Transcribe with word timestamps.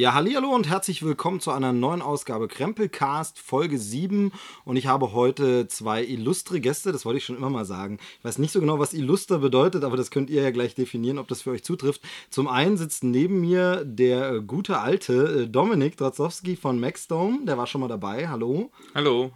Ja, 0.00 0.14
hallo 0.14 0.48
und 0.54 0.66
herzlich 0.66 1.02
willkommen 1.02 1.40
zu 1.40 1.50
einer 1.50 1.74
neuen 1.74 2.00
Ausgabe 2.00 2.48
Krempelcast 2.48 3.38
Folge 3.38 3.78
7 3.78 4.32
und 4.64 4.76
ich 4.76 4.86
habe 4.86 5.12
heute 5.12 5.68
zwei 5.68 6.02
illustre 6.02 6.58
Gäste, 6.58 6.90
das 6.90 7.04
wollte 7.04 7.18
ich 7.18 7.26
schon 7.26 7.36
immer 7.36 7.50
mal 7.50 7.66
sagen. 7.66 7.98
Ich 8.18 8.24
weiß 8.24 8.38
nicht 8.38 8.50
so 8.50 8.60
genau, 8.60 8.78
was 8.78 8.94
illuster 8.94 9.40
bedeutet, 9.40 9.84
aber 9.84 9.98
das 9.98 10.10
könnt 10.10 10.30
ihr 10.30 10.40
ja 10.40 10.52
gleich 10.52 10.74
definieren, 10.74 11.18
ob 11.18 11.28
das 11.28 11.42
für 11.42 11.50
euch 11.50 11.64
zutrifft. 11.64 12.00
Zum 12.30 12.48
einen 12.48 12.78
sitzt 12.78 13.04
neben 13.04 13.42
mir 13.42 13.84
der 13.84 14.36
äh, 14.36 14.40
gute 14.40 14.78
alte 14.78 15.42
äh, 15.42 15.46
Dominik 15.46 15.98
Drozdowski 15.98 16.56
von 16.56 16.80
Maxdome, 16.80 17.44
der 17.44 17.58
war 17.58 17.66
schon 17.66 17.82
mal 17.82 17.88
dabei. 17.88 18.26
Hallo. 18.26 18.70
Hallo. 18.94 19.32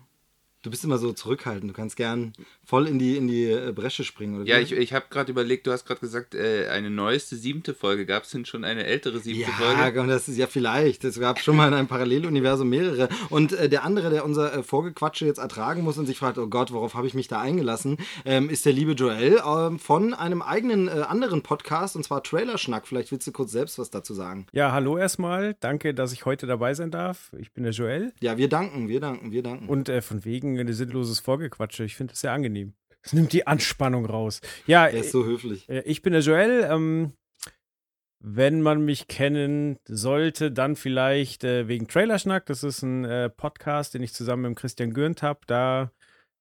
Du 0.64 0.70
bist 0.70 0.82
immer 0.82 0.96
so 0.96 1.12
zurückhaltend. 1.12 1.70
Du 1.70 1.74
kannst 1.74 1.94
gern 1.94 2.32
voll 2.64 2.88
in 2.88 2.98
die, 2.98 3.18
in 3.18 3.28
die 3.28 3.44
äh, 3.50 3.70
Bresche 3.72 4.02
springen. 4.02 4.36
Oder 4.36 4.46
ja, 4.46 4.58
ich, 4.58 4.72
ich 4.72 4.94
habe 4.94 5.04
gerade 5.10 5.30
überlegt, 5.30 5.66
du 5.66 5.72
hast 5.72 5.84
gerade 5.84 6.00
gesagt, 6.00 6.34
äh, 6.34 6.68
eine 6.68 6.88
neueste 6.88 7.36
siebte 7.36 7.74
Folge. 7.74 8.06
Gab 8.06 8.22
es 8.22 8.30
denn 8.30 8.46
schon 8.46 8.64
eine 8.64 8.86
ältere 8.86 9.20
siebte 9.20 9.42
ja, 9.42 9.48
Folge? 9.48 9.98
Ja, 9.98 10.06
das 10.06 10.26
ist 10.26 10.38
ja 10.38 10.46
vielleicht. 10.46 11.04
Es 11.04 11.20
gab 11.20 11.38
schon 11.38 11.56
mal 11.56 11.68
in 11.68 11.74
einem 11.74 11.86
Paralleluniversum 11.86 12.66
mehrere. 12.66 13.10
Und 13.28 13.52
äh, 13.52 13.68
der 13.68 13.84
andere, 13.84 14.08
der 14.08 14.24
unser 14.24 14.54
äh, 14.54 14.62
Vorgequatsche 14.62 15.26
jetzt 15.26 15.36
ertragen 15.36 15.82
muss 15.82 15.98
und 15.98 16.06
sich 16.06 16.16
fragt, 16.16 16.38
oh 16.38 16.46
Gott, 16.46 16.72
worauf 16.72 16.94
habe 16.94 17.06
ich 17.06 17.12
mich 17.12 17.28
da 17.28 17.42
eingelassen, 17.42 17.98
ähm, 18.24 18.48
ist 18.48 18.64
der 18.64 18.72
liebe 18.72 18.92
Joel 18.92 19.42
ähm, 19.46 19.78
von 19.78 20.14
einem 20.14 20.40
eigenen 20.40 20.88
anderen 20.88 21.42
Podcast 21.42 21.94
und 21.94 22.04
zwar 22.04 22.22
Trailerschnack. 22.22 22.86
Vielleicht 22.86 23.12
willst 23.12 23.26
du 23.26 23.32
kurz 23.32 23.52
selbst 23.52 23.78
was 23.78 23.90
dazu 23.90 24.14
sagen. 24.14 24.46
Ja, 24.52 24.72
hallo 24.72 24.96
erstmal. 24.96 25.56
Danke, 25.60 25.92
dass 25.92 26.14
ich 26.14 26.24
heute 26.24 26.46
dabei 26.46 26.72
sein 26.72 26.90
darf. 26.90 27.30
Ich 27.38 27.52
bin 27.52 27.64
der 27.64 27.74
Joel. 27.74 28.14
Ja, 28.20 28.38
wir 28.38 28.48
danken, 28.48 28.88
wir 28.88 29.00
danken, 29.00 29.30
wir 29.30 29.42
danken. 29.42 29.68
Und 29.68 29.90
äh, 29.90 30.00
von 30.00 30.24
wegen 30.24 30.53
ein 30.60 30.72
sinnloses 30.72 31.20
Vorgequatsche. 31.20 31.84
Ich 31.84 31.96
finde 31.96 32.12
das 32.12 32.20
sehr 32.20 32.32
angenehm. 32.32 32.74
Es 33.02 33.12
nimmt 33.12 33.32
die 33.32 33.46
Anspannung 33.46 34.06
raus. 34.06 34.40
Ja, 34.66 34.86
er 34.86 35.00
ist 35.00 35.12
so 35.12 35.24
höflich. 35.24 35.68
Äh, 35.68 35.80
ich 35.80 36.02
bin 36.02 36.12
der 36.12 36.22
Joel. 36.22 36.66
Ähm, 36.70 37.12
wenn 38.26 38.62
man 38.62 38.82
mich 38.82 39.06
kennen 39.06 39.78
sollte, 39.86 40.50
dann 40.50 40.76
vielleicht 40.76 41.44
äh, 41.44 41.68
wegen 41.68 41.86
Trailerschnack. 41.88 42.46
Das 42.46 42.62
ist 42.62 42.82
ein 42.82 43.04
äh, 43.04 43.28
Podcast, 43.28 43.92
den 43.92 44.02
ich 44.02 44.14
zusammen 44.14 44.50
mit 44.50 44.58
Christian 44.58 44.94
Gürnt 44.94 45.22
habe. 45.22 45.40
Da 45.46 45.92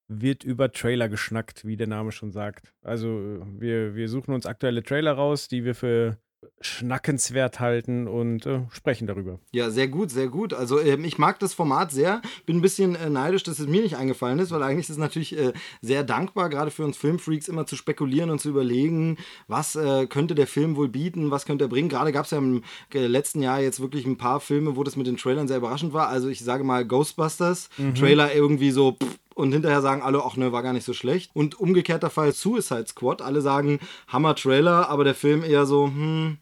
wird 0.07 0.45
über 0.45 0.71
Trailer 0.71 1.09
geschnackt, 1.09 1.65
wie 1.65 1.75
der 1.75 1.87
Name 1.87 2.13
schon 2.13 2.31
sagt. 2.31 2.73
Also 2.81 3.45
wir, 3.59 3.95
wir 3.95 4.07
suchen 4.07 4.33
uns 4.33 4.45
aktuelle 4.45 4.83
Trailer 4.83 5.13
raus, 5.13 5.49
die 5.49 5.65
wir 5.65 5.75
für 5.75 6.17
schnackenswert 6.61 7.59
halten 7.59 8.07
und 8.07 8.45
äh, 8.45 8.61
sprechen 8.71 9.07
darüber. 9.07 9.39
Ja, 9.51 9.69
sehr 9.69 9.87
gut, 9.87 10.11
sehr 10.11 10.27
gut. 10.27 10.53
Also 10.53 10.79
ähm, 10.79 11.03
ich 11.05 11.17
mag 11.17 11.39
das 11.39 11.53
Format 11.53 11.91
sehr. 11.91 12.21
Bin 12.45 12.57
ein 12.57 12.61
bisschen 12.61 12.95
äh, 12.95 13.09
neidisch, 13.09 13.43
dass 13.43 13.59
es 13.59 13.67
mir 13.67 13.81
nicht 13.81 13.97
eingefallen 13.97 14.39
ist, 14.39 14.51
weil 14.51 14.63
eigentlich 14.63 14.85
ist 14.85 14.91
es 14.91 14.97
natürlich 14.97 15.37
äh, 15.37 15.53
sehr 15.81 16.03
dankbar, 16.03 16.49
gerade 16.49 16.71
für 16.71 16.85
uns 16.85 16.97
Filmfreaks, 16.97 17.47
immer 17.47 17.65
zu 17.65 17.75
spekulieren 17.75 18.29
und 18.29 18.39
zu 18.39 18.49
überlegen, 18.49 19.17
was 19.47 19.75
äh, 19.75 20.07
könnte 20.07 20.35
der 20.35 20.47
Film 20.47 20.75
wohl 20.75 20.89
bieten, 20.89 21.31
was 21.31 21.45
könnte 21.45 21.65
er 21.65 21.69
bringen. 21.69 21.89
Gerade 21.89 22.11
gab 22.11 22.25
es 22.25 22.31
ja 22.31 22.37
im 22.37 22.63
äh, 22.93 23.07
letzten 23.07 23.41
Jahr 23.41 23.61
jetzt 23.61 23.79
wirklich 23.79 24.05
ein 24.05 24.17
paar 24.17 24.39
Filme, 24.39 24.75
wo 24.75 24.83
das 24.83 24.95
mit 24.95 25.07
den 25.07 25.17
Trailern 25.17 25.47
sehr 25.47 25.57
überraschend 25.57 25.93
war. 25.93 26.09
Also 26.09 26.29
ich 26.29 26.43
sage 26.43 26.63
mal 26.63 26.85
Ghostbusters, 26.85 27.69
mhm. 27.77 27.95
Trailer 27.95 28.33
irgendwie 28.33 28.71
so... 28.71 28.93
Pff, 28.93 29.19
und 29.35 29.51
hinterher 29.51 29.81
sagen 29.81 30.01
alle, 30.01 30.23
ach 30.23 30.37
ne, 30.37 30.51
war 30.51 30.63
gar 30.63 30.73
nicht 30.73 30.85
so 30.85 30.93
schlecht. 30.93 31.31
Und 31.33 31.59
umgekehrter 31.59 32.09
Fall 32.09 32.33
Suicide 32.33 32.87
Squad, 32.87 33.21
alle 33.21 33.41
sagen 33.41 33.79
Hammer 34.07 34.35
Trailer, 34.35 34.89
aber 34.89 35.03
der 35.03 35.15
Film 35.15 35.43
eher 35.43 35.65
so, 35.65 35.85
hm, 35.85 36.37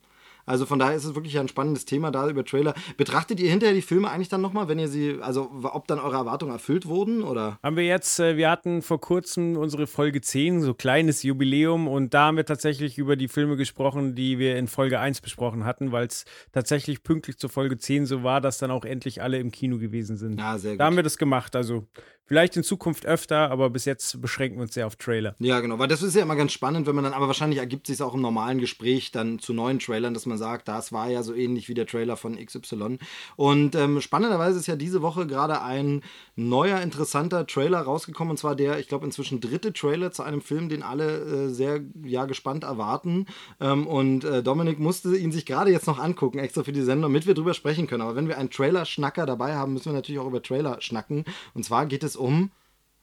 also 0.46 0.66
von 0.66 0.80
daher 0.80 0.96
ist 0.96 1.06
es 1.06 1.16
wirklich 1.16 1.38
ein 1.40 1.48
spannendes 1.48 1.86
Thema 1.86 2.12
da 2.12 2.30
über 2.30 2.44
Trailer. 2.44 2.74
Betrachtet 2.98 3.40
ihr 3.40 3.50
hinterher 3.50 3.76
die 3.76 3.82
Filme 3.82 4.10
eigentlich 4.10 4.30
dann 4.30 4.42
nochmal, 4.42 4.68
wenn 4.68 4.80
ihr 4.80 4.88
sie, 4.88 5.18
also 5.22 5.52
ob 5.64 5.88
dann 5.88 6.00
eure 6.00 6.18
Erwartungen 6.18 6.52
erfüllt 6.52 6.88
wurden 6.88 7.24
oder? 7.24 7.60
Haben 7.64 7.76
wir 7.76 7.86
jetzt, 7.86 8.20
äh, 8.20 8.38
wir 8.38 8.50
hatten 8.50 8.82
vor 8.82 9.00
kurzem 9.00 9.56
unsere 9.56 9.88
Folge 9.88 10.22
10, 10.22 10.62
so 10.62 10.74
kleines 10.74 11.24
Jubiläum 11.24 11.88
und 11.88 12.14
da 12.14 12.28
haben 12.28 12.38
wir 12.38 12.46
tatsächlich 12.46 12.98
über 12.98 13.16
die 13.16 13.28
Filme 13.28 13.56
gesprochen, 13.56 14.16
die 14.16 14.40
wir 14.40 14.58
in 14.58 14.68
Folge 14.68 15.00
1 15.00 15.22
besprochen 15.22 15.64
hatten, 15.66 15.92
weil 15.92 16.08
es 16.08 16.26
tatsächlich 16.52 17.04
pünktlich 17.04 17.38
zur 17.38 17.50
Folge 17.50 17.78
10 17.78 18.06
so 18.06 18.24
war, 18.24 18.42
dass 18.42 18.58
dann 18.58 18.72
auch 18.72 18.86
endlich 18.86 19.22
alle 19.22 19.40
im 19.40 19.52
Kino 19.52 19.78
gewesen 19.78 20.18
sind. 20.18 20.40
Ja, 20.40 20.58
sehr 20.58 20.72
gut. 20.72 20.80
Da 20.80 20.86
haben 20.86 20.96
wir 20.96 21.04
das 21.04 21.18
gemacht, 21.18 21.56
also 21.56 21.88
Vielleicht 22.32 22.56
in 22.56 22.64
Zukunft 22.64 23.06
öfter, 23.06 23.52
aber 23.52 23.70
bis 23.70 23.84
jetzt 23.84 24.22
beschränken 24.22 24.58
wir 24.58 24.62
uns 24.62 24.74
sehr 24.74 24.88
auf 24.88 24.96
Trailer. 24.96 25.36
Ja, 25.40 25.60
genau, 25.60 25.80
weil 25.80 25.90
das 25.90 26.02
ist 26.02 26.16
ja 26.16 26.22
immer 26.22 26.38
ganz 26.38 26.54
spannend, 26.54 26.88
wenn 26.88 26.96
man 26.96 27.04
dann, 27.04 27.12
aber 27.12 27.28
wahrscheinlich 27.28 27.60
ergibt 27.60 27.88
sich 27.88 28.02
auch 28.02 28.14
im 28.14 28.22
normalen 28.22 28.60
Gespräch 28.60 29.12
dann 29.12 29.38
zu 29.40 29.54
neuen 29.54 29.80
Trailern, 29.80 30.14
dass 30.14 30.26
man 30.26 30.38
sagt, 30.38 30.70
das 30.70 30.94
war 30.94 31.10
ja 31.10 31.24
so 31.24 31.34
ähnlich 31.34 31.68
wie 31.68 31.74
der 31.74 31.88
Trailer 31.88 32.16
von 32.16 32.38
XY. 32.38 33.00
Und 33.36 33.76
ähm, 33.76 34.00
spannenderweise 34.00 34.58
ist 34.60 34.68
ja 34.68 34.78
diese 34.78 35.02
Woche 35.02 35.28
gerade 35.28 35.62
ein 35.62 36.04
neuer, 36.38 36.80
interessanter 36.80 37.46
Trailer 37.46 37.82
rausgekommen, 37.82 38.32
und 38.32 38.38
zwar 38.38 38.56
der, 38.56 38.80
ich 38.80 38.88
glaube, 38.88 39.04
inzwischen 39.04 39.42
dritte 39.42 39.74
Trailer 39.74 40.14
zu 40.14 40.24
einem 40.24 40.40
Film, 40.40 40.70
den 40.70 40.84
alle 40.84 41.18
äh, 41.18 41.50
sehr 41.50 41.82
ja, 42.06 42.24
gespannt 42.24 42.64
erwarten. 42.64 43.26
Ähm, 43.60 43.88
und 43.88 44.24
äh, 44.24 44.42
Dominik 44.42 44.80
musste 44.80 45.18
ihn 45.18 45.34
sich 45.34 45.46
gerade 45.46 45.70
jetzt 45.70 45.86
noch 45.86 46.00
angucken, 46.00 46.40
extra 46.40 46.64
für 46.64 46.72
die 46.72 46.82
Sendung, 46.82 47.12
damit 47.12 47.28
wir 47.28 47.34
drüber 47.34 47.54
sprechen 47.54 47.88
können. 47.88 48.04
Aber 48.04 48.16
wenn 48.16 48.30
wir 48.30 48.38
einen 48.38 48.52
Trailer-Schnacker 48.52 49.26
dabei 49.26 49.56
haben, 49.56 49.74
müssen 49.74 49.88
wir 49.88 49.94
natürlich 49.94 50.22
auch 50.22 50.28
über 50.28 50.42
Trailer 50.42 50.80
schnacken. 50.80 51.26
Und 51.54 51.66
zwar 51.66 51.86
geht 51.88 52.04
es 52.06 52.16
um 52.16 52.21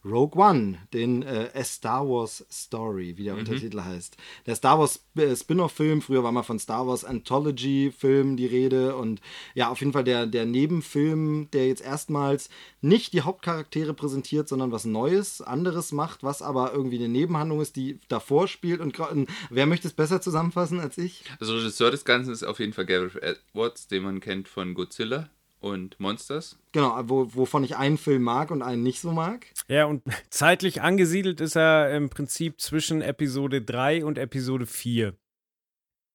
Rogue 0.04 0.40
One, 0.40 0.78
den 0.92 1.22
äh, 1.22 1.50
A 1.54 1.64
Star 1.64 2.08
Wars 2.08 2.46
Story, 2.50 3.16
wie 3.16 3.24
der 3.24 3.34
mhm. 3.34 3.40
Untertitel 3.40 3.80
heißt. 3.80 4.16
Der 4.46 4.54
Star 4.54 4.78
Wars 4.78 5.04
äh, 5.16 5.34
Spin-off-Film, 5.34 6.02
früher 6.02 6.22
war 6.22 6.32
mal 6.32 6.44
von 6.44 6.58
Star 6.58 6.86
Wars 6.86 7.04
Anthology-Film 7.04 8.36
die 8.36 8.46
Rede 8.46 8.96
und 8.96 9.20
ja, 9.54 9.68
auf 9.68 9.80
jeden 9.80 9.92
Fall 9.92 10.04
der, 10.04 10.26
der 10.26 10.46
Nebenfilm, 10.46 11.50
der 11.52 11.66
jetzt 11.66 11.82
erstmals 11.82 12.48
nicht 12.80 13.12
die 13.12 13.22
Hauptcharaktere 13.22 13.92
präsentiert, 13.92 14.48
sondern 14.48 14.72
was 14.72 14.84
Neues, 14.84 15.42
anderes 15.42 15.92
macht, 15.92 16.22
was 16.22 16.42
aber 16.42 16.72
irgendwie 16.72 16.98
eine 16.98 17.08
Nebenhandlung 17.08 17.60
ist, 17.60 17.76
die 17.76 18.00
davor 18.08 18.46
spielt 18.46 18.80
und, 18.80 18.98
und 18.98 19.28
wer 19.50 19.66
möchte 19.66 19.88
es 19.88 19.94
besser 19.94 20.20
zusammenfassen 20.20 20.80
als 20.80 20.96
ich? 20.96 21.24
Also 21.40 21.54
Regisseur 21.54 21.90
des 21.90 22.04
Ganzen 22.04 22.32
ist 22.32 22.44
auf 22.44 22.60
jeden 22.60 22.72
Fall 22.72 22.86
Gareth 22.86 23.16
Edwards, 23.16 23.88
den 23.88 24.04
man 24.04 24.20
kennt 24.20 24.48
von 24.48 24.74
Godzilla 24.74 25.28
und 25.60 25.98
Monsters. 25.98 26.58
Genau, 26.72 26.98
wo, 27.04 27.34
wovon 27.34 27.64
ich 27.64 27.76
einen 27.76 27.98
Film 27.98 28.22
mag 28.22 28.50
und 28.50 28.62
einen 28.62 28.82
nicht 28.82 29.00
so 29.00 29.12
mag. 29.12 29.46
Ja, 29.68 29.86
und 29.86 30.02
zeitlich 30.30 30.82
angesiedelt 30.82 31.40
ist 31.40 31.56
er 31.56 31.94
im 31.94 32.10
Prinzip 32.10 32.60
zwischen 32.60 33.02
Episode 33.02 33.62
3 33.62 34.04
und 34.04 34.18
Episode 34.18 34.66
4. 34.66 35.14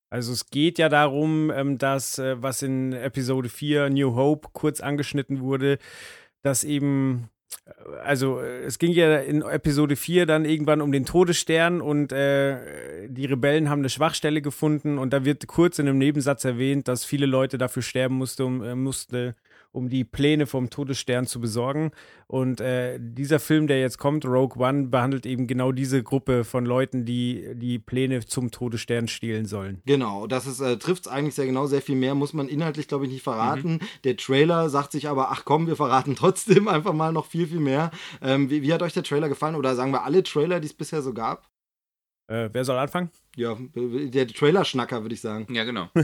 Also 0.09 0.31
es 0.31 0.51
geht 0.51 0.77
ja 0.77 0.89
darum, 0.89 1.49
ähm, 1.49 1.79
dass, 1.79 2.19
äh, 2.19 2.41
was 2.41 2.61
in 2.61 2.93
Episode 2.93 3.49
4 3.49 3.89
New 3.89 4.15
Hope 4.15 4.49
kurz 4.53 4.79
angeschnitten 4.79 5.39
wurde, 5.39 5.79
dass 6.43 6.63
eben 6.63 7.29
also 8.03 8.39
es 8.41 8.77
ging 8.79 8.91
ja 8.91 9.17
in 9.17 9.41
Episode 9.41 9.95
4 9.95 10.25
dann 10.25 10.45
irgendwann 10.45 10.81
um 10.81 10.91
den 10.91 11.05
Todesstern 11.05 11.81
und 11.81 12.11
äh, 12.11 13.07
die 13.07 13.25
Rebellen 13.25 13.69
haben 13.69 13.79
eine 13.79 13.89
Schwachstelle 13.89 14.41
gefunden 14.41 14.97
und 14.97 15.13
da 15.13 15.23
wird 15.25 15.47
kurz 15.47 15.79
in 15.79 15.87
einem 15.87 15.97
Nebensatz 15.97 16.43
erwähnt, 16.43 16.87
dass 16.87 17.05
viele 17.05 17.25
Leute 17.25 17.57
dafür 17.57 17.81
sterben 17.81 18.15
musste, 18.15 18.45
um, 18.45 18.63
äh, 18.63 18.75
musste, 18.75 19.35
um 19.73 19.89
die 19.89 20.03
Pläne 20.03 20.45
vom 20.45 20.69
Todesstern 20.69 21.25
zu 21.25 21.41
besorgen. 21.41 21.91
Und 22.27 22.61
äh, 22.61 22.99
dieser 23.01 23.39
Film, 23.39 23.67
der 23.67 23.81
jetzt 23.81 23.97
kommt, 23.97 24.23
Rogue 24.25 24.63
One, 24.63 24.87
behandelt 24.87 25.25
eben 25.25 25.47
genau 25.47 25.71
diese 25.71 26.03
Gruppe 26.03 26.43
von 26.43 26.65
Leuten, 26.65 27.05
die 27.05 27.49
die 27.55 27.79
Pläne 27.79 28.25
zum 28.25 28.51
Todesstern 28.51 29.07
stehlen 29.07 29.45
sollen. 29.45 29.81
Genau, 29.85 30.27
das 30.27 30.59
äh, 30.59 30.77
trifft 30.77 31.07
es 31.07 31.11
eigentlich 31.11 31.35
sehr 31.35 31.47
genau. 31.47 31.65
Sehr 31.65 31.81
viel 31.81 31.95
mehr 31.95 32.15
muss 32.15 32.33
man 32.33 32.47
inhaltlich, 32.47 32.87
glaube 32.87 33.05
ich, 33.05 33.11
nicht 33.11 33.23
verraten. 33.23 33.73
Mhm. 33.73 33.79
Der 34.03 34.15
Trailer 34.15 34.69
sagt 34.69 34.91
sich 34.91 35.09
aber, 35.09 35.31
ach 35.31 35.43
komm, 35.43 35.67
wir 35.67 35.75
verraten 35.75 36.15
trotzdem 36.15 36.67
einfach 36.69 36.93
mal 36.93 37.11
noch 37.11 37.25
viel, 37.25 37.47
viel 37.47 37.59
mehr. 37.59 37.91
Ähm, 38.21 38.49
wie, 38.49 38.61
wie, 38.61 38.71
hat 38.71 38.83
euch 38.83 38.93
der 38.93 39.03
Trailer 39.03 39.27
gefallen? 39.27 39.55
Oder 39.55 39.75
sagen 39.75 39.91
wir 39.91 40.03
alle 40.03 40.23
Trailer, 40.23 40.59
die 40.59 40.67
es 40.67 40.73
bisher 40.73 41.01
so 41.01 41.13
gab? 41.13 41.49
Äh, 42.27 42.49
wer 42.53 42.63
soll 42.63 42.77
anfangen? 42.77 43.09
Ja, 43.35 43.57
der 43.75 44.27
Trailer-Schnacker, 44.27 45.01
würde 45.01 45.15
ich 45.15 45.21
sagen. 45.21 45.51
Ja, 45.53 45.63
genau. 45.63 45.89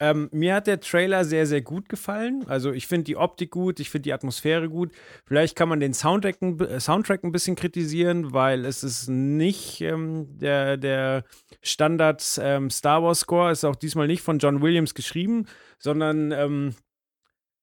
Ähm, 0.00 0.28
mir 0.32 0.54
hat 0.54 0.66
der 0.66 0.80
Trailer 0.80 1.24
sehr, 1.24 1.46
sehr 1.46 1.62
gut 1.62 1.88
gefallen. 1.88 2.44
Also 2.48 2.72
ich 2.72 2.86
finde 2.86 3.04
die 3.04 3.16
Optik 3.16 3.50
gut, 3.50 3.80
ich 3.80 3.90
finde 3.90 4.02
die 4.02 4.12
Atmosphäre 4.12 4.68
gut. 4.68 4.92
Vielleicht 5.24 5.56
kann 5.56 5.68
man 5.68 5.80
den 5.80 5.94
Soundtrack, 5.94 6.42
äh, 6.42 6.80
Soundtrack 6.80 7.22
ein 7.22 7.32
bisschen 7.32 7.56
kritisieren, 7.56 8.32
weil 8.32 8.64
es 8.64 8.82
ist 8.82 9.08
nicht 9.08 9.80
ähm, 9.80 10.26
der, 10.38 10.76
der 10.76 11.24
Standard 11.62 12.22
ähm, 12.42 12.70
Star 12.70 13.02
Wars 13.02 13.20
Score, 13.20 13.52
ist 13.52 13.64
auch 13.64 13.76
diesmal 13.76 14.06
nicht 14.06 14.22
von 14.22 14.38
John 14.38 14.62
Williams 14.62 14.94
geschrieben, 14.94 15.46
sondern 15.78 16.32
ähm, 16.32 16.74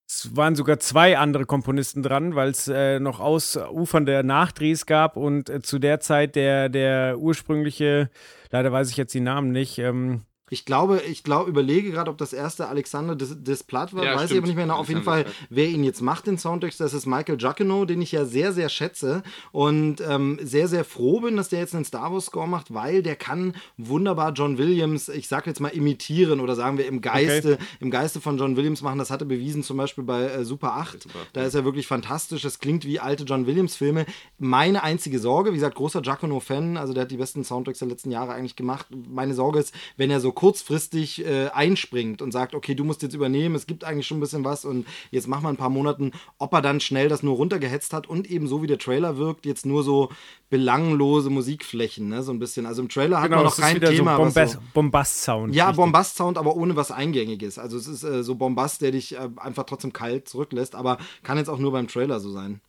es 0.08 0.36
waren 0.36 0.56
sogar 0.56 0.80
zwei 0.80 1.18
andere 1.18 1.46
Komponisten 1.46 2.04
dran, 2.04 2.36
weil 2.36 2.50
es 2.50 2.68
äh, 2.68 3.00
noch 3.00 3.22
ausufernde 3.22 4.24
Nachdrehs 4.24 4.86
gab 4.86 5.16
und 5.16 5.50
äh, 5.50 5.62
zu 5.62 5.80
der 5.80 6.02
Zeit 6.02 6.36
der, 6.36 6.68
der 6.68 7.18
ursprüngliche, 7.18 8.10
leider 8.50 8.72
weiß 8.72 8.90
ich 8.90 8.98
jetzt 8.98 9.14
die 9.14 9.22
Namen 9.22 9.52
nicht, 9.52 9.78
ähm, 9.80 10.26
ich 10.52 10.66
glaube, 10.66 11.02
ich 11.08 11.24
glaube, 11.24 11.50
überlege 11.50 11.92
gerade, 11.92 12.12
ob 12.12 12.18
das 12.18 12.34
erste 12.34 12.68
Alexander 12.68 13.16
Desplat 13.16 13.94
war, 13.94 14.04
ja, 14.04 14.16
weiß 14.16 14.26
stimmt. 14.26 14.32
ich 14.32 14.38
aber 14.38 14.48
nicht 14.48 14.56
mehr 14.58 14.66
genau. 14.66 14.78
Auf 14.78 14.90
jeden 14.90 15.04
Fall, 15.04 15.26
wer 15.50 15.70
ihn 15.70 15.86
jetzt 15.86 16.02
macht, 16.02 16.28
den 16.28 16.38
Soundtext, 16.38 16.82
das 16.82 16.94
ist 16.94 17.06
Michael 17.06 17.38
Giacchino, 17.38 17.86
den 17.86 18.02
ich 18.02 18.12
ja 18.12 18.26
sehr, 18.26 18.52
sehr 18.52 18.68
schätze 18.68 19.24
und 19.54 20.02
ähm, 20.02 20.40
sehr, 20.42 20.68
sehr 20.68 20.84
froh 20.84 21.22
bin, 21.22 21.38
dass 21.38 21.48
der 21.48 21.60
jetzt 21.60 21.74
einen 21.74 21.86
Star 21.86 22.12
Wars 22.12 22.26
Score 22.26 22.50
macht, 22.50 22.74
weil 22.74 23.02
der 23.02 23.16
kann 23.16 23.56
wunderbar 23.78 24.34
John 24.34 24.58
Williams, 24.58 25.08
ich 25.08 25.30
sag 25.30 25.48
jetzt 25.48 25.62
mal 25.62 25.70
imitieren 25.70 26.42
oder 26.42 26.56
sagen 26.56 26.78
wir 26.78 26.86
im 26.86 27.00
Geiste, 27.00 27.54
okay. 27.54 27.64
im 27.80 27.90
Geiste 27.90 28.20
von 28.20 28.38
John 28.38 28.58
Williams 28.58 28.82
machen. 28.82 29.00
Das 29.00 29.10
hat 29.10 29.22
er 29.22 29.28
bewiesen 29.28 29.64
zum 29.64 29.78
Beispiel 29.78 30.04
bei 30.04 30.24
äh, 30.24 30.44
Super 30.44 30.74
8. 30.76 31.04
Super, 31.04 31.20
da 31.32 31.44
ist 31.44 31.54
er 31.54 31.64
wirklich 31.64 31.88
fantastisch. 31.88 32.42
Das 32.42 32.60
klingt 32.60 32.84
wie 32.84 33.00
alte 33.00 33.24
John 33.24 33.48
Williams 33.48 33.78
Filme. 33.78 34.06
Meine 34.38 34.84
einzige 34.84 35.20
Sorge, 35.20 35.52
wie 35.52 35.56
gesagt, 35.56 35.76
großer 35.76 36.02
Giacomo-Fan, 36.02 36.76
also 36.76 36.92
der 36.92 37.04
hat 37.04 37.12
die 37.12 37.18
besten 37.18 37.46
Soundtracks 37.46 37.80
der 37.80 37.88
letzten 37.88 38.12
Jahre 38.12 38.34
eigentlich 38.34 38.58
gemacht. 38.58 38.88
Meine 39.10 39.34
Sorge 39.34 39.60
ist, 39.60 39.74
wenn 39.96 40.12
er 40.12 40.20
so 40.20 40.34
kurzfristig 40.42 41.24
äh, 41.24 41.50
einspringt 41.50 42.20
und 42.24 42.32
sagt, 42.32 42.56
okay, 42.56 42.74
du 42.74 42.84
musst 42.84 43.04
jetzt 43.04 43.14
übernehmen, 43.14 43.54
es 43.54 43.68
gibt 43.68 43.84
eigentlich 43.84 44.08
schon 44.08 44.18
ein 44.18 44.22
bisschen 44.22 44.44
was 44.44 44.66
und 44.66 44.88
jetzt 45.12 45.28
mach 45.28 45.40
mal 45.42 45.50
ein 45.50 45.56
paar 45.56 45.70
Monaten, 45.70 46.14
ob 46.40 46.52
er 46.54 46.64
dann 46.64 46.80
schnell 46.80 47.10
das 47.10 47.22
nur 47.22 47.36
runtergehetzt 47.36 47.94
hat 47.94 48.08
und 48.08 48.28
eben 48.28 48.48
so 48.48 48.64
wie 48.64 48.66
der 48.68 48.80
Trailer 48.80 49.18
wirkt, 49.18 49.46
jetzt 49.46 49.68
nur 49.68 49.84
so 49.84 50.10
belanglose 50.50 51.30
Musikflächen, 51.30 52.10
ne, 52.10 52.24
so 52.24 52.32
ein 52.32 52.40
bisschen. 52.40 52.66
Also 52.66 52.82
im 52.82 52.90
Trailer 52.90 53.18
hat 53.22 53.26
Genau, 53.26 53.36
man 53.38 53.46
noch 53.46 53.56
kein 53.56 53.76
ist 53.76 53.84
wieder 53.84 53.92
Thema. 53.92 54.16
so 54.18 54.24
Bombast, 54.24 54.54
so, 54.54 54.60
Bombast-Sound. 54.74 55.54
ja, 55.54 55.66
richtig. 55.68 55.76
Bombast-Sound, 55.78 56.38
aber 56.40 56.56
ohne 56.56 56.76
was 56.76 56.90
Eingängiges. 56.90 57.60
Also 57.60 57.78
es 57.78 57.86
ist 57.86 58.04
äh, 58.04 58.24
so 58.24 58.34
Bombast, 58.34 58.82
der 58.82 58.90
dich 58.94 59.14
äh, 59.14 59.30
einfach 59.38 59.66
trotzdem 59.66 59.94
kalt 59.94 60.28
zurücklässt, 60.28 60.74
aber 60.74 60.98
kann 61.22 61.38
jetzt 61.38 61.50
auch 61.50 61.60
nur 61.60 61.72
beim 61.72 61.88
Trailer 61.88 62.20
so 62.20 62.32
sein. 62.32 62.62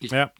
Ja. 0.00 0.30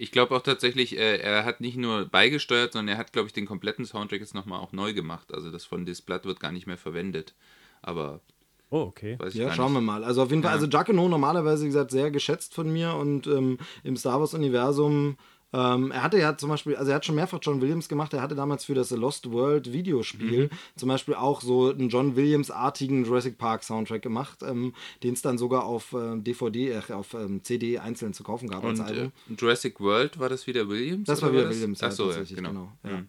Ich 0.00 0.12
glaube 0.12 0.34
auch 0.36 0.42
tatsächlich, 0.42 0.96
äh, 0.96 1.18
er 1.18 1.44
hat 1.44 1.60
nicht 1.60 1.76
nur 1.76 2.06
beigesteuert, 2.06 2.72
sondern 2.72 2.94
er 2.94 2.98
hat, 2.98 3.12
glaube 3.12 3.26
ich, 3.26 3.32
den 3.32 3.46
kompletten 3.46 3.84
Soundtrack 3.84 4.20
jetzt 4.20 4.34
nochmal 4.34 4.60
auch 4.60 4.72
neu 4.72 4.94
gemacht. 4.94 5.34
Also 5.34 5.50
das 5.50 5.64
von 5.64 5.84
Blood 5.84 6.24
wird 6.24 6.38
gar 6.40 6.52
nicht 6.52 6.66
mehr 6.68 6.78
verwendet. 6.78 7.34
Aber 7.82 8.20
Oh, 8.70 8.82
okay. 8.82 9.16
weiß 9.18 9.34
ich 9.34 9.40
Ja, 9.40 9.52
schauen 9.52 9.72
wir 9.72 9.80
mal. 9.80 10.04
Also 10.04 10.22
auf 10.22 10.30
jeden 10.30 10.42
Fall, 10.42 10.50
Ja. 10.50 10.54
also 10.56 10.68
Giacomo 10.68 11.08
normalerweise, 11.08 11.64
wie 11.64 11.68
gesagt, 11.68 11.90
sehr 11.90 12.10
geschätzt 12.10 12.54
von 12.54 12.70
mir 12.72 12.94
und 12.94 13.26
ähm, 13.26 13.58
im 13.82 13.96
Star 13.96 14.20
Wars-Universum. 14.20 15.16
Ähm, 15.52 15.90
er 15.92 16.02
hatte 16.02 16.18
ja 16.18 16.36
zum 16.36 16.50
Beispiel, 16.50 16.76
also 16.76 16.90
er 16.90 16.96
hat 16.96 17.06
schon 17.06 17.14
mehrfach 17.14 17.38
John 17.40 17.60
Williams 17.62 17.88
gemacht, 17.88 18.12
er 18.12 18.20
hatte 18.20 18.34
damals 18.34 18.66
für 18.66 18.74
das 18.74 18.90
The 18.90 18.96
Lost 18.96 19.32
World 19.32 19.72
Videospiel 19.72 20.44
Mhm. 20.46 20.50
zum 20.76 20.88
Beispiel 20.90 21.14
auch 21.14 21.40
so 21.40 21.70
einen 21.70 21.88
John 21.88 22.16
Williams-artigen 22.16 23.04
Jurassic 23.06 23.38
Park 23.38 23.62
Soundtrack 23.64 24.02
gemacht, 24.02 24.42
ähm, 24.42 24.74
den 25.02 25.14
es 25.14 25.22
dann 25.22 25.38
sogar 25.38 25.64
auf 25.64 25.92
äh, 25.94 26.16
DVD, 26.20 26.72
äh, 26.88 26.92
auf 26.92 27.14
ähm, 27.14 27.42
CD 27.44 27.78
einzeln 27.78 28.12
zu 28.12 28.22
kaufen 28.24 28.48
gab 28.48 28.62
als 28.64 28.80
Und 28.80 28.86
Album. 28.86 29.12
äh, 29.30 29.34
Jurassic 29.38 29.80
World, 29.80 30.18
war 30.18 30.28
das 30.28 30.46
wieder 30.46 30.68
Williams? 30.68 31.06
Das 31.06 31.22
war 31.22 31.32
wieder 31.32 31.44
das? 31.44 31.54
Williams, 31.56 31.82
Ach 31.82 31.92
so, 31.92 32.10
ja, 32.10 32.22
genau. 32.24 32.48
genau, 32.50 32.72
ja. 32.84 32.90
Mhm. 32.98 33.08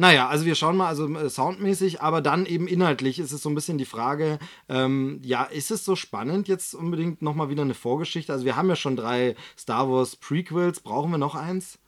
Naja, 0.00 0.28
also 0.28 0.46
wir 0.46 0.54
schauen 0.54 0.78
mal, 0.78 0.88
also 0.88 1.14
äh, 1.14 1.28
soundmäßig, 1.28 2.00
aber 2.00 2.22
dann 2.22 2.46
eben 2.46 2.66
inhaltlich 2.66 3.18
ist 3.18 3.32
es 3.32 3.42
so 3.42 3.50
ein 3.50 3.54
bisschen 3.54 3.76
die 3.76 3.84
Frage, 3.84 4.38
ähm, 4.70 5.20
ja, 5.22 5.44
ist 5.44 5.70
es 5.70 5.84
so 5.84 5.94
spannend 5.94 6.48
jetzt 6.48 6.74
unbedingt 6.74 7.20
nochmal 7.20 7.50
wieder 7.50 7.60
eine 7.60 7.74
Vorgeschichte? 7.74 8.32
Also 8.32 8.46
wir 8.46 8.56
haben 8.56 8.70
ja 8.70 8.76
schon 8.76 8.96
drei 8.96 9.36
Star 9.58 9.90
Wars 9.90 10.16
Prequels, 10.16 10.80
brauchen 10.80 11.10
wir 11.10 11.18
noch 11.18 11.34
eins? 11.34 11.78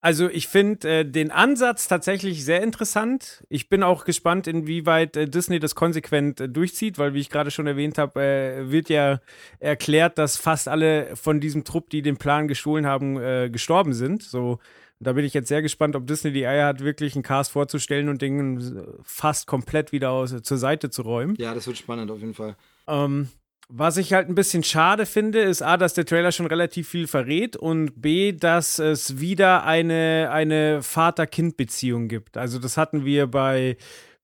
Also 0.00 0.30
ich 0.30 0.48
finde 0.48 1.00
äh, 1.00 1.04
den 1.04 1.30
Ansatz 1.30 1.88
tatsächlich 1.88 2.42
sehr 2.42 2.62
interessant. 2.62 3.44
Ich 3.50 3.68
bin 3.68 3.82
auch 3.82 4.06
gespannt, 4.06 4.46
inwieweit 4.46 5.14
äh, 5.18 5.28
Disney 5.28 5.58
das 5.58 5.74
konsequent 5.74 6.40
äh, 6.40 6.48
durchzieht, 6.48 6.96
weil 6.96 7.12
wie 7.12 7.20
ich 7.20 7.28
gerade 7.28 7.50
schon 7.50 7.66
erwähnt 7.66 7.98
habe, 7.98 8.22
äh, 8.22 8.70
wird 8.70 8.88
ja 8.88 9.20
erklärt, 9.60 10.16
dass 10.16 10.38
fast 10.38 10.68
alle 10.68 11.16
von 11.16 11.38
diesem 11.38 11.64
Trupp, 11.64 11.90
die 11.90 12.00
den 12.00 12.16
Plan 12.16 12.48
gestohlen 12.48 12.86
haben, 12.86 13.18
äh, 13.18 13.50
gestorben 13.50 13.92
sind. 13.92 14.22
So, 14.22 14.58
da 15.04 15.12
bin 15.12 15.24
ich 15.24 15.34
jetzt 15.34 15.48
sehr 15.48 15.62
gespannt, 15.62 15.96
ob 15.96 16.06
Disney 16.06 16.32
die 16.32 16.46
Eier 16.46 16.66
hat, 16.66 16.80
wirklich 16.80 17.14
einen 17.14 17.22
Cast 17.22 17.52
vorzustellen 17.52 18.08
und 18.08 18.22
den 18.22 18.58
äh, 18.58 18.82
fast 19.02 19.46
komplett 19.46 19.92
wieder 19.92 20.10
aus, 20.10 20.34
zur 20.42 20.58
Seite 20.58 20.90
zu 20.90 21.02
räumen. 21.02 21.36
Ja, 21.38 21.54
das 21.54 21.66
wird 21.66 21.78
spannend 21.78 22.10
auf 22.10 22.20
jeden 22.20 22.34
Fall. 22.34 22.56
Ähm, 22.88 23.28
was 23.68 23.96
ich 23.96 24.12
halt 24.12 24.28
ein 24.28 24.34
bisschen 24.34 24.62
schade 24.62 25.06
finde, 25.06 25.40
ist 25.40 25.62
A, 25.62 25.76
dass 25.76 25.94
der 25.94 26.04
Trailer 26.04 26.32
schon 26.32 26.46
relativ 26.46 26.88
viel 26.88 27.06
verrät 27.06 27.56
und 27.56 28.00
B, 28.00 28.32
dass 28.32 28.78
es 28.78 29.20
wieder 29.20 29.64
eine, 29.64 30.28
eine 30.30 30.82
Vater-Kind-Beziehung 30.82 32.08
gibt. 32.08 32.36
Also 32.36 32.58
das 32.58 32.76
hatten 32.76 33.04
wir 33.04 33.26
bei, 33.26 33.76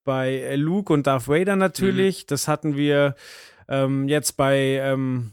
bei 0.04 0.54
Luke 0.56 0.92
und 0.92 1.06
Darth 1.06 1.28
Vader 1.28 1.56
natürlich, 1.56 2.26
das 2.26 2.48
hatten 2.48 2.76
wir 2.76 3.14
ähm, 3.68 4.08
jetzt 4.08 4.36
bei, 4.36 4.80
ähm, 4.82 5.32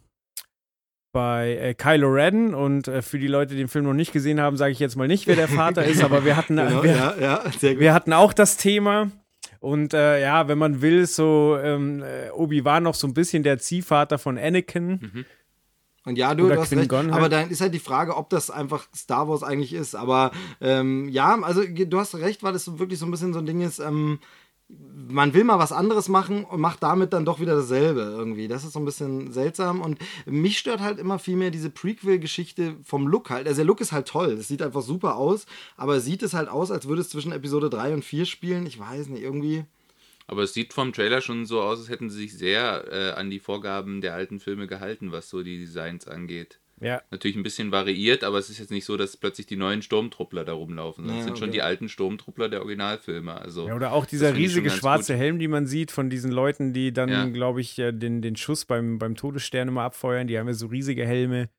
bei 1.17 1.57
äh, 1.57 1.73
Kylo 1.73 2.09
Ren 2.09 2.53
und 2.53 2.87
äh, 2.87 3.01
für 3.01 3.17
die 3.17 3.25
Leute, 3.25 3.55
die 3.55 3.61
den 3.61 3.69
Film 3.69 3.85
noch 3.85 3.95
nicht 3.95 4.13
gesehen 4.13 4.39
haben, 4.39 4.55
sage 4.55 4.71
ich 4.71 4.77
jetzt 4.77 4.95
mal 4.95 5.07
nicht, 5.07 5.25
wer 5.25 5.35
der 5.35 5.47
Vater 5.47 5.83
ist, 5.83 6.03
aber 6.03 6.23
wir 6.25 6.37
hatten, 6.37 6.57
Genau, 6.57 6.83
wir, 6.83 6.91
ja, 6.95 7.15
ja, 7.19 7.43
wir 7.59 7.91
hatten 7.91 8.13
auch 8.13 8.33
das 8.33 8.57
Thema. 8.57 9.09
Und 9.59 9.95
äh, 9.95 10.21
ja, 10.21 10.47
wenn 10.47 10.59
man 10.59 10.83
will, 10.83 11.07
so 11.07 11.57
ähm, 11.59 12.03
äh, 12.03 12.29
Obi-Wan 12.29 12.83
noch 12.83 12.93
so 12.93 13.07
ein 13.07 13.15
bisschen 13.15 13.41
der 13.41 13.57
Ziehvater 13.57 14.19
von 14.19 14.37
Anakin. 14.37 15.25
Und 16.05 16.19
ja, 16.19 16.35
du, 16.35 16.45
Oder 16.45 16.53
du 16.53 16.61
hast 16.61 16.71
recht. 16.71 16.93
Halt. 16.93 17.11
Aber 17.11 17.29
dann 17.29 17.49
ist 17.49 17.61
halt 17.61 17.73
die 17.73 17.79
Frage, 17.79 18.15
ob 18.15 18.29
das 18.29 18.51
einfach 18.51 18.87
Star 18.95 19.27
Wars 19.27 19.41
eigentlich 19.41 19.73
ist. 19.73 19.95
Aber 19.95 20.29
ähm, 20.61 21.09
ja, 21.09 21.35
also 21.41 21.63
du 21.65 21.99
hast 21.99 22.13
recht, 22.13 22.43
weil 22.43 22.53
es 22.53 22.77
wirklich 22.77 22.99
so 22.99 23.07
ein 23.07 23.11
bisschen 23.11 23.33
so 23.33 23.39
ein 23.39 23.47
Ding 23.47 23.61
ist, 23.61 23.79
ähm, 23.79 24.19
man 24.69 25.33
will 25.33 25.45
mal 25.45 25.59
was 25.59 25.71
anderes 25.71 26.09
machen 26.09 26.43
und 26.43 26.59
macht 26.59 26.83
damit 26.83 27.13
dann 27.13 27.25
doch 27.25 27.39
wieder 27.39 27.55
dasselbe 27.55 28.01
irgendwie. 28.01 28.47
Das 28.47 28.65
ist 28.65 28.73
so 28.73 28.79
ein 28.79 28.85
bisschen 28.85 29.31
seltsam. 29.31 29.81
Und 29.81 29.99
mich 30.25 30.57
stört 30.57 30.81
halt 30.81 30.99
immer 30.99 31.19
viel 31.19 31.37
mehr 31.37 31.51
diese 31.51 31.69
Prequel-Geschichte 31.69 32.75
vom 32.83 33.07
Look 33.07 33.29
halt. 33.29 33.47
Also 33.47 33.59
der 33.59 33.65
Look 33.65 33.79
ist 33.79 33.93
halt 33.93 34.07
toll. 34.07 34.33
Es 34.33 34.47
sieht 34.47 34.61
einfach 34.61 34.81
super 34.81 35.15
aus, 35.15 35.45
aber 35.77 35.99
sieht 35.99 36.23
es 36.23 36.33
halt 36.33 36.49
aus, 36.49 36.71
als 36.71 36.87
würde 36.87 37.01
es 37.01 37.09
zwischen 37.09 37.31
Episode 37.31 37.69
3 37.69 37.93
und 37.93 38.05
4 38.05 38.25
spielen. 38.25 38.65
Ich 38.65 38.77
weiß 38.77 39.07
nicht, 39.07 39.23
irgendwie. 39.23 39.63
Aber 40.27 40.43
es 40.43 40.53
sieht 40.53 40.73
vom 40.73 40.91
Trailer 40.91 41.21
schon 41.21 41.45
so 41.45 41.61
aus, 41.61 41.79
als 41.79 41.89
hätten 41.89 42.09
sie 42.09 42.17
sich 42.17 42.37
sehr 42.37 42.91
äh, 42.91 43.11
an 43.11 43.29
die 43.29 43.39
Vorgaben 43.39 44.01
der 44.01 44.13
alten 44.13 44.41
Filme 44.41 44.67
gehalten, 44.67 45.13
was 45.13 45.29
so 45.29 45.41
die 45.41 45.57
Designs 45.57 46.05
angeht. 46.05 46.59
Ja. 46.79 47.01
Natürlich 47.09 47.35
ein 47.35 47.44
bisschen 47.44 47.71
variiert, 47.71 48.24
aber 48.24 48.38
es 48.38 48.50
ist 48.51 48.59
jetzt 48.59 48.69
nicht 48.69 48.85
so, 48.85 48.97
dass 48.97 49.18
plötzlich 49.18 49.47
die 49.47 49.56
neuen 49.56 49.81
Sturmtruppler 49.81 50.45
da 50.45 50.53
rumlaufen. 50.53 51.06
sondern 51.06 51.18
Ja, 51.19 51.24
sind 51.25 51.38
schon 51.39 51.50
okay. 51.50 51.57
die 51.57 51.62
alten 51.63 51.89
Sturmtruppler 51.89 52.50
der 52.50 52.59
Originalfilme. 52.62 53.33
Also 53.33 53.68
ja. 53.68 53.75
Oder 53.75 53.94
auch 53.94 54.06
dieser 54.06 54.27
das 54.27 54.35
schon 54.35 54.44
riesige 54.44 54.69
schwarze 54.69 55.13
gut. 55.13 55.21
Helm, 55.21 55.39
die 55.39 55.47
man 55.47 55.65
sieht 55.65 55.89
von 55.91 56.09
diesen 56.09 56.31
Leuten, 56.31 56.74
die 56.74 56.94
dann, 56.94 57.09
Ja. 57.09 57.25
glaube 57.25 57.62
ich, 57.62 57.79
äh, 57.79 57.91
den, 57.91 58.21
den 58.21 58.35
Schuss 58.35 58.65
beim, 58.65 59.00
beim 59.00 59.15
Todesstern 59.15 59.69
immer 59.69 59.81
abfeuern. 59.83 60.27
Die 60.27 60.38
haben 60.38 60.47
ja 60.47 60.53
so 60.53 60.68
riesige 60.68 61.03
Helme. 61.06 61.50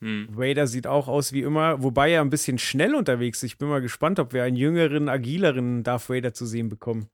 Hm. 0.00 0.28
Vader 0.30 0.66
sieht 0.66 0.86
auch 0.86 1.08
aus 1.08 1.32
wie 1.32 1.40
immer, 1.40 1.82
wobei 1.82 2.10
er 2.12 2.20
ein 2.20 2.30
bisschen 2.30 2.58
schnell 2.58 2.94
unterwegs 2.94 3.38
ist. 3.42 3.52
Ich 3.52 3.58
bin 3.58 3.68
mal 3.68 3.80
gespannt, 3.80 4.20
ob 4.20 4.32
wir 4.32 4.44
einen 4.44 4.56
jüngeren, 4.56 5.08
agileren 5.08 5.82
Darth 5.82 6.08
Vader 6.08 6.32
zu 6.34 6.46
sehen 6.46 6.68
bekommen. 6.68 7.08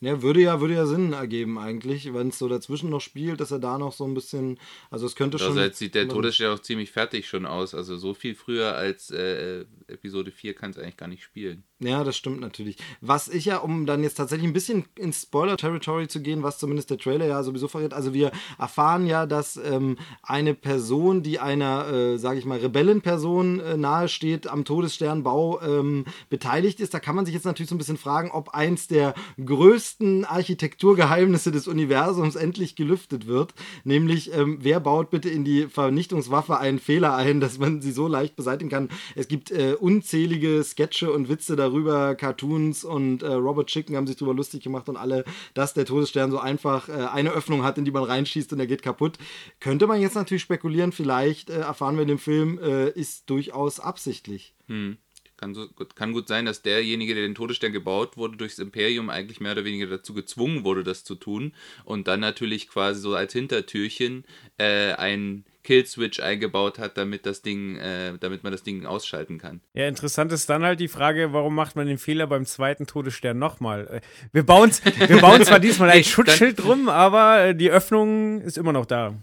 Ja, 0.00 0.22
würde 0.22 0.40
ja, 0.40 0.60
würde 0.60 0.74
ja 0.74 0.86
Sinn 0.86 1.12
ergeben 1.12 1.58
eigentlich, 1.58 2.12
wenn 2.14 2.28
es 2.28 2.38
so 2.38 2.48
dazwischen 2.48 2.88
noch 2.88 3.02
spielt, 3.02 3.40
dass 3.40 3.50
er 3.50 3.58
da 3.58 3.76
noch 3.76 3.92
so 3.92 4.04
ein 4.04 4.14
bisschen, 4.14 4.58
also 4.90 5.04
es 5.04 5.14
könnte 5.14 5.38
schon. 5.38 5.48
Andererseits 5.48 5.78
sieht 5.78 5.94
der 5.94 6.08
Todesstern 6.08 6.54
auch 6.54 6.60
ziemlich 6.60 6.90
fertig 6.90 7.28
schon 7.28 7.44
aus. 7.44 7.74
Also 7.74 7.98
so 7.98 8.14
viel 8.14 8.34
früher 8.34 8.74
als 8.74 9.10
äh, 9.10 9.66
Episode 9.88 10.30
4 10.30 10.54
kann 10.54 10.70
es 10.70 10.78
eigentlich 10.78 10.96
gar 10.96 11.08
nicht 11.08 11.22
spielen. 11.22 11.64
Ja, 11.82 12.04
das 12.04 12.14
stimmt 12.14 12.40
natürlich. 12.40 12.76
Was 13.00 13.28
ich 13.28 13.46
ja, 13.46 13.56
um 13.56 13.86
dann 13.86 14.02
jetzt 14.02 14.16
tatsächlich 14.16 14.46
ein 14.46 14.52
bisschen 14.52 14.84
ins 14.96 15.22
Spoiler-Territory 15.22 16.08
zu 16.08 16.20
gehen, 16.20 16.42
was 16.42 16.58
zumindest 16.58 16.90
der 16.90 16.98
Trailer 16.98 17.26
ja 17.26 17.42
sowieso 17.42 17.68
verrät, 17.68 17.94
also 17.94 18.12
wir 18.12 18.32
erfahren 18.58 19.06
ja, 19.06 19.24
dass 19.24 19.56
ähm, 19.56 19.96
eine 20.22 20.52
Person, 20.52 21.22
die 21.22 21.38
einer, 21.38 21.88
äh, 21.90 22.18
sage 22.18 22.38
ich 22.38 22.44
mal, 22.44 22.58
Rebellenperson 22.58 23.60
äh, 23.60 23.76
nahesteht, 23.78 24.46
am 24.46 24.66
Todessternbau 24.66 25.62
ähm, 25.62 26.04
beteiligt 26.28 26.80
ist. 26.80 26.92
Da 26.92 27.00
kann 27.00 27.16
man 27.16 27.24
sich 27.24 27.34
jetzt 27.34 27.46
natürlich 27.46 27.70
so 27.70 27.74
ein 27.74 27.78
bisschen 27.78 27.96
fragen, 27.96 28.30
ob 28.30 28.50
eins 28.50 28.86
der 28.86 29.14
größten 29.42 30.26
Architekturgeheimnisse 30.26 31.50
des 31.50 31.66
Universums 31.66 32.36
endlich 32.36 32.76
gelüftet 32.76 33.26
wird. 33.26 33.54
Nämlich, 33.84 34.34
ähm, 34.34 34.58
wer 34.60 34.80
baut 34.80 35.08
bitte 35.08 35.30
in 35.30 35.44
die 35.44 35.66
Vernichtungswaffe 35.66 36.58
einen 36.58 36.78
Fehler 36.78 37.14
ein, 37.14 37.40
dass 37.40 37.58
man 37.58 37.80
sie 37.80 37.92
so 37.92 38.06
leicht 38.06 38.36
beseitigen 38.36 38.68
kann. 38.68 38.90
Es 39.16 39.28
gibt 39.28 39.50
äh, 39.50 39.76
unzählige 39.80 40.62
Sketche 40.62 41.10
und 41.10 41.30
Witze 41.30 41.56
darüber, 41.56 41.69
Cartoons 42.16 42.84
und 42.84 43.22
äh, 43.22 43.32
Robert 43.32 43.68
Chicken 43.68 43.96
haben 43.96 44.06
sich 44.06 44.16
darüber 44.16 44.34
lustig 44.34 44.62
gemacht 44.62 44.88
und 44.88 44.96
alle, 44.96 45.24
dass 45.54 45.74
der 45.74 45.86
Todesstern 45.86 46.30
so 46.30 46.38
einfach 46.38 46.88
äh, 46.88 46.92
eine 46.92 47.30
Öffnung 47.30 47.62
hat, 47.62 47.78
in 47.78 47.84
die 47.84 47.90
man 47.90 48.04
reinschießt 48.04 48.52
und 48.52 48.60
er 48.60 48.66
geht 48.66 48.82
kaputt. 48.82 49.18
Könnte 49.60 49.86
man 49.86 50.00
jetzt 50.00 50.14
natürlich 50.14 50.42
spekulieren, 50.42 50.92
vielleicht 50.92 51.50
äh, 51.50 51.60
erfahren 51.60 51.96
wir 51.96 52.02
in 52.02 52.08
dem 52.08 52.18
Film, 52.18 52.58
äh, 52.58 52.90
ist 52.90 53.28
durchaus 53.30 53.80
absichtlich. 53.80 54.54
Hm. 54.66 54.96
Kann, 55.36 55.54
so, 55.54 55.68
gut- 55.68 55.96
kann 55.96 56.12
gut 56.12 56.28
sein, 56.28 56.44
dass 56.44 56.60
derjenige, 56.60 57.14
der 57.14 57.22
den 57.22 57.34
Todesstern 57.34 57.72
gebaut 57.72 58.18
wurde, 58.18 58.36
durchs 58.36 58.58
Imperium 58.58 59.08
eigentlich 59.08 59.40
mehr 59.40 59.52
oder 59.52 59.64
weniger 59.64 59.86
dazu 59.86 60.12
gezwungen 60.12 60.64
wurde, 60.64 60.84
das 60.84 61.02
zu 61.02 61.14
tun. 61.14 61.54
Und 61.86 62.08
dann 62.08 62.20
natürlich 62.20 62.68
quasi 62.68 63.00
so 63.00 63.14
als 63.14 63.32
Hintertürchen 63.32 64.24
äh, 64.58 64.92
ein 64.92 65.46
Killswitch 65.62 66.20
eingebaut 66.20 66.78
hat, 66.78 66.96
damit 66.96 67.26
das 67.26 67.42
Ding, 67.42 67.76
äh, 67.76 68.12
damit 68.18 68.42
man 68.42 68.52
das 68.52 68.62
Ding 68.62 68.86
ausschalten 68.86 69.38
kann. 69.38 69.60
Ja, 69.74 69.86
interessant 69.86 70.32
ist 70.32 70.48
dann 70.48 70.62
halt 70.62 70.80
die 70.80 70.88
Frage, 70.88 71.32
warum 71.32 71.54
macht 71.54 71.76
man 71.76 71.86
den 71.86 71.98
Fehler 71.98 72.26
beim 72.26 72.46
zweiten 72.46 72.86
Todesstern 72.86 73.38
nochmal? 73.38 73.86
Äh, 73.88 74.00
Wir 74.32 74.44
bauen, 74.44 74.70
wir 75.06 75.20
bauen 75.20 75.44
zwar 75.44 75.60
diesmal 75.60 75.90
ein 75.90 76.04
Schutzschild 76.04 76.62
drum, 76.62 76.88
aber 76.88 77.44
äh, 77.46 77.54
die 77.54 77.70
Öffnung 77.70 78.40
ist 78.40 78.58
immer 78.58 78.72
noch 78.72 78.86
da. 78.86 79.14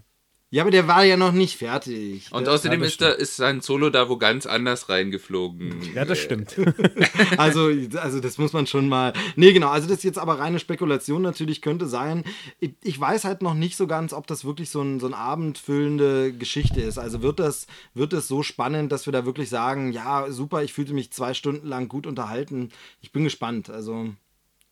Ja, 0.50 0.62
aber 0.62 0.70
der 0.70 0.88
war 0.88 1.04
ja 1.04 1.18
noch 1.18 1.32
nicht 1.32 1.58
fertig. 1.58 2.32
Und 2.32 2.46
Der- 2.46 2.54
außerdem 2.54 2.80
ja, 2.80 2.84
das 2.86 2.92
ist, 2.92 3.00
da, 3.02 3.10
ist 3.10 3.36
sein 3.36 3.60
Solo 3.60 3.90
da 3.90 4.08
wo 4.08 4.16
ganz 4.16 4.46
anders 4.46 4.88
reingeflogen. 4.88 5.74
Ja, 5.94 6.06
das 6.06 6.18
stimmt. 6.18 6.56
Also, 7.36 7.70
also 8.00 8.20
das 8.20 8.38
muss 8.38 8.52
man 8.54 8.66
schon 8.66 8.88
mal. 8.88 9.12
Nee, 9.36 9.52
genau. 9.52 9.68
Also 9.68 9.86
das 9.88 9.98
ist 9.98 10.04
jetzt 10.04 10.18
aber 10.18 10.38
reine 10.38 10.58
Spekulation 10.58 11.20
natürlich 11.20 11.60
könnte 11.60 11.86
sein. 11.86 12.24
Ich, 12.60 12.72
ich 12.82 12.98
weiß 12.98 13.24
halt 13.24 13.42
noch 13.42 13.52
nicht 13.54 13.76
so 13.76 13.86
ganz, 13.86 14.12
ob 14.14 14.26
das 14.26 14.44
wirklich 14.44 14.70
so, 14.70 14.80
ein, 14.80 15.00
so 15.00 15.06
eine 15.06 15.16
abendfüllende 15.18 16.32
Geschichte 16.32 16.80
ist. 16.80 16.96
Also 16.98 17.20
wird 17.22 17.38
das, 17.40 17.66
wird 17.94 18.12
das 18.14 18.28
so 18.28 18.42
spannend, 18.42 18.90
dass 18.92 19.04
wir 19.06 19.12
da 19.12 19.26
wirklich 19.26 19.48
sagen, 19.50 19.92
ja, 19.92 20.30
super, 20.30 20.62
ich 20.62 20.72
fühlte 20.72 20.94
mich 20.94 21.12
zwei 21.12 21.34
Stunden 21.34 21.66
lang 21.66 21.88
gut 21.88 22.06
unterhalten. 22.06 22.70
Ich 23.02 23.12
bin 23.12 23.24
gespannt. 23.24 23.68
Also 23.70 24.08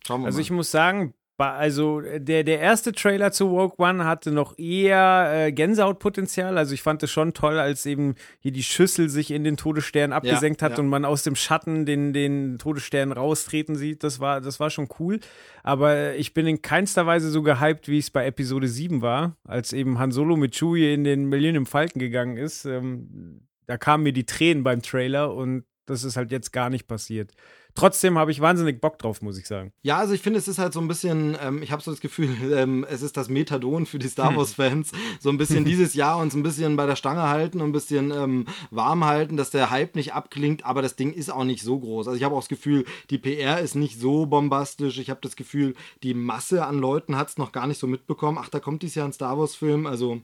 schauen 0.06 0.22
wir 0.22 0.26
Also 0.26 0.38
mal. 0.38 0.42
ich 0.42 0.50
muss 0.50 0.70
sagen, 0.70 1.12
also 1.38 2.00
der, 2.00 2.44
der 2.44 2.60
erste 2.60 2.92
Trailer 2.92 3.30
zu 3.30 3.48
Rogue 3.48 3.76
One 3.76 4.06
hatte 4.06 4.32
noch 4.32 4.58
eher 4.58 5.46
äh, 5.46 5.52
Gänsehautpotenzial. 5.52 6.56
Also 6.56 6.72
ich 6.72 6.80
fand 6.80 7.02
es 7.02 7.10
schon 7.10 7.34
toll, 7.34 7.58
als 7.58 7.84
eben 7.84 8.14
hier 8.38 8.52
die 8.52 8.62
Schüssel 8.62 9.10
sich 9.10 9.30
in 9.30 9.44
den 9.44 9.58
Todesstern 9.58 10.12
abgesenkt 10.12 10.62
ja, 10.62 10.66
hat 10.66 10.72
ja. 10.72 10.78
und 10.78 10.88
man 10.88 11.04
aus 11.04 11.22
dem 11.22 11.36
Schatten 11.36 11.84
den, 11.84 12.14
den 12.14 12.58
Todesstern 12.58 13.12
raustreten 13.12 13.76
sieht. 13.76 14.02
Das 14.02 14.18
war, 14.18 14.40
das 14.40 14.60
war 14.60 14.70
schon 14.70 14.88
cool. 14.98 15.20
Aber 15.62 16.14
ich 16.14 16.32
bin 16.32 16.46
in 16.46 16.62
keinster 16.62 17.06
Weise 17.06 17.28
so 17.30 17.42
gehypt, 17.42 17.88
wie 17.88 17.98
es 17.98 18.10
bei 18.10 18.24
Episode 18.24 18.68
7 18.68 19.02
war, 19.02 19.36
als 19.44 19.74
eben 19.74 19.98
Han 19.98 20.12
Solo 20.12 20.36
mit 20.36 20.54
Chewie 20.54 20.94
in 20.94 21.04
den 21.04 21.26
Millennium 21.26 21.66
Falken 21.66 21.98
gegangen 21.98 22.38
ist. 22.38 22.64
Ähm, 22.64 23.42
da 23.66 23.76
kamen 23.76 24.04
mir 24.04 24.12
die 24.14 24.26
Tränen 24.26 24.64
beim 24.64 24.80
Trailer 24.80 25.34
und 25.34 25.64
das 25.84 26.02
ist 26.02 26.16
halt 26.16 26.30
jetzt 26.30 26.52
gar 26.52 26.70
nicht 26.70 26.86
passiert 26.88 27.32
trotzdem 27.76 28.18
habe 28.18 28.30
ich 28.30 28.40
wahnsinnig 28.40 28.80
Bock 28.80 28.98
drauf, 28.98 29.22
muss 29.22 29.38
ich 29.38 29.46
sagen. 29.46 29.72
Ja, 29.82 29.98
also 29.98 30.14
ich 30.14 30.22
finde, 30.22 30.38
es 30.38 30.48
ist 30.48 30.58
halt 30.58 30.72
so 30.72 30.80
ein 30.80 30.88
bisschen, 30.88 31.36
ähm, 31.40 31.62
ich 31.62 31.70
habe 31.70 31.82
so 31.82 31.90
das 31.90 32.00
Gefühl, 32.00 32.30
ähm, 32.52 32.84
es 32.88 33.02
ist 33.02 33.16
das 33.16 33.28
Methadon 33.28 33.86
für 33.86 33.98
die 33.98 34.08
Star 34.08 34.30
hm. 34.30 34.36
Wars-Fans. 34.36 34.92
So 35.20 35.30
ein 35.30 35.38
bisschen 35.38 35.64
dieses 35.66 35.94
Jahr 35.94 36.18
uns 36.18 36.34
ein 36.34 36.42
bisschen 36.42 36.76
bei 36.76 36.86
der 36.86 36.96
Stange 36.96 37.28
halten 37.28 37.60
und 37.60 37.68
ein 37.68 37.72
bisschen 37.72 38.10
ähm, 38.10 38.46
warm 38.70 39.04
halten, 39.04 39.36
dass 39.36 39.50
der 39.50 39.70
Hype 39.70 39.94
nicht 39.94 40.14
abklingt, 40.14 40.64
aber 40.64 40.82
das 40.82 40.96
Ding 40.96 41.12
ist 41.12 41.30
auch 41.30 41.44
nicht 41.44 41.62
so 41.62 41.78
groß. 41.78 42.08
Also 42.08 42.16
ich 42.16 42.24
habe 42.24 42.34
auch 42.34 42.40
das 42.40 42.48
Gefühl, 42.48 42.84
die 43.10 43.18
PR 43.18 43.60
ist 43.60 43.74
nicht 43.74 44.00
so 44.00 44.26
bombastisch. 44.26 44.98
Ich 44.98 45.10
habe 45.10 45.20
das 45.22 45.36
Gefühl, 45.36 45.74
die 46.02 46.14
Masse 46.14 46.64
an 46.64 46.78
Leuten 46.78 47.16
hat 47.16 47.28
es 47.28 47.38
noch 47.38 47.52
gar 47.52 47.66
nicht 47.66 47.78
so 47.78 47.86
mitbekommen. 47.86 48.38
Ach, 48.40 48.48
da 48.48 48.60
kommt 48.60 48.82
dieses 48.82 48.96
Jahr 48.96 49.06
ein 49.06 49.12
Star 49.12 49.38
Wars-Film, 49.38 49.86
also 49.86 50.20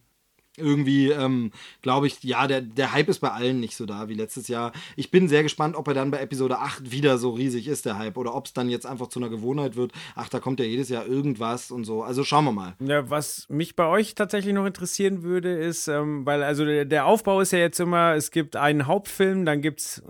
irgendwie, 0.57 1.11
ähm, 1.11 1.51
glaube 1.81 2.07
ich, 2.07 2.23
ja, 2.23 2.47
der, 2.47 2.61
der 2.61 2.93
Hype 2.93 3.09
ist 3.09 3.21
bei 3.21 3.31
allen 3.31 3.61
nicht 3.61 3.77
so 3.77 3.87
da 3.87 4.09
wie 4.09 4.15
letztes 4.15 4.49
Jahr. 4.49 4.73
Ich 4.97 5.11
bin 5.11 5.29
sehr 5.29 5.43
gespannt, 5.43 5.77
ob 5.77 5.89
er 5.89 5.95
dann 5.95 6.11
bei 6.11 6.19
Episode 6.19 6.59
8 6.59 6.91
wieder 6.91 7.19
so 7.19 7.31
riesig 7.31 7.69
ist, 7.69 7.87
der 7.87 7.99
Hype, 7.99 8.17
oder 8.17 8.35
ob 8.35 8.47
es 8.47 8.53
dann 8.53 8.69
jetzt 8.69 8.87
einfach 8.87 9.09
zu 9.09 9.19
einer 9.19 9.31
Gewohnheit 9.31 9.77
wird. 9.77 9.93
Ach, 10.15 10.29
da 10.29 10.41
kommt 10.41 10.61
ja 10.61 10.67
jedes 10.67 10.89
Jahr 10.89 11.07
irgendwas 11.07 11.71
und 11.71 11.85
so. 11.85 12.03
Also 12.03 12.25
schauen 12.25 12.45
wir 12.45 12.53
mal. 12.53 12.75
Ja, 12.81 13.09
was 13.09 13.47
mich 13.49 13.77
bei 13.77 13.87
euch 13.87 14.15
tatsächlich 14.15 14.55
noch 14.55 14.67
interessieren 14.67 15.23
würde, 15.23 15.57
ist, 15.57 15.89
ähm, 15.89 16.27
weil 16.27 16.43
also 16.43 16.65
der, 16.65 16.85
der, 16.85 17.07
Aufbau 17.07 17.41
ist 17.41 17.53
ja 17.53 17.59
jetzt 17.59 17.81
immer, 17.81 18.15
es 18.15 18.31
gibt 18.31 18.57
einen 18.57 18.87
Hauptfilm, 18.87 19.45
dann 19.45 19.61
gibt 19.61 19.81
es 19.81 19.99
äh, 19.99 20.03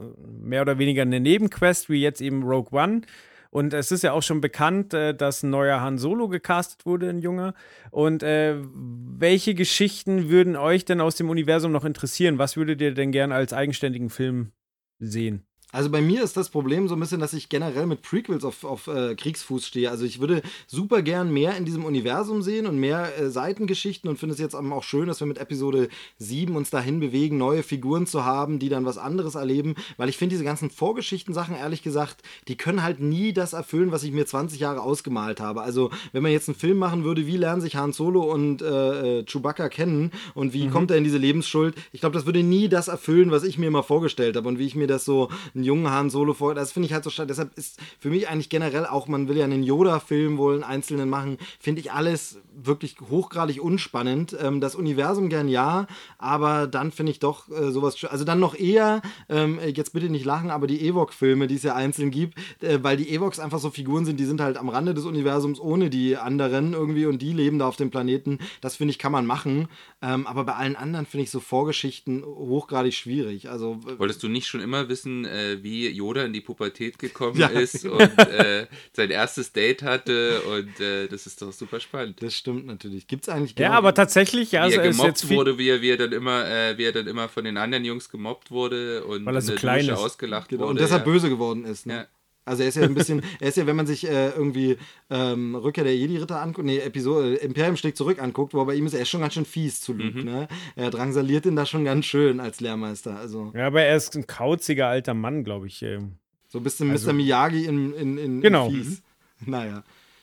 mehr 0.43 0.63
oder 0.63 0.79
weniger 0.79 1.03
eine 1.03 1.21
Nebenquest, 1.21 1.89
wie 1.89 2.01
jetzt 2.01 2.21
eben 2.21 2.43
Rogue 2.43 2.79
One. 2.79 3.03
Und 3.52 3.75
es 3.75 3.92
ist 3.92 4.02
ja 4.02 4.12
auch 4.12 4.23
schon 4.23 4.40
bekannt, 4.40 4.94
äh, 4.94 5.14
dass 5.14 5.42
ein 5.42 5.50
neuer 5.50 5.82
Han 5.82 5.99
Solo 5.99 6.28
gecastet 6.28 6.87
wurde, 6.87 7.11
ein 7.11 7.18
Junger. 7.18 7.52
Und 7.90 8.23
äh, 8.23 8.56
welche 8.75 9.54
Geschichten 9.54 10.30
würden 10.30 10.56
euch 10.56 10.87
denn 10.87 11.02
aus 11.02 11.16
dem 11.16 11.28
Universum 11.28 11.71
noch 11.71 11.85
interessieren? 11.85 12.38
Was 12.38 12.56
würdet 12.56 12.80
ihr 12.80 12.94
denn 12.94 13.12
gern 13.12 13.30
als 13.30 13.52
eigenständigen 13.52 14.09
Film 14.09 14.52
sehen? 14.99 15.44
Also 15.73 15.88
bei 15.88 16.02
mir 16.02 16.23
ist 16.23 16.37
das 16.37 16.50
Problem 16.50 16.87
so 16.87 16.95
ein 16.95 17.00
bisschen, 17.00 17.19
dass 17.19 17.33
ich 17.33 17.49
generell 17.49 17.87
mit 17.87 18.02
Prequels 18.02 18.45
auf, 18.45 18.62
auf 18.62 18.88
äh, 18.88 19.14
Kriegsfuß 19.14 19.67
stehe. 19.67 19.91
Also 19.91 20.05
ich 20.05 20.21
würde 20.21 20.43
super 20.67 21.00
gern 21.00 21.33
mehr 21.33 21.57
in 21.57 21.64
diesem 21.64 21.87
Universum 21.87 22.43
sehen 22.43 22.67
und 22.67 22.79
mehr 22.79 23.19
äh, 23.19 23.31
Seitengeschichten 23.31 24.09
und 24.11 24.19
finde 24.19 24.35
es 24.35 24.41
jetzt 24.41 24.55
auch 24.55 24.83
schön, 24.83 25.09
dass 25.09 25.21
wir 25.21 25.26
mit 25.26 25.38
Episode 25.38 25.88
7 26.19 26.55
uns 26.57 26.69
dahin 26.69 27.00
bewegen, 27.00 27.38
neue 27.38 27.62
Figuren 27.62 28.07
zu 28.07 28.26
haben, 28.26 28.59
die 28.59 28.69
dann 28.69 28.85
was 28.85 28.99
anderes 28.99 29.35
erleben, 29.35 29.75
weil 29.97 30.11
ich 30.11 30.19
finde 30.19 30.35
diese 30.35 30.45
ganzen 30.45 30.69
Vorgeschichten-Sachen, 30.69 31.57
ehrlich 31.57 31.83
gesagt, 31.83 32.23
die 32.49 32.57
können 32.59 32.83
halt 32.83 33.00
nie 33.00 33.33
das 33.33 33.55
erfüllen, 33.55 33.93
was 33.93 34.05
ich 34.05 34.12
mir 34.12 34.26
20 34.26 34.61
Jahre 34.61 34.83
ausgemalt 34.83 35.41
habe. 35.41 35.62
Also 35.62 35.91
wenn 36.12 36.23
man 36.23 36.33
jetzt 36.33 36.50
einen 36.50 36.59
Film 36.59 36.76
machen 36.76 37.02
würde, 37.05 37.26
wie 37.26 37.38
lernen 37.38 37.62
sich 37.62 37.76
Han 37.76 37.95
Solo 37.95 38.31
und 38.31 38.61
äh, 38.61 39.21
äh 39.21 39.25
Chewbacca 39.25 39.71
kennen 39.71 40.11
und 40.35 40.52
wie 40.52 40.67
mhm. 40.67 40.71
kommt 40.71 40.91
er 40.91 40.99
in 40.99 41.05
diese 41.05 41.17
Lebensschuld, 41.17 41.76
ich 41.93 42.00
glaube, 42.00 42.14
das 42.14 42.26
würde 42.26 42.43
nie 42.43 42.69
das 42.69 42.88
erfüllen, 42.88 43.31
was 43.31 43.43
ich 43.43 43.57
mir 43.57 43.69
immer 43.69 43.83
vorgestellt 43.83 44.37
habe 44.37 44.49
und 44.49 44.59
wie 44.59 44.67
ich 44.67 44.75
mir 44.75 44.87
das 44.87 45.07
so 45.07 45.31
einen 45.62 45.66
jungen 45.66 45.90
Han 45.90 46.11
Solo 46.11 46.35
vor. 46.35 46.54
Das 46.54 46.73
finde 46.73 46.87
ich 46.87 46.92
halt 46.92 47.04
so 47.04 47.11
schade. 47.11 47.28
Deshalb 47.28 47.57
ist 47.57 47.78
für 47.99 48.11
mich 48.11 48.28
eigentlich 48.28 48.49
generell 48.49 48.87
auch, 48.87 49.07
man 49.09 49.28
will 49.28 49.37
ja 49.37 49.45
einen 49.45 49.62
Yoda-Film 49.62 50.38
wohl 50.38 50.54
einen 50.54 50.64
einzelnen 50.64 51.09
machen, 51.09 51.38
finde 51.61 51.81
ich 51.81 51.92
alles 51.92 52.38
wirklich 52.54 52.97
hochgradig 53.00 53.62
unspannend. 53.62 54.37
Ähm, 54.40 54.61
das 54.61 54.75
Universum 54.75 55.28
gern 55.28 55.49
ja, 55.49 55.87
aber 56.19 56.66
dann 56.66 56.90
finde 56.90 57.12
ich 57.12 57.19
doch 57.19 57.49
äh, 57.49 57.71
sowas, 57.71 58.02
also 58.04 58.25
dann 58.25 58.40
noch 58.40 58.54
eher, 58.54 59.02
ähm, 59.28 59.59
jetzt 59.75 59.92
bitte 59.92 60.11
nicht 60.11 60.25
lachen, 60.25 60.50
aber 60.50 60.66
die 60.66 60.85
Ewok-Filme, 60.85 61.47
die 61.47 61.54
es 61.54 61.62
ja 61.62 61.75
einzeln 61.75 62.11
gibt, 62.11 62.38
äh, 62.62 62.78
weil 62.83 62.97
die 62.97 63.11
Ewoks 63.11 63.38
einfach 63.38 63.59
so 63.59 63.71
Figuren 63.71 64.04
sind, 64.04 64.19
die 64.19 64.25
sind 64.25 64.40
halt 64.40 64.57
am 64.57 64.69
Rande 64.69 64.95
des 64.95 65.04
Universums 65.04 65.61
ohne 65.61 65.90
die 65.90 66.16
anderen 66.16 66.73
irgendwie 66.73 67.07
und 67.07 67.23
die 67.23 67.33
leben 67.33 67.59
da 67.59 67.69
auf 67.69 67.76
dem 67.76 67.90
Planeten. 67.90 68.38
Das 68.61 68.76
finde 68.76 68.90
ich, 68.90 68.99
kann 68.99 69.12
man 69.12 69.26
machen. 69.26 69.69
Ähm, 70.00 70.26
aber 70.26 70.45
bei 70.45 70.54
allen 70.54 70.76
anderen 70.76 71.07
finde 71.07 71.25
ich 71.25 71.31
so 71.31 71.40
Vorgeschichten 71.40 72.25
hochgradig 72.25 72.95
schwierig. 72.95 73.49
Also, 73.49 73.78
Wolltest 73.99 74.23
du 74.23 74.28
nicht 74.28 74.47
schon 74.47 74.61
immer 74.61 74.88
wissen, 74.88 75.25
äh, 75.25 75.51
wie 75.62 75.88
Yoda 75.88 76.25
in 76.25 76.32
die 76.32 76.40
Pubertät 76.40 76.99
gekommen 76.99 77.38
ja. 77.38 77.49
ist 77.49 77.85
und 77.85 78.18
äh, 78.18 78.66
sein 78.92 79.11
erstes 79.11 79.52
Date 79.52 79.82
hatte 79.82 80.42
und 80.42 80.80
äh, 80.80 81.09
das 81.09 81.26
ist 81.26 81.42
doch 81.42 81.52
super 81.52 81.80
spannend. 81.80 82.23
Das 82.23 82.35
stimmt 82.35 82.66
natürlich. 82.66 83.06
Gibt 83.06 83.25
es 83.25 83.28
eigentlich 83.28 83.59
Ja, 83.59 83.73
aber 83.73 83.94
tatsächlich, 83.94 84.59
also 84.59 84.76
wie 84.76 84.80
er 84.80 84.90
gemobbt 84.90 85.28
wurde, 85.28 85.59
wie 85.59 85.68
er, 85.68 85.82
wie 85.82 85.90
er 85.90 85.97
dann 85.97 86.12
immer, 86.12 86.49
äh, 86.49 86.78
wie 86.78 86.85
er 86.85 86.92
dann 86.92 87.06
immer 87.06 87.28
von 87.28 87.44
den 87.44 87.56
anderen 87.56 87.85
Jungs 87.85 88.09
gemobbt 88.09 88.50
wurde 88.50 89.04
und 89.04 89.26
Weil 89.26 89.35
er 89.35 89.42
so 89.42 89.54
klein 89.54 89.88
ist. 89.88 89.99
ausgelacht 89.99 90.49
genau. 90.49 90.62
wurde. 90.62 90.71
Und 90.71 90.80
deshalb 90.80 91.06
ja. 91.06 91.12
böse 91.12 91.28
geworden 91.28 91.64
ist. 91.64 91.87
Ne? 91.87 91.94
Ja. 91.94 92.06
Also 92.45 92.63
er 92.63 92.69
ist 92.69 92.77
ja 92.77 92.83
ein 92.83 92.95
bisschen, 92.95 93.23
er 93.41 93.49
ist 93.49 93.57
ja, 93.57 93.67
wenn 93.67 93.77
man 93.77 93.87
sich 93.87 94.09
äh, 94.09 94.31
irgendwie 94.31 94.77
ähm, 95.11 95.55
Rückkehr 95.55 95.85
der 95.85 95.97
Jedi-Ritter 95.97 96.41
anguckt, 96.41 96.67
nee, 96.67 96.79
Episode, 96.79 97.37
äh, 97.37 97.45
Imperium 97.45 97.77
schlägt 97.77 97.97
zurück 97.97 98.21
anguckt, 98.21 98.55
wo 98.55 98.65
bei 98.65 98.75
ihm 98.75 98.87
ist 98.87 98.95
er 98.95 99.05
schon 99.05 99.21
ganz 99.21 99.35
schön 99.35 99.45
fies 99.45 99.81
zu 99.81 99.93
Luke, 99.93 100.19
mhm. 100.19 100.25
ne? 100.25 100.49
Er 100.75 100.91
drangsaliert 100.91 101.47
ihn 101.47 101.57
da 101.57 101.67
schon 101.67 101.85
ganz 101.85 102.07
schön 102.07 102.41
als 102.41 102.61
Lehrmeister, 102.61 103.17
also. 103.17 103.53
Ja, 103.55 103.67
aber 103.67 103.83
er 103.83 103.97
ist 103.97 104.17
ein 104.17 104.27
kauziger 104.27 104.89
alter 104.89 105.15
Mann, 105.15 105.45
glaube 105.45 105.69
ich. 105.69 105.83
Ähm. 105.83 106.17
So 106.49 106.59
ein 106.59 106.65
bisschen 106.65 106.91
also, 106.91 107.11
Mr. 107.11 107.15
Miyagi 107.15 107.65
in, 107.65 107.95
in, 107.95 108.19
in, 108.19 108.41
genau. 108.41 108.69
in 108.69 108.75
fies. 108.75 108.89
Mhm. 108.89 109.03
Naja. 109.51 109.83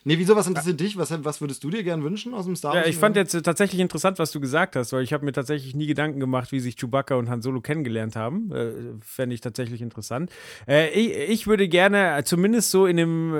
Nee, 0.10 0.18
wieso, 0.18 0.36
was 0.36 0.48
interessiert 0.48 0.80
dich? 0.80 0.98
Was, 0.98 1.24
was 1.24 1.40
würdest 1.40 1.64
du 1.64 1.70
dir 1.70 1.84
gern 1.84 2.04
wünschen 2.04 2.34
aus 2.34 2.46
dem 2.46 2.56
Star 2.56 2.74
Wars? 2.74 2.84
Ja, 2.84 2.90
ich 2.90 2.98
fand 2.98 3.16
jetzt 3.16 3.36
äh, 3.36 3.44
tatsächlich 3.44 3.80
interessant, 3.80 4.18
was 4.18 4.32
du 4.32 4.40
gesagt 4.40 4.76
hast, 4.76 4.92
weil 4.92 5.04
ich 5.04 5.14
habe 5.14 5.24
mir 5.24 5.34
tatsächlich 5.34 5.76
nie 5.76 5.86
Gedanken 5.86 6.20
gemacht, 6.20 6.52
wie 6.52 6.60
sich 6.60 6.78
Chewbacca 6.78 7.14
und 7.14 7.30
Han 7.30 7.44
Solo 7.44 7.62
kennengelernt 7.62 8.16
haben. 8.16 8.52
Äh, 8.52 8.72
Fände 9.06 9.36
ich 9.36 9.42
tatsächlich 9.42 9.84
interessant. 9.84 10.32
Äh, 10.68 10.90
ich, 10.90 11.16
ich, 11.30 11.48
würde 11.48 11.68
gerne, 11.68 12.18
äh, 12.18 12.24
zumindest 12.24 12.72
so 12.72 12.88
in 12.88 12.98
dem 12.98 13.36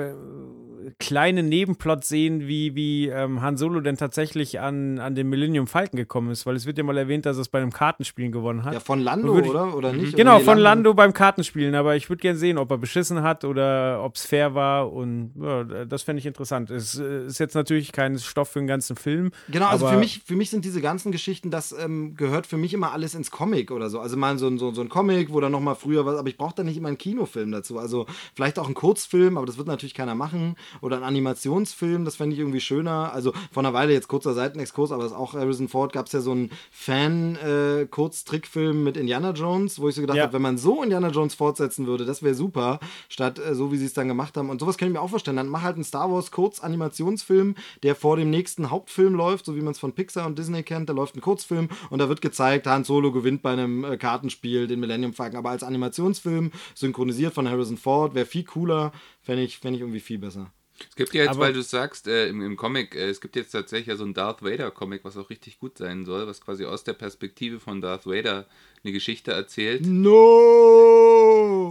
kleinen 0.98 1.48
Nebenplot 1.48 2.04
sehen, 2.04 2.46
wie, 2.46 2.74
wie 2.74 3.08
ähm, 3.08 3.42
Han 3.42 3.56
Solo 3.56 3.80
denn 3.80 3.96
tatsächlich 3.96 4.60
an, 4.60 4.98
an 4.98 5.14
den 5.14 5.28
Millennium 5.28 5.66
Falcon 5.66 5.96
gekommen 5.96 6.30
ist, 6.30 6.46
weil 6.46 6.56
es 6.56 6.66
wird 6.66 6.78
ja 6.78 6.84
mal 6.84 6.96
erwähnt, 6.96 7.26
dass 7.26 7.36
er 7.36 7.42
es 7.42 7.48
bei 7.48 7.60
einem 7.60 7.72
Kartenspielen 7.72 8.32
gewonnen 8.32 8.64
hat. 8.64 8.74
Ja, 8.74 8.80
von 8.80 9.00
Lando, 9.00 9.38
ich, 9.38 9.48
oder? 9.48 9.74
Oder 9.76 9.92
nicht? 9.92 10.16
Genau, 10.16 10.36
oder 10.36 10.44
von 10.44 10.58
Lando? 10.58 10.90
Lando 10.90 10.94
beim 10.94 11.12
Kartenspielen, 11.12 11.74
aber 11.74 11.96
ich 11.96 12.08
würde 12.08 12.20
gerne 12.20 12.38
sehen, 12.38 12.58
ob 12.58 12.70
er 12.70 12.78
beschissen 12.78 13.22
hat 13.22 13.44
oder 13.44 14.02
ob 14.02 14.16
es 14.16 14.24
fair 14.24 14.54
war 14.54 14.92
und 14.92 15.32
ja, 15.40 15.64
das 15.84 16.02
fände 16.02 16.20
ich 16.20 16.26
interessant. 16.26 16.70
Es 16.70 16.98
äh, 16.98 17.26
ist 17.26 17.38
jetzt 17.38 17.54
natürlich 17.54 17.92
kein 17.92 18.18
Stoff 18.18 18.50
für 18.50 18.60
einen 18.60 18.68
ganzen 18.68 18.96
Film. 18.96 19.30
Genau, 19.48 19.66
also 19.66 19.88
für 19.88 19.96
mich, 19.96 20.22
für 20.24 20.36
mich 20.36 20.50
sind 20.50 20.64
diese 20.64 20.80
ganzen 20.80 21.12
Geschichten, 21.12 21.50
das 21.50 21.72
ähm, 21.72 22.14
gehört 22.16 22.46
für 22.46 22.56
mich 22.56 22.74
immer 22.74 22.92
alles 22.92 23.14
ins 23.14 23.30
Comic 23.30 23.70
oder 23.70 23.90
so. 23.90 24.00
Also 24.00 24.16
mal 24.16 24.38
so, 24.38 24.56
so, 24.56 24.72
so 24.72 24.80
ein 24.80 24.88
Comic, 24.88 25.32
wo 25.32 25.40
dann 25.40 25.52
nochmal 25.52 25.74
früher 25.74 26.06
was, 26.06 26.16
aber 26.16 26.28
ich 26.28 26.36
brauche 26.36 26.54
da 26.54 26.62
nicht 26.62 26.76
immer 26.76 26.88
einen 26.88 26.98
Kinofilm 26.98 27.52
dazu. 27.52 27.78
Also 27.78 28.06
vielleicht 28.34 28.58
auch 28.58 28.66
einen 28.66 28.74
Kurzfilm, 28.74 29.36
aber 29.36 29.46
das 29.46 29.58
wird 29.58 29.66
natürlich 29.66 29.94
keiner 29.94 30.14
machen. 30.14 30.56
Oder 30.80 30.98
ein 30.98 31.04
Animationsfilm, 31.04 32.04
das 32.04 32.16
fände 32.16 32.34
ich 32.34 32.40
irgendwie 32.40 32.60
schöner. 32.60 33.12
Also 33.12 33.32
vor 33.50 33.62
einer 33.62 33.74
Weile 33.74 33.92
jetzt 33.92 34.08
kurzer 34.08 34.34
Seitenexkurs, 34.34 34.92
aber 34.92 35.02
das 35.02 35.12
ist 35.12 35.18
auch 35.18 35.34
Harrison 35.34 35.68
Ford, 35.68 35.92
gab 35.92 36.06
es 36.06 36.12
ja 36.12 36.20
so 36.20 36.32
einen 36.32 36.50
Fan-Kurztrickfilm 36.70 38.80
äh, 38.80 38.84
mit 38.84 38.96
Indiana 38.96 39.32
Jones, 39.32 39.80
wo 39.80 39.88
ich 39.88 39.94
so 39.94 40.00
gedacht 40.00 40.16
ja. 40.16 40.24
habe, 40.24 40.32
wenn 40.32 40.42
man 40.42 40.58
so 40.58 40.82
Indiana 40.82 41.08
Jones 41.08 41.34
fortsetzen 41.34 41.86
würde, 41.86 42.04
das 42.04 42.22
wäre 42.22 42.34
super, 42.34 42.80
statt 43.08 43.38
äh, 43.38 43.54
so, 43.54 43.72
wie 43.72 43.76
sie 43.76 43.86
es 43.86 43.94
dann 43.94 44.08
gemacht 44.08 44.36
haben. 44.36 44.50
Und 44.50 44.60
sowas 44.60 44.76
kann 44.76 44.88
ich 44.88 44.94
mir 44.94 45.00
auch 45.00 45.10
vorstellen. 45.10 45.36
Dann 45.36 45.48
mach 45.48 45.62
halt 45.62 45.76
einen 45.76 45.84
Star 45.84 46.10
Wars 46.10 46.30
Kurz-Animationsfilm, 46.30 47.54
der 47.82 47.94
vor 47.94 48.16
dem 48.16 48.30
nächsten 48.30 48.70
Hauptfilm 48.70 49.14
läuft, 49.14 49.44
so 49.44 49.56
wie 49.56 49.60
man 49.60 49.72
es 49.72 49.78
von 49.78 49.92
Pixar 49.92 50.26
und 50.26 50.38
Disney 50.38 50.62
kennt. 50.62 50.88
Da 50.88 50.92
läuft 50.92 51.16
ein 51.16 51.20
Kurzfilm 51.20 51.68
und 51.90 51.98
da 51.98 52.08
wird 52.08 52.20
gezeigt, 52.20 52.66
Han 52.66 52.84
Solo 52.84 53.12
gewinnt 53.12 53.42
bei 53.42 53.52
einem 53.52 53.84
äh, 53.84 53.96
Kartenspiel 53.96 54.66
den 54.66 54.80
Millennium 54.80 55.12
Falcon, 55.12 55.38
aber 55.38 55.50
als 55.50 55.62
Animationsfilm, 55.62 56.52
synchronisiert 56.74 57.34
von 57.34 57.48
Harrison 57.48 57.76
Ford, 57.76 58.14
wäre 58.14 58.26
viel 58.26 58.44
cooler, 58.44 58.92
fände 59.20 59.42
ich, 59.42 59.58
fänd 59.58 59.76
ich 59.76 59.82
irgendwie 59.82 60.00
viel 60.00 60.18
besser. 60.18 60.50
Es 60.88 60.96
gibt 60.96 61.14
ja 61.14 61.22
jetzt, 61.22 61.30
Aber 61.30 61.40
weil 61.40 61.52
du 61.52 61.62
sagst, 61.62 62.06
äh, 62.06 62.28
im, 62.28 62.40
im 62.40 62.56
Comic, 62.56 62.94
äh, 62.94 63.08
es 63.08 63.20
gibt 63.20 63.36
jetzt 63.36 63.52
tatsächlich 63.52 63.88
ja 63.88 63.96
so 63.96 64.04
ein 64.04 64.14
Darth 64.14 64.42
Vader-Comic, 64.42 65.04
was 65.04 65.16
auch 65.16 65.30
richtig 65.30 65.58
gut 65.58 65.78
sein 65.78 66.04
soll, 66.04 66.26
was 66.26 66.40
quasi 66.40 66.64
aus 66.64 66.84
der 66.84 66.94
Perspektive 66.94 67.60
von 67.60 67.80
Darth 67.80 68.06
Vader 68.06 68.46
eine 68.82 68.92
Geschichte 68.92 69.32
erzählt. 69.32 69.86
No! 69.86 70.10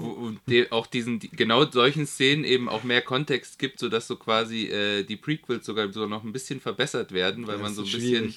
Wo, 0.01 0.31
wo 0.45 0.65
auch 0.69 0.87
diesen, 0.87 1.19
genau 1.19 1.65
solchen 1.65 2.05
Szenen 2.05 2.43
eben 2.43 2.69
auch 2.69 2.83
mehr 2.83 3.01
Kontext 3.01 3.57
gibt, 3.59 3.79
sodass 3.79 4.07
so 4.07 4.15
quasi 4.15 4.65
äh, 4.65 5.03
die 5.03 5.17
Prequels 5.17 5.65
sogar 5.65 5.91
so 5.91 6.05
noch 6.05 6.23
ein 6.23 6.31
bisschen 6.31 6.59
verbessert 6.59 7.11
werden, 7.11 7.47
weil 7.47 7.57
man 7.57 7.73
so 7.73 7.83
ein 7.83 7.91
bisschen 7.91 8.35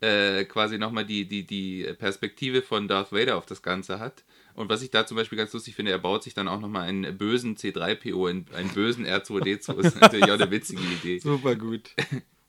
äh, 0.00 0.44
quasi 0.44 0.78
nochmal 0.78 1.04
die, 1.04 1.26
die, 1.26 1.44
die 1.44 1.84
Perspektive 1.98 2.62
von 2.62 2.88
Darth 2.88 3.12
Vader 3.12 3.36
auf 3.36 3.46
das 3.46 3.62
Ganze 3.62 3.98
hat. 3.98 4.24
Und 4.54 4.68
was 4.68 4.82
ich 4.82 4.90
da 4.90 5.04
zum 5.04 5.16
Beispiel 5.16 5.36
ganz 5.36 5.52
lustig 5.52 5.74
finde, 5.74 5.90
er 5.90 5.98
baut 5.98 6.22
sich 6.22 6.34
dann 6.34 6.48
auch 6.48 6.60
nochmal 6.60 6.88
einen 6.88 7.18
bösen 7.18 7.56
C3PO, 7.56 8.30
in 8.30 8.46
einen 8.54 8.70
bösen 8.70 9.04
R2D2. 9.04 9.74
Das 9.74 9.94
ist 9.94 10.00
natürlich 10.00 10.30
auch 10.30 10.38
eine 10.40 10.50
witzige 10.50 10.82
Idee. 10.82 11.18
Super 11.18 11.56
gut. 11.56 11.90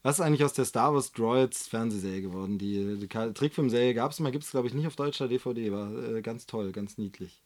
Was 0.03 0.19
ist 0.19 0.21
eigentlich 0.21 0.43
aus 0.43 0.53
der 0.53 0.65
Star 0.65 0.93
Wars 0.93 1.12
Droids 1.13 1.67
Fernsehserie 1.67 2.21
geworden? 2.21 2.59
Die, 2.59 3.00
die 3.00 3.07
Trickfilmserie 3.07 3.95
gab 3.95 4.12
es 4.12 4.19
mal, 4.19 4.31
gibt 4.31 4.43
es 4.43 4.51
glaube 4.51 4.67
ich 4.67 4.75
nicht 4.75 4.85
auf 4.85 4.95
deutscher 4.95 5.27
DVD, 5.27 5.71
war 5.71 5.91
äh, 5.91 6.21
ganz 6.21 6.45
toll, 6.45 6.71
ganz 6.74 7.00
niedlich. 7.00 7.41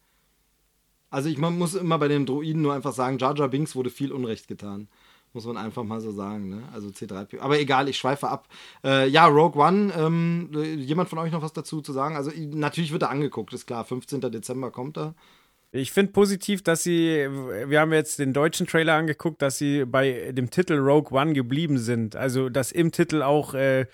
Also 1.09 1.29
ich 1.29 1.37
man 1.37 1.57
muss 1.57 1.73
immer 1.73 1.97
bei 1.97 2.09
den 2.09 2.25
Droiden 2.25 2.61
nur 2.61 2.73
einfach 2.73 2.91
sagen, 2.91 3.17
Jar 3.17 3.33
Jar 3.37 3.47
Binks 3.47 3.77
wurde 3.77 3.89
viel 3.89 4.11
Unrecht 4.11 4.49
getan. 4.49 4.89
Muss 5.33 5.45
man 5.45 5.57
einfach 5.57 5.83
mal 5.83 6.01
so 6.01 6.11
sagen, 6.11 6.49
ne? 6.49 6.63
Also 6.73 6.89
C3P. 6.89 7.39
Aber 7.39 7.59
egal, 7.59 7.87
ich 7.87 7.97
schweife 7.97 8.27
ab. 8.27 8.47
Äh, 8.83 9.07
ja, 9.09 9.27
Rogue 9.27 9.61
One, 9.61 9.93
ähm, 9.95 10.49
jemand 10.79 11.09
von 11.09 11.19
euch 11.19 11.31
noch 11.31 11.43
was 11.43 11.53
dazu 11.53 11.81
zu 11.81 11.93
sagen? 11.93 12.15
Also 12.15 12.31
natürlich 12.35 12.91
wird 12.91 13.03
er 13.03 13.11
angeguckt, 13.11 13.53
ist 13.53 13.67
klar. 13.67 13.85
15. 13.85 14.21
Dezember 14.21 14.71
kommt 14.71 14.97
er. 14.97 15.13
Ich 15.71 15.91
finde 15.91 16.11
positiv, 16.13 16.63
dass 16.63 16.81
sie, 16.81 17.27
wir 17.67 17.79
haben 17.79 17.93
jetzt 17.93 18.17
den 18.17 18.33
deutschen 18.33 18.65
Trailer 18.65 18.95
angeguckt, 18.95 19.39
dass 19.43 19.59
sie 19.59 19.85
bei 19.85 20.31
dem 20.31 20.49
Titel 20.49 20.73
Rogue 20.79 21.15
One 21.15 21.33
geblieben 21.33 21.77
sind. 21.77 22.15
Also, 22.15 22.49
dass 22.49 22.71
im 22.71 22.91
Titel 22.91 23.21
auch 23.21 23.53
äh, 23.53 23.85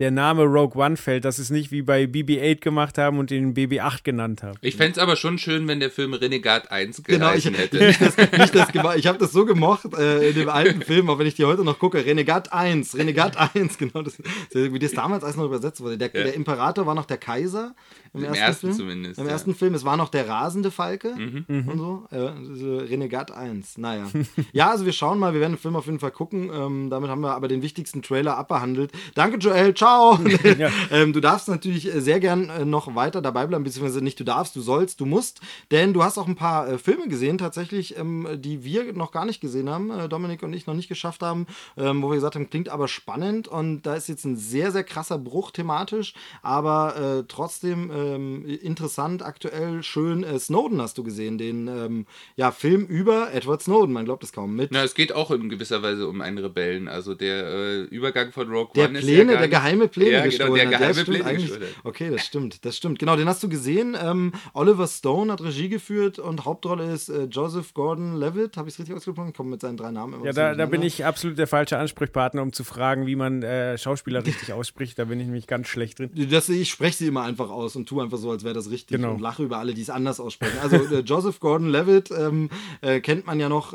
der 0.00 0.10
Name 0.10 0.42
Rogue 0.42 0.82
One 0.82 0.96
fällt, 0.96 1.24
dass 1.24 1.38
es 1.38 1.50
nicht 1.50 1.70
wie 1.70 1.82
bei 1.82 2.04
BB-8 2.04 2.60
gemacht 2.60 2.98
haben 2.98 3.18
und 3.18 3.30
den 3.30 3.54
BB-8 3.54 4.02
genannt 4.02 4.42
haben. 4.42 4.58
Ich 4.60 4.76
fände 4.76 4.92
es 4.92 4.98
aber 4.98 5.14
schon 5.14 5.38
schön, 5.38 5.68
wenn 5.68 5.78
der 5.78 5.90
Film 5.90 6.14
Renegade 6.14 6.68
1 6.70 7.04
genau, 7.04 7.32
ich, 7.32 7.44
hätte. 7.44 7.78
Nicht 7.78 8.00
das, 8.00 8.16
nicht 8.32 8.54
das, 8.54 8.68
ich 8.96 9.06
habe 9.06 9.18
das 9.18 9.30
so 9.30 9.44
gemocht 9.44 9.84
äh, 9.96 10.30
in 10.30 10.34
dem 10.34 10.48
alten 10.48 10.82
Film, 10.82 11.08
auch 11.10 11.18
wenn 11.20 11.28
ich 11.28 11.34
die 11.34 11.44
heute 11.44 11.62
noch 11.62 11.78
gucke. 11.78 12.04
Renegade 12.04 12.52
1, 12.52 12.96
Renegade 12.96 13.38
1, 13.54 13.78
genau. 13.78 14.02
Das, 14.02 14.20
wie 14.52 14.78
das 14.78 14.92
damals 14.92 15.22
alles 15.22 15.36
noch 15.36 15.44
übersetzt 15.44 15.80
wurde. 15.80 15.96
Der, 15.96 16.08
ja. 16.12 16.24
der 16.24 16.34
Imperator 16.34 16.86
war 16.86 16.96
noch 16.96 17.06
der 17.06 17.18
Kaiser. 17.18 17.76
Im, 18.12 18.20
Im 18.20 18.26
ersten, 18.26 18.42
ersten 18.42 18.66
Film. 18.66 18.76
zumindest. 18.76 19.20
Im 19.20 19.26
ja. 19.26 19.32
ersten 19.32 19.54
Film. 19.54 19.74
Es 19.74 19.84
war 19.84 19.96
noch 19.96 20.08
der 20.08 20.28
rasende 20.28 20.70
Falke 20.70 21.14
mhm. 21.16 21.68
und 21.68 21.78
so. 21.78 22.06
Äh, 22.10 22.84
Renegade 22.84 23.36
1. 23.36 23.78
Naja. 23.78 24.08
ja, 24.52 24.70
also 24.70 24.86
wir 24.86 24.92
schauen 24.92 25.20
mal. 25.20 25.34
Wir 25.34 25.40
werden 25.40 25.52
den 25.52 25.58
Film 25.58 25.76
auf 25.76 25.86
jeden 25.86 26.00
Fall 26.00 26.10
gucken. 26.10 26.50
Ähm, 26.52 26.90
damit 26.90 27.10
haben 27.10 27.20
wir 27.20 27.34
aber 27.34 27.46
den 27.46 27.62
wichtigsten 27.62 28.02
Trailer 28.02 28.36
abbehandelt. 28.36 28.90
Danke, 29.14 29.38
Joel. 29.38 29.74
Ciao. 29.74 29.83
Ja. 30.58 30.70
ähm, 30.90 31.12
du 31.12 31.20
darfst 31.20 31.48
natürlich 31.48 31.92
äh, 31.92 32.00
sehr 32.00 32.20
gern 32.20 32.48
äh, 32.48 32.64
noch 32.64 32.94
weiter 32.94 33.20
dabei 33.22 33.46
bleiben, 33.46 33.64
beziehungsweise 33.64 34.02
nicht 34.02 34.20
du 34.20 34.24
darfst, 34.24 34.54
du 34.54 34.60
sollst, 34.60 35.00
du 35.00 35.06
musst. 35.06 35.40
Denn 35.70 35.92
du 35.92 36.02
hast 36.02 36.18
auch 36.18 36.28
ein 36.28 36.36
paar 36.36 36.68
äh, 36.68 36.78
Filme 36.78 37.08
gesehen, 37.08 37.38
tatsächlich, 37.38 37.98
ähm, 37.98 38.28
die 38.36 38.64
wir 38.64 38.92
noch 38.92 39.10
gar 39.10 39.24
nicht 39.24 39.40
gesehen 39.40 39.68
haben. 39.68 39.90
Äh, 39.90 40.08
Dominik 40.08 40.42
und 40.42 40.52
ich 40.52 40.66
noch 40.66 40.74
nicht 40.74 40.88
geschafft 40.88 41.22
haben. 41.22 41.46
Ähm, 41.76 42.02
wo 42.02 42.10
wir 42.10 42.14
gesagt 42.14 42.34
haben, 42.34 42.50
klingt 42.50 42.68
aber 42.68 42.88
spannend. 42.88 43.48
Und 43.48 43.82
da 43.82 43.94
ist 43.94 44.08
jetzt 44.08 44.24
ein 44.24 44.36
sehr, 44.36 44.70
sehr 44.70 44.84
krasser 44.84 45.18
Bruch 45.18 45.50
thematisch. 45.50 46.14
Aber 46.42 46.96
äh, 46.96 47.24
trotzdem 47.26 47.90
ähm, 47.90 48.46
interessant, 48.46 49.22
aktuell 49.22 49.82
schön. 49.82 50.24
Äh, 50.24 50.38
Snowden 50.38 50.80
hast 50.80 50.98
du 50.98 51.04
gesehen, 51.04 51.38
den 51.38 51.68
ähm, 51.68 52.06
ja, 52.36 52.52
Film 52.52 52.86
über 52.86 53.32
Edward 53.32 53.62
Snowden, 53.62 53.92
man 53.92 54.04
glaubt 54.04 54.22
es 54.24 54.32
kaum 54.32 54.54
mit. 54.54 54.70
Na, 54.70 54.82
es 54.82 54.94
geht 54.94 55.12
auch 55.12 55.30
in 55.30 55.48
gewisser 55.48 55.82
Weise 55.82 56.08
um 56.08 56.20
einen 56.20 56.38
Rebellen. 56.38 56.88
Also 56.88 57.14
der 57.14 57.90
Übergang 57.90 58.32
von 58.32 58.48
Rogue 58.48 58.72
der 58.74 58.88
One 58.88 58.98
Pläne, 58.98 59.32
ist 59.32 59.34
ja 59.34 59.38
der 59.38 59.48
geheime 59.74 59.88
Pläne 59.88 60.10
ja, 60.10 60.26
genau, 60.26 60.54
der 60.54 60.66
geheime 60.66 60.98
ja, 60.98 61.04
Pläne 61.04 61.24
eigentlich. 61.24 61.52
Okay, 61.82 62.10
das 62.10 62.24
stimmt, 62.24 62.64
das 62.64 62.76
stimmt. 62.76 62.98
Genau, 62.98 63.16
den 63.16 63.28
hast 63.28 63.42
du 63.42 63.48
gesehen. 63.48 63.96
Ähm, 64.00 64.32
Oliver 64.52 64.86
Stone 64.86 65.32
hat 65.32 65.42
Regie 65.42 65.68
geführt 65.68 66.18
und 66.18 66.44
Hauptrolle 66.44 66.92
ist 66.92 67.08
äh, 67.08 67.24
Joseph 67.24 67.74
Gordon-Levitt. 67.74 68.56
Habe 68.56 68.68
ich 68.68 68.74
es 68.74 68.78
richtig 68.78 68.96
ausgesprochen? 68.96 69.28
Ich 69.28 69.34
komme 69.34 69.50
mit 69.50 69.60
seinen 69.60 69.76
drei 69.76 69.90
Namen 69.90 70.14
immer 70.14 70.26
Ja, 70.26 70.32
da, 70.32 70.54
da 70.54 70.66
bin 70.66 70.82
ich 70.82 71.04
absolut 71.04 71.38
der 71.38 71.46
falsche 71.46 71.78
Ansprechpartner, 71.78 72.42
um 72.42 72.52
zu 72.52 72.64
fragen, 72.64 73.06
wie 73.06 73.16
man 73.16 73.42
äh, 73.42 73.76
Schauspieler 73.78 74.24
richtig 74.24 74.52
ausspricht. 74.52 74.98
Da 74.98 75.04
bin 75.04 75.20
ich 75.20 75.26
nämlich 75.26 75.46
ganz 75.46 75.68
schlecht 75.68 75.98
drin. 75.98 76.10
Das, 76.30 76.48
ich 76.48 76.70
spreche 76.70 76.98
sie 76.98 77.06
immer 77.06 77.22
einfach 77.22 77.50
aus 77.50 77.76
und 77.76 77.88
tue 77.88 78.02
einfach 78.02 78.18
so, 78.18 78.30
als 78.30 78.44
wäre 78.44 78.54
das 78.54 78.70
richtig 78.70 78.96
genau. 78.96 79.12
und 79.12 79.20
lache 79.20 79.42
über 79.42 79.58
alle, 79.58 79.74
die 79.74 79.82
es 79.82 79.90
anders 79.90 80.20
aussprechen. 80.20 80.58
Also 80.62 80.76
äh, 80.76 81.00
Joseph 81.00 81.40
Gordon-Levitt 81.40 82.10
ähm, 82.10 82.50
äh, 82.80 83.00
kennt 83.00 83.26
man 83.26 83.40
ja 83.40 83.48
noch 83.48 83.74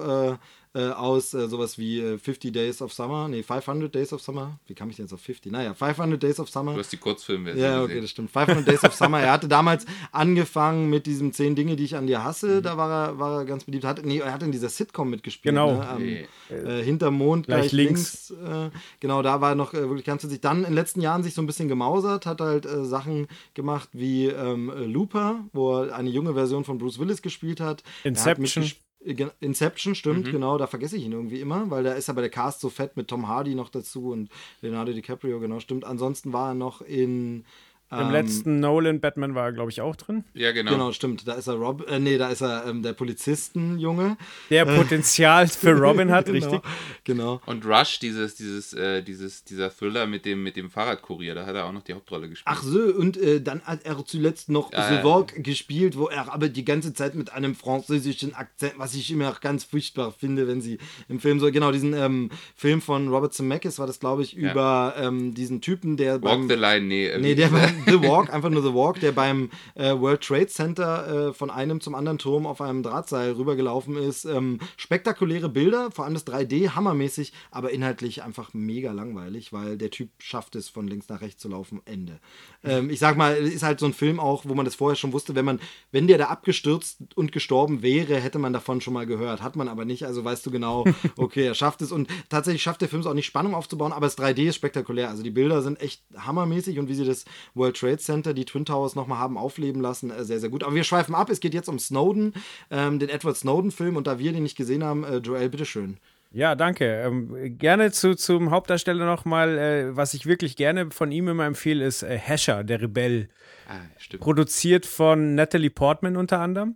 äh, 0.76 0.90
aus 0.90 1.34
äh, 1.34 1.48
sowas 1.48 1.80
wie 1.80 2.00
äh, 2.00 2.18
50 2.20 2.54
Days 2.54 2.82
of 2.82 2.94
Summer, 2.94 3.28
nee, 3.28 3.42
500 3.42 3.94
Days 3.94 4.14
of 4.14 4.22
Summer. 4.22 4.60
Wie 4.68 4.76
kam 4.76 4.90
ich 4.92 4.98
denn 4.98 5.06
jetzt 5.06 5.14
auf 5.14 5.22
50? 5.22 5.52
Naja, 5.52 5.74
500 5.74 6.22
Days 6.22 6.40
of 6.40 6.50
Summer. 6.50 6.74
Du 6.74 6.80
hast 6.80 6.92
die 6.92 6.98
Kurzfilme. 6.98 7.56
Ja, 7.56 7.82
okay, 7.84 8.00
das 8.00 8.12
stimmt. 8.12 8.30
500 8.30 8.68
Days 8.68 8.84
of 8.84 8.94
Summer. 8.94 9.20
Er 9.20 9.32
hatte 9.32 9.48
damals 9.48 9.88
angefangen 10.12 10.90
mit 10.92 11.08
diesen 11.08 11.34
10 11.34 11.56
Dinge, 11.56 11.76
die 11.76 11.86
ich 11.86 11.96
an 11.96 12.06
dir 12.06 12.24
hasse. 12.24 12.58
Mhm. 12.58 12.62
Da 12.62 12.78
war 12.78 12.92
er, 12.92 13.20
war 13.20 13.40
er 13.40 13.46
ganz 13.46 13.64
beliebt. 13.64 13.84
Hat, 13.84 14.05
nee, 14.05 14.20
er 14.20 14.32
hat 14.32 14.44
in 14.44 14.51
dieser 14.51 14.70
Sitcom 14.70 15.10
mitgespielt. 15.10 15.55
Genau. 15.55 15.77
Ne? 15.77 15.88
Am, 15.88 16.03
nee. 16.03 16.27
äh, 16.50 16.84
hinterm 16.84 17.16
Mond 17.16 17.48
gleich, 17.48 17.62
gleich 17.62 17.72
links. 17.72 18.29
links 18.29 18.44
äh, 18.48 18.70
genau, 19.00 19.24
da 19.24 19.42
war 19.42 19.53
er 19.53 19.55
noch 19.55 19.74
äh, 19.74 19.82
wirklich 19.82 20.05
ganz 20.05 20.22
sich 20.22 20.42
Dann 20.42 20.60
in 20.60 20.64
den 20.66 20.74
letzten 20.74 21.01
Jahren 21.01 21.24
sich 21.24 21.34
so 21.34 21.42
ein 21.42 21.48
bisschen 21.48 21.68
gemausert, 21.68 22.27
hat 22.27 22.42
halt 22.42 22.68
äh, 22.68 22.86
Sachen 22.86 23.27
gemacht 23.55 23.90
wie 23.94 24.27
ähm, 24.27 24.72
Looper, 24.86 25.46
wo 25.51 25.79
er 25.79 25.96
eine 25.96 26.10
junge 26.10 26.36
Version 26.36 26.64
von 26.64 26.77
Bruce 26.77 27.00
Willis 27.00 27.24
gespielt 27.24 27.60
hat. 27.60 27.84
Inception. 28.03 28.70
Inception, 29.01 29.96
stimmt, 29.96 30.27
mhm. 30.27 30.31
genau, 30.31 30.57
da 30.57 30.68
vergesse 30.68 30.98
ich 30.98 31.05
ihn 31.05 31.14
irgendwie 31.14 31.40
immer, 31.40 31.72
weil 31.72 31.83
da 31.83 31.94
ist 31.94 32.09
aber 32.09 32.22
der 32.22 32.29
Cast 32.29 32.59
so 32.59 32.70
fett 32.70 32.98
mit 32.98 33.07
Tom 33.07 33.29
Hardy 33.29 33.55
noch 33.55 33.70
dazu 33.70 34.12
und 34.12 34.29
Leonardo 34.62 34.92
DiCaprio, 34.92 35.40
genau, 35.40 35.62
stimmt. 35.62 35.85
Ansonsten 35.85 36.33
war 36.33 36.50
er 36.50 36.55
noch 36.55 36.81
in 36.81 37.46
im 37.92 38.00
ähm, 38.00 38.12
letzten 38.12 38.60
Nolan 38.60 39.00
Batman 39.00 39.34
war 39.34 39.46
er, 39.46 39.52
glaube 39.52 39.72
ich, 39.72 39.82
auch 39.82 39.96
drin. 39.96 40.24
Ja, 40.36 40.52
genau. 40.52 40.72
Genau, 40.72 40.92
stimmt. 40.92 41.28
Da 41.28 41.34
ist 41.34 41.48
er 41.48 41.56
Rob, 41.56 41.90
äh, 41.90 41.98
nee, 41.98 42.20
da 42.20 42.30
ist 42.30 42.42
er 42.42 42.68
ähm, 42.68 42.84
der 42.84 42.94
Polizistenjunge. 42.94 44.16
Der 44.52 44.68
äh, 44.68 44.78
Potenzial 44.78 45.48
für 45.48 45.72
Robin 45.80 46.12
hat, 46.12 46.28
genau, 46.28 46.38
richtig. 46.38 46.62
Genau. 47.04 47.42
Und 47.48 47.66
Rush, 47.66 47.98
dieses, 47.98 48.36
dieses, 48.36 48.74
äh, 48.74 49.02
dieses, 49.02 49.44
dieser 49.44 49.72
Thriller 49.72 50.06
mit 50.06 50.25
dem, 50.25 50.44
mit 50.44 50.56
dem 50.56 50.70
Fahrradkurier, 50.70 51.34
da 51.34 51.48
hat 51.48 51.56
er 51.56 51.66
auch 51.66 51.72
noch 51.72 51.82
die 51.82 51.96
Hauptrolle 51.96 52.30
gespielt. 52.30 52.56
Ach 52.56 52.62
so, 52.62 52.80
und 52.80 53.18
äh, 53.18 53.42
dann 53.42 53.62
hat 53.64 53.84
er 53.86 54.06
zuletzt 54.06 54.50
noch 54.50 54.72
ja, 54.72 54.88
The 54.88 55.04
Walk 55.04 55.34
ja. 55.36 55.42
gespielt, 55.42 55.98
wo 55.98 56.10
er 56.10 56.32
aber 56.32 56.48
die 56.48 56.66
ganze 56.66 56.94
Zeit 56.94 57.16
mit 57.16 57.34
einem 57.34 57.56
französischen 57.56 58.36
Akzent, 58.36 58.74
was 58.78 58.94
ich 58.94 59.10
immer 59.10 59.32
auch 59.32 59.42
ganz 59.42 59.64
furchtbar 59.64 60.12
finde, 60.12 60.48
wenn 60.48 60.62
sie 60.62 60.78
im 61.08 61.20
Film 61.20 61.40
so, 61.40 61.52
genau, 61.52 61.72
diesen 61.72 61.94
ähm, 61.94 62.30
Film 62.56 62.84
von 62.84 63.08
Robert 63.08 63.34
Zemeckis 63.34 63.80
war 63.80 63.88
das, 63.88 64.00
glaube 64.00 64.22
ich, 64.22 64.34
ja. 64.34 64.52
über 64.52 64.94
ähm, 64.96 65.34
diesen 65.34 65.60
Typen, 65.62 65.98
der 65.98 66.22
Walk 66.22 66.22
beim, 66.22 66.48
the 66.48 66.54
Line, 66.54 66.86
nee. 66.86 67.18
Nee, 67.18 67.34
der 67.34 67.48
beim 67.48 67.78
The 67.85 68.01
Walk, 68.01 68.33
einfach 68.33 68.50
nur 68.50 68.61
The 68.61 68.74
Walk, 68.74 69.00
der 69.00 69.11
beim 69.11 69.50
äh, 69.75 69.94
World 69.94 70.22
Trade 70.22 70.48
Center 70.48 71.29
äh, 71.29 71.33
von 71.33 71.50
einem 71.50 71.81
zum 71.81 71.96
anderen 71.96 72.18
Turm 72.18 72.46
auf 72.46 72.61
einem 72.61 72.83
Drahtseil 72.83 73.31
rübergelaufen 73.33 73.98
ist. 73.98 74.25
Ähm, 74.25 74.59
spektakuläre 74.77 75.50
Bilder, 75.50 75.92
vor 75.92 76.05
allem 76.05 76.13
das 76.13 76.25
3D, 76.27 76.72
hammermäßig, 76.75 77.33
aber 77.51 77.72
inhaltlich 77.72 78.24
einfach 78.24 78.53
mega 78.53 78.92
langweilig, 78.92 79.53
weil 79.53 79.77
der 79.77 79.89
Typ 79.89 80.09
schafft 80.20 80.55
es, 80.55 80.70
von 80.70 80.87
links 80.87 81.09
nach 81.09 81.22
rechts 81.22 81.42
zu 81.42 81.50
laufen. 81.50 81.81
Ende. 81.85 82.20
Ähm, 82.63 82.89
ich 82.89 83.00
sag 83.00 83.18
mal, 83.18 83.35
ist 83.35 83.63
halt 83.63 83.79
so 83.79 83.85
ein 83.85 83.94
Film 83.94 84.20
auch, 84.20 84.46
wo 84.46 84.53
man 84.53 84.65
das 84.65 84.75
vorher 84.75 84.96
schon 84.96 85.13
wusste, 85.13 85.35
wenn 85.35 85.46
man, 85.46 85.59
wenn 85.92 86.07
der 86.07 86.18
da 86.18 86.25
abgestürzt 86.25 87.00
und 87.15 87.31
gestorben 87.31 87.81
wäre, 87.81 88.15
hätte 88.20 88.39
man 88.39 88.53
davon 88.53 88.81
schon 88.81 88.94
mal 88.94 89.05
gehört. 89.05 89.42
Hat 89.42 89.55
man 89.55 89.68
aber 89.68 89.85
nicht, 89.85 90.05
also 90.05 90.24
weißt 90.24 90.46
du 90.46 90.51
genau, 90.51 90.85
okay, 91.18 91.46
er 91.46 91.55
schafft 91.55 91.81
es. 91.81 91.92
Und 91.92 92.09
tatsächlich 92.29 92.61
schafft 92.61 92.81
der 92.81 92.89
Film 92.89 93.01
es 93.01 93.07
auch 93.07 93.13
nicht, 93.13 93.25
Spannung 93.25 93.55
aufzubauen, 93.55 93.94
aber 93.94 94.05
das 94.05 94.18
3D 94.18 94.50
ist 94.50 94.55
spektakulär. 94.55 95.09
Also 95.09 95.24
die 95.24 95.31
Bilder 95.31 95.61
sind 95.61 95.81
echt 95.81 96.03
hammermäßig 96.18 96.79
und 96.79 96.89
wie 96.89 96.96
sie 96.96 97.05
das 97.05 97.25
World 97.53 97.69
Trade 97.74 97.98
Center, 97.98 98.34
die 98.34 98.46
Twin 98.46 98.66
Towers 98.66 98.96
nochmal 98.96 99.20
haben 99.20 99.38
aufleben 99.38 99.82
lassen, 99.82 100.12
äh, 100.12 100.24
sehr, 100.24 100.40
sehr 100.40 100.50
gut. 100.50 100.64
Aber 100.64 100.75
wir 100.75 100.84
schweifen 100.84 101.16
ab, 101.16 101.29
es 101.29 101.40
geht 101.40 101.53
jetzt 101.53 101.70
um 101.70 101.79
Snowden, 101.79 102.34
ähm, 102.72 103.00
den 103.00 103.10
Edward 103.10 103.38
Snowden-Film 103.38 103.96
und 103.96 104.08
da 104.08 104.20
wir 104.20 104.32
den 104.32 104.44
nicht 104.44 104.58
gesehen 104.58 104.84
haben, 104.84 105.03
äh, 105.03 105.18
Joel, 105.18 105.50
bitteschön. 105.50 105.98
Ja, 106.32 106.53
danke. 106.53 106.86
Ähm, 106.86 107.58
gerne 107.58 107.92
zu, 107.92 108.16
zum 108.16 108.51
Hauptdarsteller 108.51 109.05
nochmal, 109.05 109.58
äh, 109.58 109.96
was 109.96 110.14
ich 110.14 110.27
wirklich 110.27 110.55
gerne 110.55 110.92
von 110.92 111.12
ihm 111.12 111.27
immer 111.27 111.46
empfehle, 111.46 111.84
ist 111.84 112.03
äh, 112.03 112.18
Hescher, 112.18 112.64
der 112.64 112.82
Rebell. 112.82 113.29
Ah, 113.68 113.79
stimmt. 113.98 114.22
Produziert 114.22 114.86
von 114.86 115.34
Natalie 115.34 115.72
Portman 115.72 116.18
unter 116.18 116.40
anderem. 116.40 116.75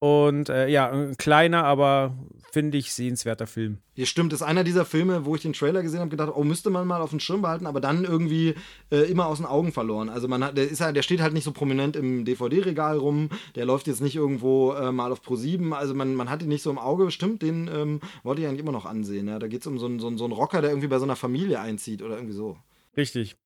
Und 0.00 0.48
äh, 0.48 0.68
ja, 0.68 0.90
ein 0.90 1.16
kleiner, 1.16 1.64
aber 1.64 2.16
finde 2.52 2.78
ich 2.78 2.92
sehenswerter 2.92 3.48
Film. 3.48 3.78
Ja, 3.94 4.06
stimmt. 4.06 4.32
Das 4.32 4.40
ist 4.40 4.46
einer 4.46 4.62
dieser 4.62 4.84
Filme, 4.84 5.24
wo 5.24 5.34
ich 5.34 5.42
den 5.42 5.52
Trailer 5.52 5.82
gesehen 5.82 6.00
habe, 6.00 6.10
gedacht, 6.10 6.32
oh, 6.34 6.44
müsste 6.44 6.70
man 6.70 6.86
mal 6.86 7.00
auf 7.00 7.10
den 7.10 7.18
Schirm 7.18 7.42
behalten, 7.42 7.66
aber 7.66 7.80
dann 7.80 8.04
irgendwie 8.04 8.54
äh, 8.90 9.10
immer 9.10 9.26
aus 9.26 9.38
den 9.38 9.46
Augen 9.46 9.72
verloren. 9.72 10.08
Also 10.08 10.28
man 10.28 10.44
hat, 10.44 10.56
der 10.56 10.70
ist 10.70 10.80
der 10.80 11.02
steht 11.02 11.20
halt 11.20 11.34
nicht 11.34 11.44
so 11.44 11.52
prominent 11.52 11.96
im 11.96 12.24
DVD-Regal 12.24 12.96
rum, 12.96 13.28
der 13.56 13.64
läuft 13.64 13.88
jetzt 13.88 14.00
nicht 14.00 14.14
irgendwo 14.14 14.72
äh, 14.72 14.92
mal 14.92 15.10
auf 15.10 15.20
Pro 15.20 15.34
7, 15.34 15.74
also 15.74 15.94
man, 15.94 16.14
man 16.14 16.30
hat 16.30 16.42
ihn 16.42 16.48
nicht 16.48 16.62
so 16.62 16.70
im 16.70 16.78
Auge. 16.78 17.10
Stimmt, 17.10 17.42
den 17.42 17.68
ähm, 17.72 18.00
wollte 18.22 18.42
ich 18.42 18.46
eigentlich 18.46 18.60
immer 18.60 18.72
noch 18.72 18.86
ansehen. 18.86 19.26
Ja? 19.26 19.40
Da 19.40 19.48
geht 19.48 19.62
es 19.62 19.66
um 19.66 19.78
so 19.78 19.86
einen, 19.86 19.98
so, 19.98 20.06
einen, 20.06 20.18
so 20.18 20.24
einen 20.24 20.32
Rocker, 20.32 20.60
der 20.60 20.70
irgendwie 20.70 20.88
bei 20.88 20.98
so 20.98 21.04
einer 21.04 21.16
Familie 21.16 21.60
einzieht 21.60 22.02
oder 22.02 22.14
irgendwie 22.14 22.34
so. 22.34 22.56
Richtig. 22.96 23.36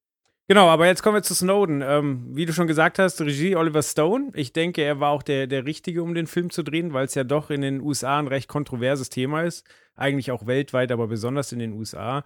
Genau, 0.52 0.68
aber 0.68 0.84
jetzt 0.84 1.02
kommen 1.02 1.16
wir 1.16 1.22
zu 1.22 1.34
Snowden. 1.34 1.80
Ähm, 1.80 2.26
wie 2.28 2.44
du 2.44 2.52
schon 2.52 2.66
gesagt 2.66 2.98
hast, 2.98 3.22
Regie 3.22 3.56
Oliver 3.56 3.82
Stone. 3.82 4.32
Ich 4.34 4.52
denke, 4.52 4.82
er 4.82 5.00
war 5.00 5.08
auch 5.08 5.22
der, 5.22 5.46
der 5.46 5.64
Richtige, 5.64 6.02
um 6.02 6.12
den 6.12 6.26
Film 6.26 6.50
zu 6.50 6.62
drehen, 6.62 6.92
weil 6.92 7.06
es 7.06 7.14
ja 7.14 7.24
doch 7.24 7.48
in 7.48 7.62
den 7.62 7.80
USA 7.80 8.18
ein 8.18 8.28
recht 8.28 8.48
kontroverses 8.48 9.08
Thema 9.08 9.44
ist. 9.44 9.66
Eigentlich 9.96 10.30
auch 10.30 10.46
weltweit, 10.46 10.92
aber 10.92 11.06
besonders 11.06 11.52
in 11.52 11.58
den 11.58 11.72
USA. 11.72 12.22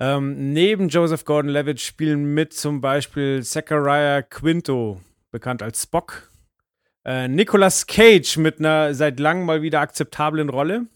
Ähm, 0.00 0.52
neben 0.52 0.88
Joseph 0.88 1.24
Gordon-Levitt 1.24 1.80
spielen 1.80 2.34
mit 2.34 2.54
zum 2.54 2.80
Beispiel 2.80 3.44
Zachariah 3.44 4.22
Quinto, 4.22 5.00
bekannt 5.30 5.62
als 5.62 5.84
Spock. 5.84 6.32
Äh, 7.04 7.28
Nicolas 7.28 7.86
Cage 7.86 8.36
mit 8.38 8.58
einer 8.58 8.94
seit 8.94 9.20
langem 9.20 9.46
mal 9.46 9.62
wieder 9.62 9.78
akzeptablen 9.78 10.48
Rolle. 10.48 10.86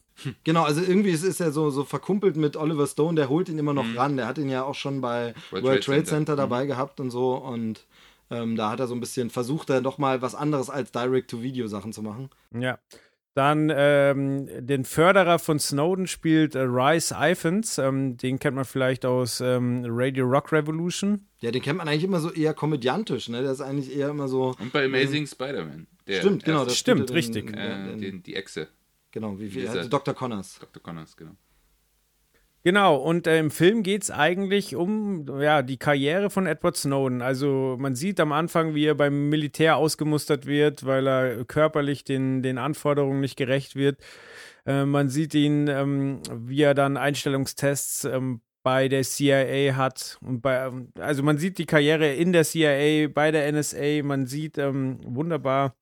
Genau, 0.44 0.62
also 0.64 0.80
irgendwie 0.80 1.10
ist, 1.10 1.24
ist 1.24 1.40
er 1.40 1.52
so, 1.52 1.70
so 1.70 1.84
verkumpelt 1.84 2.36
mit 2.36 2.56
Oliver 2.56 2.86
Stone, 2.86 3.16
der 3.16 3.28
holt 3.28 3.48
ihn 3.48 3.58
immer 3.58 3.74
noch 3.74 3.84
mhm. 3.84 3.98
ran. 3.98 4.16
Der 4.16 4.26
hat 4.26 4.38
ihn 4.38 4.48
ja 4.48 4.64
auch 4.64 4.74
schon 4.74 5.00
bei 5.00 5.34
World, 5.50 5.64
World 5.64 5.84
Trade, 5.84 6.04
Center, 6.04 6.10
Center 6.10 6.36
dabei 6.36 6.64
mhm. 6.64 6.68
gehabt 6.68 7.00
und 7.00 7.10
so. 7.10 7.34
Und 7.34 7.84
ähm, 8.30 8.56
da 8.56 8.70
hat 8.70 8.80
er 8.80 8.86
so 8.86 8.94
ein 8.94 9.00
bisschen 9.00 9.30
versucht, 9.30 9.70
er 9.70 9.80
doch 9.80 9.98
mal 9.98 10.22
was 10.22 10.34
anderes 10.34 10.70
als 10.70 10.92
Direct-to-Video-Sachen 10.92 11.92
zu 11.92 12.02
machen. 12.02 12.30
Ja. 12.58 12.78
Dann 13.34 13.72
ähm, 13.74 14.46
den 14.58 14.84
Förderer 14.84 15.38
von 15.38 15.58
Snowden 15.58 16.06
spielt 16.06 16.54
äh, 16.54 16.60
Rice 16.60 17.14
Iphans. 17.18 17.78
Ähm, 17.78 18.18
den 18.18 18.38
kennt 18.38 18.56
man 18.56 18.66
vielleicht 18.66 19.06
aus 19.06 19.40
ähm, 19.40 19.84
Radio 19.86 20.26
Rock 20.26 20.52
Revolution. 20.52 21.26
Ja, 21.40 21.50
den 21.50 21.62
kennt 21.62 21.78
man 21.78 21.88
eigentlich 21.88 22.04
immer 22.04 22.20
so 22.20 22.30
eher 22.30 22.52
komödiantisch. 22.52 23.30
Ne? 23.30 23.40
Der 23.40 23.52
ist 23.52 23.62
eigentlich 23.62 23.96
eher 23.96 24.10
immer 24.10 24.28
so. 24.28 24.54
Und 24.58 24.72
bei 24.72 24.84
Amazing 24.84 25.26
Spider-Man. 25.26 25.86
Stimmt, 26.06 26.44
genau. 26.44 26.64
Das 26.64 26.76
stimmt, 26.76 27.10
richtig. 27.12 27.46
Den, 27.46 27.54
äh, 27.54 27.96
den, 27.96 28.22
die 28.22 28.36
Echse. 28.36 28.68
Genau, 29.12 29.38
wie 29.38 29.48
viel? 29.48 29.68
Also 29.68 29.88
Dr. 29.88 30.14
Connors. 30.14 30.58
Dr. 30.58 30.82
Connors, 30.82 31.16
genau. 31.16 31.36
Genau, 32.64 32.96
und 32.96 33.26
äh, 33.26 33.40
im 33.40 33.50
Film 33.50 33.82
geht 33.82 34.04
es 34.04 34.10
eigentlich 34.12 34.76
um 34.76 35.26
ja, 35.40 35.62
die 35.62 35.78
Karriere 35.78 36.30
von 36.30 36.46
Edward 36.46 36.76
Snowden. 36.76 37.20
Also 37.20 37.76
man 37.78 37.96
sieht 37.96 38.20
am 38.20 38.30
Anfang, 38.30 38.74
wie 38.74 38.86
er 38.86 38.94
beim 38.94 39.28
Militär 39.28 39.76
ausgemustert 39.76 40.46
wird, 40.46 40.86
weil 40.86 41.08
er 41.08 41.44
körperlich 41.44 42.04
den, 42.04 42.40
den 42.42 42.58
Anforderungen 42.58 43.20
nicht 43.20 43.36
gerecht 43.36 43.74
wird. 43.74 43.98
Äh, 44.64 44.84
man 44.84 45.08
sieht 45.08 45.34
ihn, 45.34 45.66
ähm, 45.66 46.20
wie 46.30 46.62
er 46.62 46.74
dann 46.74 46.96
Einstellungstests 46.96 48.04
ähm, 48.04 48.42
bei 48.62 48.88
der 48.88 49.02
CIA 49.02 49.74
hat. 49.74 50.18
Und 50.20 50.40
bei, 50.40 50.70
also 51.00 51.24
man 51.24 51.38
sieht 51.38 51.58
die 51.58 51.66
Karriere 51.66 52.12
in 52.14 52.32
der 52.32 52.44
CIA, 52.44 53.08
bei 53.08 53.32
der 53.32 53.50
NSA, 53.50 54.04
man 54.04 54.26
sieht 54.26 54.56
ähm, 54.58 55.00
wunderbar 55.04 55.74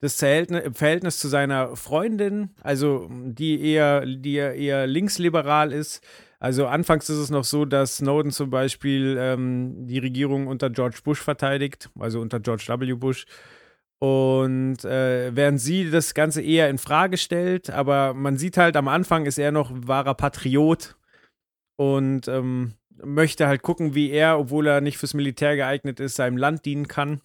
das 0.00 0.16
Verhältnis 0.16 1.18
zu 1.18 1.28
seiner 1.28 1.74
Freundin, 1.74 2.50
also 2.62 3.08
die 3.10 3.60
eher, 3.62 4.04
die 4.04 4.34
eher 4.34 4.86
linksliberal 4.86 5.72
ist. 5.72 6.06
Also 6.38 6.66
anfangs 6.66 7.08
ist 7.08 7.16
es 7.16 7.30
noch 7.30 7.44
so, 7.44 7.64
dass 7.64 7.96
Snowden 7.96 8.30
zum 8.30 8.50
Beispiel 8.50 9.16
ähm, 9.18 9.86
die 9.86 9.98
Regierung 9.98 10.48
unter 10.48 10.68
George 10.68 10.98
Bush 11.02 11.20
verteidigt, 11.20 11.90
also 11.98 12.20
unter 12.20 12.40
George 12.40 12.66
W. 12.68 12.92
Bush. 12.94 13.26
Und 13.98 14.84
äh, 14.84 15.34
während 15.34 15.60
sie 15.60 15.90
das 15.90 16.12
Ganze 16.12 16.42
eher 16.42 16.68
in 16.68 16.76
Frage 16.76 17.16
stellt, 17.16 17.70
aber 17.70 18.12
man 18.12 18.36
sieht 18.36 18.58
halt, 18.58 18.76
am 18.76 18.88
Anfang 18.88 19.24
ist 19.24 19.38
er 19.38 19.52
noch 19.52 19.70
wahrer 19.72 20.14
Patriot 20.14 20.96
und 21.76 22.28
ähm, 22.28 22.74
möchte 23.02 23.46
halt 23.46 23.62
gucken, 23.62 23.94
wie 23.94 24.10
er, 24.10 24.38
obwohl 24.38 24.66
er 24.66 24.82
nicht 24.82 24.98
fürs 24.98 25.14
Militär 25.14 25.56
geeignet 25.56 26.00
ist, 26.00 26.16
seinem 26.16 26.36
Land 26.36 26.66
dienen 26.66 26.88
kann. 26.88 27.22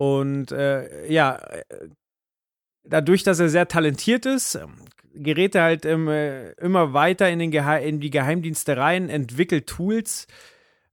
Und 0.00 0.50
äh, 0.50 1.12
ja, 1.12 1.36
äh, 1.36 1.62
dadurch, 2.84 3.22
dass 3.22 3.38
er 3.38 3.50
sehr 3.50 3.68
talentiert 3.68 4.24
ist, 4.24 4.58
gerät 5.12 5.54
er 5.54 5.62
halt 5.62 5.84
ähm, 5.84 6.08
immer 6.56 6.94
weiter 6.94 7.28
in, 7.28 7.38
den 7.38 7.50
Gehe 7.50 7.80
in 7.82 8.00
die 8.00 8.08
Geheimdienste 8.08 8.78
rein, 8.78 9.10
entwickelt 9.10 9.66
Tools. 9.66 10.26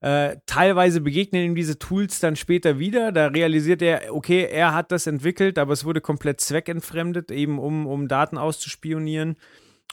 Äh, 0.01 0.35
teilweise 0.45 0.99
begegnen 0.99 1.41
ihm 1.41 1.55
diese 1.55 1.79
Tools 1.79 2.19
dann 2.19 2.35
später 2.35 2.79
wieder. 2.79 3.13
Da 3.13 3.27
realisiert 3.27 3.81
er, 3.81 4.13
okay, 4.13 4.43
er 4.43 4.73
hat 4.73 4.91
das 4.91 5.07
entwickelt, 5.07 5.57
aber 5.57 5.71
es 5.71 5.85
wurde 5.85 6.01
komplett 6.01 6.41
zweckentfremdet, 6.41 7.31
eben 7.31 7.59
um, 7.59 7.87
um 7.87 8.09
Daten 8.09 8.37
auszuspionieren. 8.37 9.37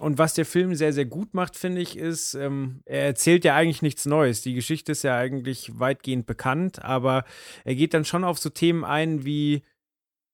Und 0.00 0.18
was 0.18 0.34
der 0.34 0.44
Film 0.44 0.74
sehr, 0.74 0.92
sehr 0.92 1.04
gut 1.04 1.34
macht, 1.34 1.56
finde 1.56 1.80
ich, 1.80 1.96
ist, 1.96 2.34
ähm, 2.34 2.82
er 2.84 3.04
erzählt 3.04 3.44
ja 3.44 3.54
eigentlich 3.54 3.82
nichts 3.82 4.06
Neues. 4.06 4.42
Die 4.42 4.54
Geschichte 4.54 4.92
ist 4.92 5.04
ja 5.04 5.16
eigentlich 5.16 5.78
weitgehend 5.78 6.26
bekannt, 6.26 6.82
aber 6.82 7.24
er 7.64 7.76
geht 7.76 7.94
dann 7.94 8.04
schon 8.04 8.24
auf 8.24 8.38
so 8.38 8.50
Themen 8.50 8.84
ein 8.84 9.24
wie, 9.24 9.62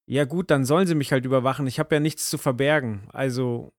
ja 0.07 0.25
gut, 0.25 0.51
dann 0.51 0.65
sollen 0.65 0.87
sie 0.87 0.95
mich 0.95 1.13
halt 1.13 1.27
überwachen. 1.27 1.67
Ich 1.67 1.79
habe 1.79 1.95
ja 1.95 2.01
nichts 2.01 2.31
zu 2.31 2.39
verbergen. 2.39 3.09
Also 3.13 3.73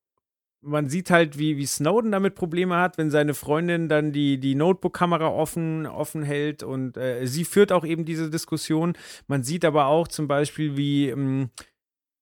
man 0.62 0.89
sieht 0.89 1.10
halt, 1.10 1.39
wie, 1.39 1.58
wie 1.58 1.65
Snowden 1.65 2.12
damit 2.12 2.36
Probleme 2.36 2.78
hat, 2.78 2.98
wenn 2.98 3.10
seine 3.10 3.34
Freundin 3.34 3.89
dann 3.89 4.12
die, 4.12 4.39
die 4.39 4.56
Notebook-Kamera 4.56 5.28
offen, 5.28 5.88
offen 5.88 6.24
hält 6.24 6.62
und 6.62 6.98
äh, 6.98 7.26
sie 7.26 7.46
führt 7.46 7.72
auch 7.72 7.84
eben 7.84 8.06
diese 8.06 8.30
Diskussion. 8.30 8.94
Man 9.28 9.44
sieht 9.44 9.65
aber 9.65 9.88
auch 9.88 10.08
zum 10.08 10.28
Beispiel, 10.28 10.78
wie 10.78 11.10
ähm, 11.10 11.50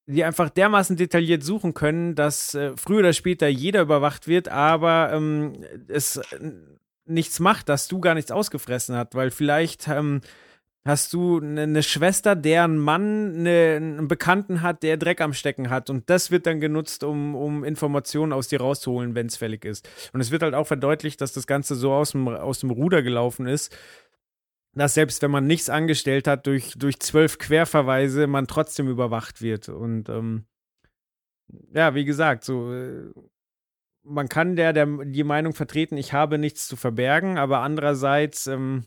die 0.09 0.23
einfach 0.23 0.49
dermaßen 0.49 0.95
detailliert 0.95 1.43
suchen 1.43 1.73
können, 1.73 2.15
dass 2.15 2.55
äh, 2.55 2.71
früher 2.75 2.99
oder 2.99 3.13
später 3.13 3.47
jeder 3.47 3.81
überwacht 3.81 4.27
wird, 4.27 4.49
aber 4.49 5.11
ähm, 5.13 5.63
es 5.87 6.19
nichts 7.05 7.39
macht, 7.39 7.69
dass 7.69 7.87
du 7.87 7.99
gar 7.99 8.15
nichts 8.15 8.31
ausgefressen 8.31 8.95
hast, 8.95 9.13
weil 9.13 9.29
vielleicht 9.29 9.87
ähm, 9.87 10.21
hast 10.83 11.13
du 11.13 11.39
eine 11.39 11.67
ne 11.67 11.83
Schwester, 11.83 12.35
deren 12.35 12.77
Mann 12.77 13.43
ne, 13.43 13.75
einen 13.75 14.07
Bekannten 14.07 14.63
hat, 14.63 14.81
der 14.81 14.97
Dreck 14.97 15.21
am 15.21 15.33
Stecken 15.33 15.69
hat 15.69 15.91
und 15.91 16.09
das 16.09 16.31
wird 16.31 16.47
dann 16.47 16.59
genutzt, 16.59 17.03
um, 17.03 17.35
um 17.35 17.63
Informationen 17.63 18.33
aus 18.33 18.47
dir 18.47 18.61
rauszuholen, 18.61 19.13
wenn 19.13 19.27
es 19.27 19.37
fällig 19.37 19.63
ist. 19.63 19.87
Und 20.13 20.21
es 20.21 20.31
wird 20.31 20.41
halt 20.41 20.55
auch 20.55 20.65
verdeutlicht, 20.65 21.21
dass 21.21 21.33
das 21.33 21.45
Ganze 21.45 21.75
so 21.75 21.93
aus 21.93 22.13
dem, 22.13 22.27
aus 22.27 22.59
dem 22.59 22.71
Ruder 22.71 23.03
gelaufen 23.03 23.45
ist, 23.45 23.75
dass 24.73 24.93
selbst 24.93 25.21
wenn 25.21 25.31
man 25.31 25.47
nichts 25.47 25.69
angestellt 25.69 26.27
hat, 26.27 26.47
durch, 26.47 26.73
durch 26.77 26.99
zwölf 26.99 27.37
Querverweise 27.37 28.27
man 28.27 28.47
trotzdem 28.47 28.87
überwacht 28.87 29.41
wird. 29.41 29.69
Und 29.69 30.09
ähm, 30.09 30.45
ja, 31.73 31.95
wie 31.95 32.05
gesagt, 32.05 32.43
so 32.43 32.73
äh, 32.73 33.11
man 34.03 34.29
kann 34.29 34.55
der, 34.55 34.73
der 34.73 34.85
die 35.05 35.23
Meinung 35.23 35.53
vertreten, 35.53 35.97
ich 35.97 36.13
habe 36.13 36.37
nichts 36.37 36.67
zu 36.67 36.75
verbergen, 36.75 37.37
aber 37.37 37.59
andererseits 37.59 38.47
ähm, 38.47 38.85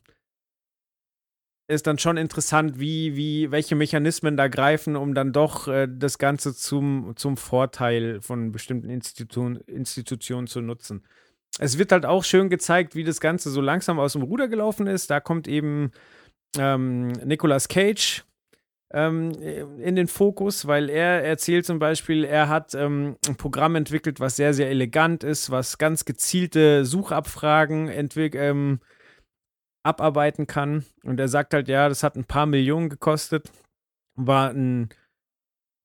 ist 1.69 1.87
dann 1.87 1.99
schon 1.99 2.17
interessant, 2.17 2.79
wie, 2.79 3.17
wie, 3.17 3.51
welche 3.51 3.77
Mechanismen 3.77 4.37
da 4.37 4.49
greifen, 4.49 4.97
um 4.97 5.15
dann 5.15 5.33
doch 5.33 5.69
äh, 5.69 5.89
das 5.91 6.19
Ganze 6.19 6.55
zum, 6.55 7.13
zum 7.17 7.37
Vorteil 7.37 8.21
von 8.21 8.53
bestimmten 8.53 8.91
Institu 8.91 9.55
Institutionen 9.67 10.47
zu 10.47 10.61
nutzen 10.61 11.05
es 11.59 11.79
wird 11.79 11.93
halt 11.93 12.07
auch 12.07 12.25
schön 12.25 12.49
gezeigt, 12.49 12.95
wie 12.95 13.05
das 13.05 13.21
Ganze 13.21 13.51
so 13.51 13.61
langsam 13.61 13.99
aus 13.99 14.15
dem 14.15 14.23
Ruder 14.23 14.49
gelaufen 14.49 14.87
ist. 14.87 15.11
Da 15.11 15.21
kommt 15.21 15.49
eben 15.49 15.93
ähm, 16.59 17.09
Nicolas 17.09 17.69
Cage 17.69 18.25
ähm, 18.93 19.33
in 19.79 19.97
den 19.97 20.09
Fokus, 20.09 20.67
weil 20.67 20.89
er 20.89 21.25
erzählt 21.25 21.67
zum 21.67 21.79
Beispiel, 21.79 22.25
er 22.25 22.49
hat 22.49 22.75
ähm, 22.75 23.17
ein 23.27 23.37
Programm 23.37 23.75
entwickelt, 23.75 24.21
was 24.21 24.37
sehr, 24.37 24.55
sehr 24.55 24.71
elegant 24.71 25.25
ist, 25.25 25.51
was 25.51 25.79
ganz 25.79 26.05
gezielte 26.05 26.85
Suchabfragen 26.85 27.91
ähm, 28.17 28.81
abarbeiten 29.83 30.47
kann. 30.47 30.85
Und 31.05 31.19
er 31.21 31.29
sagt 31.29 31.55
halt, 31.55 31.69
ja, 31.69 31.89
das 31.89 32.03
hat 32.03 32.17
ein 32.17 32.25
paar 32.25 32.47
Millionen 32.47 32.89
gekostet, 32.89 33.51
war 34.15 34.51
ein, 34.51 34.91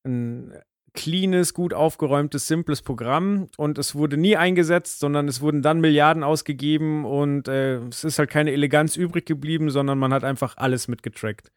ein 0.05 0.53
cleanes, 0.97 1.53
gut 1.53 1.75
aufgeräumtes, 1.75 2.47
simples 2.47 2.81
Programm 2.81 3.49
und 3.55 3.77
es 3.77 3.93
wurde 3.93 4.17
nie 4.17 4.35
eingesetzt, 4.35 4.99
sondern 4.99 5.27
es 5.27 5.41
wurden 5.41 5.61
dann 5.61 5.79
Milliarden 5.79 6.23
ausgegeben 6.23 7.05
und 7.05 7.47
äh, 7.47 7.77
es 7.85 8.03
ist 8.03 8.17
halt 8.17 8.31
keine 8.31 8.51
Eleganz 8.51 8.97
übrig 8.97 9.27
geblieben, 9.27 9.69
sondern 9.69 9.99
man 9.99 10.11
hat 10.11 10.23
einfach 10.23 10.57
alles 10.57 10.87
mitgetrackt. 10.87 11.51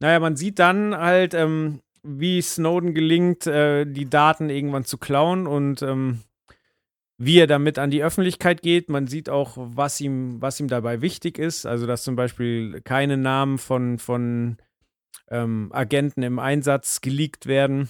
Naja, 0.00 0.18
man 0.18 0.34
sieht 0.34 0.58
dann 0.58 0.96
halt, 0.96 1.32
ähm, 1.32 1.80
wie 2.02 2.42
Snowden 2.42 2.92
gelingt, 2.92 3.46
äh, 3.46 3.86
die 3.86 4.10
Daten 4.10 4.50
irgendwann 4.50 4.84
zu 4.84 4.98
klauen 4.98 5.46
und 5.46 5.80
ähm, 5.82 6.18
wie 7.18 7.38
er 7.38 7.46
damit 7.46 7.78
an 7.78 7.92
die 7.92 8.02
Öffentlichkeit 8.02 8.62
geht. 8.62 8.88
Man 8.90 9.06
sieht 9.06 9.28
auch, 9.28 9.52
was 9.56 10.00
ihm, 10.00 10.42
was 10.42 10.58
ihm 10.58 10.66
dabei 10.66 11.02
wichtig 11.02 11.38
ist. 11.38 11.66
Also, 11.66 11.86
dass 11.86 12.02
zum 12.02 12.16
Beispiel 12.16 12.80
keine 12.80 13.16
Namen 13.16 13.58
von, 13.58 14.00
von 14.00 14.56
ähm, 15.30 15.70
Agenten 15.72 16.24
im 16.24 16.40
Einsatz 16.40 17.00
geleakt 17.00 17.46
werden. 17.46 17.88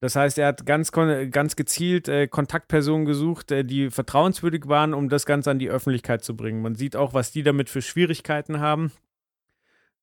Das 0.00 0.14
heißt, 0.14 0.38
er 0.38 0.48
hat 0.48 0.66
ganz, 0.66 0.92
ganz 0.92 1.56
gezielt 1.56 2.08
äh, 2.08 2.26
Kontaktpersonen 2.26 3.06
gesucht, 3.06 3.50
äh, 3.50 3.64
die 3.64 3.90
vertrauenswürdig 3.90 4.68
waren, 4.68 4.92
um 4.92 5.08
das 5.08 5.24
Ganze 5.24 5.50
an 5.50 5.58
die 5.58 5.70
Öffentlichkeit 5.70 6.22
zu 6.22 6.36
bringen. 6.36 6.60
Man 6.60 6.74
sieht 6.74 6.96
auch, 6.96 7.14
was 7.14 7.32
die 7.32 7.42
damit 7.42 7.70
für 7.70 7.80
Schwierigkeiten 7.80 8.60
haben. 8.60 8.92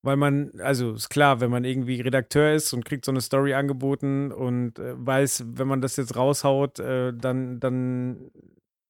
Weil 0.01 0.17
man, 0.17 0.51
also 0.59 0.93
ist 0.93 1.09
klar, 1.09 1.39
wenn 1.39 1.49
man 1.49 1.63
irgendwie 1.63 2.01
Redakteur 2.01 2.53
ist 2.53 2.73
und 2.73 2.83
kriegt 2.83 3.05
so 3.05 3.11
eine 3.11 3.21
Story 3.21 3.53
angeboten 3.53 4.31
und 4.31 4.77
äh, 4.79 4.93
weiß, 4.97 5.45
wenn 5.47 5.67
man 5.67 5.79
das 5.79 5.95
jetzt 5.95 6.15
raushaut, 6.17 6.79
äh, 6.79 7.13
dann, 7.13 7.59
dann 7.59 8.31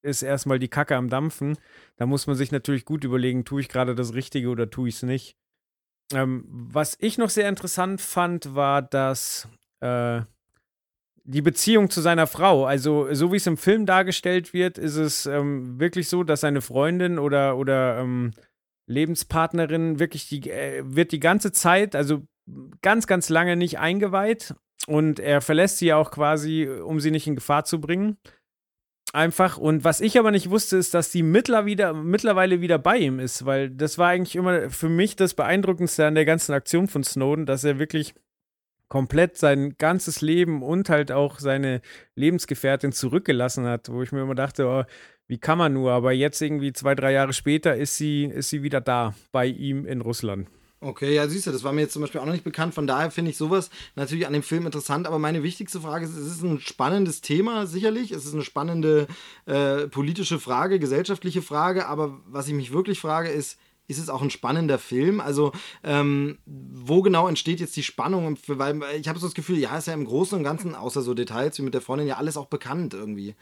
ist 0.02 0.22
erstmal 0.22 0.58
die 0.58 0.68
Kacke 0.68 0.96
am 0.96 1.08
Dampfen. 1.10 1.56
Da 1.96 2.06
muss 2.06 2.26
man 2.26 2.34
sich 2.34 2.50
natürlich 2.50 2.84
gut 2.84 3.04
überlegen, 3.04 3.44
tue 3.44 3.60
ich 3.60 3.68
gerade 3.68 3.94
das 3.94 4.14
Richtige 4.14 4.48
oder 4.48 4.70
tue 4.70 4.88
ich 4.88 4.96
es 4.96 5.02
nicht. 5.02 5.36
Ähm, 6.12 6.44
was 6.48 6.96
ich 6.98 7.16
noch 7.16 7.30
sehr 7.30 7.48
interessant 7.48 8.00
fand, 8.00 8.54
war, 8.54 8.82
dass 8.82 9.48
äh, 9.80 10.22
die 11.24 11.42
Beziehung 11.42 11.90
zu 11.90 12.00
seiner 12.00 12.26
Frau. 12.26 12.66
Also, 12.66 13.12
so 13.12 13.32
wie 13.32 13.36
es 13.36 13.46
im 13.46 13.56
Film 13.56 13.86
dargestellt 13.86 14.52
wird, 14.52 14.78
ist 14.78 14.96
es 14.96 15.26
ähm, 15.26 15.80
wirklich 15.80 16.08
so, 16.08 16.22
dass 16.22 16.40
seine 16.40 16.60
Freundin 16.60 17.18
oder, 17.18 17.56
oder 17.56 17.98
ähm, 17.98 18.32
Lebenspartnerin 18.86 19.98
wirklich 19.98 20.28
die, 20.28 20.50
äh, 20.50 20.82
wird 20.84 21.12
die 21.12 21.20
ganze 21.20 21.52
Zeit, 21.52 21.96
also 21.96 22.22
ganz, 22.82 23.06
ganz 23.06 23.30
lange 23.30 23.56
nicht 23.56 23.78
eingeweiht. 23.78 24.54
Und 24.86 25.18
er 25.18 25.40
verlässt 25.40 25.78
sie 25.78 25.94
auch 25.94 26.10
quasi, 26.10 26.68
um 26.68 27.00
sie 27.00 27.10
nicht 27.10 27.26
in 27.26 27.36
Gefahr 27.36 27.64
zu 27.64 27.80
bringen. 27.80 28.18
Einfach. 29.14 29.56
Und 29.56 29.84
was 29.84 30.00
ich 30.00 30.18
aber 30.18 30.30
nicht 30.30 30.50
wusste, 30.50 30.76
ist, 30.76 30.92
dass 30.92 31.12
sie 31.12 31.22
mittlerweile 31.22 32.60
wieder 32.60 32.78
bei 32.78 32.98
ihm 32.98 33.20
ist, 33.20 33.46
weil 33.46 33.70
das 33.70 33.96
war 33.96 34.08
eigentlich 34.08 34.36
immer 34.36 34.68
für 34.70 34.88
mich 34.88 35.16
das 35.16 35.34
Beeindruckendste 35.34 36.04
an 36.06 36.16
der 36.16 36.24
ganzen 36.24 36.52
Aktion 36.52 36.88
von 36.88 37.04
Snowden, 37.04 37.46
dass 37.46 37.64
er 37.64 37.78
wirklich 37.78 38.14
komplett 38.94 39.36
sein 39.36 39.74
ganzes 39.76 40.20
Leben 40.20 40.62
und 40.62 40.88
halt 40.88 41.10
auch 41.10 41.40
seine 41.40 41.80
Lebensgefährtin 42.14 42.92
zurückgelassen 42.92 43.66
hat, 43.66 43.88
wo 43.88 44.02
ich 44.02 44.12
mir 44.12 44.22
immer 44.22 44.36
dachte, 44.36 44.68
oh, 44.68 44.84
wie 45.26 45.38
kann 45.38 45.58
man 45.58 45.72
nur? 45.72 45.90
Aber 45.90 46.12
jetzt 46.12 46.40
irgendwie 46.40 46.72
zwei, 46.72 46.94
drei 46.94 47.10
Jahre 47.10 47.32
später 47.32 47.74
ist 47.74 47.96
sie, 47.96 48.26
ist 48.26 48.50
sie 48.50 48.62
wieder 48.62 48.80
da 48.80 49.12
bei 49.32 49.46
ihm 49.46 49.84
in 49.84 50.00
Russland. 50.00 50.46
Okay, 50.78 51.12
ja, 51.12 51.26
siehst 51.26 51.48
du, 51.48 51.50
das 51.50 51.64
war 51.64 51.72
mir 51.72 51.80
jetzt 51.80 51.92
zum 51.92 52.02
Beispiel 52.02 52.20
auch 52.20 52.26
noch 52.26 52.34
nicht 52.34 52.44
bekannt. 52.44 52.72
Von 52.72 52.86
daher 52.86 53.10
finde 53.10 53.32
ich 53.32 53.36
sowas 53.36 53.68
natürlich 53.96 54.28
an 54.28 54.32
dem 54.32 54.44
Film 54.44 54.64
interessant. 54.64 55.08
Aber 55.08 55.18
meine 55.18 55.42
wichtigste 55.42 55.80
Frage 55.80 56.04
ist: 56.04 56.16
Es 56.16 56.28
ist 56.28 56.44
ein 56.44 56.60
spannendes 56.60 57.20
Thema, 57.20 57.66
sicherlich. 57.66 58.12
Es 58.12 58.24
ist 58.26 58.34
eine 58.34 58.44
spannende 58.44 59.08
äh, 59.46 59.88
politische 59.88 60.38
Frage, 60.38 60.78
gesellschaftliche 60.78 61.42
Frage. 61.42 61.88
Aber 61.88 62.20
was 62.26 62.46
ich 62.46 62.54
mich 62.54 62.72
wirklich 62.72 63.00
frage, 63.00 63.30
ist, 63.30 63.58
ist 63.86 63.98
es 63.98 64.08
auch 64.08 64.22
ein 64.22 64.30
spannender 64.30 64.78
Film. 64.78 65.20
Also, 65.20 65.52
ähm, 65.82 66.38
wo 66.46 67.02
genau 67.02 67.28
entsteht 67.28 67.60
jetzt 67.60 67.76
die 67.76 67.82
Spannung? 67.82 68.36
Weil 68.46 68.82
ich 68.98 69.08
habe 69.08 69.18
so 69.18 69.26
das 69.26 69.34
Gefühl, 69.34 69.58
ja, 69.58 69.76
ist 69.76 69.86
ja 69.86 69.94
im 69.94 70.04
Großen 70.04 70.38
und 70.38 70.44
Ganzen, 70.44 70.74
außer 70.74 71.02
so 71.02 71.14
Details 71.14 71.58
wie 71.58 71.62
mit 71.62 71.74
der 71.74 71.80
Freundin, 71.80 72.08
ja 72.08 72.16
alles 72.16 72.36
auch 72.36 72.46
bekannt 72.46 72.94
irgendwie. 72.94 73.34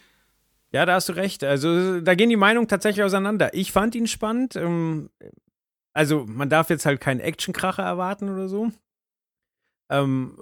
Ja, 0.72 0.86
da 0.86 0.94
hast 0.94 1.08
du 1.08 1.12
recht. 1.12 1.44
Also 1.44 2.00
da 2.00 2.14
gehen 2.14 2.30
die 2.30 2.36
Meinungen 2.36 2.66
tatsächlich 2.66 3.04
auseinander. 3.04 3.52
Ich 3.52 3.72
fand 3.72 3.94
ihn 3.94 4.06
spannend. 4.06 4.56
Ähm, 4.56 5.10
also 5.92 6.24
man 6.26 6.48
darf 6.48 6.70
jetzt 6.70 6.86
halt 6.86 7.00
keinen 7.00 7.20
Actionkracher 7.20 7.82
erwarten 7.82 8.30
oder 8.30 8.48
so. 8.48 8.72
Ähm, 9.92 10.38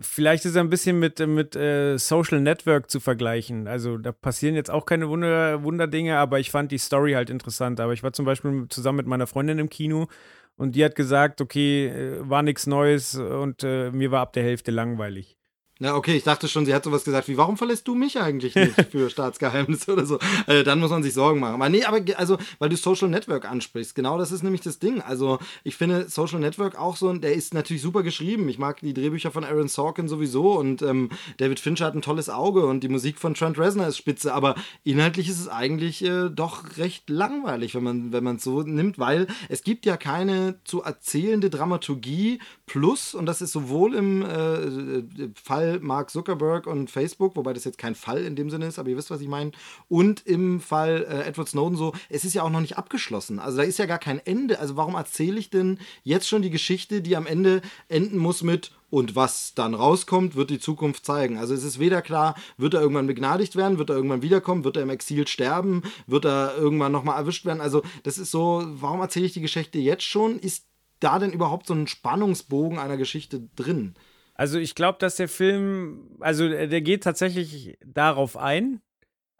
vielleicht 0.00 0.44
ist 0.44 0.56
er 0.56 0.62
ein 0.62 0.70
bisschen 0.70 0.98
mit, 0.98 1.20
mit 1.20 1.54
äh, 1.54 1.96
Social 1.98 2.40
Network 2.40 2.90
zu 2.90 2.98
vergleichen. 2.98 3.68
Also 3.68 3.96
da 3.96 4.10
passieren 4.10 4.56
jetzt 4.56 4.72
auch 4.72 4.86
keine 4.86 5.08
Wunder, 5.08 5.62
Wunderdinge, 5.62 6.18
aber 6.18 6.40
ich 6.40 6.50
fand 6.50 6.72
die 6.72 6.78
Story 6.78 7.12
halt 7.12 7.30
interessant. 7.30 7.78
Aber 7.78 7.92
ich 7.92 8.02
war 8.02 8.12
zum 8.12 8.24
Beispiel 8.24 8.66
zusammen 8.68 8.96
mit 8.96 9.06
meiner 9.06 9.28
Freundin 9.28 9.60
im 9.60 9.70
Kino 9.70 10.08
und 10.56 10.74
die 10.74 10.84
hat 10.84 10.96
gesagt, 10.96 11.40
okay, 11.40 11.86
äh, 11.86 12.28
war 12.28 12.42
nichts 12.42 12.66
Neues 12.66 13.14
und 13.14 13.62
äh, 13.62 13.92
mir 13.92 14.10
war 14.10 14.22
ab 14.22 14.32
der 14.32 14.42
Hälfte 14.42 14.72
langweilig. 14.72 15.37
Na, 15.80 15.94
okay, 15.94 16.16
ich 16.16 16.24
dachte 16.24 16.48
schon, 16.48 16.66
sie 16.66 16.74
hat 16.74 16.82
sowas 16.82 17.04
gesagt 17.04 17.28
wie, 17.28 17.36
warum 17.36 17.56
verlässt 17.56 17.86
du 17.86 17.94
mich 17.94 18.18
eigentlich 18.18 18.56
nicht 18.56 18.74
für 18.90 19.08
Staatsgeheimnisse 19.10 19.92
oder 19.92 20.06
so? 20.06 20.18
Also, 20.46 20.64
dann 20.64 20.80
muss 20.80 20.90
man 20.90 21.04
sich 21.04 21.14
Sorgen 21.14 21.38
machen. 21.38 21.54
Aber 21.54 21.68
nee, 21.68 21.84
aber 21.84 22.00
also, 22.16 22.36
weil 22.58 22.68
du 22.68 22.76
Social 22.76 23.08
Network 23.08 23.48
ansprichst, 23.48 23.94
genau 23.94 24.18
das 24.18 24.32
ist 24.32 24.42
nämlich 24.42 24.60
das 24.60 24.80
Ding. 24.80 25.00
Also, 25.00 25.38
ich 25.62 25.76
finde 25.76 26.08
Social 26.08 26.40
Network 26.40 26.76
auch 26.76 26.96
so, 26.96 27.12
der 27.12 27.32
ist 27.32 27.54
natürlich 27.54 27.80
super 27.80 28.02
geschrieben. 28.02 28.48
Ich 28.48 28.58
mag 28.58 28.80
die 28.80 28.92
Drehbücher 28.92 29.30
von 29.30 29.44
Aaron 29.44 29.68
Sorkin 29.68 30.08
sowieso 30.08 30.58
und 30.58 30.82
ähm, 30.82 31.10
David 31.36 31.60
Fincher 31.60 31.86
hat 31.86 31.94
ein 31.94 32.02
tolles 32.02 32.28
Auge 32.28 32.66
und 32.66 32.82
die 32.82 32.88
Musik 32.88 33.20
von 33.20 33.34
Trent 33.34 33.56
Reznor 33.56 33.86
ist 33.86 33.98
spitze, 33.98 34.34
aber 34.34 34.56
inhaltlich 34.82 35.28
ist 35.28 35.38
es 35.38 35.48
eigentlich 35.48 36.04
äh, 36.04 36.28
doch 36.28 36.76
recht 36.78 37.08
langweilig, 37.08 37.76
wenn 37.76 37.84
man 37.84 38.12
wenn 38.12 38.24
man 38.24 38.36
es 38.36 38.42
so 38.42 38.62
nimmt, 38.62 38.98
weil 38.98 39.28
es 39.48 39.62
gibt 39.62 39.86
ja 39.86 39.96
keine 39.96 40.58
zu 40.64 40.82
erzählende 40.82 41.50
Dramaturgie 41.50 42.40
plus, 42.66 43.14
und 43.14 43.26
das 43.26 43.40
ist 43.42 43.52
sowohl 43.52 43.94
im 43.94 44.22
äh, 44.22 44.54
äh 44.54 45.28
Fall 45.68 45.80
Mark 45.80 46.10
Zuckerberg 46.10 46.66
und 46.66 46.90
Facebook, 46.90 47.36
wobei 47.36 47.52
das 47.52 47.64
jetzt 47.64 47.78
kein 47.78 47.94
Fall 47.94 48.24
in 48.24 48.36
dem 48.36 48.50
Sinne 48.50 48.66
ist, 48.66 48.78
aber 48.78 48.88
ihr 48.88 48.96
wisst, 48.96 49.10
was 49.10 49.20
ich 49.20 49.28
meine. 49.28 49.52
Und 49.88 50.26
im 50.26 50.60
Fall 50.60 51.06
äh, 51.08 51.28
Edward 51.28 51.48
Snowden 51.48 51.76
so, 51.76 51.92
es 52.08 52.24
ist 52.24 52.34
ja 52.34 52.42
auch 52.42 52.50
noch 52.50 52.60
nicht 52.60 52.78
abgeschlossen. 52.78 53.38
Also 53.38 53.58
da 53.58 53.62
ist 53.62 53.78
ja 53.78 53.86
gar 53.86 53.98
kein 53.98 54.24
Ende. 54.24 54.58
Also 54.58 54.76
warum 54.76 54.94
erzähle 54.94 55.38
ich 55.38 55.50
denn 55.50 55.78
jetzt 56.02 56.28
schon 56.28 56.42
die 56.42 56.50
Geschichte, 56.50 57.00
die 57.00 57.16
am 57.16 57.26
Ende 57.26 57.62
enden 57.88 58.18
muss 58.18 58.42
mit 58.42 58.72
und 58.90 59.16
was 59.16 59.54
dann 59.54 59.74
rauskommt, 59.74 60.34
wird 60.34 60.50
die 60.50 60.60
Zukunft 60.60 61.04
zeigen. 61.04 61.36
Also 61.36 61.52
es 61.54 61.62
ist 61.62 61.78
weder 61.78 62.00
klar, 62.00 62.34
wird 62.56 62.74
er 62.74 62.80
irgendwann 62.80 63.06
begnadigt 63.06 63.54
werden, 63.54 63.78
wird 63.78 63.90
er 63.90 63.96
irgendwann 63.96 64.22
wiederkommen, 64.22 64.64
wird 64.64 64.76
er 64.76 64.82
im 64.82 64.90
Exil 64.90 65.26
sterben, 65.26 65.82
wird 66.06 66.24
er 66.24 66.56
irgendwann 66.56 66.92
nochmal 66.92 67.18
erwischt 67.18 67.44
werden. 67.44 67.60
Also 67.60 67.82
das 68.02 68.16
ist 68.16 68.30
so, 68.30 68.64
warum 68.66 69.00
erzähle 69.00 69.26
ich 69.26 69.34
die 69.34 69.42
Geschichte 69.42 69.78
jetzt 69.78 70.04
schon? 70.04 70.38
Ist 70.38 70.66
da 71.00 71.18
denn 71.18 71.32
überhaupt 71.32 71.66
so 71.66 71.74
ein 71.74 71.86
Spannungsbogen 71.86 72.78
einer 72.78 72.96
Geschichte 72.96 73.48
drin? 73.56 73.94
Also 74.38 74.58
ich 74.58 74.76
glaube, 74.76 74.98
dass 75.00 75.16
der 75.16 75.28
Film, 75.28 76.16
also 76.20 76.44
äh, 76.46 76.68
der 76.68 76.80
geht 76.80 77.02
tatsächlich 77.02 77.76
darauf 77.84 78.36
ein. 78.36 78.80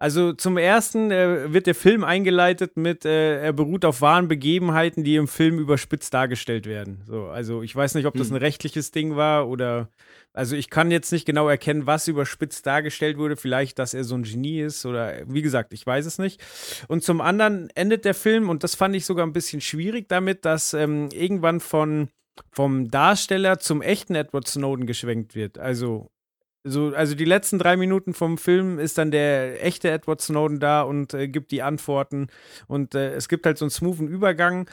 Also 0.01 0.31
zum 0.31 0.57
ersten 0.57 1.11
äh, 1.11 1.51
wird 1.53 1.67
der 1.67 1.75
Film 1.75 2.03
eingeleitet 2.03 2.77
mit, 2.77 3.05
äh, 3.05 3.41
er 3.41 3.53
beruht 3.53 3.83
auf 3.85 4.01
wahren 4.01 4.27
Begebenheiten, 4.27 5.03
die 5.03 5.15
im 5.15 5.27
Film 5.27 5.57
überspitzt 5.57 6.13
dargestellt 6.13 6.65
werden. 6.65 7.01
So, 7.05 7.25
also 7.25 7.63
ich 7.63 7.75
weiß 7.75 7.95
nicht, 7.95 8.05
ob 8.05 8.15
das 8.15 8.27
hm. 8.27 8.35
ein 8.35 8.41
rechtliches 8.41 8.91
Ding 8.91 9.15
war 9.15 9.49
oder, 9.49 9.89
also 10.33 10.55
ich 10.55 10.69
kann 10.69 10.91
jetzt 10.91 11.11
nicht 11.11 11.25
genau 11.25 11.47
erkennen, 11.47 11.85
was 11.85 12.07
überspitzt 12.07 12.65
dargestellt 12.65 13.17
wurde. 13.17 13.37
Vielleicht, 13.37 13.79
dass 13.79 13.93
er 13.93 14.03
so 14.03 14.15
ein 14.15 14.23
Genie 14.23 14.61
ist 14.61 14.85
oder, 14.85 15.15
wie 15.27 15.41
gesagt, 15.41 15.73
ich 15.73 15.85
weiß 15.85 16.05
es 16.05 16.17
nicht. 16.17 16.41
Und 16.89 17.03
zum 17.03 17.21
anderen 17.21 17.69
endet 17.75 18.03
der 18.03 18.13
Film 18.15 18.49
und 18.49 18.63
das 18.65 18.75
fand 18.75 18.95
ich 18.95 19.05
sogar 19.05 19.25
ein 19.25 19.33
bisschen 19.33 19.61
schwierig 19.61 20.09
damit, 20.09 20.43
dass 20.45 20.73
ähm, 20.73 21.09
irgendwann 21.11 21.61
von 21.61 22.09
vom 22.51 22.89
Darsteller 22.91 23.59
zum 23.59 23.81
echten 23.81 24.15
Edward 24.15 24.47
Snowden 24.47 24.85
geschwenkt 24.85 25.35
wird. 25.35 25.57
Also, 25.57 26.11
so, 26.63 26.93
also 26.93 27.15
die 27.15 27.25
letzten 27.25 27.59
drei 27.59 27.77
Minuten 27.77 28.13
vom 28.13 28.37
Film 28.37 28.79
ist 28.79 28.97
dann 28.97 29.11
der 29.11 29.65
echte 29.65 29.89
Edward 29.89 30.21
Snowden 30.21 30.59
da 30.59 30.81
und 30.81 31.13
äh, 31.13 31.27
gibt 31.27 31.51
die 31.51 31.61
Antworten. 31.61 32.27
Und 32.67 32.95
äh, 32.95 33.13
es 33.13 33.29
gibt 33.29 33.45
halt 33.45 33.57
so 33.57 33.65
einen 33.65 33.71
smoothen 33.71 34.07
Übergang. 34.07 34.69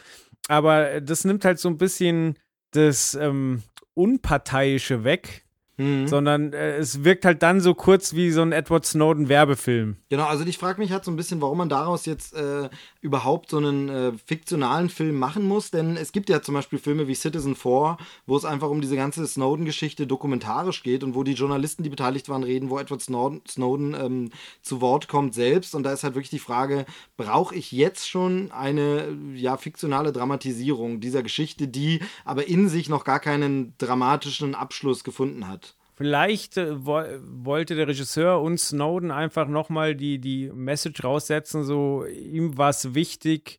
Aber 0.49 1.01
das 1.01 1.25
nimmt 1.25 1.45
halt 1.45 1.59
so 1.59 1.69
ein 1.69 1.79
bisschen 1.79 2.39
das 2.73 3.15
ähm, 3.15 3.63
Unparteiische 3.95 5.05
weg 5.05 5.46
Mhm. 5.79 6.09
Sondern 6.09 6.53
äh, 6.55 6.77
es 6.77 7.05
wirkt 7.05 7.27
halt 7.27 7.43
dann 7.43 7.61
so 7.61 7.75
kurz 7.75 8.15
wie 8.15 8.31
so 8.31 8.41
ein 8.41 8.53
Edward 8.53 8.87
Snowden-Werbefilm. 8.87 9.97
Genau, 10.09 10.25
also 10.25 10.45
ich 10.45 10.57
frage 10.57 10.81
mich 10.81 10.91
halt 10.91 11.05
so 11.05 11.11
ein 11.11 11.17
bisschen, 11.17 11.43
warum 11.43 11.59
man 11.59 11.69
daraus 11.69 12.07
jetzt 12.07 12.35
äh, 12.35 12.71
überhaupt 13.03 13.51
so 13.51 13.59
einen 13.59 13.89
äh, 13.91 14.13
fiktionalen 14.25 14.89
Film 14.89 15.17
machen 15.17 15.47
muss. 15.47 15.71
Denn 15.71 15.97
es 15.99 16.13
gibt 16.13 16.31
ja 16.31 16.41
zum 16.41 16.55
Beispiel 16.55 16.79
Filme 16.79 17.09
wie 17.09 17.15
Citizen 17.15 17.55
4, 17.55 17.99
wo 18.27 18.37
es 18.37 18.47
einfach 18.47 18.71
um 18.71 18.81
diese 18.81 18.97
ganze 18.97 19.27
Snowden-Geschichte 19.27 20.07
dokumentarisch 20.07 20.83
geht 20.83 21.05
und 21.05 21.15
wo 21.15 21.25
die 21.25 21.35
Journalisten, 21.35 21.83
die 21.83 21.91
beteiligt 21.91 22.31
waren, 22.31 22.43
reden, 22.43 22.71
wo 22.71 22.79
Edward 22.79 23.03
Snowden, 23.03 23.43
Snowden 23.47 23.95
ähm, 23.95 24.31
zu 24.63 24.81
Wort 24.81 25.09
kommt 25.09 25.35
selbst. 25.35 25.75
Und 25.75 25.83
da 25.83 25.93
ist 25.93 26.05
halt 26.05 26.15
wirklich 26.15 26.31
die 26.31 26.39
Frage, 26.39 26.87
brauche 27.19 27.55
ich 27.55 27.71
jetzt 27.71 28.09
schon 28.09 28.51
eine 28.51 29.15
ja, 29.35 29.59
fiktionale 29.59 30.13
Dramatisierung 30.13 31.01
dieser 31.01 31.23
Geschichte, 31.23 31.69
die 31.69 32.01
aber 32.25 32.49
in 32.49 32.71
sich 32.71 32.89
noch 32.89 33.05
gar 33.05 33.21
keinen 33.21 33.75
dramatischen 33.77 34.55
Abschluss 34.55 35.05
gefunden 35.05 35.49
hat? 35.49 35.66
Vielleicht 35.97 36.59
äh, 36.59 36.85
wo 36.85 37.03
wollte 37.23 37.75
der 37.75 37.89
Regisseur 37.89 38.41
und 38.43 38.59
Snowden 38.59 39.11
einfach 39.11 39.49
nochmal 39.49 39.95
die, 39.95 40.19
die 40.19 40.51
Message 40.53 41.03
raussetzen, 41.03 41.65
so 41.65 42.05
ihm 42.05 42.59
war 42.59 42.71
es 42.71 42.95
wichtig, 42.95 43.59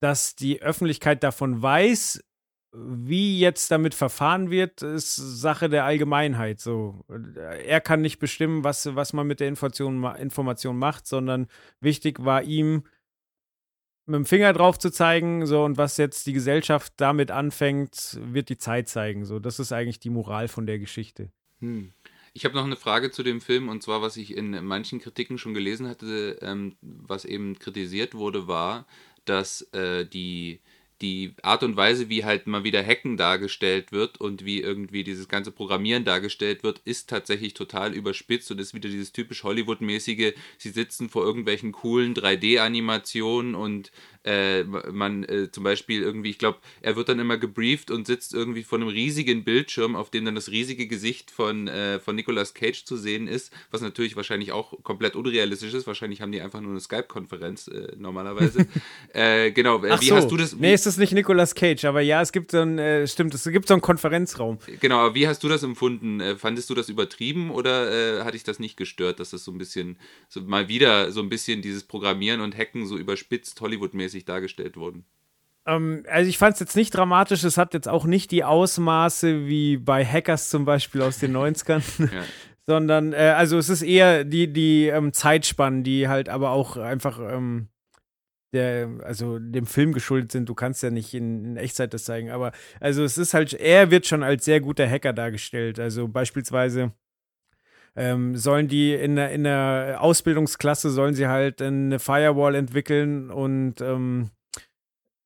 dass 0.00 0.34
die 0.34 0.62
Öffentlichkeit 0.62 1.22
davon 1.22 1.62
weiß, 1.62 2.24
wie 2.72 3.38
jetzt 3.40 3.70
damit 3.70 3.94
verfahren 3.94 4.50
wird, 4.50 4.82
ist 4.82 5.16
Sache 5.16 5.68
der 5.68 5.84
Allgemeinheit. 5.84 6.60
So, 6.60 7.04
er 7.08 7.80
kann 7.80 8.00
nicht 8.00 8.18
bestimmen, 8.18 8.64
was, 8.64 8.94
was 8.94 9.12
man 9.12 9.26
mit 9.26 9.40
der 9.40 9.48
Information, 9.48 10.04
Information 10.16 10.78
macht, 10.78 11.06
sondern 11.06 11.48
wichtig 11.80 12.24
war 12.24 12.42
ihm, 12.42 12.84
mit 14.06 14.16
dem 14.16 14.26
Finger 14.26 14.52
drauf 14.52 14.78
zu 14.78 14.90
zeigen, 14.90 15.46
so 15.46 15.64
und 15.64 15.78
was 15.78 15.96
jetzt 15.96 16.26
die 16.26 16.32
Gesellschaft 16.32 16.92
damit 16.96 17.30
anfängt, 17.30 18.18
wird 18.20 18.48
die 18.48 18.58
Zeit 18.58 18.88
zeigen. 18.88 19.24
So, 19.24 19.38
das 19.38 19.60
ist 19.60 19.72
eigentlich 19.72 20.00
die 20.00 20.10
Moral 20.10 20.48
von 20.48 20.66
der 20.66 20.78
Geschichte. 20.78 21.30
Hm. 21.60 21.92
Ich 22.32 22.44
habe 22.44 22.54
noch 22.54 22.64
eine 22.64 22.76
Frage 22.76 23.10
zu 23.10 23.22
dem 23.22 23.40
Film 23.40 23.68
und 23.68 23.82
zwar, 23.82 24.02
was 24.02 24.16
ich 24.16 24.36
in 24.36 24.64
manchen 24.64 25.00
Kritiken 25.00 25.36
schon 25.36 25.54
gelesen 25.54 25.88
hatte, 25.88 26.38
ähm, 26.42 26.76
was 26.80 27.24
eben 27.24 27.58
kritisiert 27.58 28.14
wurde, 28.14 28.46
war, 28.46 28.86
dass 29.24 29.62
äh, 29.72 30.06
die 30.06 30.60
die 31.00 31.34
Art 31.42 31.62
und 31.62 31.76
Weise, 31.76 32.08
wie 32.08 32.24
halt 32.24 32.46
mal 32.46 32.64
wieder 32.64 32.84
Hacken 32.84 33.16
dargestellt 33.16 33.90
wird 33.92 34.20
und 34.20 34.44
wie 34.44 34.60
irgendwie 34.60 35.02
dieses 35.02 35.28
ganze 35.28 35.50
Programmieren 35.50 36.04
dargestellt 36.04 36.62
wird, 36.62 36.80
ist 36.84 37.08
tatsächlich 37.08 37.54
total 37.54 37.94
überspitzt 37.94 38.50
und 38.50 38.60
ist 38.60 38.74
wieder 38.74 38.88
dieses 38.88 39.12
typisch 39.12 39.42
Hollywood-mäßige, 39.42 40.34
sie 40.58 40.68
sitzen 40.68 41.08
vor 41.08 41.24
irgendwelchen 41.24 41.72
coolen 41.72 42.14
3D-Animationen 42.14 43.54
und 43.54 43.92
äh, 44.24 44.64
man 44.64 45.24
äh, 45.24 45.50
zum 45.50 45.64
Beispiel 45.64 46.02
irgendwie, 46.02 46.30
ich 46.30 46.38
glaube, 46.38 46.58
er 46.82 46.94
wird 46.96 47.08
dann 47.08 47.18
immer 47.18 47.38
gebrieft 47.38 47.90
und 47.90 48.06
sitzt 48.06 48.34
irgendwie 48.34 48.62
vor 48.62 48.78
einem 48.78 48.88
riesigen 48.88 49.44
Bildschirm, 49.44 49.96
auf 49.96 50.10
dem 50.10 50.26
dann 50.26 50.34
das 50.34 50.50
riesige 50.50 50.86
Gesicht 50.86 51.30
von, 51.30 51.68
äh, 51.68 52.00
von 52.00 52.16
Nicolas 52.16 52.52
Cage 52.52 52.84
zu 52.84 52.98
sehen 52.98 53.26
ist, 53.26 53.50
was 53.70 53.80
natürlich 53.80 54.16
wahrscheinlich 54.16 54.52
auch 54.52 54.74
komplett 54.82 55.16
unrealistisch 55.16 55.72
ist. 55.72 55.86
Wahrscheinlich 55.86 56.20
haben 56.20 56.32
die 56.32 56.42
einfach 56.42 56.60
nur 56.60 56.72
eine 56.72 56.80
Skype-Konferenz 56.80 57.68
äh, 57.68 57.92
normalerweise. 57.96 58.66
Äh, 59.12 59.50
genau, 59.50 59.82
Ach 59.88 60.00
wie 60.00 60.06
so. 60.06 60.16
hast 60.16 60.30
du 60.30 60.36
das? 60.36 60.54
Nee, 60.54 60.72
ist 60.72 60.86
das 60.86 60.96
nicht 60.96 61.12
Nicolas 61.12 61.54
Cage, 61.54 61.84
aber 61.84 62.00
ja, 62.00 62.22
es 62.22 62.32
gibt 62.32 62.52
so 62.52 62.58
ein, 62.58 62.78
äh, 62.78 63.06
stimmt, 63.08 63.34
es 63.34 63.44
gibt 63.44 63.66
so 63.66 63.74
einen 63.74 63.80
Konferenzraum. 63.80 64.58
Genau, 64.80 64.98
aber 64.98 65.14
wie 65.14 65.26
hast 65.26 65.42
du 65.42 65.48
das 65.48 65.62
empfunden? 65.62 66.22
fandest 66.38 66.70
du 66.70 66.74
das 66.74 66.88
übertrieben 66.88 67.50
oder 67.50 68.24
hat 68.24 68.34
dich 68.34 68.44
das 68.44 68.58
nicht 68.58 68.76
gestört, 68.76 69.18
dass 69.20 69.30
das 69.30 69.44
so 69.44 69.52
ein 69.52 69.58
bisschen, 69.58 69.98
so 70.28 70.40
mal 70.42 70.68
wieder 70.68 71.10
so 71.12 71.20
ein 71.20 71.28
bisschen 71.28 71.60
dieses 71.60 71.82
Programmieren 71.82 72.40
und 72.40 72.56
Hacken 72.56 72.86
so 72.86 72.96
überspitzt 72.96 73.60
Hollywood-mäßig 73.60 74.09
mäßig 74.10 74.24
dargestellt 74.24 74.76
wurden. 74.76 75.04
Ähm, 75.66 76.04
also 76.08 76.28
ich 76.28 76.38
fand 76.38 76.54
es 76.54 76.60
jetzt 76.60 76.76
nicht 76.76 76.90
dramatisch, 76.90 77.44
es 77.44 77.56
hat 77.56 77.74
jetzt 77.74 77.88
auch 77.88 78.04
nicht 78.04 78.30
die 78.30 78.44
Ausmaße 78.44 79.46
wie 79.46 79.76
bei 79.76 80.04
Hackers 80.04 80.48
zum 80.48 80.64
Beispiel 80.64 81.02
aus 81.02 81.18
den 81.18 81.36
90ern. 81.36 81.82
ja. 82.12 82.22
Sondern, 82.66 83.12
äh, 83.12 83.34
also 83.36 83.58
es 83.58 83.68
ist 83.68 83.82
eher 83.82 84.24
die, 84.24 84.52
die 84.52 84.86
ähm, 84.86 85.12
Zeitspannen, 85.12 85.82
die 85.82 86.08
halt 86.08 86.28
aber 86.28 86.50
auch 86.50 86.76
einfach 86.76 87.18
ähm, 87.20 87.68
der, 88.52 88.88
also 89.02 89.38
dem 89.38 89.66
Film 89.66 89.92
geschuldet 89.92 90.32
sind. 90.32 90.48
Du 90.48 90.54
kannst 90.54 90.82
ja 90.82 90.90
nicht 90.90 91.14
in, 91.14 91.44
in, 91.44 91.56
Echtzeit 91.56 91.94
das 91.94 92.04
zeigen, 92.04 92.30
aber 92.30 92.52
also 92.78 93.02
es 93.02 93.16
ist 93.16 93.34
halt, 93.34 93.54
er 93.54 93.90
wird 93.90 94.06
schon 94.06 94.22
als 94.22 94.44
sehr 94.44 94.60
guter 94.60 94.88
Hacker 94.88 95.12
dargestellt. 95.12 95.78
Also 95.78 96.08
beispielsweise 96.08 96.92
ähm, 97.96 98.36
sollen 98.36 98.68
die 98.68 98.94
in 98.94 99.16
der, 99.16 99.30
in 99.32 99.44
der 99.44 99.98
Ausbildungsklasse, 100.00 100.90
sollen 100.90 101.14
sie 101.14 101.26
halt 101.26 101.60
eine 101.60 101.98
Firewall 101.98 102.54
entwickeln 102.54 103.30
und 103.30 103.80
ähm, 103.80 104.30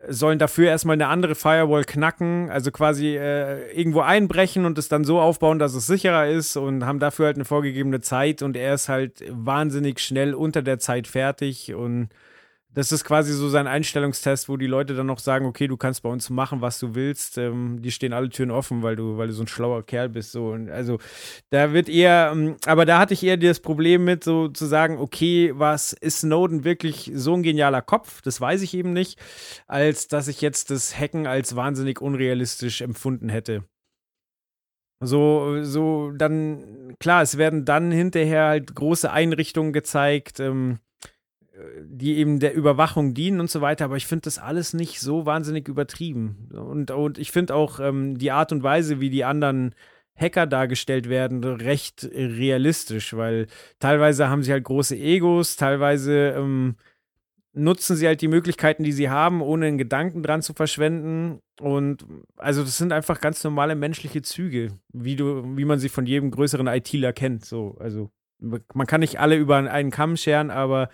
sollen 0.09 0.38
dafür 0.38 0.68
erstmal 0.68 0.94
eine 0.94 1.09
andere 1.09 1.35
Firewall 1.35 1.85
knacken, 1.85 2.50
also 2.50 2.70
quasi 2.70 3.16
äh, 3.16 3.70
irgendwo 3.72 4.00
einbrechen 4.00 4.64
und 4.64 4.79
es 4.79 4.88
dann 4.88 5.05
so 5.05 5.20
aufbauen, 5.20 5.59
dass 5.59 5.74
es 5.74 5.87
sicherer 5.87 6.29
ist 6.29 6.57
und 6.57 6.85
haben 6.85 6.98
dafür 6.98 7.27
halt 7.27 7.37
eine 7.37 7.44
vorgegebene 7.44 8.00
Zeit 8.00 8.42
und 8.42 8.57
er 8.57 8.74
ist 8.74 8.88
halt 8.88 9.24
wahnsinnig 9.31 10.00
schnell 10.00 10.35
unter 10.35 10.62
der 10.62 10.79
Zeit 10.79 11.07
fertig 11.07 11.74
und 11.74 12.09
das 12.75 12.91
ist 12.91 13.05
quasi 13.05 13.33
so 13.33 13.49
sein 13.49 13.69
Einstellungstest, 13.69 14.49
wo 14.49 14.57
die 14.57 14.67
Leute 14.67 14.95
dann 14.95 15.07
noch 15.07 15.21
sagen, 15.21 15.47
okay, 15.47 15.69
du 15.69 15.77
kannst 15.77 16.03
bei 16.03 16.09
uns 16.09 16.29
machen, 16.29 16.61
was 16.61 16.81
du 16.81 16.95
willst. 16.95 17.39
Ähm, 17.39 17.81
die 17.81 17.93
stehen 17.93 18.13
alle 18.13 18.29
Türen 18.29 18.51
offen, 18.51 18.83
weil 18.83 18.97
du, 18.97 19.17
weil 19.17 19.29
du 19.29 19.33
so 19.33 19.45
ein 19.45 19.49
schlauer 19.49 19.85
Kerl 19.85 20.09
bist. 20.09 20.33
So. 20.33 20.49
Und 20.49 20.69
also 20.71 20.99
da 21.51 21.73
wird 21.73 21.89
eher, 21.89 22.31
ähm, 22.33 22.57
aber 22.67 22.85
da 22.85 22.99
hatte 22.99 23.15
ich 23.15 23.23
eher 23.23 23.37
das 23.37 23.61
Problem 23.61 24.05
mit, 24.05 24.25
so 24.25 24.49
zu 24.49 24.67
sagen, 24.67 24.99
okay, 24.99 25.53
was 25.55 25.93
ist 25.93 26.21
Snowden 26.21 26.65
wirklich 26.65 27.13
so 27.15 27.35
ein 27.35 27.45
genialer 27.45 27.83
Kopf? 27.83 28.21
Das 28.23 28.41
weiß 28.41 28.63
ich 28.63 28.75
eben 28.75 28.93
nicht, 28.93 29.21
als 29.69 30.09
dass 30.09 30.27
ich 30.27 30.41
jetzt 30.41 30.71
das 30.71 30.99
Hacken 30.99 31.27
als 31.27 31.55
wahnsinnig 31.55 32.01
unrealistisch 32.01 32.81
empfunden 32.81 33.29
hätte. 33.29 33.65
So, 35.01 35.63
so 35.63 36.13
dann, 36.13 36.97
klar, 36.99 37.23
es 37.23 37.37
werden 37.37 37.65
dann 37.65 37.93
hinterher 37.93 38.47
halt 38.47 38.75
große 38.75 39.11
Einrichtungen 39.11 39.73
gezeigt, 39.73 40.41
ähm, 40.41 40.79
die 41.83 42.17
eben 42.17 42.40
der 42.40 42.55
Überwachung 42.55 43.14
dienen 43.14 43.40
und 43.40 43.51
so 43.51 43.61
weiter, 43.61 43.85
aber 43.85 43.97
ich 43.97 44.07
finde 44.07 44.23
das 44.23 44.38
alles 44.38 44.75
nicht 44.75 45.01
so 45.01 45.27
wahnsinnig 45.27 45.69
übertrieben. 45.69 46.49
Und, 46.53 46.90
und 46.90 47.19
ich 47.19 47.31
finde 47.31 47.55
auch 47.55 47.79
ähm, 47.81 48.19
die 48.19 48.33
Art 48.33 48.53
und 48.53 48.62
Weise, 48.62 49.01
wie 49.01 49.11
die 49.11 49.25
anderen 49.25 49.75
Hacker 50.17 50.47
dargestellt 50.47 51.09
werden, 51.09 51.43
recht 51.45 52.09
realistisch, 52.12 53.17
weil 53.17 53.47
teilweise 53.79 54.29
haben 54.29 54.43
sie 54.43 54.53
halt 54.53 54.64
große 54.64 54.97
Egos, 54.97 55.57
teilweise 55.57 56.35
ähm, 56.37 56.77
nutzen 57.53 57.97
sie 57.97 58.07
halt 58.07 58.21
die 58.21 58.29
Möglichkeiten, 58.29 58.83
die 58.83 58.93
sie 58.93 59.11
haben, 59.11 59.40
ohne 59.40 59.67
einen 59.67 59.79
Gedanken 59.79 60.23
dran 60.23 60.43
zu 60.43 60.55
verschwenden. 60.55 61.40
Und 61.61 62.05
also 62.37 62.62
das 62.62 62.79
sind 62.79 62.93
einfach 62.93 63.21
ganz 63.21 63.43
normale 63.45 63.77
menschliche 63.77 64.23
Züge, 64.23 64.73
wie 64.93 65.17
du, 65.17 65.57
wie 65.57 65.64
man 65.64 65.79
sie 65.79 65.88
von 65.88 66.07
jedem 66.07 66.31
größeren 66.31 66.67
ITler 66.67 67.12
kennt. 67.12 67.45
So, 67.45 67.77
also 67.79 68.11
man 68.38 68.87
kann 68.87 69.01
nicht 69.01 69.21
alle 69.21 69.37
über 69.37 69.57
einen 69.57 69.90
Kamm 69.90 70.17
scheren, 70.17 70.51
aber 70.51 70.88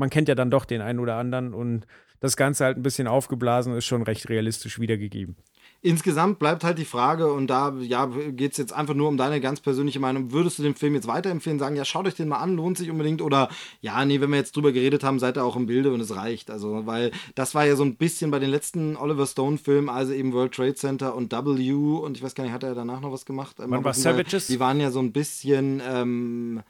man 0.00 0.10
kennt 0.10 0.28
ja 0.28 0.34
dann 0.34 0.50
doch 0.50 0.64
den 0.64 0.80
einen 0.80 0.98
oder 0.98 1.14
anderen 1.14 1.54
und 1.54 1.86
das 2.18 2.36
Ganze 2.36 2.64
halt 2.64 2.76
ein 2.76 2.82
bisschen 2.82 3.06
aufgeblasen 3.06 3.76
ist 3.76 3.86
schon 3.86 4.02
recht 4.02 4.28
realistisch 4.28 4.80
wiedergegeben. 4.80 5.36
Insgesamt 5.82 6.38
bleibt 6.38 6.62
halt 6.62 6.76
die 6.76 6.84
Frage, 6.84 7.32
und 7.32 7.46
da 7.46 7.74
ja, 7.80 8.04
geht 8.04 8.52
es 8.52 8.58
jetzt 8.58 8.74
einfach 8.74 8.92
nur 8.92 9.08
um 9.08 9.16
deine 9.16 9.40
ganz 9.40 9.60
persönliche 9.60 9.98
Meinung. 9.98 10.30
Würdest 10.30 10.58
du 10.58 10.62
den 10.62 10.74
Film 10.74 10.94
jetzt 10.94 11.06
weiterempfehlen, 11.06 11.58
sagen, 11.58 11.74
ja, 11.74 11.86
schaut 11.86 12.06
euch 12.06 12.14
den 12.14 12.28
mal 12.28 12.36
an, 12.36 12.54
lohnt 12.54 12.76
sich 12.76 12.90
unbedingt? 12.90 13.22
Oder 13.22 13.48
ja, 13.80 14.04
nee, 14.04 14.20
wenn 14.20 14.28
wir 14.28 14.36
jetzt 14.36 14.54
drüber 14.54 14.72
geredet 14.72 15.04
haben, 15.04 15.18
seid 15.18 15.38
ihr 15.38 15.44
auch 15.44 15.56
im 15.56 15.64
Bilde 15.64 15.90
und 15.90 16.00
es 16.00 16.14
reicht. 16.14 16.50
Also, 16.50 16.84
weil 16.84 17.12
das 17.34 17.54
war 17.54 17.64
ja 17.64 17.76
so 17.76 17.84
ein 17.84 17.96
bisschen 17.96 18.30
bei 18.30 18.38
den 18.38 18.50
letzten 18.50 18.94
Oliver 18.98 19.26
Stone-Filmen, 19.26 19.88
also 19.88 20.12
eben 20.12 20.34
World 20.34 20.52
Trade 20.52 20.74
Center 20.74 21.14
und 21.14 21.32
W 21.32 21.72
und 21.72 22.14
ich 22.18 22.22
weiß 22.22 22.34
gar 22.34 22.44
nicht, 22.44 22.52
hat 22.52 22.62
er 22.62 22.74
danach 22.74 23.00
noch 23.00 23.12
was 23.12 23.24
gemacht? 23.24 23.58
Man 23.66 23.82
war 23.82 23.94
Savages? 23.94 24.48
Die 24.48 24.60
waren 24.60 24.80
ja 24.80 24.90
so 24.90 25.00
ein 25.00 25.12
bisschen. 25.12 25.80
Ähm, 25.88 26.60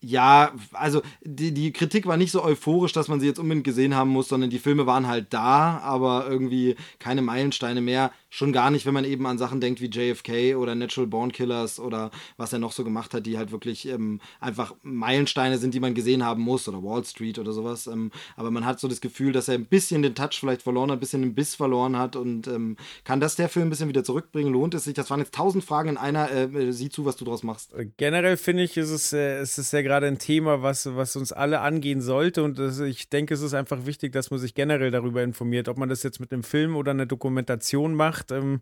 ja, 0.00 0.52
also 0.72 1.02
die, 1.22 1.52
die 1.52 1.72
Kritik 1.72 2.06
war 2.06 2.16
nicht 2.16 2.30
so 2.30 2.42
euphorisch, 2.44 2.92
dass 2.92 3.08
man 3.08 3.18
sie 3.18 3.26
jetzt 3.26 3.40
unbedingt 3.40 3.64
gesehen 3.64 3.96
haben 3.96 4.10
muss, 4.10 4.28
sondern 4.28 4.50
die 4.50 4.60
Filme 4.60 4.86
waren 4.86 5.08
halt 5.08 5.32
da, 5.34 5.78
aber 5.78 6.26
irgendwie 6.28 6.76
keine 7.00 7.20
Meilensteine 7.22 7.80
mehr. 7.80 8.12
Schon 8.30 8.52
gar 8.52 8.70
nicht, 8.70 8.84
wenn 8.84 8.92
man 8.92 9.06
eben 9.06 9.26
an 9.26 9.38
Sachen 9.38 9.60
denkt 9.60 9.80
wie 9.80 9.86
JFK 9.86 10.54
oder 10.56 10.74
Natural 10.74 11.06
Born 11.06 11.32
Killers 11.32 11.80
oder 11.80 12.10
was 12.36 12.52
er 12.52 12.58
noch 12.58 12.72
so 12.72 12.84
gemacht 12.84 13.14
hat, 13.14 13.24
die 13.24 13.38
halt 13.38 13.52
wirklich 13.52 13.88
ähm, 13.88 14.20
einfach 14.38 14.74
Meilensteine 14.82 15.56
sind, 15.56 15.72
die 15.72 15.80
man 15.80 15.94
gesehen 15.94 16.22
haben 16.22 16.42
muss 16.42 16.68
oder 16.68 16.82
Wall 16.82 17.04
Street 17.04 17.38
oder 17.38 17.52
sowas. 17.52 17.86
Ähm, 17.86 18.10
aber 18.36 18.50
man 18.50 18.66
hat 18.66 18.80
so 18.80 18.88
das 18.88 19.00
Gefühl, 19.00 19.32
dass 19.32 19.48
er 19.48 19.54
ein 19.54 19.64
bisschen 19.64 20.02
den 20.02 20.14
Touch 20.14 20.38
vielleicht 20.40 20.60
verloren 20.60 20.90
hat, 20.90 20.98
ein 20.98 21.00
bisschen 21.00 21.22
den 21.22 21.34
Biss 21.34 21.54
verloren 21.54 21.96
hat 21.96 22.16
und 22.16 22.46
ähm, 22.48 22.76
kann 23.04 23.18
das 23.18 23.36
der 23.36 23.48
Film 23.48 23.68
ein 23.68 23.70
bisschen 23.70 23.88
wieder 23.88 24.04
zurückbringen? 24.04 24.52
Lohnt 24.52 24.74
es 24.74 24.84
sich? 24.84 24.92
Das 24.92 25.08
waren 25.08 25.20
jetzt 25.20 25.34
tausend 25.34 25.64
Fragen 25.64 25.90
in 25.90 25.96
einer. 25.96 26.30
Äh, 26.30 26.72
sieh 26.72 26.90
zu, 26.90 27.06
was 27.06 27.16
du 27.16 27.24
draus 27.24 27.42
machst. 27.42 27.72
Generell 27.96 28.36
finde 28.36 28.62
ich, 28.62 28.76
ist 28.76 28.90
es, 28.90 29.12
äh, 29.14 29.42
ist 29.42 29.72
ja 29.72 29.80
gerade 29.80 30.06
ein 30.06 30.18
Thema, 30.18 30.62
was, 30.62 30.94
was 30.94 31.16
uns 31.16 31.32
alle 31.32 31.60
angehen 31.60 32.02
sollte 32.02 32.42
und 32.42 32.58
das, 32.58 32.78
ich 32.80 33.08
denke, 33.08 33.32
es 33.32 33.40
ist 33.40 33.54
einfach 33.54 33.86
wichtig, 33.86 34.12
dass 34.12 34.30
man 34.30 34.38
sich 34.38 34.54
generell 34.54 34.90
darüber 34.90 35.22
informiert, 35.22 35.68
ob 35.68 35.78
man 35.78 35.88
das 35.88 36.02
jetzt 36.02 36.20
mit 36.20 36.30
einem 36.30 36.42
Film 36.42 36.76
oder 36.76 36.90
einer 36.90 37.06
Dokumentation 37.06 37.94
macht 37.94 38.17
macht, 38.18 38.32
ähm, 38.32 38.60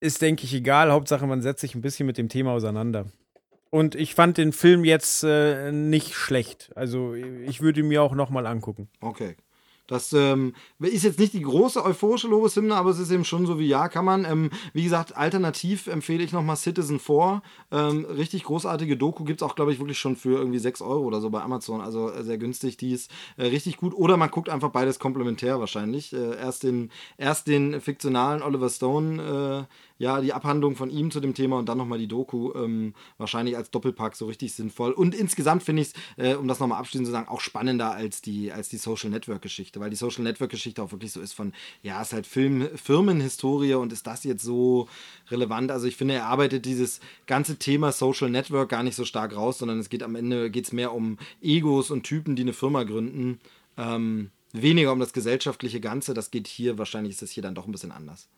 ist, 0.00 0.22
denke 0.22 0.44
ich, 0.44 0.54
egal. 0.54 0.92
Hauptsache, 0.92 1.26
man 1.26 1.42
setzt 1.42 1.60
sich 1.60 1.74
ein 1.74 1.80
bisschen 1.80 2.06
mit 2.06 2.18
dem 2.18 2.28
Thema 2.28 2.52
auseinander. 2.52 3.06
Und 3.70 3.94
ich 3.94 4.14
fand 4.14 4.38
den 4.38 4.52
Film 4.52 4.84
jetzt 4.84 5.24
äh, 5.24 5.72
nicht 5.72 6.14
schlecht. 6.14 6.70
Also 6.74 7.14
ich 7.14 7.60
würde 7.60 7.80
ihn 7.80 7.88
mir 7.88 8.02
auch 8.02 8.14
nochmal 8.14 8.46
angucken. 8.46 8.88
Okay. 9.00 9.36
Das 9.88 10.12
ähm, 10.12 10.54
ist 10.78 11.02
jetzt 11.02 11.18
nicht 11.18 11.32
die 11.32 11.40
große 11.40 11.84
euphorische 11.84 12.28
Lobeshymne, 12.28 12.76
aber 12.76 12.90
es 12.90 12.98
ist 12.98 13.10
eben 13.10 13.24
schon 13.24 13.46
so 13.46 13.58
wie 13.58 13.66
ja, 13.66 13.88
kann 13.88 14.04
man. 14.04 14.24
Ähm, 14.24 14.50
wie 14.74 14.84
gesagt, 14.84 15.16
alternativ 15.16 15.86
empfehle 15.86 16.22
ich 16.22 16.32
nochmal 16.32 16.56
Citizen 16.56 17.00
4. 17.00 17.42
Ähm, 17.72 18.04
richtig 18.04 18.44
großartige 18.44 18.98
Doku 18.98 19.24
gibt 19.24 19.40
es 19.40 19.48
auch, 19.48 19.56
glaube 19.56 19.72
ich, 19.72 19.78
wirklich 19.78 19.98
schon 19.98 20.14
für 20.14 20.38
irgendwie 20.38 20.58
6 20.58 20.82
Euro 20.82 21.04
oder 21.04 21.20
so 21.20 21.30
bei 21.30 21.40
Amazon. 21.40 21.80
Also 21.80 22.10
äh, 22.10 22.22
sehr 22.22 22.36
günstig. 22.36 22.76
Die 22.76 22.92
ist 22.92 23.10
äh, 23.38 23.46
richtig 23.46 23.78
gut. 23.78 23.94
Oder 23.94 24.18
man 24.18 24.30
guckt 24.30 24.50
einfach 24.50 24.70
beides 24.70 24.98
komplementär 24.98 25.58
wahrscheinlich. 25.58 26.12
Äh, 26.12 26.36
erst, 26.36 26.64
den, 26.64 26.90
erst 27.16 27.46
den 27.46 27.80
fiktionalen 27.80 28.42
Oliver 28.42 28.68
Stone 28.68 29.66
äh, 29.66 29.74
ja, 29.98 30.20
die 30.20 30.32
Abhandlung 30.32 30.76
von 30.76 30.90
ihm 30.90 31.10
zu 31.10 31.20
dem 31.20 31.34
Thema 31.34 31.58
und 31.58 31.68
dann 31.68 31.78
nochmal 31.78 31.98
die 31.98 32.06
Doku 32.06 32.52
ähm, 32.54 32.94
wahrscheinlich 33.18 33.56
als 33.56 33.70
Doppelpack 33.70 34.14
so 34.14 34.26
richtig 34.26 34.54
sinnvoll. 34.54 34.92
Und 34.92 35.14
insgesamt 35.14 35.64
finde 35.64 35.82
ich 35.82 35.88
es, 35.88 36.24
äh, 36.24 36.34
um 36.36 36.46
das 36.46 36.60
nochmal 36.60 36.78
abschließend 36.78 37.06
zu 37.06 37.12
sagen, 37.12 37.28
auch 37.28 37.40
spannender 37.40 37.90
als 37.92 38.22
die, 38.22 38.52
als 38.52 38.68
die 38.68 38.76
Social 38.76 39.10
Network-Geschichte, 39.10 39.80
weil 39.80 39.90
die 39.90 39.96
Social 39.96 40.22
Network-Geschichte 40.22 40.82
auch 40.82 40.92
wirklich 40.92 41.12
so 41.12 41.20
ist 41.20 41.32
von, 41.32 41.52
ja, 41.82 42.00
ist 42.00 42.12
halt 42.12 42.26
Film, 42.26 42.68
Firmenhistorie 42.76 43.74
und 43.74 43.92
ist 43.92 44.06
das 44.06 44.24
jetzt 44.24 44.44
so 44.44 44.88
relevant? 45.30 45.70
Also 45.70 45.86
ich 45.86 45.96
finde, 45.96 46.14
er 46.14 46.26
arbeitet 46.26 46.64
dieses 46.64 47.00
ganze 47.26 47.56
Thema 47.56 47.90
Social 47.90 48.30
Network 48.30 48.68
gar 48.68 48.84
nicht 48.84 48.94
so 48.94 49.04
stark 49.04 49.34
raus, 49.34 49.58
sondern 49.58 49.80
es 49.80 49.88
geht 49.88 50.02
am 50.02 50.14
Ende 50.14 50.50
geht's 50.50 50.72
mehr 50.72 50.94
um 50.94 51.18
Egos 51.42 51.90
und 51.90 52.04
Typen, 52.04 52.36
die 52.36 52.42
eine 52.42 52.52
Firma 52.52 52.84
gründen. 52.84 53.40
Ähm, 53.76 54.30
weniger 54.52 54.92
um 54.92 55.00
das 55.00 55.12
gesellschaftliche 55.12 55.80
Ganze. 55.80 56.14
Das 56.14 56.30
geht 56.30 56.46
hier, 56.46 56.78
wahrscheinlich 56.78 57.14
ist 57.14 57.22
es 57.22 57.30
hier 57.30 57.42
dann 57.42 57.54
doch 57.54 57.66
ein 57.66 57.72
bisschen 57.72 57.92
anders. 57.92 58.28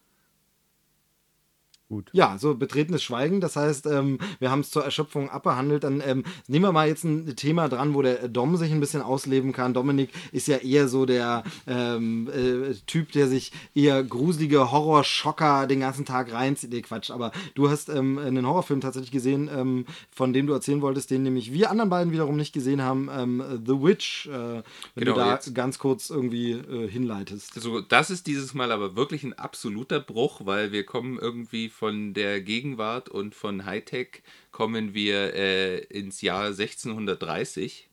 Gut. 1.91 2.09
Ja, 2.13 2.39
so 2.39 2.55
betretenes 2.55 3.03
Schweigen. 3.03 3.41
Das 3.41 3.57
heißt, 3.57 3.87
ähm, 3.87 4.21
wir 4.39 4.53
haben 4.53 4.61
es 4.61 4.71
zur 4.71 4.85
Erschöpfung 4.85 5.29
abbehandelt. 5.29 5.83
Dann 5.83 6.01
ähm, 6.07 6.23
nehmen 6.47 6.65
wir 6.65 6.71
mal 6.71 6.87
jetzt 6.87 7.03
ein 7.03 7.35
Thema 7.35 7.69
dran, 7.69 7.95
wo 7.95 8.03
der 8.03 8.29
Dom 8.29 8.57
sich 8.57 8.71
ein 8.71 8.79
bisschen 8.79 9.03
ausleben 9.03 9.53
kann. 9.53 9.75
Dominik 9.75 10.11
ist 10.31 10.47
ja 10.47 10.59
eher 10.59 10.87
so 10.87 11.05
der 11.05 11.43
ähm, 11.67 12.29
äh, 12.29 12.75
Typ, 12.87 13.11
der 13.11 13.27
sich 13.27 13.51
eher 13.75 14.05
gruselige 14.05 14.71
Horrorschocker 14.71 15.67
den 15.67 15.81
ganzen 15.81 16.05
Tag 16.05 16.33
reinzieht. 16.33 16.71
Nee, 16.71 16.83
Quatsch. 16.83 17.11
Aber 17.11 17.33
du 17.57 17.69
hast 17.69 17.89
ähm, 17.89 18.19
einen 18.19 18.47
Horrorfilm 18.47 18.81
tatsächlich 18.81 19.11
gesehen, 19.11 19.51
ähm, 19.53 19.85
von 20.13 20.33
dem 20.33 20.47
du 20.47 20.53
erzählen 20.53 20.83
wolltest, 20.83 21.11
den 21.11 21.25
nämlich 21.25 21.53
wir 21.53 21.73
anderen 21.73 21.91
beiden 21.91 22.13
wiederum 22.13 22.37
nicht 22.37 22.53
gesehen 22.53 22.83
haben. 22.83 23.11
Ähm, 23.13 23.43
The 23.67 23.83
Witch. 23.83 24.29
Äh, 24.29 24.31
wenn 24.31 24.63
genau, 24.95 25.15
du 25.15 25.21
da 25.23 25.33
jetzt. 25.33 25.53
ganz 25.57 25.81
kurz 25.81 26.09
irgendwie 26.09 26.53
äh, 26.53 26.89
hinleitest. 26.89 27.57
Also, 27.57 27.81
das 27.81 28.11
ist 28.11 28.29
dieses 28.29 28.55
Mal 28.55 28.71
aber 28.71 28.95
wirklich 28.95 29.25
ein 29.25 29.33
absoluter 29.33 29.99
Bruch, 29.99 30.43
weil 30.45 30.71
wir 30.71 30.85
kommen 30.85 31.19
irgendwie 31.19 31.69
von 31.81 32.13
der 32.13 32.43
Gegenwart 32.43 33.09
und 33.09 33.35
von 33.35 33.65
Hightech 33.65 34.23
kommen 34.51 34.93
wir 34.93 35.33
äh, 35.33 35.79
ins 35.85 36.21
Jahr 36.21 36.49
1630. 36.49 37.89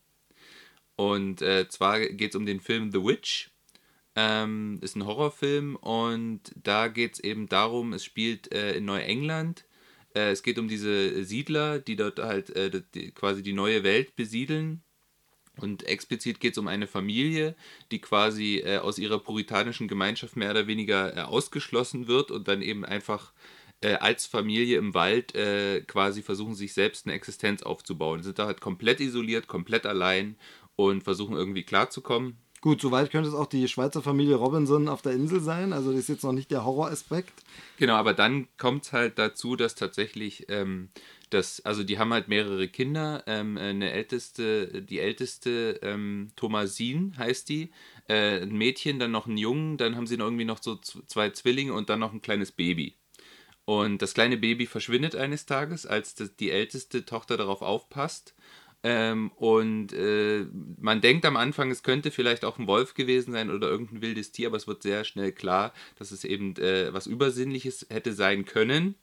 Und 0.98 1.42
äh, 1.42 1.70
zwar 1.70 2.02
geht 2.02 2.32
es 2.32 2.36
um 2.36 2.46
den 2.46 2.60
Film 2.60 2.92
The 2.92 3.02
Witch. 3.02 3.50
Ähm, 4.14 4.78
ist 4.82 4.98
ein 4.98 5.06
Horrorfilm 5.06 5.78
und 5.78 6.42
da 6.62 6.90
geht 6.90 7.14
es 7.14 7.20
eben 7.22 7.48
darum, 7.48 7.94
es 7.94 8.04
spielt 8.04 8.52
äh, 8.52 8.76
in 8.76 8.84
Neuengland. 8.84 9.64
Äh, 10.14 10.32
es 10.32 10.44
geht 10.44 10.60
um 10.60 10.68
diese 10.68 11.24
Siedler, 11.24 11.80
die 11.80 11.96
dort 11.96 12.20
halt 12.20 12.50
äh, 12.58 12.82
die, 12.94 13.12
quasi 13.12 13.42
die 13.42 13.54
neue 13.54 13.86
Welt 13.86 14.18
besiedeln. 14.18 14.84
Und 15.62 15.84
explizit 15.84 16.42
geht 16.42 16.52
es 16.52 16.58
um 16.58 16.68
eine 16.68 16.88
Familie, 16.88 17.56
die 17.92 18.00
quasi 18.00 18.58
äh, 18.58 18.80
aus 18.80 19.00
ihrer 19.00 19.20
puritanischen 19.20 19.88
Gemeinschaft 19.88 20.36
mehr 20.36 20.52
oder 20.52 20.68
weniger 20.68 21.16
äh, 21.16 21.22
ausgeschlossen 21.22 22.08
wird 22.08 22.32
und 22.32 22.50
dann 22.50 22.62
eben 22.62 22.84
einfach 22.84 23.32
äh, 23.82 23.94
als 23.96 24.26
Familie 24.26 24.78
im 24.78 24.94
Wald 24.94 25.36
äh, 25.36 25.82
quasi 25.82 26.22
versuchen, 26.22 26.56
sich 26.56 26.74
selbst 26.74 27.06
eine 27.06 27.16
Existenz 27.16 27.64
aufzubauen. 27.64 28.24
Sind 28.24 28.40
da 28.40 28.46
halt 28.46 28.62
komplett 28.62 29.00
isoliert, 29.00 29.48
komplett 29.48 29.86
allein 29.86 30.36
und 30.76 31.04
versuchen 31.04 31.36
irgendwie 31.36 31.64
klarzukommen. 31.64 32.38
Gut, 32.60 32.82
soweit 32.82 33.12
könnte 33.12 33.30
es 33.30 33.36
auch 33.36 33.46
die 33.46 33.68
Schweizer 33.68 34.02
Familie 34.02 34.36
Robinson 34.36 34.90
auf 34.90 35.04
der 35.04 35.12
Insel 35.12 35.42
sein. 35.42 35.74
Also 35.74 35.92
das 35.92 36.02
ist 36.02 36.10
jetzt 36.10 36.24
noch 36.24 36.32
nicht 36.32 36.50
der 36.50 36.66
Horroraspekt. 36.66 37.34
Genau, 37.78 37.94
aber 37.94 38.14
dann 38.14 38.48
kommt 38.58 38.86
es 38.86 38.94
halt 38.94 39.20
dazu, 39.20 39.56
dass 39.56 39.76
tatsächlich 39.76 40.48
ähm, 40.50 40.90
das, 41.30 41.64
also 41.66 41.84
die 41.84 42.00
haben 42.00 42.12
halt 42.14 42.30
mehrere 42.30 42.68
Kinder. 42.68 43.24
Ähm, 43.28 43.58
eine 43.58 43.92
älteste, 43.92 44.82
die 44.82 45.00
älteste 45.00 45.80
ähm, 45.84 46.32
Thomasine 46.36 47.12
heißt 47.18 47.48
die, 47.50 47.70
äh, 48.08 48.42
ein 48.42 48.58
Mädchen, 48.58 48.98
dann 48.98 49.12
noch 49.12 49.28
ein 49.28 49.38
Jungen, 49.38 49.78
dann 49.78 49.96
haben 49.96 50.08
sie 50.08 50.18
noch 50.18 50.26
irgendwie 50.26 50.46
noch 50.46 50.62
so 50.62 50.78
zwei 50.78 51.30
Zwillinge 51.30 51.74
und 51.74 51.90
dann 51.90 52.00
noch 52.00 52.12
ein 52.12 52.22
kleines 52.22 52.52
Baby. 52.52 52.96
Und 53.68 54.02
das 54.02 54.14
kleine 54.14 54.38
Baby 54.38 54.66
verschwindet 54.66 55.14
eines 55.18 55.46
Tages, 55.46 55.86
als 55.86 56.16
die 56.16 56.52
älteste 56.52 57.04
Tochter 57.04 57.36
darauf 57.36 57.62
aufpasst. 57.62 58.34
Ähm, 58.82 59.30
und 59.36 59.92
äh, 59.92 60.46
man 60.80 61.02
denkt 61.02 61.26
am 61.26 61.36
Anfang, 61.36 61.70
es 61.70 61.84
könnte 61.84 62.10
vielleicht 62.10 62.46
auch 62.46 62.60
ein 62.60 62.68
Wolf 62.68 62.94
gewesen 62.94 63.34
sein 63.34 63.52
oder 63.52 63.68
irgendein 63.68 64.02
wildes 64.02 64.32
Tier, 64.32 64.48
aber 64.48 64.56
es 64.56 64.68
wird 64.68 64.84
sehr 64.84 65.04
schnell 65.04 65.34
klar, 65.34 65.74
dass 66.00 66.12
es 66.12 66.24
eben 66.24 66.56
äh, 66.56 66.94
was 66.94 67.08
Übersinnliches 67.08 67.88
hätte 67.90 68.14
sein 68.14 68.46
können. 68.46 68.96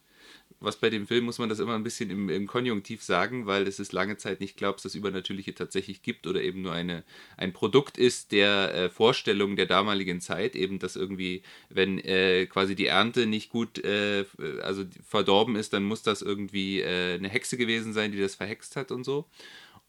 Was 0.61 0.77
bei 0.77 0.91
dem 0.91 1.07
Film 1.07 1.25
muss 1.25 1.39
man 1.39 1.49
das 1.49 1.59
immer 1.59 1.75
ein 1.75 1.83
bisschen 1.83 2.11
im, 2.11 2.29
im 2.29 2.47
Konjunktiv 2.47 3.03
sagen, 3.03 3.47
weil 3.47 3.67
es 3.67 3.79
ist 3.79 3.93
lange 3.93 4.17
Zeit 4.17 4.41
nicht 4.41 4.57
glaubst, 4.57 4.85
dass 4.85 4.95
Übernatürliche 4.95 5.55
tatsächlich 5.55 6.03
gibt 6.03 6.27
oder 6.27 6.43
eben 6.43 6.63
nur 6.63 6.73
eine, 6.73 7.05
ein 7.37 7.53
Produkt 7.53 7.99
ist 7.99 8.33
der 8.33 8.75
äh, 8.75 8.89
Vorstellung 8.91 9.57
der 9.57 9.67
damaligen 9.67 10.21
Zeit, 10.21 10.57
eben 10.57 10.79
dass 10.79 10.97
irgendwie, 10.97 11.43
wenn 11.69 11.99
äh, 11.99 12.47
quasi 12.47 12.75
die 12.75 12.87
Ernte 12.87 13.27
nicht 13.27 13.51
gut, 13.51 13.79
äh, 13.85 14.25
also 14.63 14.85
verdorben 15.07 15.57
ist, 15.57 15.73
dann 15.73 15.85
muss 15.85 16.03
das 16.03 16.23
irgendwie 16.23 16.81
äh, 16.81 17.15
eine 17.15 17.29
Hexe 17.29 17.57
gewesen 17.57 17.93
sein, 17.93 18.13
die 18.13 18.21
das 18.21 18.35
verhext 18.35 18.77
hat 18.77 18.91
und 18.91 19.05
so. 19.05 19.27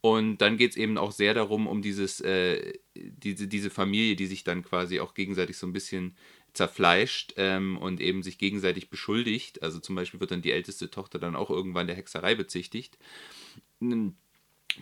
Und 0.00 0.38
dann 0.38 0.56
geht 0.56 0.72
es 0.72 0.76
eben 0.76 0.98
auch 0.98 1.10
sehr 1.10 1.34
darum, 1.34 1.66
um 1.66 1.82
dieses, 1.82 2.20
äh, 2.20 2.74
diese, 2.94 3.48
diese 3.48 3.70
Familie, 3.70 4.14
die 4.14 4.26
sich 4.26 4.44
dann 4.44 4.62
quasi 4.62 5.00
auch 5.00 5.14
gegenseitig 5.14 5.56
so 5.56 5.66
ein 5.66 5.72
bisschen 5.72 6.16
zerfleischt 6.56 7.34
ähm, 7.36 7.78
und 7.78 8.00
eben 8.00 8.22
sich 8.22 8.38
gegenseitig 8.38 8.90
beschuldigt. 8.90 9.62
Also 9.62 9.78
zum 9.78 9.94
Beispiel 9.94 10.20
wird 10.20 10.30
dann 10.30 10.42
die 10.42 10.52
älteste 10.52 10.90
Tochter 10.90 11.18
dann 11.18 11.36
auch 11.36 11.50
irgendwann 11.50 11.86
der 11.86 11.96
Hexerei 11.96 12.34
bezichtigt. 12.34 12.98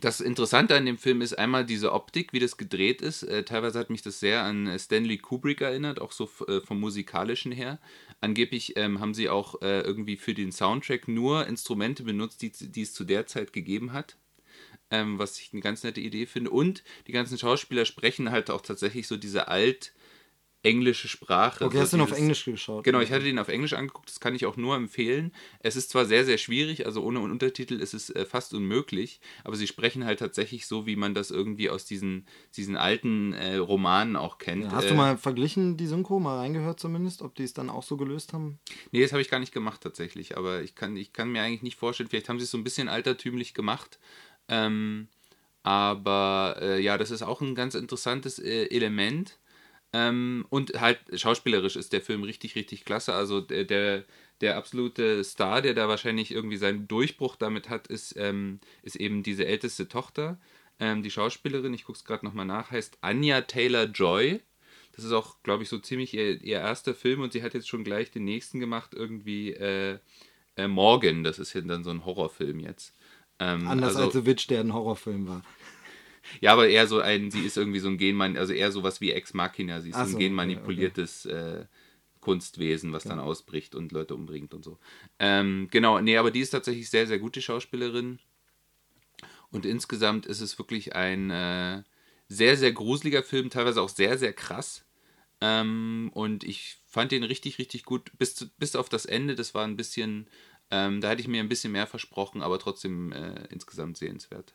Das 0.01 0.21
Interessante 0.21 0.75
an 0.75 0.87
dem 0.87 0.99
Film 0.99 1.21
ist 1.21 1.35
einmal 1.35 1.65
diese 1.65 1.93
Optik, 1.93 2.33
wie 2.33 2.41
das 2.41 2.57
gedreht 2.57 3.01
ist. 3.01 3.23
Äh, 3.23 3.45
teilweise 3.45 3.79
hat 3.79 3.91
mich 3.91 4.03
das 4.03 4.19
sehr 4.19 4.43
an 4.43 4.67
äh, 4.67 4.79
Stanley 4.79 5.19
Kubrick 5.19 5.61
erinnert, 5.61 6.01
auch 6.01 6.13
so 6.13 6.29
äh, 6.49 6.61
vom 6.61 6.81
musikalischen 6.81 7.53
her. 7.53 7.79
Angeblich 8.21 8.77
ähm, 8.77 9.01
haben 9.01 9.15
sie 9.15 9.29
auch 9.29 9.61
äh, 9.63 9.81
irgendwie 9.81 10.17
für 10.17 10.35
den 10.35 10.53
Soundtrack 10.53 11.07
nur 11.07 11.47
Instrumente 11.47 12.03
benutzt, 12.03 12.43
die, 12.43 12.51
die 12.51 12.83
es 12.83 12.93
zu 12.93 13.05
der 13.05 13.27
Zeit 13.27 13.53
gegeben 13.53 13.93
hat. 13.93 14.17
Ähm, 14.91 15.19
was 15.19 15.39
ich 15.39 15.53
eine 15.53 15.63
ganz 15.63 15.83
nette 15.83 16.01
Idee 16.01 16.27
finde. 16.27 16.51
Und 16.51 16.83
die 17.07 17.13
ganzen 17.13 17.39
Schauspieler 17.39 17.85
sprechen 17.85 18.31
halt 18.31 18.51
auch 18.51 18.61
tatsächlich 18.61 19.07
so 19.07 19.17
diese 19.17 19.49
alt 19.49 19.93
englische 20.65 21.09
Sprache. 21.09 21.65
Okay, 21.65 21.79
hast 21.79 21.93
du 21.93 21.99
ihn 21.99 22.03
auf 22.03 22.13
Englisch 22.13 22.45
geschaut? 22.45 22.85
Genau, 22.85 23.01
ich 23.01 23.13
hatte 23.13 23.25
den 23.25 23.39
auf 23.39 23.49
Englisch 23.49 23.75
angeguckt, 23.75 24.09
das 24.09 24.19
kann 24.19 24.35
ich 24.35 24.47
auch 24.47 24.57
nur 24.57 24.75
empfehlen. 24.77 25.33
Es 25.61 25.77
ist 25.77 25.91
zwar 25.91 26.07
sehr, 26.07 26.25
sehr 26.25 26.39
schwierig, 26.39 26.87
also 26.87 27.03
ohne 27.03 27.21
Untertitel 27.21 27.75
ist 27.75 27.95
es 27.95 28.11
äh, 28.11 28.25
fast 28.25 28.55
unmöglich, 28.55 29.21
aber 29.45 29.57
sie 29.57 29.67
sprechen 29.67 30.05
halt 30.05 30.19
tatsächlich 30.19 30.67
so, 30.67 30.87
wie 30.87 30.97
man 30.97 31.15
das 31.15 31.31
irgendwie 31.31 31.69
aus 31.69 31.85
diesen, 31.85 32.27
diesen 32.57 32.77
alten 32.77 33.35
äh, 33.35 33.57
Romanen 33.57 34.17
auch 34.17 34.39
kennt. 34.39 34.65
Ja, 34.65 34.73
hast 34.73 34.87
äh, 34.87 34.89
du 34.89 34.95
mal 34.95 35.19
verglichen, 35.19 35.77
die 35.77 35.87
Synchro, 35.87 36.19
mal 36.19 36.39
reingehört 36.39 36.81
zumindest, 36.81 37.23
ob 37.23 37.35
die 37.35 37.45
es 37.45 37.53
dann 37.53 37.69
auch 37.69 37.83
so 37.83 37.97
gelöst 37.97 38.33
haben? 38.33 38.59
Nee, 38.91 39.03
das 39.03 39.13
habe 39.13 39.23
ich 39.23 39.31
gar 39.31 39.41
nicht 39.41 39.53
gemacht 39.53 39.83
tatsächlich, 39.83 40.37
aber 40.37 40.63
ich 40.63 40.75
kann, 40.75 40.97
ich 40.97 41.13
kann 41.13 41.31
mir 41.31 41.43
eigentlich 41.43 41.63
nicht 41.63 41.79
vorstellen, 41.79 42.09
vielleicht 42.09 42.29
haben 42.29 42.39
sie 42.39 42.45
es 42.45 42.51
so 42.51 42.59
ein 42.59 42.65
bisschen 42.65 42.89
altertümlich 42.89 43.53
gemacht. 43.53 43.99
Ähm, 44.49 45.09
aber 45.63 46.57
äh, 46.61 46.81
ja, 46.81 46.99
das 46.99 47.11
ist 47.11 47.23
auch 47.23 47.41
ein 47.41 47.55
ganz 47.55 47.75
interessantes 47.75 48.39
äh, 48.39 48.67
Element 48.67 49.39
ähm, 49.95 50.45
und 50.51 50.81
halt 50.81 50.99
schauspielerisch 51.15 51.77
ist 51.77 51.93
der 51.93 52.01
Film 52.01 52.25
richtig, 52.25 52.57
richtig 52.57 52.85
klasse. 52.85 53.15
Also 53.15 53.41
der, 53.41 53.63
der, 53.63 54.05
der 54.41 54.57
absolute 54.57 55.23
Star, 55.23 55.63
der 55.63 55.73
da 55.73 55.87
wahrscheinlich 55.87 56.33
irgendwie 56.33 56.57
seinen 56.57 56.89
Durchbruch 56.89 57.37
damit 57.37 57.71
hat, 57.71 57.87
ist, 57.87 58.17
ähm, 58.19 58.59
ist 58.83 58.97
eben 58.97 59.23
diese 59.23 59.47
älteste 59.47 59.87
Tochter. 59.87 60.37
Ähm, 60.81 61.05
die 61.05 61.13
Schauspielerin, 61.13 61.73
ich 61.75 61.85
gucke 61.85 61.97
es 61.97 62.05
gerade 62.05 62.27
nochmal 62.27 62.45
nach, 62.45 62.73
heißt 62.73 62.99
Anya 63.03 63.43
Taylor 63.43 63.85
Joy. 63.85 64.41
Das 64.97 65.05
ist 65.05 65.13
auch, 65.13 65.37
glaube 65.45 65.63
ich, 65.63 65.69
so 65.69 65.79
ziemlich 65.79 66.13
ihr, 66.13 66.43
ihr, 66.43 66.59
erster 66.59 66.95
Film 66.95 67.21
und 67.21 67.33
sie 67.33 67.45
hat 67.45 67.55
jetzt 67.55 67.69
schon 67.69 67.85
gleich 67.85 68.11
den 68.11 68.25
nächsten 68.25 68.59
gemacht, 68.59 68.95
irgendwie 68.95 69.53
äh, 69.53 70.01
äh, 70.57 70.67
Morgan. 70.67 71.23
Das 71.23 71.39
ist 71.39 71.53
ja 71.53 71.61
dann 71.61 71.85
so 71.85 71.91
ein 71.91 72.05
Horrorfilm 72.05 72.59
jetzt. 72.59 72.95
Ähm, 73.39 73.69
Anders 73.69 73.95
also, 73.95 74.07
als 74.07 74.15
The 74.15 74.27
Witch, 74.27 74.49
der 74.49 74.61
ein 74.61 74.75
Horrorfilm 74.75 75.29
war. 75.29 75.43
Ja, 76.41 76.53
aber 76.53 76.69
eher 76.69 76.87
so 76.87 77.01
ein, 77.01 77.31
sie 77.31 77.41
ist 77.41 77.57
irgendwie 77.57 77.81
so 77.81 77.89
ein 77.89 77.99
Genman, 77.99 78.37
also 78.37 78.53
eher 78.53 78.73
sowas 78.73 79.01
wie 79.01 79.13
Ex 79.13 79.35
Machina, 79.35 79.81
sie 79.81 79.91
ist 79.91 79.97
so, 79.97 80.03
ein 80.03 80.19
genmanipuliertes 80.19 81.27
okay, 81.27 81.35
okay. 81.35 81.61
Äh, 81.61 81.67
Kunstwesen, 82.21 82.93
was 82.93 83.05
ja. 83.05 83.11
dann 83.11 83.21
ausbricht 83.21 83.75
und 83.75 83.93
Leute 83.93 84.15
umbringt 84.15 84.55
und 84.55 84.65
so. 84.65 84.79
Ähm, 85.19 85.69
genau, 85.71 86.01
nee, 86.01 86.17
aber 86.17 86.31
die 86.31 86.41
ist 86.41 86.51
tatsächlich 86.51 86.89
sehr, 86.89 87.07
sehr 87.07 87.19
gute 87.19 87.43
Schauspielerin. 87.43 88.19
Und 89.51 89.67
insgesamt 89.67 90.27
ist 90.27 90.41
es 90.41 90.59
wirklich 90.59 90.97
ein 90.97 91.31
äh, 91.31 91.83
sehr, 92.29 92.57
sehr 92.57 92.73
gruseliger 92.73 93.23
Film, 93.23 93.51
teilweise 93.51 93.83
auch 93.83 93.91
sehr, 93.91 94.19
sehr 94.19 94.33
krass. 94.33 94.85
Ähm, 95.41 96.11
und 96.15 96.45
ich 96.45 96.79
fand 96.87 97.13
den 97.13 97.25
richtig, 97.25 97.59
richtig 97.59 97.85
gut, 97.85 98.11
bis, 98.19 98.35
zu, 98.35 98.49
bis 98.59 98.75
auf 98.75 98.89
das 98.89 99.05
Ende. 99.05 99.35
Das 99.35 99.55
war 99.55 99.65
ein 99.65 99.77
bisschen, 99.77 100.29
ähm, 100.71 101.01
da 101.01 101.11
hätte 101.11 101.21
ich 101.21 101.29
mir 101.29 101.41
ein 101.41 101.49
bisschen 101.49 101.73
mehr 101.73 101.87
versprochen, 101.87 102.43
aber 102.43 102.59
trotzdem 102.59 103.13
äh, 103.13 103.47
insgesamt 103.51 103.99
sehenswert. 103.99 104.55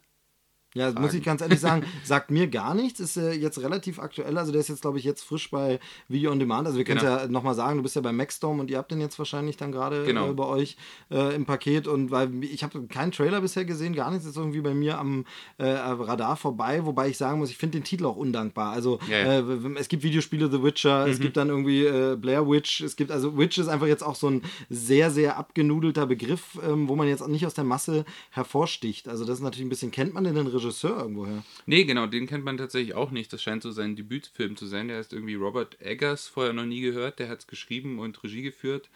Ja, 0.75 0.91
Fragen. 0.91 1.01
muss 1.01 1.13
ich 1.15 1.23
ganz 1.23 1.41
ehrlich 1.41 1.59
sagen, 1.59 1.83
sagt 2.03 2.29
mir 2.29 2.47
gar 2.47 2.75
nichts, 2.75 2.99
ist 2.99 3.17
äh, 3.17 3.31
jetzt 3.31 3.59
relativ 3.59 3.97
aktuell, 3.97 4.37
also 4.37 4.51
der 4.51 4.61
ist 4.61 4.67
jetzt, 4.67 4.81
glaube 4.81 4.99
ich, 4.99 5.03
jetzt 5.03 5.23
frisch 5.23 5.49
bei 5.49 5.79
Video 6.07 6.31
on 6.31 6.37
Demand, 6.37 6.67
also 6.67 6.77
wir 6.77 6.85
können 6.85 6.99
genau. 6.99 7.17
ja 7.17 7.27
nochmal 7.27 7.55
sagen, 7.55 7.77
du 7.77 7.83
bist 7.83 7.95
ja 7.95 8.03
bei 8.03 8.11
Maxstorm 8.11 8.59
und 8.59 8.69
ihr 8.69 8.77
habt 8.77 8.91
den 8.91 9.01
jetzt 9.01 9.17
wahrscheinlich 9.17 9.57
dann 9.57 9.71
gerade 9.71 10.03
genau. 10.05 10.29
äh, 10.29 10.33
bei 10.33 10.45
euch 10.45 10.77
äh, 11.09 11.33
im 11.33 11.47
Paket 11.47 11.87
und 11.87 12.11
weil 12.11 12.43
ich 12.43 12.63
habe 12.63 12.83
keinen 12.85 13.11
Trailer 13.11 13.41
bisher 13.41 13.65
gesehen, 13.65 13.95
gar 13.95 14.11
nichts 14.11 14.27
ist 14.27 14.37
irgendwie 14.37 14.61
bei 14.61 14.75
mir 14.75 14.99
am 14.99 15.25
äh, 15.57 15.65
Radar 15.65 16.37
vorbei, 16.37 16.85
wobei 16.85 17.09
ich 17.09 17.17
sagen 17.17 17.39
muss, 17.39 17.49
ich 17.49 17.57
finde 17.57 17.79
den 17.79 17.83
Titel 17.83 18.05
auch 18.05 18.15
undankbar, 18.15 18.71
also 18.71 18.99
ja, 19.09 19.39
ja. 19.39 19.39
Äh, 19.39 19.73
es 19.79 19.87
gibt 19.87 20.03
Videospiele 20.03 20.51
The 20.51 20.61
Witcher, 20.61 21.07
mhm. 21.07 21.11
es 21.11 21.19
gibt 21.19 21.35
dann 21.35 21.49
irgendwie 21.49 21.83
äh, 21.85 22.15
Blair 22.15 22.47
Witch, 22.47 22.81
es 22.81 22.95
gibt, 22.95 23.09
also 23.09 23.35
Witch 23.35 23.57
ist 23.57 23.69
einfach 23.69 23.87
jetzt 23.87 24.03
auch 24.03 24.15
so 24.15 24.29
ein 24.29 24.43
sehr, 24.69 25.09
sehr 25.09 25.37
abgenudelter 25.37 26.05
Begriff, 26.05 26.59
ähm, 26.63 26.87
wo 26.87 26.95
man 26.95 27.07
jetzt 27.07 27.27
nicht 27.27 27.47
aus 27.47 27.55
der 27.55 27.63
Masse 27.63 28.05
hervorsticht, 28.29 29.07
also 29.07 29.25
das 29.25 29.39
ist 29.39 29.43
natürlich 29.43 29.65
ein 29.65 29.69
bisschen, 29.69 29.89
kennt 29.89 30.13
man 30.13 30.25
den 30.25 30.37
Regisseur 30.37 30.58
Regisseur 30.59 30.97
irgendwoher. 30.97 31.43
Nee, 31.65 31.85
genau, 31.85 32.05
den 32.07 32.27
kennt 32.27 32.45
man 32.45 32.57
tatsächlich 32.57 32.93
auch 32.93 33.11
nicht. 33.11 33.33
Das 33.33 33.41
scheint 33.41 33.63
so 33.63 33.71
sein 33.71 33.95
Debütfilm 33.95 34.55
zu 34.55 34.65
sein. 34.65 34.87
Der 34.87 34.97
heißt 34.97 35.13
irgendwie 35.13 35.35
Robert 35.35 35.81
Eggers, 35.81 36.27
vorher 36.27 36.53
noch 36.53 36.65
nie 36.65 36.81
gehört. 36.81 37.19
Der 37.19 37.29
hat 37.29 37.39
es 37.39 37.47
geschrieben 37.47 37.99
und 37.99 38.23
Regie 38.23 38.41
geführt. 38.41 38.89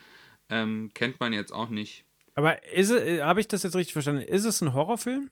Ähm, 0.49 0.91
kennt 0.93 1.19
man 1.19 1.33
jetzt 1.33 1.51
auch 1.51 1.69
nicht. 1.69 2.05
Aber 2.35 2.57
äh, 2.65 3.21
habe 3.21 3.39
ich 3.39 3.47
das 3.47 3.63
jetzt 3.63 3.75
richtig 3.75 3.93
verstanden? 3.93 4.21
Ist 4.21 4.45
es 4.45 4.61
ein 4.61 4.73
Horrorfilm? 4.73 5.29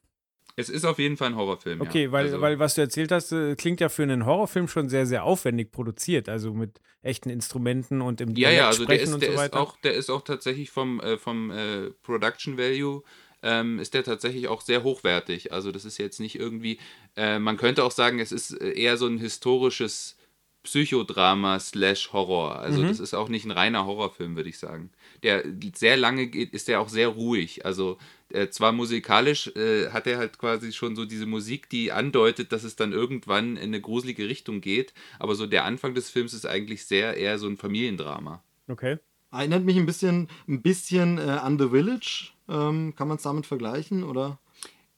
Es 0.56 0.70
ist 0.70 0.86
auf 0.86 1.00
jeden 1.00 1.18
Fall 1.18 1.30
ein 1.30 1.36
Horrorfilm. 1.36 1.82
Okay, 1.82 2.04
ja. 2.06 2.12
weil, 2.12 2.26
also, 2.26 2.42
weil 2.42 2.60
was 2.60 2.76
du 2.76 2.82
erzählt 2.82 3.12
hast, 3.12 3.32
äh, 3.32 3.56
klingt 3.56 3.80
ja 3.80 3.90
für 3.90 4.04
einen 4.04 4.26
Horrorfilm 4.26 4.68
schon 4.68 4.90
sehr, 4.90 5.06
sehr 5.06 5.24
aufwendig 5.24 5.72
produziert, 5.72 6.28
also 6.30 6.54
mit 6.54 6.80
echten 7.02 7.30
Instrumenten 7.30 8.02
und 8.02 8.22
im 8.22 8.36
Ja, 8.36 8.52
ja, 8.52 8.68
also 8.68 8.86
der 8.86 9.02
ist, 9.02 9.22
der 9.22 9.34
so 9.38 9.42
ist 9.42 9.54
auch, 9.54 9.78
der 9.78 9.94
ist 9.94 10.10
auch 10.10 10.22
tatsächlich 10.22 10.70
vom, 10.70 11.00
äh, 11.00 11.18
vom 11.18 11.52
äh, 11.52 11.90
Production 12.04 12.58
Value 12.58 13.04
ähm, 13.44 13.80
ist 13.80 13.94
der 13.94 14.04
tatsächlich 14.04 14.48
auch 14.48 14.62
sehr 14.62 14.84
hochwertig. 14.84 15.52
Also 15.52 15.72
das 15.72 15.86
ist 15.86 15.98
jetzt 15.98 16.20
nicht 16.20 16.40
irgendwie, 16.40 16.80
äh, 17.16 17.40
man 17.40 17.58
könnte 17.58 17.84
auch 17.84 17.92
sagen, 17.92 18.20
es 18.20 18.32
ist 18.32 18.52
äh, 18.52 18.72
eher 18.72 18.98
so 18.98 19.08
ein 19.08 19.18
historisches 19.18 20.18
Psychodrama 20.64 21.60
slash 21.60 22.14
Horror. 22.14 22.60
Also 22.60 22.84
mhm. 22.84 22.88
das 22.88 23.00
ist 23.00 23.16
auch 23.16 23.30
nicht 23.30 23.46
ein 23.46 23.52
reiner 23.52 23.86
Horrorfilm, 23.86 24.36
würde 24.36 24.50
ich 24.50 24.60
sagen. 24.60 24.92
Der 25.24 25.44
sehr 25.74 25.98
lange 25.98 26.28
geht, 26.28 26.54
ist 26.54 26.68
der 26.68 26.82
auch 26.82 26.90
sehr 26.90 27.08
ruhig. 27.08 27.66
Also 27.66 27.98
äh, 28.30 28.50
zwar 28.50 28.72
musikalisch 28.72 29.48
äh, 29.56 29.90
hat 29.90 30.06
er 30.06 30.20
halt 30.20 30.38
quasi 30.38 30.72
schon 30.72 30.96
so 30.96 31.06
diese 31.06 31.26
Musik, 31.26 31.68
die 31.70 31.92
andeutet, 31.92 32.52
dass 32.52 32.64
es 32.64 32.76
dann 32.76 32.92
irgendwann 32.92 33.58
in 33.58 33.64
eine 33.64 33.82
gruselige 33.82 34.28
Richtung 34.28 34.62
geht, 34.62 34.94
aber 35.20 35.34
so 35.36 35.48
der 35.48 35.66
Anfang 35.66 35.96
des 35.96 36.10
Films 36.10 36.34
ist 36.34 36.46
eigentlich 36.46 36.86
sehr 36.86 37.18
eher 37.18 37.40
so 37.40 37.48
ein 37.48 37.58
Familiendrama. 37.58 38.44
Okay. 38.68 39.00
Erinnert 39.32 39.64
mich 39.64 39.78
ein 39.78 39.86
bisschen, 39.86 40.28
ein 40.48 40.62
bisschen 40.62 41.18
äh, 41.18 41.22
an 41.22 41.58
The 41.58 41.70
Village. 41.70 42.34
Ähm, 42.52 42.94
kann 42.96 43.08
man 43.08 43.18
es 43.18 43.24
damit 43.24 43.46
vergleichen, 43.46 44.04
oder? 44.04 44.38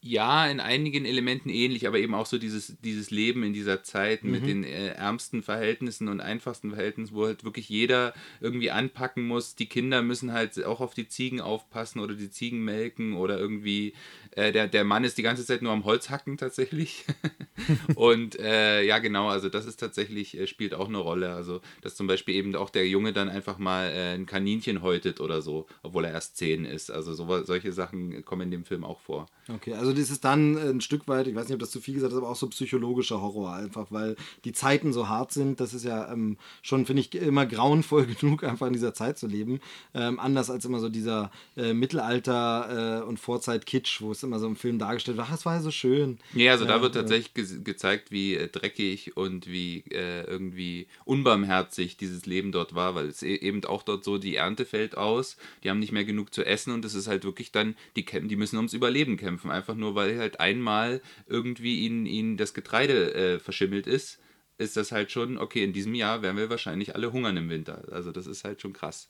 Ja, 0.05 0.47
in 0.47 0.59
einigen 0.59 1.05
Elementen 1.05 1.47
ähnlich, 1.47 1.87
aber 1.87 1.97
eben 1.97 2.13
auch 2.13 2.25
so 2.25 2.37
dieses, 2.37 2.75
dieses 2.83 3.09
Leben 3.09 3.41
in 3.43 3.53
dieser 3.53 3.83
Zeit 3.83 4.25
mhm. 4.25 4.31
mit 4.31 4.45
den 4.45 4.63
äh, 4.65 4.89
ärmsten 4.89 5.41
Verhältnissen 5.41 6.09
und 6.09 6.19
einfachsten 6.19 6.71
Verhältnissen, 6.71 7.15
wo 7.15 7.25
halt 7.25 7.45
wirklich 7.45 7.69
jeder 7.69 8.13
irgendwie 8.41 8.69
anpacken 8.69 9.25
muss. 9.25 9.55
Die 9.55 9.67
Kinder 9.67 10.01
müssen 10.01 10.33
halt 10.33 10.61
auch 10.65 10.81
auf 10.81 10.93
die 10.93 11.07
Ziegen 11.07 11.39
aufpassen 11.39 12.01
oder 12.01 12.15
die 12.15 12.29
Ziegen 12.29 12.65
melken 12.65 13.13
oder 13.13 13.39
irgendwie 13.39 13.93
äh, 14.35 14.51
der, 14.51 14.67
der 14.67 14.83
Mann 14.83 15.03
ist 15.03 15.17
die 15.17 15.23
ganze 15.23 15.45
Zeit 15.45 15.61
nur 15.61 15.71
am 15.71 15.85
Holz 15.85 16.09
hacken 16.09 16.37
tatsächlich. 16.37 17.05
und 17.95 18.39
äh, 18.39 18.83
ja, 18.83 18.99
genau, 18.99 19.29
also 19.29 19.49
das 19.49 19.65
ist 19.65 19.77
tatsächlich, 19.77 20.37
äh, 20.37 20.47
spielt 20.47 20.73
auch 20.73 20.87
eine 20.87 20.97
Rolle. 20.97 21.33
Also, 21.33 21.61
dass 21.81 21.95
zum 21.95 22.07
Beispiel 22.07 22.35
eben 22.35 22.55
auch 22.55 22.69
der 22.69 22.87
Junge 22.87 23.13
dann 23.13 23.29
einfach 23.29 23.57
mal 23.57 23.89
äh, 23.89 24.15
ein 24.15 24.25
Kaninchen 24.25 24.81
häutet 24.81 25.21
oder 25.21 25.41
so, 25.41 25.67
obwohl 25.83 26.05
er 26.05 26.11
erst 26.11 26.37
zehn 26.37 26.65
ist. 26.65 26.91
Also 26.91 27.13
so, 27.13 27.43
solche 27.43 27.71
Sachen 27.71 28.25
kommen 28.25 28.43
in 28.43 28.51
dem 28.51 28.65
Film 28.65 28.83
auch 28.83 28.99
vor. 28.99 29.27
Okay, 29.47 29.73
also 29.73 29.92
das 29.93 30.09
ist 30.09 30.23
dann 30.23 30.57
ein 30.57 30.81
Stück 30.81 31.07
weit, 31.07 31.27
ich 31.27 31.35
weiß 31.35 31.45
nicht, 31.45 31.53
ob 31.53 31.59
das 31.59 31.71
zu 31.71 31.81
viel 31.81 31.95
gesagt 31.95 32.13
ist, 32.13 32.17
aber 32.17 32.29
auch 32.29 32.35
so 32.35 32.47
psychologischer 32.47 33.21
Horror 33.21 33.53
einfach, 33.53 33.87
weil 33.89 34.15
die 34.45 34.53
Zeiten 34.53 34.93
so 34.93 35.09
hart 35.09 35.31
sind. 35.31 35.59
Das 35.59 35.73
ist 35.73 35.85
ja 35.85 36.11
ähm, 36.11 36.37
schon, 36.61 36.85
finde 36.85 37.01
ich, 37.01 37.13
immer 37.15 37.45
grauenvoll 37.45 38.05
genug, 38.19 38.43
einfach 38.43 38.67
in 38.67 38.73
dieser 38.73 38.93
Zeit 38.93 39.17
zu 39.17 39.27
leben. 39.27 39.59
Ähm, 39.93 40.19
anders 40.19 40.49
als 40.49 40.65
immer 40.65 40.79
so 40.79 40.89
dieser 40.89 41.31
äh, 41.55 41.73
Mittelalter- 41.73 43.01
äh, 43.01 43.03
und 43.03 43.19
Vorzeit-Kitsch, 43.19 44.01
wo 44.01 44.11
es 44.11 44.23
immer 44.23 44.39
so 44.39 44.47
im 44.47 44.55
Film 44.55 44.79
dargestellt 44.79 45.17
wird, 45.17 45.27
ach, 45.29 45.33
es 45.33 45.45
war 45.45 45.55
ja 45.55 45.61
so 45.61 45.71
schön. 45.71 46.19
Ja, 46.33 46.51
also 46.51 46.65
da 46.65 46.81
wird 46.81 46.95
tatsächlich 46.95 47.33
ge 47.33 47.43
gezeigt, 47.63 48.11
wie 48.11 48.35
äh, 48.35 48.47
dreckig 48.47 49.15
und 49.17 49.47
wie 49.47 49.83
äh, 49.91 50.23
irgendwie 50.23 50.87
unbarmherzig 51.05 51.97
dieses 51.97 52.25
Leben 52.25 52.51
dort 52.51 52.75
war, 52.75 52.95
weil 52.95 53.07
es 53.07 53.21
e 53.21 53.35
eben 53.35 53.63
auch 53.65 53.83
dort 53.83 54.03
so, 54.03 54.17
die 54.17 54.35
Ernte 54.35 54.65
fällt 54.65 54.97
aus, 54.97 55.37
die 55.63 55.69
haben 55.69 55.79
nicht 55.79 55.91
mehr 55.91 56.05
genug 56.05 56.33
zu 56.33 56.45
essen 56.45 56.73
und 56.73 56.85
es 56.85 56.95
ist 56.95 57.07
halt 57.07 57.23
wirklich 57.23 57.51
dann, 57.51 57.75
die, 57.95 58.05
die 58.05 58.35
müssen 58.35 58.57
ums 58.57 58.73
Überleben 58.73 59.17
kämpfen, 59.17 59.51
einfach 59.51 59.75
nur, 59.75 59.82
weil 59.95 60.17
halt 60.19 60.39
einmal 60.39 61.01
irgendwie 61.27 61.85
ihnen, 61.85 62.05
ihnen 62.05 62.37
das 62.37 62.53
Getreide 62.53 63.13
äh, 63.13 63.39
verschimmelt 63.39 63.87
ist, 63.87 64.19
ist 64.57 64.77
das 64.77 64.91
halt 64.91 65.11
schon, 65.11 65.37
okay, 65.37 65.63
in 65.63 65.73
diesem 65.73 65.95
Jahr 65.95 66.21
werden 66.21 66.37
wir 66.37 66.49
wahrscheinlich 66.49 66.95
alle 66.95 67.11
hungern 67.11 67.37
im 67.37 67.49
Winter. 67.49 67.83
Also 67.91 68.11
das 68.11 68.27
ist 68.27 68.43
halt 68.43 68.61
schon 68.61 68.73
krass. 68.73 69.09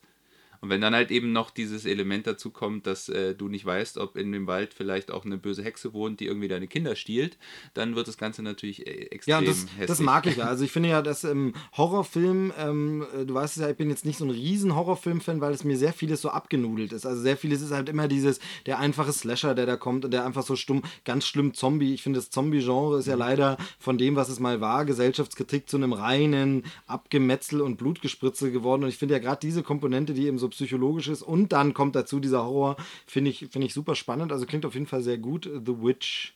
Und 0.64 0.70
wenn 0.70 0.80
dann 0.80 0.94
halt 0.94 1.10
eben 1.10 1.30
noch 1.30 1.50
dieses 1.50 1.84
Element 1.84 2.26
dazu 2.26 2.48
kommt, 2.48 2.86
dass 2.86 3.10
äh, 3.10 3.34
du 3.34 3.48
nicht 3.48 3.66
weißt, 3.66 3.98
ob 3.98 4.16
in 4.16 4.32
dem 4.32 4.46
Wald 4.46 4.72
vielleicht 4.72 5.10
auch 5.10 5.26
eine 5.26 5.36
böse 5.36 5.62
Hexe 5.62 5.92
wohnt, 5.92 6.20
die 6.20 6.26
irgendwie 6.26 6.48
deine 6.48 6.66
Kinder 6.68 6.96
stiehlt, 6.96 7.36
dann 7.74 7.96
wird 7.96 8.08
das 8.08 8.16
Ganze 8.16 8.42
natürlich 8.42 8.86
äh, 8.86 9.08
extrem 9.10 9.30
Ja, 9.32 9.40
das, 9.42 9.66
hässlich. 9.66 9.86
das 9.88 10.00
mag 10.00 10.26
ich 10.26 10.36
ja. 10.36 10.46
Also 10.54 10.64
ich 10.64 10.72
finde 10.72 10.88
ja, 10.88 11.02
dass 11.02 11.22
im 11.24 11.52
Horrorfilm, 11.76 12.54
ähm, 12.58 13.04
äh, 13.14 13.26
du 13.26 13.34
weißt 13.34 13.58
es 13.58 13.62
ja, 13.62 13.68
ich 13.68 13.76
bin 13.76 13.90
jetzt 13.90 14.06
nicht 14.06 14.16
so 14.16 14.24
ein 14.24 14.30
riesen 14.30 14.74
Horrorfilm-Fan, 14.74 15.42
weil 15.42 15.52
es 15.52 15.64
mir 15.64 15.76
sehr 15.76 15.92
vieles 15.92 16.22
so 16.22 16.30
abgenudelt 16.30 16.94
ist. 16.94 17.04
Also 17.04 17.20
sehr 17.20 17.36
vieles 17.36 17.60
ist 17.60 17.72
halt 17.72 17.90
immer 17.90 18.08
dieses, 18.08 18.40
der 18.64 18.78
einfache 18.78 19.12
Slasher, 19.12 19.54
der 19.54 19.66
da 19.66 19.76
kommt 19.76 20.06
und 20.06 20.12
der 20.12 20.24
einfach 20.24 20.44
so 20.44 20.56
stumm, 20.56 20.82
ganz 21.04 21.26
schlimm 21.26 21.52
Zombie. 21.52 21.92
Ich 21.92 22.02
finde, 22.02 22.20
das 22.20 22.30
Zombie-Genre 22.30 23.00
ist 23.00 23.06
ja 23.06 23.16
leider 23.16 23.58
von 23.78 23.98
dem, 23.98 24.16
was 24.16 24.30
es 24.30 24.40
mal 24.40 24.62
war, 24.62 24.86
Gesellschaftskritik 24.86 25.68
zu 25.68 25.76
einem 25.76 25.92
reinen 25.92 26.64
Abgemetzel 26.86 27.60
und 27.60 27.76
Blutgespritze 27.76 28.50
geworden. 28.50 28.84
Und 28.84 28.88
ich 28.88 28.96
finde 28.96 29.12
ja 29.12 29.20
gerade 29.20 29.40
diese 29.42 29.62
Komponente, 29.62 30.14
die 30.14 30.26
eben 30.26 30.38
so 30.38 30.53
psychologisch 30.54 31.08
ist 31.08 31.22
und 31.22 31.52
dann 31.52 31.74
kommt 31.74 31.94
dazu 31.94 32.20
dieser 32.20 32.44
Horror, 32.44 32.76
finde 33.06 33.30
ich, 33.30 33.48
finde 33.50 33.66
ich 33.66 33.74
super 33.74 33.94
spannend. 33.94 34.32
Also 34.32 34.46
klingt 34.46 34.66
auf 34.66 34.74
jeden 34.74 34.86
Fall 34.86 35.02
sehr 35.02 35.18
gut. 35.18 35.44
The 35.44 35.82
Witch. 35.82 36.34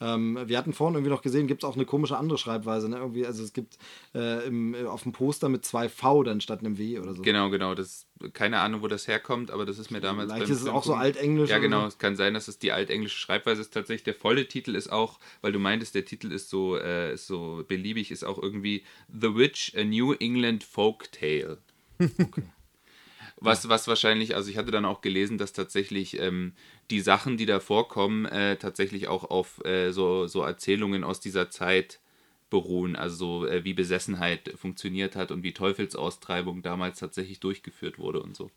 Ähm, 0.00 0.38
wir 0.46 0.56
hatten 0.56 0.72
vorhin 0.72 0.94
irgendwie 0.94 1.10
noch 1.10 1.22
gesehen, 1.22 1.48
gibt 1.48 1.64
es 1.64 1.68
auch 1.68 1.74
eine 1.74 1.84
komische 1.84 2.16
andere 2.16 2.38
Schreibweise. 2.38 2.88
Ne? 2.88 2.98
Irgendwie, 2.98 3.26
also 3.26 3.42
es 3.42 3.52
gibt 3.52 3.78
äh, 4.14 4.46
im, 4.46 4.74
äh, 4.74 4.84
auf 4.84 5.02
dem 5.02 5.12
Poster 5.12 5.48
mit 5.48 5.64
zwei 5.64 5.88
V 5.88 6.22
dann 6.22 6.40
statt 6.40 6.60
einem 6.60 6.78
W 6.78 7.00
oder 7.00 7.14
so. 7.14 7.22
Genau, 7.22 7.50
genau. 7.50 7.74
Das, 7.74 8.06
keine 8.32 8.60
Ahnung, 8.60 8.82
wo 8.82 8.86
das 8.86 9.08
herkommt, 9.08 9.50
aber 9.50 9.66
das 9.66 9.78
ist 9.78 9.90
mir 9.90 10.00
damals 10.00 10.32
Vielleicht 10.32 10.50
ist 10.52 10.60
es 10.60 10.68
auch 10.68 10.84
so 10.84 10.94
altenglisch. 10.94 11.50
Ja, 11.50 11.58
genau. 11.58 11.80
So. 11.82 11.86
Es 11.88 11.98
kann 11.98 12.14
sein, 12.14 12.34
dass 12.34 12.46
es 12.46 12.60
die 12.60 12.70
altenglische 12.70 13.18
Schreibweise 13.18 13.60
ist. 13.60 13.74
Tatsächlich 13.74 14.04
der 14.04 14.14
volle 14.14 14.46
Titel 14.46 14.76
ist 14.76 14.92
auch, 14.92 15.18
weil 15.40 15.50
du 15.50 15.58
meintest, 15.58 15.96
der 15.96 16.04
Titel 16.04 16.30
ist 16.30 16.48
so, 16.48 16.76
äh, 16.76 17.14
ist 17.14 17.26
so 17.26 17.64
beliebig, 17.66 18.12
ist 18.12 18.24
auch 18.24 18.40
irgendwie 18.40 18.84
The 19.08 19.34
Witch, 19.34 19.74
a 19.76 19.82
New 19.82 20.12
England 20.12 20.62
Folk 20.62 21.10
Tale. 21.10 21.58
Was, 23.40 23.68
was 23.68 23.86
wahrscheinlich, 23.86 24.34
also 24.34 24.50
ich 24.50 24.56
hatte 24.56 24.70
dann 24.70 24.84
auch 24.84 25.00
gelesen, 25.00 25.38
dass 25.38 25.52
tatsächlich 25.52 26.18
ähm, 26.20 26.54
die 26.90 27.00
Sachen, 27.00 27.36
die 27.36 27.46
da 27.46 27.60
vorkommen, 27.60 28.24
äh, 28.26 28.56
tatsächlich 28.56 29.08
auch 29.08 29.30
auf 29.30 29.64
äh, 29.64 29.92
so, 29.92 30.26
so 30.26 30.42
Erzählungen 30.42 31.04
aus 31.04 31.20
dieser 31.20 31.50
Zeit 31.50 32.00
beruhen. 32.50 32.96
Also 32.96 33.16
so, 33.16 33.46
äh, 33.46 33.64
wie 33.64 33.74
Besessenheit 33.74 34.52
funktioniert 34.56 35.16
hat 35.16 35.30
und 35.30 35.42
wie 35.42 35.52
Teufelsaustreibung 35.52 36.62
damals 36.62 36.98
tatsächlich 36.98 37.40
durchgeführt 37.40 37.98
wurde 37.98 38.22
und 38.22 38.36
so. 38.36 38.50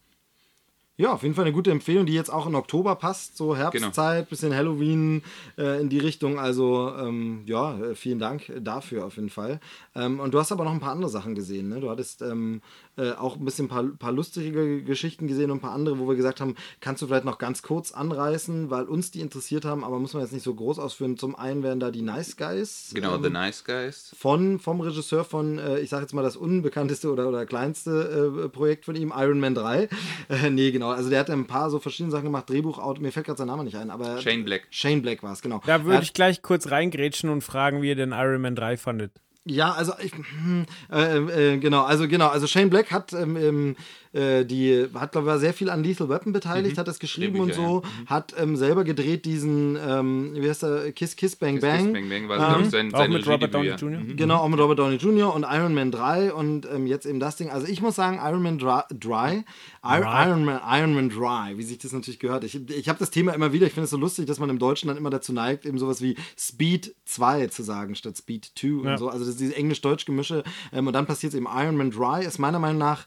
Ja, 1.02 1.14
auf 1.14 1.24
jeden 1.24 1.34
Fall 1.34 1.46
eine 1.46 1.54
gute 1.54 1.72
Empfehlung, 1.72 2.06
die 2.06 2.14
jetzt 2.14 2.32
auch 2.32 2.46
in 2.46 2.54
Oktober 2.54 2.96
passt. 2.96 3.36
So 3.36 3.56
Herbstzeit, 3.56 4.30
bisschen 4.30 4.54
Halloween 4.54 5.24
äh, 5.58 5.82
in 5.82 5.90
die 5.90 5.98
Richtung. 5.98 6.38
Also 6.38 6.94
ähm, 6.96 7.42
ja, 7.48 7.76
äh, 7.80 7.96
vielen 7.96 8.20
Dank 8.20 8.52
dafür 8.60 9.06
auf 9.06 9.16
jeden 9.16 9.32
Fall. 9.32 9.60
Ähm, 9.96 10.20
und 10.20 10.32
du 10.34 10.38
hast 10.38 10.52
aber 10.52 10.64
noch 10.64 10.74
ein 10.74 10.80
paar 10.80 10.92
andere 10.92 11.10
Sachen 11.10 11.34
gesehen. 11.34 11.70
Ne? 11.70 11.80
Du 11.80 11.90
hattest 11.90 12.22
ähm, 12.22 12.62
äh, 13.02 13.14
auch 13.14 13.36
ein 13.38 13.46
bisschen 13.46 13.66
ein 13.66 13.70
paar, 13.70 13.84
paar 13.84 14.12
lustige 14.12 14.84
Geschichten 14.84 15.28
gesehen 15.28 15.50
und 15.50 15.58
ein 15.58 15.62
paar 15.62 15.74
andere, 15.74 15.98
wo 15.98 16.08
wir 16.08 16.16
gesagt 16.16 16.40
haben, 16.40 16.56
kannst 16.80 17.02
du 17.02 17.08
vielleicht 17.08 17.26
noch 17.26 17.40
ganz 17.40 17.64
kurz 17.64 17.92
anreißen, 17.92 18.70
weil 18.70 18.84
uns 18.84 19.10
die 19.10 19.22
interessiert 19.22 19.66
haben, 19.66 19.84
aber 19.84 19.98
muss 20.00 20.14
man 20.14 20.22
jetzt 20.22 20.34
nicht 20.34 20.44
so 20.44 20.54
groß 20.54 20.78
ausführen. 20.78 21.18
Zum 21.18 21.36
einen 21.36 21.64
wären 21.64 21.80
da 21.80 21.90
die 21.90 22.04
Nice 22.04 22.38
Guys. 22.38 22.92
Genau, 22.94 23.16
ähm, 23.16 23.24
The 23.24 23.30
Nice 23.30 23.64
Guys. 23.64 24.16
von, 24.18 24.60
vom 24.60 24.82
Regisseur 24.82 25.24
von, 25.24 25.58
äh, 25.58 25.80
ich 25.80 25.90
sage 25.90 26.04
jetzt 26.04 26.14
mal 26.14 26.22
das 26.22 26.38
unbekannteste 26.38 27.12
oder, 27.12 27.28
oder 27.28 27.46
kleinste 27.46 28.44
äh, 28.46 28.50
Projekt 28.50 28.86
von 28.86 28.96
ihm, 28.96 29.12
Iron 29.16 29.40
Man 29.40 29.56
3. 29.56 29.90
Äh, 30.30 30.50
nee, 30.50 30.72
genau. 30.72 30.90
Also 30.90 31.10
der 31.10 31.20
hat 31.20 31.30
ein 31.30 31.46
paar 31.46 31.70
so 31.70 31.80
verschiedene 31.80 32.12
Sachen 32.12 32.26
gemacht, 32.26 32.50
Drehbuch, 32.50 32.80
Auto, 32.80 33.02
mir 33.02 33.12
fällt 33.12 33.26
gerade 33.26 33.38
sein 33.38 33.48
Name 33.48 33.64
nicht 33.64 33.76
ein, 33.76 33.90
aber. 33.90 34.22
Shane 34.22 34.46
Black. 34.46 34.68
Shane 34.70 35.02
Black 35.02 35.24
war 35.24 35.34
es, 35.34 35.42
genau. 35.42 35.62
Da 35.66 35.84
würde 35.84 36.04
ich 36.04 36.14
gleich 36.14 36.42
kurz 36.42 36.72
reingrätschen 36.72 37.30
und 37.30 37.42
fragen, 37.42 37.82
wie 37.82 37.90
ihr 37.90 37.96
den 37.96 38.12
Iron 38.12 38.42
Man 38.42 38.56
3 38.56 38.78
fandet. 38.78 39.12
Ja, 39.46 39.72
also 39.72 39.94
ich, 40.00 40.12
hm, 40.14 40.66
äh, 40.92 41.54
äh, 41.54 41.58
genau, 41.58 41.84
also 41.84 42.08
genau, 42.08 42.28
also 42.28 42.46
Shane 42.46 42.70
Black 42.70 42.92
hat 42.92 43.12
ähm, 43.14 43.36
ähm, 43.36 43.76
äh, 44.14 44.46
die 44.46 44.88
hat 44.94 45.12
glaube 45.12 45.28
ich 45.28 45.32
war 45.32 45.40
sehr 45.40 45.54
viel 45.54 45.70
an 45.70 45.84
Lethal 45.84 46.10
Weapon 46.10 46.34
beteiligt, 46.34 46.78
hat 46.78 46.88
das 46.88 47.00
geschrieben 47.00 47.40
und 47.40 47.54
so, 47.54 47.84
hat 48.06 48.34
ähm, 48.38 48.56
selber 48.56 48.84
gedreht 48.84 49.26
diesen 49.26 49.78
ähm, 49.78 50.32
wie 50.36 50.50
heißt 50.50 50.64
der 50.64 50.92
Kiss 50.92 51.16
Kiss 51.16 51.36
Bang 51.36 51.56
Kiss, 51.56 51.62
Bang. 51.62 51.84
Kiss, 51.86 51.94
Bang 51.94 52.10
Bang 52.10 52.30
war, 52.30 52.38
glaube 52.38 52.64
ich, 52.64 52.70
sein, 52.70 52.94
Auch 52.94 53.08
mit 53.08 53.28
Robert 53.28 53.54
Downey 53.54 53.68
ja. 53.68 53.76
Jr. 53.76 54.00
Mhm. 54.00 54.18
Genau, 54.18 54.38
auch 54.38 54.50
mit 54.50 54.60
Robert 54.60 54.80
Downey 54.80 54.96
Jr. 54.96 55.34
und 55.34 55.44
Iron 55.50 55.74
Man 55.74 55.92
3 55.92 56.34
und 56.34 56.66
ähm, 56.66 56.88
jetzt 56.88 57.06
eben 57.06 57.20
das 57.20 57.36
Ding. 57.38 57.50
Also 57.50 57.68
ich 57.68 57.82
muss 57.82 57.96
sagen, 57.96 58.18
Iron 58.22 58.42
Man 58.42 58.58
Dry, 58.58 58.82
Dry 58.92 59.44
Iron. 59.84 60.04
Iron, 60.04 60.46
Man, 60.46 60.62
Iron 60.64 60.94
Man 60.94 61.10
Dry, 61.10 61.58
wie 61.58 61.64
sich 61.64 61.78
das 61.80 61.92
natürlich 61.92 62.20
gehört. 62.20 62.44
Ich, 62.44 62.56
ich 62.70 62.90
habe 62.90 63.00
das 63.00 63.10
Thema 63.12 63.34
immer 63.34 63.52
wieder, 63.54 63.66
ich 63.68 63.74
finde 63.74 63.86
es 63.86 63.92
so 63.92 63.98
lustig, 63.98 64.26
dass 64.28 64.40
man 64.40 64.50
im 64.50 64.60
Deutschen 64.60 64.88
dann 64.88 64.98
immer 64.98 65.10
dazu 65.10 65.34
neigt, 65.34 65.66
eben 65.66 65.80
sowas 65.80 66.02
wie 66.02 66.16
Speed 66.38 66.94
2 67.06 67.48
zu 67.48 67.64
sagen, 67.64 67.96
statt 67.96 68.18
Speed 68.18 68.52
2 68.56 68.68
Ja. 68.68 68.92
und 68.92 68.98
so. 68.98 69.08
Also 69.10 69.20
das 69.20 69.30
ist 69.30 69.40
diese 69.40 69.56
Englisch-Deutsch-Gemische. 69.56 70.44
Ähm, 70.72 70.88
und 70.88 70.94
dann 70.94 71.06
passiert 71.06 71.34
es 71.34 71.38
eben 71.38 71.48
Iron 71.52 71.78
Man 71.78 71.92
Dry, 71.92 72.26
ist 72.26 72.38
meiner 72.40 72.60
Meinung 72.60 72.78
nach 72.78 73.06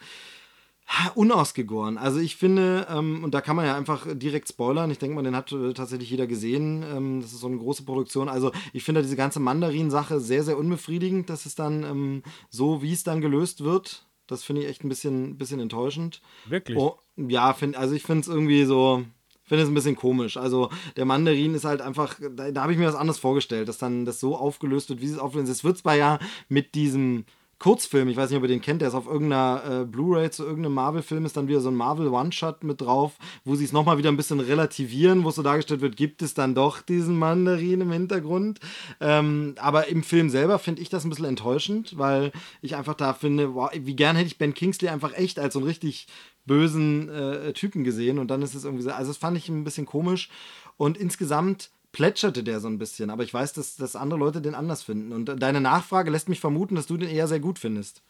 unausgegoren. 1.15 1.99
Also 1.99 2.21
ich 2.21 2.37
finde, 2.37 2.87
ähm, 2.91 3.25
und 3.25 3.33
da 3.33 3.41
kann 3.41 3.57
man 3.57 3.65
ja 3.65 3.77
einfach 3.77 4.07
direkt 4.13 4.49
spoilern, 4.49 4.91
ich 4.91 4.99
denke 4.99 5.17
mal, 5.17 5.23
den 5.23 5.37
hat 5.37 5.51
äh, 5.53 5.73
tatsächlich 5.73 6.11
jeder 6.11 6.27
gesehen, 6.27 6.85
ähm, 6.85 7.21
das 7.21 7.33
ist 7.33 7.41
so 7.41 7.47
eine 7.47 7.57
große 7.57 7.85
Produktion. 7.85 8.29
Also 8.29 8.53
ich 8.73 8.85
finde 8.85 9.03
diese 9.03 9.17
ganze 9.17 9.41
Mandarin-Sache 9.41 10.21
sehr, 10.21 10.43
sehr 10.45 10.59
unbefriedigend, 10.59 11.31
dass 11.31 11.47
es 11.47 11.55
dann 11.55 11.85
ähm, 11.85 12.23
so, 12.51 12.83
wie 12.83 12.93
es 12.93 13.03
dann 13.03 13.21
gelöst 13.21 13.65
wird, 13.65 14.07
das 14.27 14.45
finde 14.45 14.63
ich 14.63 14.69
echt 14.69 14.85
ein 14.85 14.89
bisschen, 14.89 15.37
bisschen 15.37 15.61
enttäuschend. 15.61 16.21
Wirklich? 16.47 16.79
Oh, 16.79 16.99
ja, 17.17 17.53
find, 17.53 17.77
also 17.77 17.95
ich 17.95 18.03
finde 18.03 18.23
es 18.23 18.29
irgendwie 18.29 18.65
so, 18.65 19.05
finde 19.43 19.65
es 19.65 19.69
ein 19.69 19.75
bisschen 19.75 19.97
komisch. 19.97 20.37
Also 20.37 20.71
der 20.97 21.05
Mandarin 21.05 21.55
ist 21.55 21.65
halt 21.65 21.83
einfach, 21.83 22.19
da, 22.35 22.51
da 22.51 22.63
habe 22.63 22.73
ich 22.73 22.79
mir 22.79 22.89
was 22.89 22.95
anderes 22.95 23.19
vorgestellt, 23.19 23.69
dass 23.69 23.79
dann 23.79 24.05
das 24.05 24.21
so 24.21 24.37
aufgelöst 24.37 24.89
wird, 24.89 25.01
wie 25.01 25.07
es 25.07 25.19
auflösen. 25.19 25.51
Es 25.51 25.65
wird 25.65 25.79
zwar 25.79 25.97
ja 25.97 26.19
mit 26.49 26.75
diesem 26.75 27.25
Kurzfilm, 27.59 28.09
ich 28.09 28.17
weiß 28.17 28.31
nicht, 28.31 28.37
ob 28.37 28.45
ihr 28.45 28.49
den 28.49 28.61
kennt, 28.61 28.81
der 28.81 28.89
ist 28.89 28.95
auf 28.95 29.07
irgendeiner 29.07 29.83
äh, 29.83 29.85
Blu-ray 29.85 30.31
zu 30.31 30.45
irgendeinem 30.45 30.75
Marvel-Film, 30.75 31.25
ist 31.25 31.37
dann 31.37 31.49
wieder 31.49 31.61
so 31.61 31.71
ein 31.71 31.75
Marvel-One-Shot 31.75 32.65
mit 32.65 32.81
drauf, 32.81 33.13
wo 33.45 33.55
sie 33.55 33.65
es 33.65 33.73
nochmal 33.73 33.99
wieder 33.99 34.11
ein 34.11 34.17
bisschen 34.17 34.41
relativieren, 34.41 35.25
wo 35.25 35.31
so 35.31 35.43
dargestellt 35.43 35.81
wird, 35.81 35.97
gibt 35.97 36.23
es 36.23 36.35
dann 36.35 36.55
doch 36.55 36.83
diesen 36.83 37.19
Mandarin 37.19 37.81
im 37.81 37.93
Hintergrund. 37.93 38.61
Ähm, 39.01 39.55
aber 39.59 39.89
im 39.89 40.03
Film 40.03 40.31
selber 40.31 40.59
finde 40.59 40.83
ich 40.83 40.89
das 40.89 41.05
ein 41.05 41.11
bisschen 41.11 41.27
enttäuschend, 41.27 41.97
weil 41.99 42.33
ich 42.61 42.77
einfach 42.77 42.95
da 42.95 43.15
finde, 43.15 43.55
wow, 43.55 43.71
wie 43.75 43.97
gern 43.97 44.17
hätte 44.17 44.27
ich 44.27 44.39
Ben 44.39 44.55
Kingsley 44.55 44.89
einfach 44.89 45.15
echt 45.15 45.39
als 45.39 45.55
so 45.55 45.61
einen 45.61 45.69
richtig 45.69 46.07
bösen 46.47 47.09
äh, 47.09 47.53
Typen 47.53 47.85
gesehen 47.85 48.19
und 48.19 48.29
dann 48.29 48.43
ist 48.43 48.55
es 48.55 48.65
irgendwie 48.65 48.83
so, 48.83 48.91
also 48.91 49.11
das 49.11 49.17
fand 49.17 49.37
ich 49.37 49.49
ein 49.49 49.65
bisschen 49.65 49.87
komisch 49.87 50.29
und 50.77 50.99
insgesamt 50.99 51.71
plätscherte 51.95 52.45
der 52.45 52.61
so 52.61 52.69
ein 52.69 52.77
bisschen, 52.79 53.09
aber 53.09 53.23
ich 53.23 53.33
weiß, 53.33 53.55
dass, 53.55 53.77
dass 53.77 53.97
andere 53.97 54.19
Leute 54.21 54.43
den 54.43 54.55
anders 54.55 54.83
finden 54.83 55.13
und 55.13 55.27
deine 55.41 55.63
Nachfrage 55.63 56.11
lässt 56.11 56.29
mich 56.29 56.41
vermuten, 56.41 56.75
dass 56.75 56.87
du 56.87 56.99
den 56.99 57.09
eher 57.09 57.29
sehr 57.29 57.41
gut 57.41 57.59
findest. 57.59 58.03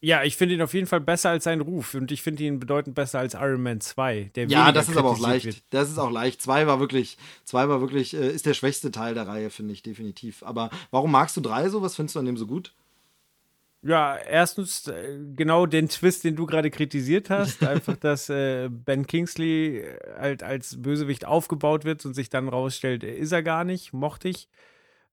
Ja, 0.00 0.22
ich 0.22 0.36
finde 0.36 0.54
ihn 0.54 0.62
auf 0.62 0.74
jeden 0.74 0.86
Fall 0.86 1.00
besser 1.00 1.30
als 1.30 1.42
sein 1.42 1.60
Ruf 1.60 1.94
und 1.94 2.12
ich 2.12 2.22
finde 2.22 2.44
ihn 2.44 2.60
bedeutend 2.60 2.94
besser 2.94 3.18
als 3.18 3.34
Iron 3.34 3.62
Man 3.62 3.80
2. 3.80 4.30
Der 4.36 4.46
Ja, 4.46 4.70
das 4.70 4.88
ist 4.88 4.96
aber 4.96 5.10
auch 5.10 5.18
leicht. 5.18 5.46
wird. 5.46 5.62
Das 5.70 5.90
ist 5.90 5.98
auch 5.98 6.12
leicht. 6.12 6.40
Zwei 6.40 6.68
war 6.68 6.78
wirklich, 6.78 7.18
zwei 7.42 7.68
war 7.68 7.80
wirklich, 7.80 8.14
äh, 8.14 8.30
ist 8.30 8.46
der 8.46 8.54
schwächste 8.54 8.92
Teil 8.92 9.14
der 9.14 9.26
Reihe, 9.26 9.50
finde 9.50 9.72
ich 9.72 9.82
definitiv. 9.82 10.44
Aber 10.44 10.70
warum 10.92 11.10
magst 11.10 11.36
du 11.36 11.40
drei 11.40 11.68
so? 11.68 11.82
Was 11.82 11.96
findest 11.96 12.14
du 12.14 12.20
an 12.20 12.26
dem 12.26 12.36
so 12.36 12.46
gut? 12.46 12.72
Ja, 13.82 14.16
erstens 14.16 14.88
äh, 14.88 15.18
genau 15.36 15.64
den 15.66 15.88
Twist, 15.88 16.24
den 16.24 16.34
du 16.34 16.46
gerade 16.46 16.70
kritisiert 16.70 17.30
hast, 17.30 17.62
einfach, 17.66 17.96
dass 17.96 18.28
äh, 18.28 18.68
Ben 18.68 19.06
Kingsley 19.06 19.78
äh, 19.78 19.98
halt 20.18 20.42
als 20.42 20.82
Bösewicht 20.82 21.24
aufgebaut 21.24 21.84
wird 21.84 22.04
und 22.04 22.14
sich 22.14 22.28
dann 22.28 22.48
rausstellt, 22.48 23.04
äh, 23.04 23.16
ist 23.16 23.32
er 23.32 23.42
gar 23.42 23.64
nicht, 23.64 23.92
mochte 23.92 24.28
ich. 24.28 24.48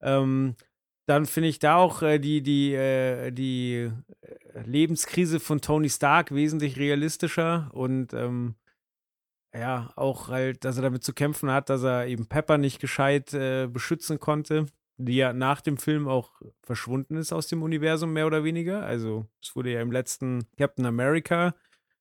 Ähm, 0.02 0.56
dann 1.06 1.26
finde 1.26 1.48
ich 1.48 1.60
da 1.60 1.76
auch 1.76 2.02
äh, 2.02 2.18
die, 2.18 2.42
die, 2.42 2.74
äh, 2.74 3.30
die 3.30 3.92
Lebenskrise 4.64 5.38
von 5.38 5.60
Tony 5.60 5.88
Stark 5.88 6.34
wesentlich 6.34 6.76
realistischer 6.76 7.70
und 7.72 8.12
ähm, 8.14 8.56
ja, 9.54 9.92
auch 9.94 10.28
halt, 10.28 10.64
dass 10.64 10.76
er 10.76 10.82
damit 10.82 11.04
zu 11.04 11.14
kämpfen 11.14 11.50
hat, 11.52 11.70
dass 11.70 11.84
er 11.84 12.08
eben 12.08 12.26
Pepper 12.26 12.58
nicht 12.58 12.78
gescheit 12.78 13.30
beschützen 13.30 14.20
konnte, 14.20 14.66
die 14.98 15.16
ja 15.16 15.32
nach 15.32 15.60
dem 15.60 15.76
Film 15.76 16.08
auch 16.08 16.30
verschwunden 16.62 17.16
ist 17.16 17.32
aus 17.32 17.48
dem 17.48 17.62
Universum, 17.62 18.12
mehr 18.12 18.26
oder 18.26 18.44
weniger. 18.44 18.84
Also, 18.84 19.26
es 19.42 19.54
wurde 19.54 19.72
ja 19.72 19.80
im 19.80 19.92
letzten 19.92 20.46
Captain 20.56 20.86
America 20.86 21.54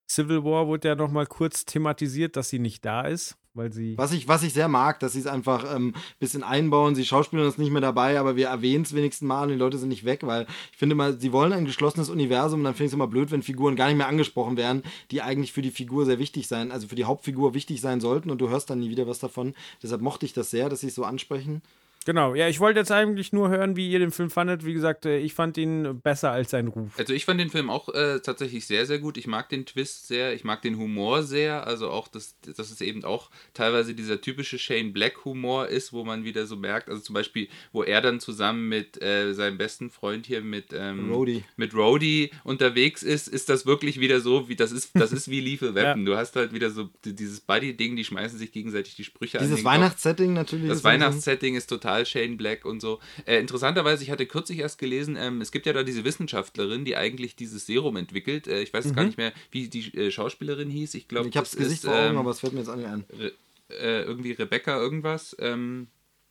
Civil 0.07 0.43
War 0.43 0.67
wurde 0.67 0.89
ja 0.89 0.95
noch 0.95 1.11
mal 1.11 1.25
kurz 1.25 1.65
thematisiert, 1.65 2.35
dass 2.35 2.49
sie 2.49 2.59
nicht 2.59 2.85
da 2.85 3.01
ist, 3.01 3.37
weil 3.55 3.73
sie 3.73 3.97
Was 3.97 4.11
ich, 4.11 4.27
was 4.27 4.43
ich 4.43 4.53
sehr 4.53 4.67
mag, 4.67 4.99
dass 4.99 5.13
sie 5.13 5.19
es 5.19 5.27
einfach 5.27 5.63
ein 5.63 5.75
ähm, 5.75 5.93
bisschen 6.19 6.43
einbauen. 6.43 6.93
Sie 6.93 7.05
schauspielern 7.05 7.45
uns 7.45 7.57
nicht 7.57 7.71
mehr 7.71 7.81
dabei, 7.81 8.19
aber 8.19 8.35
wir 8.35 8.47
erwähnen 8.47 8.83
es 8.83 8.93
wenigstens 8.93 9.27
mal 9.27 9.43
und 9.43 9.49
die 9.49 9.55
Leute 9.55 9.79
sind 9.79 9.89
nicht 9.89 10.05
weg, 10.05 10.21
weil 10.23 10.45
ich 10.71 10.77
finde 10.77 10.95
mal, 10.95 11.19
sie 11.19 11.31
wollen 11.31 11.53
ein 11.53 11.65
geschlossenes 11.65 12.09
Universum 12.09 12.59
und 12.59 12.65
dann 12.65 12.75
finde 12.75 12.85
ich 12.85 12.91
es 12.91 12.95
immer 12.95 13.07
blöd, 13.07 13.31
wenn 13.31 13.41
Figuren 13.41 13.75
gar 13.75 13.87
nicht 13.87 13.97
mehr 13.97 14.07
angesprochen 14.07 14.57
werden, 14.57 14.83
die 15.09 15.21
eigentlich 15.23 15.53
für 15.53 15.63
die 15.63 15.71
Figur 15.71 16.05
sehr 16.05 16.19
wichtig 16.19 16.47
sein, 16.47 16.71
also 16.71 16.87
für 16.87 16.95
die 16.95 17.05
Hauptfigur 17.05 17.55
wichtig 17.55 17.81
sein 17.81 17.99
sollten 17.99 18.29
und 18.29 18.39
du 18.39 18.49
hörst 18.49 18.69
dann 18.69 18.79
nie 18.79 18.91
wieder 18.91 19.07
was 19.07 19.19
davon. 19.19 19.55
Deshalb 19.81 20.01
mochte 20.01 20.25
ich 20.27 20.33
das 20.33 20.51
sehr, 20.51 20.69
dass 20.69 20.81
sie 20.81 20.87
es 20.87 20.95
so 20.95 21.03
ansprechen. 21.03 21.63
Genau, 22.05 22.35
ja, 22.35 22.47
ich 22.47 22.59
wollte 22.59 22.79
jetzt 22.79 22.91
eigentlich 22.91 23.33
nur 23.33 23.49
hören, 23.49 23.75
wie 23.75 23.89
ihr 23.89 23.97
den 23.97 24.11
Film 24.11 24.29
fandet. 24.29 24.63
Wie 24.63 24.73
gesagt, 24.73 25.07
äh, 25.07 25.17
ich 25.17 25.33
fand 25.33 25.57
ihn 25.57 26.01
besser 26.01 26.29
als 26.31 26.51
sein 26.51 26.67
Ruf. 26.67 26.91
Also 26.99 27.13
ich 27.13 27.25
fand 27.25 27.39
den 27.39 27.49
Film 27.49 27.71
auch 27.71 27.89
äh, 27.89 28.19
tatsächlich 28.19 28.67
sehr, 28.67 28.85
sehr 28.85 28.99
gut. 28.99 29.17
Ich 29.17 29.25
mag 29.25 29.49
den 29.49 29.65
Twist 29.65 30.07
sehr, 30.07 30.33
ich 30.35 30.43
mag 30.43 30.61
den 30.61 30.77
Humor 30.77 31.23
sehr. 31.23 31.65
Also 31.65 31.89
auch, 31.89 32.07
dass, 32.07 32.39
dass 32.41 32.69
es 32.69 32.79
eben 32.81 33.03
auch 33.03 33.31
teilweise 33.55 33.95
dieser 33.95 34.21
typische 34.21 34.59
Shane 34.59 34.93
Black 34.93 35.25
Humor 35.25 35.67
ist, 35.67 35.93
wo 35.93 36.03
man 36.03 36.23
wieder 36.23 36.45
so 36.45 36.55
merkt, 36.55 36.89
also 36.89 37.01
zum 37.01 37.15
Beispiel, 37.15 37.47
wo 37.71 37.81
er 37.81 38.01
dann 38.01 38.19
zusammen 38.19 38.69
mit 38.69 39.01
äh, 39.01 39.33
seinem 39.33 39.57
besten 39.57 39.89
Freund 39.89 40.27
hier 40.27 40.41
mit 40.41 40.73
ähm, 40.73 41.11
Rhodey. 41.11 41.43
mit 41.57 41.73
Rhodey 41.73 42.29
unterwegs 42.43 43.01
ist, 43.01 43.27
ist 43.27 43.49
das 43.49 43.65
wirklich 43.65 43.99
wieder 43.99 44.19
so, 44.19 44.47
wie 44.47 44.55
das 44.55 44.71
ist, 44.71 44.91
das 44.93 45.11
ist 45.11 45.27
wie 45.27 45.39
Lethal 45.39 45.69
Weapon. 45.75 46.01
ja. 46.01 46.05
Du 46.05 46.17
hast 46.17 46.35
halt 46.35 46.53
wieder 46.53 46.69
so 46.69 46.87
dieses 47.03 47.41
Buddy-Ding, 47.41 47.95
die 47.95 48.05
schmeißen 48.05 48.37
sich 48.37 48.51
gegenseitig 48.51 48.95
die 48.95 49.03
Sprüche 49.03 49.39
Dieses 49.39 49.43
an. 49.43 49.55
Dieses 49.55 49.65
Weihnachtssetting 49.65 50.33
natürlich. 50.33 50.69
Das 50.69 50.83
Weihnachtssetting 50.83 51.55
ist 51.55 51.65
total 51.65 51.94
total 51.95 52.05
Shane 52.05 52.37
Black 52.37 52.65
und 52.65 52.79
so. 52.79 52.99
Äh, 53.25 53.39
interessanterweise, 53.39 54.03
ich 54.03 54.11
hatte 54.11 54.25
kürzlich 54.25 54.59
erst 54.59 54.77
gelesen, 54.77 55.15
ähm, 55.17 55.41
es 55.41 55.51
gibt 55.51 55.65
ja 55.65 55.73
da 55.73 55.83
diese 55.83 56.03
Wissenschaftlerin, 56.03 56.85
die 56.85 56.95
eigentlich 56.95 57.35
dieses 57.35 57.65
Serum 57.65 57.95
entwickelt. 57.95 58.47
Äh, 58.47 58.61
ich 58.61 58.73
weiß 58.73 58.85
mhm. 58.85 58.95
gar 58.95 59.03
nicht 59.05 59.17
mehr, 59.17 59.33
wie 59.51 59.67
die 59.67 59.95
äh, 59.95 60.11
Schauspielerin 60.11 60.69
hieß. 60.69 60.93
Ich 60.95 61.07
glaube, 61.07 61.29
ich 61.29 61.37
habe 61.37 61.45
das 61.45 61.55
Gesicht 61.55 61.83
vor 61.83 61.93
Augen, 61.93 62.11
ähm, 62.11 62.17
aber 62.17 62.31
es 62.31 62.39
fällt 62.39 62.53
mir 62.53 62.59
jetzt 62.59 62.69
auch 62.69 62.75
nicht 62.75 62.87
ein. 62.87 63.05
Re 63.17 63.31
äh, 63.67 64.03
irgendwie 64.03 64.31
Rebecca 64.31 64.77
irgendwas. 64.77 65.35
Ähm, 65.39 65.87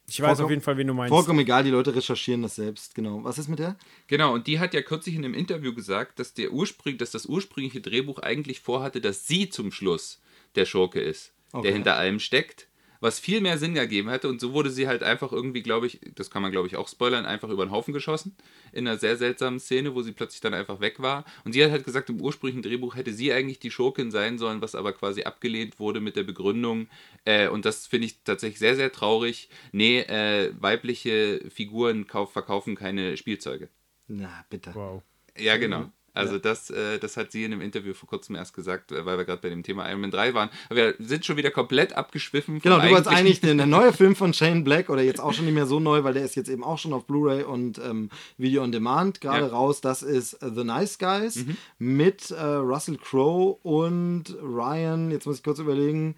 ich 0.07 0.21
weiß 0.21 0.29
vollkommen, 0.29 0.45
auf 0.45 0.51
jeden 0.51 0.63
Fall, 0.63 0.77
wen 0.77 0.87
du 0.87 0.95
meinst. 0.95 1.13
Vollkommen 1.13 1.41
egal, 1.41 1.65
die 1.65 1.71
Leute 1.71 1.95
recherchieren 1.97 2.43
das 2.43 2.55
selbst, 2.55 2.95
genau. 2.95 3.25
Was 3.25 3.39
ist 3.39 3.49
mit 3.49 3.59
der? 3.59 3.77
Genau, 4.07 4.35
und 4.35 4.47
die 4.47 4.61
hat 4.61 4.73
ja 4.73 4.83
kürzlich 4.83 5.17
in 5.17 5.25
einem 5.25 5.35
Interview 5.35 5.75
gesagt, 5.75 6.21
dass, 6.21 6.35
der 6.35 6.53
Urspring, 6.53 6.97
dass 6.99 7.11
das 7.11 7.27
ursprüngliche 7.27 7.81
Drehbuch 7.81 8.21
eigentlich 8.21 8.61
vorhatte, 8.61 9.01
dass 9.01 9.27
sie 9.27 9.49
zum 9.49 9.73
Schluss 9.73 10.21
der 10.55 10.67
Schurke 10.67 11.01
ist, 11.01 11.33
okay. 11.53 11.63
der 11.65 11.73
hinter 11.73 11.97
allem 11.97 12.21
steckt 12.21 12.69
was 13.05 13.21
viel 13.21 13.43
mehr 13.43 13.59
Sinn 13.59 13.77
ergeben 13.77 14.09
hätte. 14.09 14.29
Und 14.29 14.41
so 14.41 14.55
wurde 14.55 14.71
sie 14.71 14.89
halt 14.89 15.03
einfach 15.03 15.31
irgendwie, 15.31 15.63
glaube 15.63 15.87
ich, 15.87 16.01
das 16.15 16.31
kann 16.31 16.41
man 16.41 16.53
glaube 16.53 16.69
ich 16.69 16.77
auch 16.77 16.89
spoilern, 16.89 17.27
einfach 17.27 17.51
über 17.51 17.67
den 17.67 17.71
Haufen 17.71 17.93
geschossen. 17.93 18.35
In 18.73 18.89
einer 18.89 18.97
sehr 18.97 19.19
seltsamen 19.19 19.61
Szene, 19.61 19.95
wo 19.95 20.01
sie 20.01 20.13
plötzlich 20.13 20.41
dann 20.41 20.55
einfach 20.55 20.81
weg 20.81 21.01
war. 21.01 21.27
Und 21.45 21.53
sie 21.53 21.63
hat 21.63 21.71
halt 21.71 21.85
gesagt, 21.85 22.09
im 22.09 22.19
ursprünglichen 22.19 22.63
Drehbuch 22.63 22.97
hätte 22.97 23.13
sie 23.13 23.31
eigentlich 23.31 23.59
die 23.59 23.71
Schurkin 23.71 24.11
sein 24.11 24.39
sollen, 24.39 24.63
was 24.63 24.75
aber 24.75 24.95
quasi 24.95 25.25
abgelehnt 25.25 25.79
wurde 25.79 26.01
mit 26.01 26.17
der 26.17 26.23
Begründung. 26.23 26.89
Äh, 27.27 27.49
und 27.49 27.67
das 27.67 27.87
finde 27.87 28.07
ich 28.07 28.23
tatsächlich 28.25 28.59
sehr, 28.59 28.75
sehr 28.75 28.91
traurig. 28.91 29.51
Nee, 29.71 30.01
äh, 30.01 30.55
weibliche 30.59 31.43
Figuren 31.51 32.07
kauf, 32.07 32.33
verkaufen 32.33 32.75
keine 32.75 33.19
Spielzeuge. 33.19 33.69
Na, 34.09 34.47
bitte. 34.49 34.75
Wow. 34.75 35.03
Ja, 35.37 35.59
genau. 35.59 35.91
Also 36.15 36.35
ja. 36.35 36.39
das, 36.39 36.71
äh, 36.71 36.99
das 36.99 37.17
hat 37.17 37.33
sie 37.33 37.45
in 37.45 37.53
einem 37.53 37.61
Interview 37.61 37.93
vor 37.93 38.09
kurzem 38.09 38.37
erst 38.37 38.55
gesagt, 38.55 38.93
äh, 38.93 39.05
weil 39.05 39.19
wir 39.19 39.25
gerade 39.25 39.43
bei 39.43 39.49
dem 39.49 39.63
Thema 39.65 39.89
Iron 39.89 40.01
Man 40.01 40.11
3 40.13 40.33
waren. 40.33 40.49
Aber 40.71 40.77
wir 40.77 40.95
sind 40.99 41.27
schon 41.27 41.37
wieder 41.37 41.51
komplett 41.51 41.95
abgeschwiffen. 41.95 42.61
Genau, 42.61 42.81
du 42.81 42.89
wolltest 42.89 43.09
eigentlich 43.09 43.41
der 43.41 43.55
neue 43.55 43.93
Film 43.93 44.15
von 44.15 44.33
Shane 44.33 44.63
Black 44.63 44.89
oder 44.89 45.03
jetzt 45.03 45.21
auch 45.21 45.33
schon 45.33 45.45
nicht 45.45 45.55
mehr 45.55 45.67
so 45.67 45.81
neu, 45.81 46.05
weil 46.05 46.15
der 46.15 46.25
ist 46.25 46.37
jetzt 46.37 46.49
eben 46.49 46.63
auch 46.63 46.79
schon 46.79 46.93
auf 46.93 47.07
Blu-ray 47.07 47.43
und 47.43 47.79
ähm, 47.79 48.11
Video 48.39 48.63
on 48.63 48.71
Demand 48.71 49.21
gerade 49.21 49.47
ja. 49.47 49.53
raus. 49.53 49.81
Das 49.81 50.03
ist 50.03 50.39
The 50.41 50.65
Nice 50.65 50.99
Guys 50.99 51.37
mhm. 51.37 51.57
mit 51.79 52.31
äh, 52.31 52.43
Russell 52.43 52.97
Crowe 52.97 53.59
und 53.63 54.37
Ryan, 54.41 55.11
jetzt 55.11 55.27
muss 55.27 55.39
ich 55.39 55.43
kurz 55.43 55.59
überlegen, 55.59 56.15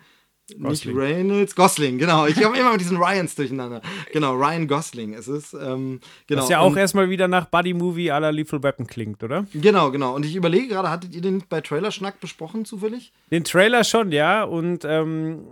Gosling. 0.49 0.71
Nicht 0.71 0.87
Reynolds, 0.87 1.57
Gosling, 1.57 1.99
genau. 1.99 2.27
Ich 2.27 2.41
komme 2.41 2.57
immer 2.59 2.71
mit 2.71 2.81
diesen 2.81 2.99
Ryans 2.99 3.35
durcheinander. 3.35 3.83
Genau, 4.13 4.35
Ryan 4.35 4.69
Gosling 4.69 5.13
ist 5.13 5.27
es. 5.27 5.53
Ähm, 5.55 5.99
genau. 6.29 6.43
Was 6.43 6.49
ja 6.49 6.61
auch 6.61 6.71
und, 6.71 6.77
erstmal 6.77 7.11
wieder 7.11 7.27
nach 7.27 7.47
Buddy-Movie 7.47 8.13
à 8.13 8.21
la 8.21 8.31
Lethal 8.31 8.63
Weapon 8.63 8.87
klingt, 8.87 9.25
oder? 9.25 9.47
Genau, 9.53 9.91
genau. 9.91 10.15
Und 10.15 10.25
ich 10.25 10.37
überlege 10.37 10.69
gerade, 10.69 10.89
hattet 10.89 11.15
ihr 11.15 11.21
den 11.21 11.43
bei 11.49 11.61
Trailerschnack 11.61 12.21
besprochen 12.21 12.65
zufällig? 12.65 13.13
Den 13.33 13.43
Trailer 13.43 13.83
schon, 13.83 14.13
ja. 14.13 14.45
Und 14.45 14.85
ähm, 14.85 15.47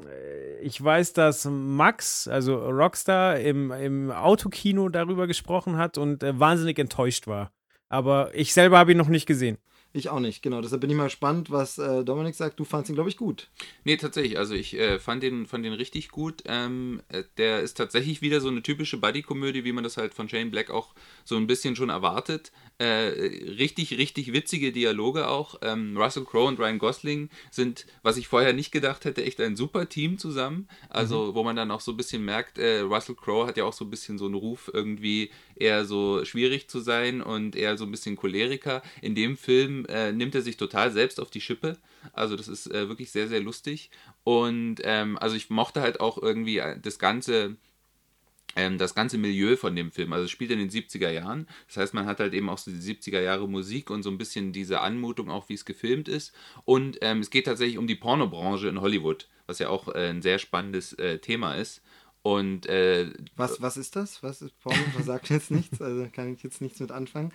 ich 0.62 0.82
weiß, 0.82 1.12
dass 1.12 1.44
Max, 1.44 2.28
also 2.28 2.56
Rockstar, 2.56 3.40
im, 3.40 3.72
im 3.72 4.12
Autokino 4.12 4.88
darüber 4.90 5.26
gesprochen 5.26 5.76
hat 5.76 5.98
und 5.98 6.22
äh, 6.22 6.38
wahnsinnig 6.38 6.78
enttäuscht 6.78 7.26
war. 7.26 7.50
Aber 7.88 8.30
ich 8.32 8.54
selber 8.54 8.78
habe 8.78 8.92
ihn 8.92 8.98
noch 8.98 9.08
nicht 9.08 9.26
gesehen. 9.26 9.58
Ich 9.96 10.08
auch 10.08 10.18
nicht, 10.18 10.42
genau. 10.42 10.60
Deshalb 10.60 10.80
bin 10.80 10.90
ich 10.90 10.96
mal 10.96 11.04
gespannt, 11.04 11.52
was 11.52 11.78
äh, 11.78 12.02
Dominik 12.02 12.34
sagt. 12.34 12.58
Du 12.58 12.64
fandest 12.64 12.90
ihn, 12.90 12.96
glaube 12.96 13.10
ich, 13.10 13.16
gut. 13.16 13.46
Nee, 13.84 13.96
tatsächlich. 13.96 14.36
Also 14.36 14.52
ich 14.52 14.76
äh, 14.76 14.98
fand, 14.98 15.22
den, 15.22 15.46
fand 15.46 15.64
den 15.64 15.72
richtig 15.72 16.08
gut. 16.08 16.42
Ähm, 16.46 17.00
äh, 17.10 17.22
der 17.38 17.60
ist 17.60 17.74
tatsächlich 17.74 18.20
wieder 18.20 18.40
so 18.40 18.48
eine 18.48 18.60
typische 18.60 18.96
Buddy-Komödie, 18.96 19.62
wie 19.62 19.70
man 19.70 19.84
das 19.84 19.96
halt 19.96 20.12
von 20.12 20.28
Shane 20.28 20.50
Black 20.50 20.68
auch 20.68 20.94
so 21.24 21.36
ein 21.36 21.46
bisschen 21.46 21.76
schon 21.76 21.90
erwartet. 21.90 22.50
Äh, 22.78 23.12
richtig, 23.56 23.96
richtig 23.96 24.32
witzige 24.32 24.72
Dialoge 24.72 25.28
auch. 25.28 25.60
Ähm, 25.62 25.96
Russell 25.96 26.24
Crowe 26.24 26.48
und 26.48 26.58
Ryan 26.58 26.80
Gosling 26.80 27.30
sind, 27.52 27.86
was 28.02 28.16
ich 28.16 28.26
vorher 28.26 28.52
nicht 28.52 28.72
gedacht 28.72 29.04
hätte, 29.04 29.22
echt 29.22 29.40
ein 29.40 29.54
super 29.54 29.88
Team 29.88 30.18
zusammen. 30.18 30.66
Also, 30.88 31.26
mhm. 31.26 31.34
wo 31.36 31.44
man 31.44 31.54
dann 31.54 31.70
auch 31.70 31.80
so 31.80 31.92
ein 31.92 31.96
bisschen 31.96 32.24
merkt, 32.24 32.58
äh, 32.58 32.80
Russell 32.80 33.14
Crowe 33.14 33.46
hat 33.46 33.56
ja 33.56 33.62
auch 33.62 33.72
so 33.72 33.84
ein 33.84 33.90
bisschen 33.90 34.18
so 34.18 34.24
einen 34.24 34.34
Ruf, 34.34 34.68
irgendwie 34.74 35.30
eher 35.56 35.84
so 35.84 36.24
schwierig 36.24 36.68
zu 36.68 36.80
sein 36.80 37.22
und 37.22 37.56
eher 37.56 37.76
so 37.76 37.84
ein 37.84 37.90
bisschen 37.90 38.16
Choleriker. 38.16 38.82
In 39.00 39.14
dem 39.14 39.36
Film 39.36 39.86
äh, 39.86 40.12
nimmt 40.12 40.34
er 40.34 40.42
sich 40.42 40.56
total 40.56 40.90
selbst 40.92 41.20
auf 41.20 41.30
die 41.30 41.40
Schippe. 41.40 41.78
Also, 42.12 42.36
das 42.36 42.48
ist 42.48 42.66
äh, 42.66 42.88
wirklich 42.88 43.10
sehr, 43.10 43.28
sehr 43.28 43.40
lustig. 43.40 43.90
Und 44.24 44.76
ähm, 44.82 45.18
also 45.18 45.36
ich 45.36 45.50
mochte 45.50 45.80
halt 45.80 46.00
auch 46.00 46.18
irgendwie 46.18 46.62
das 46.82 46.98
ganze 46.98 47.56
ähm, 48.56 48.78
das 48.78 48.94
ganze 48.94 49.18
Milieu 49.18 49.56
von 49.56 49.74
dem 49.74 49.90
Film. 49.90 50.12
Also 50.12 50.24
es 50.24 50.30
spielt 50.30 50.50
in 50.50 50.58
den 50.58 50.70
70er 50.70 51.10
Jahren. 51.10 51.46
Das 51.66 51.76
heißt, 51.76 51.94
man 51.94 52.06
hat 52.06 52.20
halt 52.20 52.34
eben 52.34 52.48
auch 52.48 52.58
so 52.58 52.70
die 52.70 52.76
70er 52.76 53.20
Jahre 53.20 53.48
Musik 53.48 53.90
und 53.90 54.02
so 54.02 54.10
ein 54.10 54.18
bisschen 54.18 54.52
diese 54.52 54.80
Anmutung 54.80 55.30
auch, 55.30 55.48
wie 55.48 55.54
es 55.54 55.64
gefilmt 55.64 56.08
ist. 56.08 56.32
Und 56.64 56.98
ähm, 57.00 57.20
es 57.20 57.30
geht 57.30 57.46
tatsächlich 57.46 57.78
um 57.78 57.86
die 57.86 57.96
Pornobranche 57.96 58.68
in 58.68 58.80
Hollywood, 58.80 59.28
was 59.46 59.58
ja 59.58 59.68
auch 59.68 59.88
äh, 59.88 60.10
ein 60.10 60.22
sehr 60.22 60.38
spannendes 60.38 60.92
äh, 60.94 61.18
Thema 61.18 61.54
ist. 61.54 61.82
Und 62.24 62.64
äh, 62.66 63.10
was, 63.36 63.60
was 63.60 63.76
ist 63.76 63.96
das? 63.96 64.22
Was 64.22 64.40
ist 64.40 64.58
Porno? 64.60 64.78
Das 64.96 65.04
sagt 65.04 65.28
jetzt 65.28 65.50
nichts, 65.50 65.82
also 65.82 66.08
kann 66.10 66.32
ich 66.32 66.42
jetzt 66.42 66.62
nichts 66.62 66.80
mit 66.80 66.90
anfangen. 66.90 67.32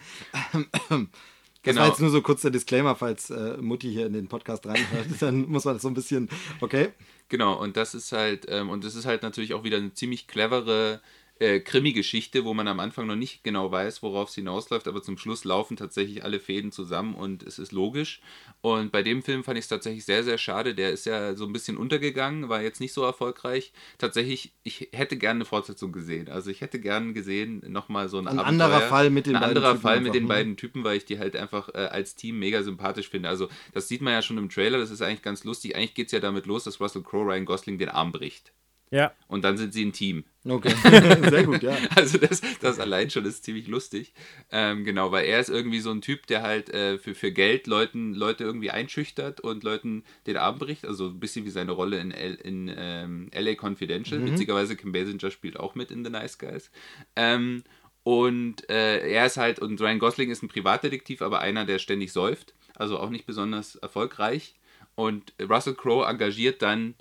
Das 1.62 1.76
genau. 1.76 1.82
war 1.82 1.90
jetzt 1.90 2.00
nur 2.00 2.10
so 2.10 2.24
kurz 2.24 2.42
der 2.42 2.50
Disclaimer, 2.50 2.96
falls 2.96 3.30
äh, 3.30 3.58
Mutti 3.58 3.92
hier 3.92 4.08
in 4.08 4.14
den 4.14 4.28
Podcast 4.28 4.66
reinhört, 4.66 5.08
dann 5.20 5.48
muss 5.48 5.66
man 5.66 5.76
das 5.76 5.84
so 5.84 5.90
ein 5.90 5.94
bisschen, 5.94 6.28
okay. 6.60 6.90
Genau, 7.28 7.62
und 7.62 7.78
das 7.78 7.94
ist 7.94 8.12
halt, 8.14 8.48
ähm, 8.50 8.72
und 8.72 8.84
das 8.84 8.96
ist 8.96 9.06
halt 9.06 9.22
natürlich 9.22 9.54
auch 9.54 9.64
wieder 9.64 9.78
eine 9.78 9.94
ziemlich 9.94 10.26
clevere 10.26 11.02
äh, 11.40 11.62
Krimi-Geschichte, 11.62 12.44
wo 12.44 12.54
man 12.54 12.68
am 12.68 12.80
Anfang 12.80 13.08
noch 13.08 13.16
nicht 13.16 13.44
genau 13.44 13.72
weiß, 13.72 14.04
worauf 14.04 14.30
es 14.30 14.36
hinausläuft, 14.36 14.88
aber 14.88 15.02
zum 15.02 15.18
Schluss 15.18 15.46
laufen 15.46 15.78
tatsächlich 15.78 16.24
alle 16.24 16.40
Fäden 16.40 16.72
zusammen 16.72 17.16
und 17.16 17.44
es 17.44 17.60
ist 17.60 17.72
logisch. 17.72 18.22
Und 18.62 18.92
bei 18.92 19.04
dem 19.04 19.24
Film 19.24 19.44
fand 19.44 19.58
ich 19.58 19.64
es 19.64 19.70
tatsächlich 19.70 20.04
sehr, 20.04 20.24
sehr 20.24 20.38
schade. 20.38 20.76
Der 20.76 20.92
ist 20.92 21.06
ja 21.06 21.36
so 21.36 21.46
ein 21.46 21.54
bisschen 21.54 21.78
untergegangen, 21.78 22.50
war 22.50 22.62
jetzt 22.62 22.82
nicht 22.82 22.94
so 22.94 23.04
erfolgreich. 23.04 23.72
Tatsächlich, 23.98 24.52
ich 24.64 24.90
hätte 24.92 25.18
gerne 25.18 25.38
eine 25.38 25.46
Fortsetzung 25.46 25.94
gesehen. 25.94 26.28
Also 26.28 26.52
ich 26.52 26.60
hätte 26.60 26.80
gerne 26.80 27.14
gesehen, 27.14 27.64
nochmal 27.68 28.10
so 28.10 28.18
ein, 28.18 28.28
ein 28.28 28.40
anderer 28.40 28.82
Fall 28.82 29.10
mit 29.10 29.26
den 29.26 29.38
ein 29.38 29.42
beiden 29.42 29.58
anderer 29.58 29.74
Typen 29.74 29.82
Fall 29.82 30.02
mit 30.02 30.14
den 30.14 30.24
ne? 30.24 30.30
beiden 30.30 30.58
Typen, 30.58 30.84
weil 30.84 30.98
ich 30.98 31.06
die 31.06 31.20
halt 31.20 31.38
einfach 31.38 31.70
äh, 31.70 31.78
als 31.78 32.16
Team 32.16 32.40
mega 32.40 32.64
sympathisch 32.64 33.10
finde. 33.10 33.30
Also 33.30 33.48
das 33.74 33.88
sieht 33.88 34.02
man 34.02 34.12
ja 34.12 34.22
schon 34.22 34.38
im 34.38 34.50
Trailer, 34.50 34.78
das 34.78 34.92
ist 34.92 35.02
eigentlich 35.02 35.22
ganz 35.22 35.46
lustig. 35.46 35.76
Eigentlich 35.78 35.94
geht 35.94 36.08
es 36.08 36.12
ja 36.12 36.20
damit 36.20 36.46
los, 36.46 36.66
dass 36.66 36.82
Russell 36.82 37.04
Crowe 37.04 37.26
Ryan 37.26 37.46
Gosling 37.46 37.78
den 37.78 37.90
Arm 37.90 38.12
bricht. 38.12 38.52
Ja. 38.92 39.14
Und 39.28 39.44
dann 39.44 39.58
sind 39.58 39.74
sie 39.74 39.86
ein 39.86 39.94
Team. 39.94 40.24
Okay, 40.48 40.74
sehr 41.30 41.44
gut, 41.44 41.62
ja. 41.62 41.78
Also 41.96 42.18
das, 42.18 42.42
das 42.62 42.80
allein 42.80 43.10
schon 43.10 43.26
ist 43.26 43.44
ziemlich 43.44 43.68
lustig. 43.68 44.14
Ähm, 44.52 44.84
genau, 44.84 45.12
weil 45.12 45.26
er 45.26 45.40
ist 45.40 45.50
irgendwie 45.50 45.80
so 45.80 45.92
ein 45.92 46.02
Typ, 46.02 46.26
der 46.28 46.42
halt 46.42 46.74
äh, 46.74 46.98
für, 46.98 47.14
für 47.14 47.32
Geld 47.32 47.68
Leuten, 47.68 48.16
Leute 48.16 48.46
irgendwie 48.46 48.72
einschüchtert 48.72 49.42
und 49.42 49.64
Leuten 49.64 50.04
den 50.26 50.38
Arm 50.38 50.58
bricht. 50.58 50.86
Also 50.86 51.08
ein 51.08 51.20
bisschen 51.20 51.46
wie 51.46 51.52
seine 51.52 51.72
Rolle 51.72 52.00
in, 52.00 52.12
L, 52.12 52.36
in 52.36 52.74
ähm, 52.76 53.30
LA 53.34 53.56
Confidential. 53.56 54.20
Mhm. 54.20 54.32
Witzigerweise 54.32 54.76
Kim 54.76 54.92
Basinger 54.92 55.30
spielt 55.30 55.60
auch 55.60 55.76
mit 55.76 55.92
in 55.92 56.04
The 56.04 56.10
Nice 56.10 56.40
Guys. 56.40 56.72
Ähm, 57.16 57.64
und 58.04 58.68
äh, 58.70 59.08
er 59.08 59.28
ist 59.28 59.38
halt, 59.38 59.60
und 59.60 59.80
Ryan 59.80 60.00
Gosling 60.00 60.32
ist 60.32 60.42
ein 60.42 60.48
Privatdetektiv, 60.48 61.22
aber 61.22 61.42
einer, 61.42 61.66
der 61.66 61.78
ständig 61.78 62.12
säuft. 62.12 62.56
Also 62.76 62.98
auch 62.98 63.10
nicht 63.10 63.28
besonders 63.28 63.76
erfolgreich. 63.76 64.56
Und 64.96 65.34
Russell 65.40 65.76
Crowe 65.76 66.08
engagiert 66.08 66.62
dann 66.62 66.96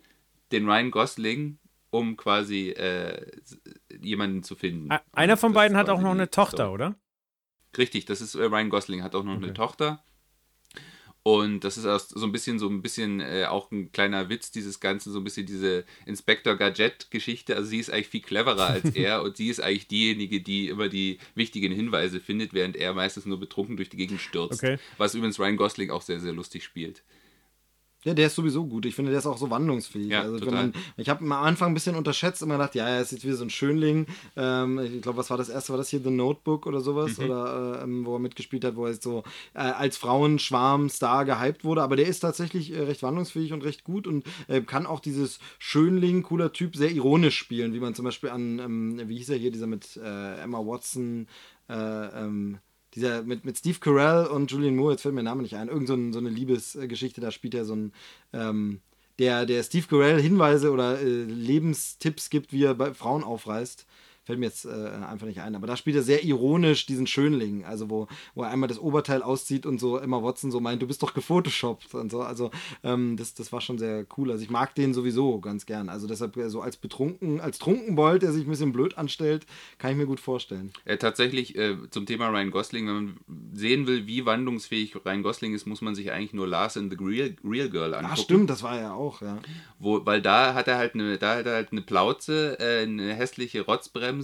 den 0.53 0.69
Ryan 0.69 0.91
Gosling 0.91 1.59
um 1.91 2.17
quasi 2.17 2.71
äh, 2.71 3.27
jemanden 4.01 4.43
zu 4.43 4.55
finden. 4.55 4.89
Einer 5.13 5.37
von 5.37 5.53
beiden 5.53 5.77
hat 5.77 5.89
auch 5.89 6.01
noch 6.01 6.13
eine 6.13 6.31
Tochter, 6.31 6.67
so. 6.67 6.73
oder? 6.73 6.97
Richtig, 7.77 8.07
das 8.07 8.21
ist 8.21 8.35
äh, 8.35 8.45
Ryan 8.45 8.71
Gosling, 8.71 9.03
hat 9.03 9.15
auch 9.15 9.25
noch 9.25 9.37
okay. 9.37 9.45
eine 9.45 9.55
Tochter. 9.55 10.03
Und 11.23 11.61
das 11.61 11.77
ist 11.77 11.85
auch 11.85 12.01
so 12.01 12.25
ein 12.25 12.33
bisschen, 12.33 12.59
so 12.59 12.69
ein 12.69 12.81
bisschen 12.81 13.21
äh, 13.21 13.45
auch 13.45 13.71
ein 13.71 13.93
kleiner 13.93 14.31
Witz, 14.31 14.51
dieses 14.51 14.81
Ganze, 14.81 15.11
so 15.11 15.19
ein 15.19 15.25
bisschen 15.25 15.45
diese 15.45 15.85
Inspector 16.07 16.57
Gadget-Geschichte. 16.57 17.55
Also 17.55 17.69
sie 17.69 17.79
ist 17.79 17.93
eigentlich 17.93 18.09
viel 18.09 18.23
cleverer 18.23 18.67
als 18.67 18.91
er 18.95 19.23
und 19.23 19.37
sie 19.37 19.49
ist 19.49 19.61
eigentlich 19.61 19.89
diejenige, 19.89 20.41
die 20.41 20.69
immer 20.69 20.89
die 20.89 21.19
wichtigen 21.35 21.71
Hinweise 21.71 22.21
findet, 22.21 22.55
während 22.55 22.77
er 22.77 22.95
meistens 22.95 23.27
nur 23.27 23.39
betrunken 23.39 23.77
durch 23.77 23.91
die 23.91 23.99
Gegend 23.99 24.23
stürzt. 24.23 24.63
Okay. 24.63 24.79
Was 24.97 25.15
übrigens 25.15 25.39
Ryan 25.39 25.59
Gosling 25.59 25.91
auch 25.91 26.03
sehr, 26.03 26.21
sehr 26.21 26.33
lustig 26.33 26.65
spielt. 26.65 27.03
Ja, 28.05 28.15
der 28.15 28.29
ist 28.29 28.37
sowieso 28.37 28.65
gut. 28.65 28.87
Ich 28.87 28.95
finde, 28.95 29.11
der 29.11 29.19
ist 29.19 29.27
auch 29.27 29.39
so 29.39 29.51
wandlungsfähig. 29.51 30.09
Ja, 30.09 30.23
also, 30.23 30.45
man, 30.51 30.73
ich 30.97 31.09
habe 31.09 31.25
am 31.25 31.33
Anfang 31.33 31.73
ein 31.73 31.75
bisschen 31.75 31.97
unterschätzt, 31.97 32.43
immer 32.43 32.55
gedacht, 32.55 32.77
ja, 32.77 32.89
er 32.89 33.01
ist 33.01 33.11
jetzt 33.11 33.25
wieder 33.25 33.35
so 33.35 33.45
ein 33.45 33.51
Schönling. 33.51 34.07
Ähm, 34.37 34.79
ich 34.79 35.03
glaube, 35.03 35.19
was 35.19 35.31
war 35.31 35.37
das 35.37 35.49
erste? 35.49 35.73
War 35.73 35.79
das 35.79 35.89
hier 35.89 36.01
The 36.01 36.11
Notebook 36.11 36.67
oder 36.67 36.81
sowas? 36.81 37.19
Mhm. 37.19 37.25
Oder 37.25 37.81
ähm, 37.83 38.07
wo 38.07 38.15
er 38.15 38.21
mitgespielt 38.21 38.65
hat, 38.65 38.77
wo 38.77 38.85
er 38.85 38.93
jetzt 38.93 39.03
so 39.03 39.25
äh, 39.55 39.59
als 39.59 39.97
Frauenschwarm-Star 39.97 41.25
gehypt 41.25 41.65
wurde. 41.65 41.83
Aber 41.83 41.97
der 41.97 42.07
ist 42.07 42.21
tatsächlich 42.21 42.73
äh, 42.73 42.83
recht 42.83 43.03
wandlungsfähig 43.03 43.53
und 43.53 43.65
recht 43.65 43.83
gut 43.83 44.07
und 44.07 44.25
äh, 44.47 44.61
kann 44.61 44.87
auch 44.87 45.01
dieses 45.01 45.41
Schönling, 45.59 46.23
cooler 46.23 46.53
Typ, 46.53 46.77
sehr 46.77 46.93
ironisch 46.93 47.37
spielen, 47.37 47.75
wie 47.75 47.81
man 47.81 47.97
zum 47.97 48.05
Beispiel 48.05 48.31
an, 48.31 48.61
ähm, 48.61 49.09
wie 49.09 49.17
hieß 49.17 49.31
er 49.31 49.39
hier, 49.39 49.51
dieser 49.51 49.67
mit 49.67 49.97
äh, 49.97 50.41
Emma 50.41 50.59
Watson, 50.59 51.27
äh, 51.69 51.75
ähm, 51.75 52.59
dieser 52.99 53.23
mit, 53.23 53.45
mit 53.45 53.57
Steve 53.57 53.79
Carell 53.79 54.27
und 54.27 54.51
Julian 54.51 54.77
Moore, 54.77 54.93
jetzt 54.93 55.03
fällt 55.03 55.15
mir 55.15 55.23
der 55.23 55.31
Name 55.31 55.43
nicht 55.43 55.57
ein, 55.57 55.69
irgend 55.69 55.89
so, 55.89 55.97
so 56.13 56.19
eine 56.19 56.31
Liebesgeschichte, 56.31 57.21
da 57.21 57.31
spielt 57.31 57.55
er 57.55 57.65
so 57.65 57.75
ein, 57.75 57.93
ähm, 58.33 58.81
der, 59.19 59.47
der 59.47 59.63
Steve 59.63 59.87
Carell 59.89 60.21
Hinweise 60.21 60.71
oder 60.71 61.01
äh, 61.01 61.23
Lebenstipps 61.25 62.31
gibt, 62.31 62.53
wie 62.53 62.65
er 62.65 62.75
bei 62.75 62.95
Frauen 62.95 63.25
aufreißt. 63.25 63.87
Fällt 64.29 64.41
mir 64.41 64.45
jetzt 64.45 64.67
äh, 64.67 64.69
einfach 65.09 65.27
nicht 65.27 65.41
ein. 65.41 65.55
Aber 65.55 65.67
da 65.67 65.75
spielt 65.75 65.97
er 65.97 66.03
sehr 66.03 66.23
ironisch 66.23 66.85
diesen 66.85 67.07
Schönling. 67.07 67.65
Also, 67.65 67.89
wo, 67.89 68.09
wo 68.35 68.43
er 68.43 68.51
einmal 68.51 68.69
das 68.69 68.79
Oberteil 68.79 69.23
auszieht 69.23 69.65
und 69.65 69.81
so 69.81 69.97
Emma 69.97 70.23
Watson 70.23 70.51
so 70.51 70.61
meint, 70.61 70.83
du 70.83 70.87
bist 70.87 71.03
doch 71.03 71.15
gefotoshoppt 71.15 71.95
und 71.95 72.11
so. 72.11 72.21
Also, 72.21 72.51
ähm, 72.85 73.17
das, 73.17 73.33
das 73.33 73.53
war 73.53 73.63
schon 73.63 73.79
sehr 73.79 74.05
cool. 74.19 74.31
Also, 74.31 74.45
ich 74.45 74.51
mag 74.51 74.75
den 74.75 74.93
sowieso 74.93 75.41
ganz 75.41 75.65
gern. 75.65 75.89
Also, 75.89 76.07
deshalb 76.07 76.37
äh, 76.37 76.51
so 76.51 76.61
als 76.61 76.77
betrunken, 76.77 77.41
als 77.41 77.59
Trunkenbold, 77.59 78.21
der 78.21 78.33
sich 78.33 78.47
ein 78.47 78.51
bisschen 78.51 78.75
blöd 78.75 78.99
anstellt, 78.99 79.47
kann 79.79 79.93
ich 79.93 79.97
mir 79.97 80.05
gut 80.05 80.21
vorstellen. 80.21 80.73
Äh, 80.85 80.99
tatsächlich 80.99 81.57
äh, 81.57 81.79
zum 81.89 82.05
Thema 82.05 82.29
Ryan 82.29 82.51
Gosling, 82.51 82.87
wenn 82.87 82.95
man 82.95 83.17
sehen 83.55 83.87
will, 83.87 84.07
wie 84.07 84.27
wandlungsfähig 84.27 84.95
Ryan 85.07 85.23
Gosling 85.23 85.55
ist, 85.55 85.67
muss 85.67 85.81
man 85.81 85.95
sich 85.95 86.13
eigentlich 86.13 86.35
nur 86.35 86.47
Lars 86.47 86.77
in 86.77 86.91
the 86.91 86.99
Real, 87.01 87.35
Real 87.43 87.71
Girl 87.71 87.95
angucken. 87.95 88.13
Ach, 88.13 88.23
stimmt, 88.23 88.51
das 88.51 88.63
war 88.63 88.77
er 88.77 88.83
ja 88.83 88.93
auch, 88.93 89.23
ja. 89.23 89.39
Wo, 89.79 90.05
weil 90.05 90.21
da 90.21 90.53
hat 90.53 90.69
er 90.69 90.77
halt 90.77 90.93
eine, 90.93 91.17
da 91.17 91.37
hat 91.37 91.47
er 91.47 91.55
halt 91.55 91.73
eine 91.73 91.81
Plauze, 91.81 92.59
äh, 92.61 92.83
eine 92.83 93.15
hässliche 93.15 93.63
Rotzbremse 93.63 94.18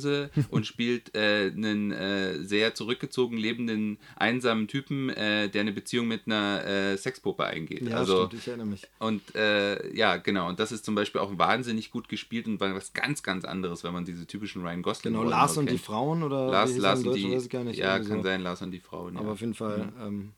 und 0.50 0.66
spielt 0.66 1.14
äh, 1.14 1.52
einen 1.54 1.92
äh, 1.92 2.42
sehr 2.42 2.74
zurückgezogen 2.74 3.36
lebenden, 3.36 3.98
einsamen 4.16 4.68
Typen, 4.68 5.10
äh, 5.10 5.48
der 5.48 5.62
eine 5.62 5.72
Beziehung 5.72 6.08
mit 6.08 6.22
einer 6.26 6.64
äh, 6.64 6.96
Sexpuppe 6.96 7.44
eingeht. 7.44 7.82
Ja, 7.88 7.96
also, 7.96 8.26
stimmt, 8.26 8.34
ich 8.34 8.48
erinnere 8.48 8.66
mich. 8.66 8.82
Und 8.98 9.34
äh, 9.34 9.94
ja, 9.94 10.16
genau. 10.16 10.48
Und 10.48 10.60
das 10.60 10.72
ist 10.72 10.84
zum 10.84 10.94
Beispiel 10.94 11.20
auch 11.20 11.38
wahnsinnig 11.38 11.90
gut 11.90 12.08
gespielt 12.08 12.46
und 12.46 12.60
war 12.60 12.74
was 12.74 12.92
ganz, 12.92 13.22
ganz 13.22 13.44
anderes, 13.44 13.84
wenn 13.84 13.92
man 13.92 14.04
diese 14.04 14.26
typischen 14.26 14.62
Ryan 14.62 14.82
Gosling 14.82 15.14
Genau, 15.14 15.28
Lars 15.28 15.56
und 15.56 15.66
die 15.66 15.74
kennt. 15.74 15.84
Frauen 15.84 16.22
oder 16.22 16.50
Lars, 16.50 16.76
Lars 16.76 17.04
und 17.04 17.14
die. 17.14 17.32
weiß 17.32 17.44
ich 17.44 17.50
gar 17.50 17.64
nicht. 17.64 17.78
ja, 17.78 17.98
kann 17.98 18.18
so. 18.18 18.22
sein, 18.22 18.42
Lars 18.42 18.62
und 18.62 18.70
die 18.70 18.80
Frauen. 18.80 19.16
Aber 19.16 19.26
ja. 19.26 19.32
auf 19.32 19.40
jeden 19.40 19.54
Fall 19.54 19.92
ähm, 20.00 20.32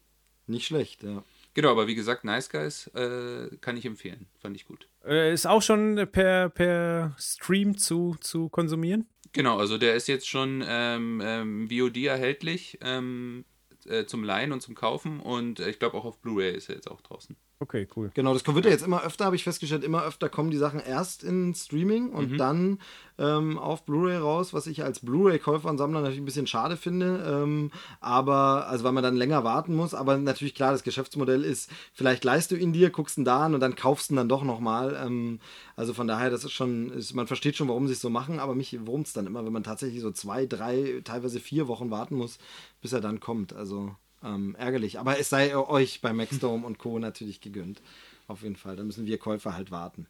nicht 0.46 0.66
schlecht, 0.66 1.02
ja. 1.02 1.22
Genau, 1.54 1.70
aber 1.70 1.86
wie 1.86 1.94
gesagt, 1.94 2.22
Nice 2.24 2.50
Guys 2.50 2.88
äh, 2.88 3.48
kann 3.62 3.78
ich 3.78 3.86
empfehlen. 3.86 4.26
Fand 4.40 4.56
ich 4.56 4.66
gut. 4.66 4.88
Äh, 5.06 5.32
ist 5.32 5.46
auch 5.46 5.62
schon 5.62 6.06
per, 6.12 6.50
per 6.50 7.16
Stream 7.18 7.78
zu, 7.78 8.16
zu 8.20 8.50
konsumieren? 8.50 9.06
Genau, 9.36 9.58
also 9.58 9.76
der 9.76 9.94
ist 9.96 10.08
jetzt 10.08 10.26
schon 10.26 10.64
ähm, 10.66 11.20
ähm, 11.22 11.68
VOD 11.70 11.98
erhältlich 12.06 12.78
ähm, 12.80 13.44
äh, 13.84 14.06
zum 14.06 14.24
Leihen 14.24 14.50
und 14.50 14.62
zum 14.62 14.74
Kaufen 14.74 15.20
und 15.20 15.60
äh, 15.60 15.68
ich 15.68 15.78
glaube 15.78 15.98
auch 15.98 16.06
auf 16.06 16.22
Blu-ray 16.22 16.54
ist 16.56 16.70
er 16.70 16.76
jetzt 16.76 16.90
auch 16.90 17.02
draußen. 17.02 17.36
Okay, 17.58 17.88
cool. 17.96 18.10
Genau, 18.12 18.34
das 18.34 18.46
wird 18.46 18.66
ja 18.66 18.70
jetzt 18.70 18.84
immer 18.84 19.02
öfter, 19.02 19.24
habe 19.24 19.34
ich 19.34 19.44
festgestellt, 19.44 19.82
immer 19.82 20.04
öfter 20.04 20.28
kommen 20.28 20.50
die 20.50 20.58
Sachen 20.58 20.78
erst 20.78 21.24
in 21.24 21.54
Streaming 21.54 22.10
und 22.10 22.32
Mhm. 22.32 22.36
dann 22.36 22.78
ähm, 23.18 23.56
auf 23.58 23.86
Blu-ray 23.86 24.18
raus, 24.18 24.52
was 24.52 24.66
ich 24.66 24.84
als 24.84 25.00
Blu-ray-Käufer 25.00 25.70
und 25.70 25.78
Sammler 25.78 26.00
natürlich 26.00 26.20
ein 26.20 26.26
bisschen 26.26 26.46
schade 26.46 26.76
finde. 26.76 27.24
Ähm, 27.26 27.70
aber, 28.00 28.68
also 28.68 28.84
weil 28.84 28.92
man 28.92 29.02
dann 29.02 29.16
länger 29.16 29.42
warten 29.42 29.74
muss, 29.74 29.94
aber 29.94 30.18
natürlich 30.18 30.54
klar, 30.54 30.72
das 30.72 30.82
Geschäftsmodell 30.82 31.44
ist, 31.44 31.70
vielleicht 31.94 32.24
leist 32.24 32.50
du 32.50 32.56
ihn 32.56 32.74
dir, 32.74 32.90
guckst 32.90 33.16
ihn 33.16 33.24
da 33.24 33.46
an 33.46 33.54
und 33.54 33.60
dann 33.60 33.74
kaufst 33.74 34.10
ihn 34.10 34.16
dann 34.16 34.28
doch 34.28 34.44
nochmal. 34.44 34.94
Ähm, 35.02 35.40
also 35.76 35.94
von 35.94 36.06
daher, 36.06 36.28
das 36.28 36.44
ist 36.44 36.52
schon, 36.52 36.90
ist, 36.90 37.14
man 37.14 37.26
versteht 37.26 37.56
schon, 37.56 37.68
warum 37.68 37.86
sie 37.86 37.94
es 37.94 38.02
so 38.02 38.10
machen, 38.10 38.38
aber 38.38 38.54
mich 38.54 38.86
wurmt 38.86 39.06
es 39.06 39.14
dann 39.14 39.26
immer, 39.26 39.46
wenn 39.46 39.52
man 39.52 39.64
tatsächlich 39.64 40.02
so 40.02 40.10
zwei, 40.10 40.44
drei, 40.44 41.00
teilweise 41.04 41.40
vier 41.40 41.68
Wochen 41.68 41.90
warten 41.90 42.16
muss, 42.16 42.36
bis 42.82 42.92
er 42.92 43.00
dann 43.00 43.18
kommt. 43.18 43.54
Also 43.54 43.96
ähm, 44.22 44.54
ärgerlich. 44.58 44.98
Aber 44.98 45.18
es 45.18 45.28
sei 45.28 45.56
euch 45.56 46.00
bei 46.00 46.12
Maxdome 46.12 46.66
und 46.66 46.78
Co. 46.78 46.98
natürlich 46.98 47.40
gegönnt. 47.40 47.82
Auf 48.28 48.42
jeden 48.42 48.56
Fall. 48.56 48.76
Da 48.76 48.84
müssen 48.84 49.06
wir 49.06 49.18
Käufer 49.18 49.54
halt 49.54 49.70
warten. 49.70 50.06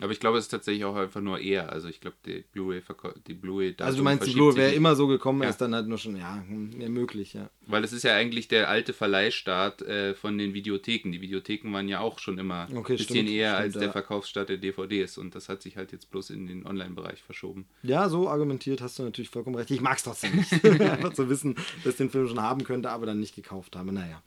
Aber 0.00 0.12
ich 0.12 0.20
glaube, 0.20 0.36
es 0.36 0.44
ist 0.44 0.50
tatsächlich 0.50 0.84
auch 0.84 0.94
einfach 0.96 1.22
nur 1.22 1.38
eher. 1.38 1.72
Also 1.72 1.88
ich 1.88 2.00
glaube, 2.00 2.16
die 2.26 2.44
Blu-ray 2.52 2.82
die 3.26 3.32
Blu-ray 3.32 3.74
Also 3.78 3.98
du 3.98 4.04
meinst, 4.04 4.22
die 4.26 4.32
verschiebt 4.32 4.36
Blu 4.36 4.50
sich 4.52 4.60
wäre 4.60 4.72
immer 4.74 4.94
so 4.94 5.06
gekommen, 5.06 5.42
Ja. 5.42 5.48
ist 5.48 5.56
dann 5.58 5.74
halt 5.74 5.88
nur 5.88 5.96
schon, 5.96 6.16
ja, 6.16 6.44
hm, 6.46 6.78
ja 6.78 6.88
möglich, 6.90 7.32
ja. 7.32 7.48
Weil 7.66 7.82
es 7.82 7.94
ist 7.94 8.02
ja 8.02 8.14
eigentlich 8.14 8.46
der 8.48 8.68
alte 8.68 8.92
Verleihstart 8.92 9.80
äh, 9.82 10.14
von 10.14 10.36
den 10.36 10.52
Videotheken. 10.52 11.12
Die 11.12 11.22
Videotheken 11.22 11.72
waren 11.72 11.88
ja 11.88 12.00
auch 12.00 12.18
schon 12.18 12.36
immer 12.38 12.66
ein 12.68 12.76
Okay, 12.76 12.96
bisschen 12.96 13.16
stimmt, 13.16 13.30
eher 13.30 13.52
stimmt, 13.54 13.64
als 13.64 13.72
der 13.74 13.82
ja. 13.84 13.92
Verkaufsstart 13.92 14.48
der 14.50 14.58
DVDs. 14.58 15.16
Und 15.16 15.34
das 15.34 15.48
hat 15.48 15.62
sich 15.62 15.78
halt 15.78 15.92
jetzt 15.92 16.10
bloß 16.10 16.28
in 16.30 16.46
den 16.46 16.66
Online-Bereich 16.66 17.22
verschoben. 17.22 17.66
Ja, 17.82 18.10
so 18.10 18.28
argumentiert 18.28 18.82
hast 18.82 18.98
du 18.98 19.02
natürlich 19.02 19.30
vollkommen 19.30 19.56
recht. 19.56 19.70
Ich 19.70 19.80
mag 19.80 19.96
es 19.96 20.02
trotzdem 20.04 20.36
nicht. 20.36 20.52
Einfach 20.62 21.12
zu 21.14 21.30
wissen, 21.30 21.54
dass 21.84 21.94
ich 21.94 21.96
den 21.96 22.10
Film 22.10 22.28
schon 22.28 22.42
haben 22.42 22.64
könnte, 22.64 22.90
aber 22.90 23.06
dann 23.06 23.18
nicht 23.20 23.34
gekauft 23.34 23.76
habe. 23.76 23.92
Naja. 23.92 24.22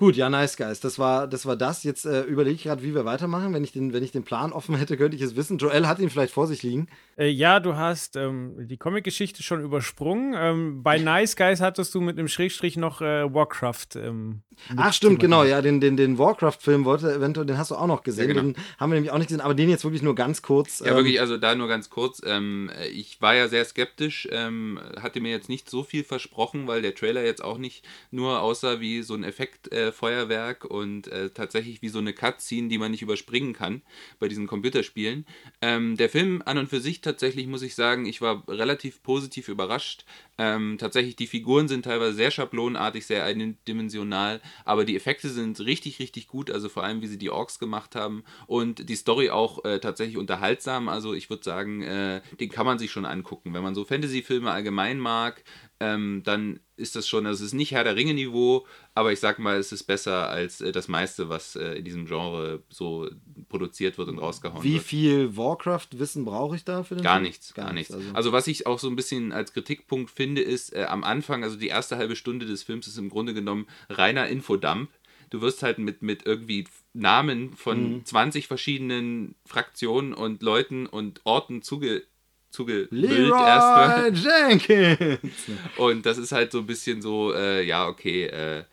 Gut, 0.00 0.16
ja, 0.16 0.30
nice 0.30 0.56
guys. 0.56 0.80
Das 0.80 0.98
war 0.98 1.28
das. 1.28 1.44
War 1.44 1.56
das. 1.56 1.84
Jetzt 1.84 2.06
äh, 2.06 2.22
überlege 2.22 2.54
ich 2.54 2.62
gerade, 2.62 2.82
wie 2.82 2.94
wir 2.94 3.04
weitermachen. 3.04 3.52
Wenn 3.52 3.62
ich, 3.62 3.72
den, 3.72 3.92
wenn 3.92 4.02
ich 4.02 4.12
den 4.12 4.22
Plan 4.22 4.50
offen 4.50 4.74
hätte, 4.78 4.96
könnte 4.96 5.14
ich 5.14 5.20
es 5.20 5.36
wissen. 5.36 5.58
Joel 5.58 5.86
hat 5.86 5.98
ihn 5.98 6.08
vielleicht 6.08 6.32
vor 6.32 6.46
sich 6.46 6.62
liegen. 6.62 6.88
Äh, 7.18 7.28
ja, 7.28 7.60
du 7.60 7.76
hast 7.76 8.16
ähm, 8.16 8.66
die 8.66 8.78
Comic-Geschichte 8.78 9.42
schon 9.42 9.60
übersprungen. 9.60 10.34
Ähm, 10.34 10.82
bei 10.82 10.96
Nice 10.96 11.36
Guys 11.36 11.60
hattest 11.60 11.94
du 11.94 12.00
mit 12.00 12.18
einem 12.18 12.28
Schrägstrich 12.28 12.78
noch 12.78 13.02
äh, 13.02 13.34
Warcraft. 13.34 13.96
Ähm, 13.96 14.40
Ach, 14.76 14.92
stimmt, 14.92 15.20
genau. 15.20 15.44
Ja, 15.44 15.62
den, 15.62 15.80
den, 15.80 15.96
den 15.96 16.18
Warcraft-Film 16.18 16.84
wollte 16.84 17.12
eventuell, 17.12 17.46
den 17.46 17.58
hast 17.58 17.70
du 17.70 17.76
auch 17.76 17.86
noch 17.86 18.02
gesehen. 18.02 18.28
Ja, 18.28 18.34
genau. 18.34 18.52
Den 18.52 18.56
haben 18.78 18.90
wir 18.90 18.94
nämlich 18.94 19.12
auch 19.12 19.18
nicht 19.18 19.28
gesehen, 19.28 19.40
aber 19.40 19.54
den 19.54 19.68
jetzt 19.68 19.84
wirklich 19.84 20.02
nur 20.02 20.14
ganz 20.14 20.42
kurz. 20.42 20.80
Ja, 20.80 20.88
ähm, 20.88 20.96
wirklich, 20.96 21.20
also 21.20 21.36
da 21.36 21.54
nur 21.54 21.68
ganz 21.68 21.90
kurz. 21.90 22.22
Ähm, 22.24 22.70
ich 22.92 23.20
war 23.20 23.34
ja 23.34 23.48
sehr 23.48 23.64
skeptisch, 23.64 24.28
ähm, 24.30 24.80
hatte 25.00 25.20
mir 25.20 25.30
jetzt 25.30 25.48
nicht 25.48 25.68
so 25.68 25.82
viel 25.82 26.04
versprochen, 26.04 26.66
weil 26.66 26.82
der 26.82 26.94
Trailer 26.94 27.24
jetzt 27.24 27.44
auch 27.44 27.58
nicht 27.58 27.84
nur 28.10 28.40
aussah 28.40 28.80
wie 28.80 29.02
so 29.02 29.14
ein 29.14 29.24
Effektfeuerwerk 29.24 29.88
äh, 29.88 29.89
Feuerwerk 29.92 30.64
und 30.64 31.08
äh, 31.08 31.30
tatsächlich 31.30 31.82
wie 31.82 31.88
so 31.88 31.98
eine 31.98 32.12
Cutscene, 32.12 32.68
die 32.68 32.78
man 32.78 32.90
nicht 32.90 33.02
überspringen 33.02 33.52
kann 33.52 33.82
bei 34.18 34.28
diesen 34.28 34.46
Computerspielen. 34.46 35.26
Ähm, 35.60 35.96
der 35.96 36.08
Film 36.08 36.42
an 36.44 36.58
und 36.58 36.68
für 36.68 36.80
sich 36.80 37.00
tatsächlich, 37.00 37.46
muss 37.46 37.62
ich 37.62 37.74
sagen, 37.74 38.06
ich 38.06 38.20
war 38.20 38.48
relativ 38.48 39.02
positiv 39.02 39.48
überrascht. 39.48 40.04
Ähm, 40.38 40.76
tatsächlich, 40.78 41.16
die 41.16 41.26
Figuren 41.26 41.68
sind 41.68 41.84
teilweise 41.84 42.14
sehr 42.14 42.30
schablonenartig, 42.30 43.06
sehr 43.06 43.24
eindimensional, 43.24 44.40
aber 44.64 44.84
die 44.84 44.96
Effekte 44.96 45.28
sind 45.28 45.60
richtig, 45.60 45.98
richtig 45.98 46.28
gut, 46.28 46.50
also 46.50 46.68
vor 46.68 46.82
allem, 46.82 47.02
wie 47.02 47.06
sie 47.06 47.18
die 47.18 47.30
Orks 47.30 47.58
gemacht 47.58 47.94
haben 47.94 48.24
und 48.46 48.88
die 48.88 48.96
Story 48.96 49.30
auch 49.30 49.64
äh, 49.64 49.80
tatsächlich 49.80 50.16
unterhaltsam, 50.16 50.88
also 50.88 51.12
ich 51.14 51.28
würde 51.28 51.44
sagen, 51.44 51.82
äh, 51.82 52.22
den 52.40 52.48
kann 52.48 52.66
man 52.66 52.78
sich 52.78 52.90
schon 52.90 53.04
angucken. 53.04 53.52
Wenn 53.52 53.62
man 53.62 53.74
so 53.74 53.84
Fantasy-Filme 53.84 54.50
allgemein 54.50 54.98
mag, 54.98 55.44
ähm, 55.80 56.22
dann 56.24 56.60
ist 56.76 56.94
das 56.96 57.08
schon, 57.08 57.26
also 57.26 57.42
es 57.42 57.48
ist 57.48 57.54
nicht 57.54 57.72
Herr 57.72 57.84
der 57.84 57.96
Ringe-Niveau, 57.96 58.66
aber 58.94 59.12
ich 59.12 59.20
sag 59.20 59.38
mal, 59.38 59.56
es 59.58 59.72
ist 59.72 59.84
besser 59.84 60.28
als 60.28 60.60
äh, 60.60 60.72
das 60.72 60.88
meiste, 60.88 61.28
was 61.28 61.56
äh, 61.56 61.72
in 61.74 61.84
diesem 61.84 62.06
Genre 62.06 62.62
so 62.68 63.08
produziert 63.48 63.98
wird 63.98 64.08
und 64.08 64.18
rausgehauen 64.18 64.62
Wie 64.62 64.74
wird. 64.74 64.82
viel 64.84 65.36
Warcraft-Wissen 65.36 66.24
brauche 66.24 66.56
ich 66.56 66.64
da 66.64 66.82
für 66.82 66.94
den 66.94 67.02
Gar 67.04 67.14
Film? 67.16 67.24
nichts, 67.24 67.54
gar, 67.54 67.72
nichts. 67.72 67.92
Also. 67.94 68.06
Also, 68.14 68.32
was 68.32 68.46
ich 68.46 68.66
auch 68.66 68.78
so 68.78 68.88
ein 68.88 68.96
bisschen 68.96 69.32
als 69.32 69.52
Kritikpunkt 69.52 70.10
finde, 70.10 70.40
ist 70.42 70.74
äh, 70.74 70.84
am 70.84 71.04
Anfang, 71.04 71.42
also 71.44 71.56
die 71.56 71.68
erste 71.68 71.96
halbe 71.96 72.16
Stunde 72.16 72.46
des 72.46 72.62
Films 72.62 72.86
ist 72.86 72.98
im 72.98 73.10
Grunde 73.10 73.34
genommen 73.34 73.66
reiner 73.88 74.28
Infodump. 74.28 74.90
Du 75.30 75.40
wirst 75.42 75.62
halt 75.62 75.78
mit, 75.78 76.02
mit 76.02 76.26
irgendwie 76.26 76.66
Namen 76.92 77.54
von 77.54 77.94
Mhm. 77.98 78.04
20 78.04 78.48
verschiedenen 78.48 79.36
Fraktionen 79.46 80.12
und 80.12 80.42
Leuten 80.42 80.86
und 80.86 81.20
Orten 81.24 81.62
zuge, 81.62 82.02
zugebildet 82.50 83.32
erstmal. 83.32 84.12
Jenkins! 84.14 85.20
Und 85.76 86.04
das 86.06 86.18
ist 86.18 86.32
halt 86.32 86.52
so 86.52 86.58
ein 86.58 86.66
bisschen 86.66 87.00
so, 87.02 87.32
äh, 87.32 87.64
ja, 87.64 87.86
okay, 87.86 88.26
äh, 88.26 88.64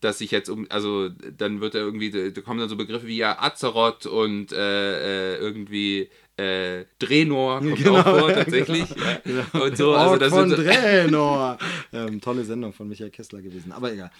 dass 0.00 0.20
ich 0.20 0.30
jetzt 0.30 0.50
um, 0.50 0.66
also 0.68 1.08
dann 1.08 1.60
wird 1.60 1.74
er 1.74 1.80
irgendwie, 1.80 2.10
da 2.10 2.40
kommen 2.42 2.60
dann 2.60 2.68
so 2.68 2.76
Begriffe 2.76 3.06
wie 3.06 3.16
ja 3.16 3.40
Azeroth 3.40 4.06
und 4.06 4.52
äh, 4.52 5.34
äh, 5.34 5.38
irgendwie 5.38 6.10
äh, 6.36 6.84
Drenor 6.98 7.60
kommt 7.60 7.76
Genau, 7.76 8.00
auch 8.00 8.18
vor 8.18 8.32
tatsächlich. 8.34 8.84
genau. 9.24 9.42
Ja. 9.54 9.60
Und 9.60 9.76
so, 9.76 9.94
also 9.94 10.16
das 10.16 10.30
von 10.30 10.50
sind 10.50 10.58
so, 10.58 10.62
Draenor. 10.64 11.58
ähm, 11.92 12.20
tolle 12.20 12.44
Sendung 12.44 12.72
von 12.72 12.88
Michael 12.88 13.10
Kessler 13.10 13.40
gewesen, 13.40 13.72
aber 13.72 13.92
egal. 13.92 14.10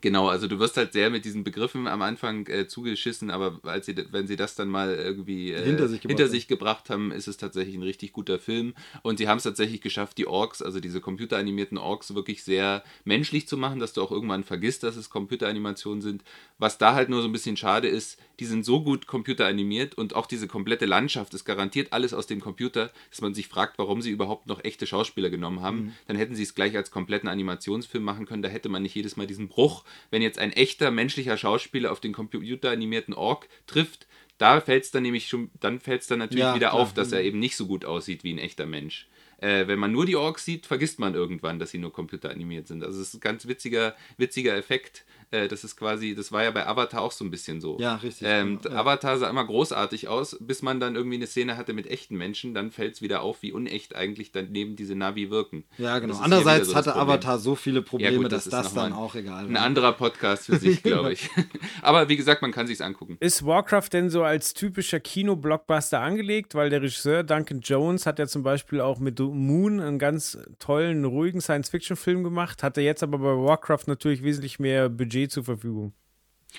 Genau, 0.00 0.28
also 0.28 0.48
du 0.48 0.58
wirst 0.58 0.78
halt 0.78 0.94
sehr 0.94 1.10
mit 1.10 1.26
diesen 1.26 1.44
Begriffen 1.44 1.86
am 1.86 2.00
Anfang 2.00 2.46
äh, 2.46 2.66
zugeschissen, 2.66 3.30
aber 3.30 3.60
als 3.64 3.84
sie, 3.84 3.94
wenn 4.10 4.26
sie 4.26 4.36
das 4.36 4.54
dann 4.54 4.68
mal 4.68 4.94
irgendwie 4.94 5.52
äh, 5.52 5.62
Hinter 5.62 5.86
sich 5.86 6.00
gebracht 6.00 6.10
hinter 6.10 6.24
haben. 6.24 6.30
sich 6.30 6.48
gebracht 6.48 6.90
haben, 6.90 7.12
ist 7.12 7.28
es 7.28 7.36
tatsächlich 7.36 7.74
ein 7.76 7.82
richtig 7.82 8.12
guter 8.12 8.38
Film. 8.38 8.74
Und 9.02 9.18
sie 9.18 9.28
haben 9.28 9.36
es 9.36 9.42
tatsächlich 9.42 9.82
geschafft, 9.82 10.16
die 10.16 10.26
Orks, 10.26 10.62
also 10.62 10.80
diese 10.80 11.02
computeranimierten 11.02 11.76
Orks, 11.76 12.14
wirklich 12.14 12.42
sehr 12.42 12.82
menschlich 13.04 13.46
zu 13.46 13.58
machen, 13.58 13.80
dass 13.80 13.92
du 13.92 14.02
auch 14.02 14.10
irgendwann 14.10 14.44
vergisst, 14.44 14.82
dass 14.82 14.96
es 14.96 15.10
Computeranimationen 15.10 16.00
sind. 16.00 16.24
Was 16.58 16.78
da 16.78 16.94
halt 16.94 17.10
nur 17.10 17.20
so 17.20 17.28
ein 17.28 17.32
bisschen 17.32 17.58
schade 17.58 17.88
ist, 17.88 18.18
die 18.40 18.46
sind 18.46 18.64
so 18.64 18.82
gut 18.82 19.06
computeranimiert 19.06 19.94
und 19.96 20.16
auch 20.16 20.26
diese 20.26 20.48
komplette 20.48 20.86
Landschaft 20.86 21.34
ist 21.34 21.44
garantiert 21.44 21.92
alles 21.92 22.14
aus 22.14 22.26
dem 22.26 22.40
Computer, 22.40 22.90
dass 23.10 23.20
man 23.20 23.34
sich 23.34 23.46
fragt, 23.46 23.78
warum 23.78 24.00
sie 24.00 24.10
überhaupt 24.10 24.46
noch 24.46 24.64
echte 24.64 24.86
Schauspieler 24.86 25.28
genommen 25.28 25.60
haben. 25.60 25.76
Mhm. 25.76 25.92
Dann 26.06 26.16
hätten 26.16 26.34
sie 26.34 26.44
es 26.44 26.54
gleich 26.54 26.76
als 26.76 26.90
kompletten 26.90 27.28
Animationsfilm 27.28 28.02
machen 28.02 28.24
können, 28.24 28.42
da 28.42 28.48
hätte 28.48 28.70
man 28.70 28.82
nicht 28.82 28.94
jedes 28.94 29.16
Mal 29.16 29.26
diesen 29.26 29.48
Bruch 29.48 29.81
auch, 29.82 30.10
wenn 30.10 30.22
jetzt 30.22 30.38
ein 30.38 30.52
echter 30.52 30.90
menschlicher 30.90 31.36
Schauspieler 31.36 31.92
auf 31.92 32.00
den 32.00 32.12
computeranimierten 32.12 33.14
Ork 33.14 33.48
trifft, 33.66 34.06
da 34.38 34.60
fällt 34.60 34.84
es 34.84 34.90
dann 34.90 35.02
nämlich 35.02 35.28
schon, 35.28 35.50
dann 35.60 35.80
fällt 35.80 36.02
es 36.02 36.06
dann 36.08 36.18
natürlich 36.18 36.40
Ja, 36.44 36.54
wieder 36.54 36.70
klar. 36.70 36.80
auf, 36.80 36.94
dass 36.94 37.12
er 37.12 37.22
eben 37.22 37.38
nicht 37.38 37.56
so 37.56 37.66
gut 37.66 37.84
aussieht 37.84 38.24
wie 38.24 38.32
ein 38.32 38.38
echter 38.38 38.66
Mensch. 38.66 39.06
Äh, 39.38 39.66
wenn 39.66 39.78
man 39.78 39.92
nur 39.92 40.06
die 40.06 40.16
Orks 40.16 40.44
sieht, 40.44 40.66
vergisst 40.66 40.98
man 40.98 41.14
irgendwann, 41.14 41.58
dass 41.58 41.70
sie 41.70 41.78
nur 41.78 41.92
computeranimiert 41.92 42.66
sind. 42.68 42.84
Also 42.84 43.00
es 43.00 43.08
ist 43.08 43.14
ein 43.14 43.20
ganz 43.20 43.46
witziger, 43.46 43.96
witziger 44.16 44.56
Effekt. 44.56 45.04
Äh, 45.32 45.48
das 45.48 45.64
ist 45.64 45.76
quasi, 45.76 46.14
das 46.14 46.30
war 46.30 46.44
ja 46.44 46.50
bei 46.52 46.66
Avatar 46.66 47.00
auch 47.02 47.10
so 47.10 47.24
ein 47.24 47.30
bisschen 47.30 47.60
so. 47.60 47.78
Ja, 47.80 47.96
richtig. 47.96 48.28
Ähm, 48.30 48.60
Ja. 48.64 48.72
Avatar 48.76 49.18
sah 49.18 49.28
immer 49.28 49.44
großartig 49.44 50.06
aus, 50.08 50.36
bis 50.40 50.62
man 50.62 50.78
dann 50.78 50.94
irgendwie 50.94 51.16
eine 51.16 51.26
Szene 51.26 51.56
hatte 51.56 51.72
mit 51.72 51.86
echten 51.90 52.16
Menschen, 52.16 52.54
dann 52.54 52.70
fällt 52.70 52.94
es 52.94 53.02
wieder 53.02 53.22
auf, 53.22 53.42
wie 53.42 53.50
unecht 53.52 53.96
eigentlich 53.96 54.30
daneben 54.30 54.76
diese 54.76 54.94
Navi 54.94 55.30
wirken. 55.30 55.64
Ja, 55.78 55.98
genau. 55.98 56.18
Andererseits 56.18 56.68
so 56.68 56.74
hatte. 56.74 56.94
Avatar 56.94 57.38
so 57.38 57.54
viele 57.54 57.82
Probleme, 57.82 58.16
gut, 58.18 58.26
dass 58.26 58.44
das 58.44 58.46
ist 58.46 58.52
das 58.52 58.74
dann 58.74 58.92
ein- 58.92 58.92
auch 58.92 59.14
egal 59.14 59.46
Ein 59.46 59.54
war. 59.54 59.62
anderer 59.62 59.92
Podcast 59.92 60.46
für 60.46 60.56
sich, 60.58 60.82
glaube 60.82 61.12
ich. 61.14 61.30
Aber 61.82 62.08
wie 62.08 62.16
gesagt, 62.16 62.42
man 62.42 62.52
kann 62.52 62.66
sich's 62.66 62.80
angucken. 62.82 63.16
Ist 63.20 63.44
Warcraft 63.46 63.88
denn 63.92 64.10
so 64.10 64.22
als 64.24 64.52
typischer 64.54 65.00
Kino-Blockbuster 65.00 66.00
angelegt? 66.00 66.54
Weil 66.54 66.68
der 66.68 66.82
Regisseur 66.82 67.22
Duncan 67.24 67.60
Jones 67.60 68.04
hat 68.06 68.18
ja 68.18 68.26
zum 68.26 68.42
Beispiel 68.42 68.80
auch 68.80 68.98
mit 68.98 69.18
Moon 69.18 69.80
einen 69.80 69.98
ganz 69.98 70.36
tollen, 70.58 71.04
ruhigen 71.04 71.40
Science-Fiction-Film 71.40 72.22
gemacht, 72.22 72.62
hatte 72.62 72.82
jetzt 72.82 73.02
aber 73.02 73.18
bei 73.18 73.24
Warcraft 73.34 73.84
natürlich 73.86 74.22
wesentlich 74.22 74.58
mehr 74.58 74.88
Budget 74.90 75.21
zur 75.28 75.44
Verfügung. 75.44 75.92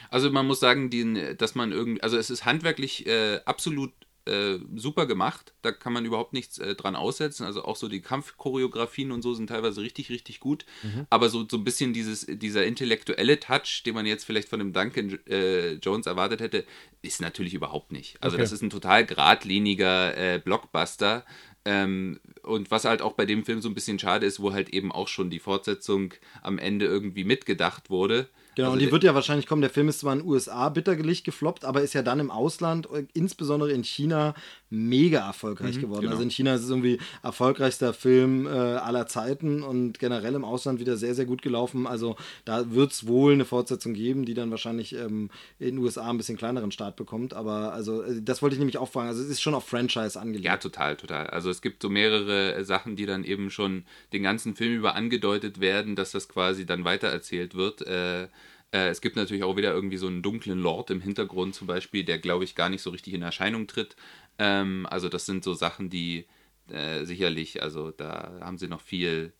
Also 0.09 0.32
man 0.32 0.47
muss 0.47 0.59
sagen, 0.59 0.89
die, 0.89 1.36
dass 1.38 1.55
man 1.55 1.72
irgendwie, 1.72 2.01
also 2.01 2.18
es 2.18 2.30
ist 2.30 2.45
handwerklich 2.45 3.05
äh, 3.05 3.41
absolut 3.45 3.91
äh, 4.26 4.57
super 4.76 5.05
gemacht. 5.05 5.53
Da 5.61 5.72
kann 5.72 5.91
man 5.93 6.05
überhaupt 6.05 6.34
nichts 6.34 6.57
äh, 6.57 6.74
dran 6.76 6.95
aussetzen. 6.95 7.45
Also 7.45 7.64
auch 7.66 7.76
so 7.76 7.89
die 7.89 8.01
Kampfchoreografien 8.01 9.11
und 9.11 9.22
so 9.22 9.34
sind 9.34 9.47
teilweise 9.47 9.82
richtig, 9.82 10.09
richtig 10.09 10.39
gut. 10.39 10.66
Aber 11.09 11.30
so, 11.30 11.45
so 11.47 11.57
ein 11.57 11.64
bisschen 11.64 11.93
dieses, 11.93 12.26
dieser 12.28 12.66
intellektuelle 12.66 13.39
Touch, 13.39 13.84
den 13.86 13.93
man 13.93 14.05
jetzt 14.05 14.24
vielleicht 14.24 14.49
von 14.49 14.59
dem 14.59 14.72
Duncan 14.74 15.20
äh, 15.28 15.74
Jones 15.74 16.07
erwartet 16.07 16.39
hätte, 16.39 16.66
ist 17.01 17.22
natürlich 17.22 17.53
überhaupt 17.53 17.91
nicht. 17.91 18.18
Also 18.22 18.36
Okay. 18.36 18.43
das 18.43 18.51
ist 18.53 18.61
ein 18.64 18.70
total 18.70 19.05
geradliniger 19.05 20.18
äh, 20.18 20.39
Blockbuster. 20.39 21.26
Ähm, 21.66 22.20
und 22.43 22.72
was 22.72 22.86
halt 22.86 23.01
auch 23.01 23.14
bei 23.14 23.26
dem 23.26 23.45
Film 23.45 23.61
so 23.61 23.70
ein 23.70 23.76
bisschen 23.76 23.99
schade 23.99 24.26
ist, 24.26 24.39
wo 24.39 24.53
halt 24.53 24.70
eben 24.70 24.91
auch 24.91 25.07
schon 25.07 25.30
die 25.30 25.39
Fortsetzung 25.39 26.14
am 26.41 26.57
Ende 26.59 26.86
irgendwie 26.86 27.24
mitgedacht 27.26 27.89
wurde. 27.89 28.30
Genau, 28.56 28.70
also 28.70 28.74
und 28.74 28.80
die 28.80 28.91
wird 28.91 29.04
ja 29.04 29.16
wahrscheinlich 29.16 29.47
kommen. 29.47 29.62
Der 29.62 29.70
Film 29.70 29.89
ist 29.89 29.99
zwar 29.99 30.14
in 30.14 30.20
den 30.20 30.28
USA 30.28 30.70
bitterlich 30.70 31.24
gefloppt, 31.24 31.66
aber 31.66 31.82
ist 31.82 31.93
ja 31.93 32.01
dann 32.04 32.20
im 32.20 32.32
Ausland, 32.32 32.88
äh, 32.93 33.06
insbesondere 33.14 33.72
in 33.72 33.84
China, 33.84 34.36
mega 34.74 35.28
erfolgreich 35.28 35.80
geworden. 35.80 36.01
genau. 36.01 36.13
Also 36.13 36.24
in 36.24 36.32
China 36.32 36.55
ist 36.55 36.63
es 36.63 36.69
irgendwie 36.69 36.97
erfolgreichster 37.21 37.93
Film 37.93 38.47
äh, 38.47 38.49
aller 38.49 39.05
Zeiten 39.05 39.61
und 39.61 39.99
generell 39.99 40.34
im 40.34 40.43
Ausland 40.43 40.80
wieder 40.80 40.97
sehr, 40.97 41.13
sehr 41.13 41.26
gut 41.26 41.43
gelaufen. 41.43 41.86
Also 41.86 42.15
da 42.43 42.71
wird 42.71 42.91
es 42.91 43.07
wohl 43.07 43.34
eine 43.34 43.45
Fortsetzung 43.45 43.93
geben, 43.93 44.26
die 44.26 44.34
dann 44.34 44.49
wahrscheinlich 44.49 44.95
ähm, 44.95 45.30
in 45.59 45.76
den 45.76 45.78
USA 45.78 46.09
ein 46.09 46.17
bisschen 46.17 46.38
kleineren 46.38 46.71
Start 46.71 46.95
bekommt. 46.95 47.34
Aber 47.34 47.74
also 47.74 48.01
äh, 48.01 48.21
das 48.21 48.41
wollte 48.41 48.55
ich 48.55 48.59
nämlich 48.59 48.80
auch 48.80 48.89
fragen. 48.89 49.09
Also 49.09 49.21
es 49.21 49.30
ist 49.30 49.41
schon 49.41 49.53
auf 49.53 49.67
Franchise 49.67 50.19
angelegt. 50.19 50.45
Ja, 50.45 50.57
total, 50.57 50.95
total. 50.95 51.28
Also 51.28 51.51
es 51.51 51.61
gibt 51.61 51.82
so 51.82 51.89
mehrere 51.89 52.55
äh, 52.55 52.65
Sachen, 52.65 52.95
die 52.95 53.05
dann 53.05 53.24
eben 53.24 53.51
schon 53.51 53.86
den 54.11 54.24
ganzen 54.24 54.55
Film 54.55 54.74
über 54.76 54.95
angedeutet 54.95 55.59
werden, 55.59 55.95
dass 55.95 56.11
das 56.11 56.28
quasi 56.28 56.65
dann 56.65 56.84
weitererzählt 56.84 57.53
wird. 57.53 57.86
Äh, 57.86 58.28
äh, 58.74 58.89
es 58.89 59.01
gibt 59.01 59.15
natürlich 59.15 59.43
auch 59.43 59.55
wieder 59.55 59.71
irgendwie 59.71 59.97
so 59.97 60.07
einen 60.07 60.24
dunklen 60.24 60.59
Lord 60.59 60.89
im 60.89 60.99
Hintergrund 60.99 61.53
zum 61.53 61.67
Beispiel, 61.67 62.03
der, 62.03 62.17
glaube 62.17 62.43
ich, 62.43 62.55
gar 62.55 62.69
nicht 62.69 62.82
so 62.82 62.89
richtig 62.89 63.13
in 63.13 63.21
Erscheinung 63.21 63.67
tritt. 63.67 63.95
Ähm, 64.39 64.88
also 64.89 65.09
das 65.09 65.25
sind 65.25 65.43
so 65.43 65.53
Sachen, 65.53 65.89
die 65.89 66.25
äh, 66.69 67.05
sicherlich, 67.05 67.61
also 67.61 67.91
da 67.91 68.39
haben 68.41 68.57
sie 68.57 68.67
noch 68.67 68.81
viel, 68.81 69.34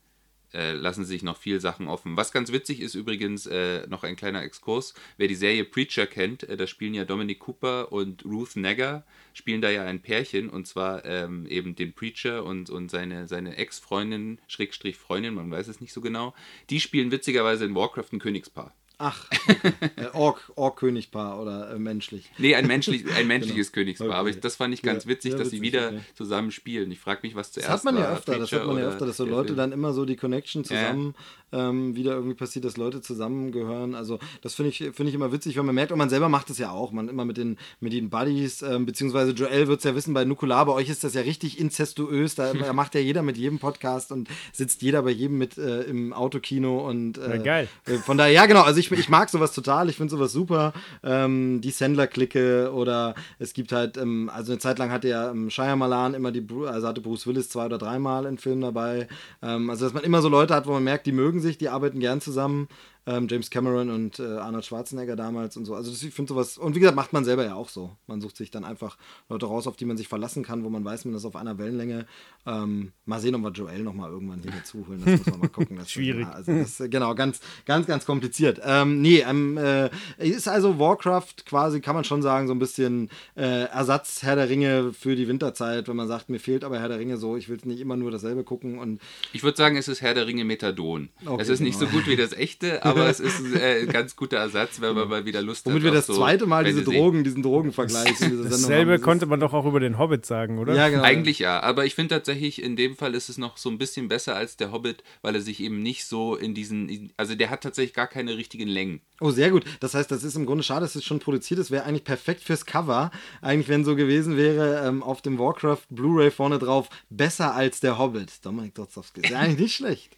äh, 0.54 0.74
lassen 0.74 1.06
sich 1.06 1.24
noch 1.24 1.38
viel 1.38 1.60
Sachen 1.60 1.88
offen. 1.88 2.18
Was 2.18 2.32
ganz 2.32 2.52
witzig 2.52 2.82
ist 2.82 2.96
übrigens, 2.96 3.46
äh, 3.46 3.88
noch 3.88 4.04
ein 4.04 4.16
kleiner 4.16 4.44
Exkurs, 4.44 4.94
wer 5.18 5.28
die 5.28 5.36
Serie 5.36 5.66
Preacher 5.66 6.06
kennt, 6.06 6.44
äh, 6.44 6.58
da 6.58 6.68
spielen 6.68 6.94
ja 6.94 7.06
Dominic 7.06 7.40
Cooper 7.40 7.92
und 7.92 8.26
Ruth 8.26 8.56
Negger, 8.56 9.06
spielen 9.34 9.62
da 9.62 9.70
ja 9.70 9.84
ein 9.84 10.02
Pärchen 10.02 10.50
und 10.50 10.68
zwar 10.68 11.06
ähm, 11.06 11.48
eben 11.48 11.76
den 11.76 11.94
Preacher 11.94 12.44
und, 12.44 12.70
und 12.70 12.92
seine, 12.92 13.28
seine 13.28 13.56
Ex-Freundin, 13.56 14.40
Schrägstrich 14.48 14.98
Freundin, 14.98 15.34
man 15.34 15.50
weiß 15.50 15.70
es 15.70 15.82
nicht 15.82 15.94
so 15.94 16.02
genau, 16.02 16.36
die 16.70 16.82
spielen 16.82 17.12
witzigerweise 17.12 17.66
in 17.66 17.74
Warcraft 17.74 18.12
ein 18.12 18.20
Königspaar. 18.20 18.76
Ach, 18.98 19.28
äh, 19.98 20.06
Ork, 20.14 20.52
Ork-Königpaar 20.56 21.42
oder 21.42 21.72
äh, 21.72 21.80
menschlich. 21.80 22.32
Nee, 22.38 22.56
ein, 22.56 22.68
menschlich, 22.68 23.04
ein 23.16 23.28
menschliches 23.28 23.72
Königspaar. 23.72 24.08
Okay. 24.10 24.18
Aber 24.18 24.30
ich, 24.30 24.40
das 24.40 24.56
fand 24.56 24.74
ich 24.74 24.82
ganz 24.82 25.04
Ja, 25.04 25.10
witzig, 25.10 25.32
ja, 25.34 25.38
dass 25.38 25.50
sie 25.50 25.58
witzig, 25.62 25.74
wieder 25.74 25.88
okay. 25.90 26.00
zusammen 26.16 26.52
spielen. 26.52 26.92
Ich 26.92 27.00
frage 27.00 27.22
mich, 27.24 27.36
was 27.36 27.52
zuerst 27.52 27.70
Das 27.70 27.76
hat 27.78 27.84
man 27.86 27.96
ja 27.98 28.04
war, 28.04 28.14
öfter, 28.14 28.38
das 28.38 28.52
hat 28.52 28.66
man 28.66 28.78
ja 28.78 28.86
öfter, 28.88 29.06
dass 29.06 29.18
so 29.18 29.26
Leute 29.26 29.48
Film. 29.48 29.58
dann 29.58 29.72
immer 29.72 29.94
so 29.94 30.06
die 30.06 30.16
Connection 30.16 30.64
zusammen 30.64 31.16
ähm, 31.54 31.96
wieder 31.96 32.14
irgendwie 32.14 32.34
passiert, 32.36 32.66
dass 32.66 32.78
Leute 32.78 33.02
zusammengehören. 33.02 33.96
Also 33.96 34.20
das 34.42 34.56
finde 34.56 34.70
ich, 34.70 34.78
finde 34.78 35.06
ich 35.10 35.14
immer 35.14 35.32
witzig, 35.32 35.56
wenn 35.56 35.66
man 35.66 35.76
merkt, 35.76 35.92
und 35.92 35.98
man 35.98 36.10
selber 36.10 36.30
macht 36.30 36.50
es 36.50 36.58
ja 36.58 36.72
auch, 36.72 36.92
man 36.92 37.08
immer 37.10 37.26
mit 37.26 37.38
den, 37.38 37.58
mit 37.80 37.94
den 37.94 38.10
Buddies, 38.10 38.62
ähm, 38.64 38.86
beziehungsweise 38.86 39.32
Joel 39.32 39.68
wird 39.68 39.80
es 39.80 39.84
ja 39.84 39.96
wissen, 39.96 40.14
bei 40.14 40.26
Nukular, 40.26 40.66
bei 40.66 40.74
euch 40.74 40.90
ist 40.90 41.04
das 41.04 41.14
ja 41.14 41.22
richtig 41.22 41.60
inzestuös, 41.60 42.36
da, 42.36 42.54
da 42.54 42.74
macht 42.74 42.96
ja 42.96 43.02
jeder 43.02 43.22
mit 43.22 43.38
jedem 43.38 43.60
Podcast 43.60 44.12
und 44.12 44.28
sitzt 44.52 44.82
jeder 44.82 45.04
bei 45.04 45.12
jedem 45.12 45.38
mit 45.38 45.58
äh, 45.58 45.82
im 45.84 46.12
Autokino 46.14 46.88
und 46.90 47.18
äh, 47.20 47.38
Ja, 47.38 47.38
geil. 47.38 47.68
äh, 47.86 47.98
Von 47.98 48.18
daher, 48.18 48.34
ja 48.34 48.46
genau, 48.48 48.62
also 48.62 48.80
ich, 48.80 48.83
ich 48.92 49.10
mag 49.10 49.30
sowas 49.30 49.54
total, 49.54 49.90
ich 49.90 49.98
finde 49.98 50.12
sowas 50.12 50.32
super. 50.32 50.74
Ähm, 51.04 51.62
die 51.62 51.72
Sandler-Clique 51.72 52.72
oder 52.74 53.16
es 53.40 53.54
gibt 53.54 53.72
halt, 53.72 53.98
ähm, 53.98 54.30
also 54.34 54.52
eine 54.52 54.60
Zeit 54.60 54.80
lang 54.80 54.92
hatte 54.92 55.08
ja 55.08 55.32
ähm, 55.32 55.50
Shyamalan 55.50 56.14
immer 56.14 56.32
die, 56.32 56.46
also 56.68 56.88
hatte 56.88 57.02
Bruce 57.02 57.28
Willis 57.28 57.50
zwei 57.50 57.66
oder 57.66 57.78
dreimal 57.78 58.26
in 58.26 58.38
Filmen 58.38 58.62
dabei. 58.62 59.08
Ähm, 59.42 59.70
also 59.70 59.86
dass 59.86 59.94
man 59.94 60.04
immer 60.04 60.22
so 60.22 60.30
Leute 60.30 60.54
hat, 60.54 60.68
wo 60.68 60.72
man 60.72 60.84
merkt, 60.84 61.06
die 61.06 61.12
mögen 61.12 61.40
sich, 61.40 61.58
die 61.58 61.70
arbeiten 61.70 62.00
gern 62.00 62.22
zusammen. 62.22 62.68
Ähm, 63.06 63.28
James 63.30 63.50
Cameron 63.50 63.90
und 63.90 64.20
äh, 64.20 64.24
Arnold 64.24 64.66
Schwarzenegger 64.66 65.16
damals 65.16 65.58
und 65.58 65.66
so. 65.66 65.76
Also 65.76 65.92
das, 65.92 66.04
ich 66.04 66.14
finde 66.14 66.30
sowas, 66.30 66.58
und 66.58 66.76
wie 66.76 66.80
gesagt, 66.80 66.96
macht 66.96 67.14
man 67.14 67.26
selber 67.26 67.44
ja 67.44 67.56
auch 67.56 67.70
so. 67.70 67.92
Man 68.08 68.22
sucht 68.22 68.38
sich 68.38 68.52
dann 68.52 68.64
einfach 68.64 68.98
Leute 69.30 69.46
raus, 69.46 69.68
auf 69.68 69.76
die 69.76 69.86
man 69.86 69.98
sich 69.98 70.08
verlassen 70.08 70.44
kann, 70.44 70.64
wo 70.64 70.70
man 70.70 70.86
weiß, 70.86 71.06
man 71.06 71.16
ist 71.16 71.26
auf 71.26 71.36
einer 71.36 71.58
Wellenlänge. 71.58 72.06
Ähm, 72.46 72.92
mal 73.06 73.20
sehen, 73.20 73.36
ob 73.36 73.42
wir 73.42 73.52
Joel 73.52 73.84
nochmal 73.84 74.10
irgendwann 74.10 74.42
hier 74.42 74.52
dazu 74.52 74.86
holen. 74.88 75.02
Das 75.06 75.20
muss 75.20 75.28
man 75.28 75.40
mal 75.40 75.50
gucken. 75.50 75.78
Das 75.78 75.92
Schwierig. 75.92 76.28
Ja, 76.28 76.32
also 76.32 76.52
das 76.54 76.80
ist 76.80 76.92
genau 76.92 77.14
ganz, 77.16 77.40
ganz, 77.66 77.88
ganz 77.88 78.06
kompliziert. 78.06 78.62
Ähm, 78.64 79.02
nee, 79.02 79.20
ähm, 79.20 79.58
äh, 79.58 79.90
ist 80.18 80.48
also 80.48 80.80
Warcraft 80.80 81.46
quasi, 81.46 81.82
kann 81.82 81.96
man 81.96 82.04
schon 82.04 82.22
sagen, 82.22 82.48
so 82.48 82.54
ein 82.54 82.60
bisschen 82.60 83.10
äh, 83.36 83.66
Ersatz 83.66 84.24
Herr 84.24 84.36
der 84.36 84.50
Ringe 84.50 84.94
für 84.94 85.16
die 85.16 85.28
Winterzeit, 85.28 85.88
wenn 85.88 85.96
man 85.96 86.08
sagt, 86.08 86.30
mir 86.30 86.40
fehlt 86.40 86.64
aber 86.64 86.80
Herr 86.80 86.90
der 86.90 87.00
Ringe 87.00 87.18
so, 87.18 87.36
ich 87.36 87.50
will 87.50 87.58
nicht 87.64 87.80
immer 87.80 87.96
nur 87.96 88.12
dasselbe 88.12 88.44
gucken 88.44 88.80
und 88.80 89.02
Ich 89.32 89.44
würde 89.44 89.58
sagen, 89.58 89.78
es 89.78 89.88
ist 89.88 90.02
Herr 90.02 90.14
der 90.14 90.28
Ringe 90.28 90.46
Methadon. 90.46 91.10
Okay, 91.26 91.42
es 91.42 91.50
ist 91.50 91.60
nicht 91.60 91.80
genau. 91.80 91.92
so 91.92 91.98
gut 91.98 92.08
wie 92.08 92.16
das 92.16 92.34
echte, 92.34 92.84
aber 92.84 92.93
es 93.10 93.20
ist 93.20 93.40
ein 93.40 93.56
äh, 93.56 93.86
ganz 93.86 94.16
guter 94.16 94.38
Ersatz, 94.38 94.82
wenn 94.82 94.96
man 94.96 95.08
mal 95.10 95.26
wieder 95.26 95.42
Lust 95.42 95.66
womit 95.66 95.78
hat. 95.78 95.84
wir 95.84 95.90
auf 95.92 95.96
das 95.98 96.08
so 96.08 96.16
zweite 96.16 96.46
Mal 96.46 96.64
diese. 96.64 96.84
Drogen, 96.84 97.24
diesen 97.24 97.44
Drogenvergleich 97.44 98.22
in 98.22 98.30
dieser 98.32 98.50
Dasselbe 98.50 99.00
konnte 99.00 99.26
man 99.26 99.40
doch 99.40 99.54
auch 99.54 99.66
über 99.66 99.80
den 99.80 99.98
Hobbit 99.98 100.26
sagen, 100.26 100.60
oder? 100.60 100.76
ja, 100.76 100.90
genau. 100.90 101.04
Eigentlich 101.04 101.40
ja, 101.40 101.62
aber 101.62 101.86
ich 101.86 101.96
finde 101.96 102.16
tatsächlich, 102.16 102.62
in 102.62 102.76
dem 102.76 102.96
Fall 102.96 103.16
ist 103.16 103.30
es 103.30 103.38
noch 103.38 103.58
so 103.58 103.70
ein 103.70 103.78
bisschen 103.78 104.08
besser 104.08 104.36
als 104.36 104.58
der 104.58 104.72
Hobbit, 104.72 105.04
weil 105.22 105.36
er 105.36 105.42
sich 105.42 105.62
eben 105.62 105.82
nicht 105.82 106.06
so 106.06 106.36
in 106.36 106.54
diesen, 106.54 107.12
also 107.18 107.36
der 107.36 107.50
hat 107.50 107.62
tatsächlich 107.62 107.94
gar 107.94 108.08
keine 108.08 108.38
richtigen 108.38 108.68
Längen. 108.68 109.02
Oh, 109.20 109.32
sehr 109.32 109.52
gut. 109.52 109.64
Das 109.80 109.94
heißt, 109.94 110.12
das 110.12 110.24
ist 110.24 110.36
im 110.36 110.46
Grunde 110.46 110.64
schade, 110.64 110.82
dass 110.82 110.96
es 110.96 111.06
schon 111.06 111.20
produziert 111.20 111.60
ist. 111.60 111.72
Wäre 111.72 111.86
eigentlich 111.86 112.04
perfekt 112.04 112.42
fürs 112.42 112.66
Cover. 112.66 113.10
Eigentlich, 113.42 113.70
wenn 113.70 113.86
so 113.86 113.96
gewesen 113.96 114.36
wäre, 114.36 114.86
ähm, 114.86 115.02
auf 115.02 115.22
dem 115.22 115.40
Warcraft 115.40 115.84
Blu-ray 115.90 116.30
vorne 116.30 116.60
drauf, 116.60 116.90
besser 117.10 117.56
als 117.56 117.80
der 117.80 117.98
Hobbit. 117.98 118.46
Dominik 118.46 118.76
Dotzowski. 118.76 119.22
Ist 119.22 119.30
ja 119.30 119.40
eigentlich 119.40 119.60
nicht 119.60 119.76
schlecht. 119.76 120.18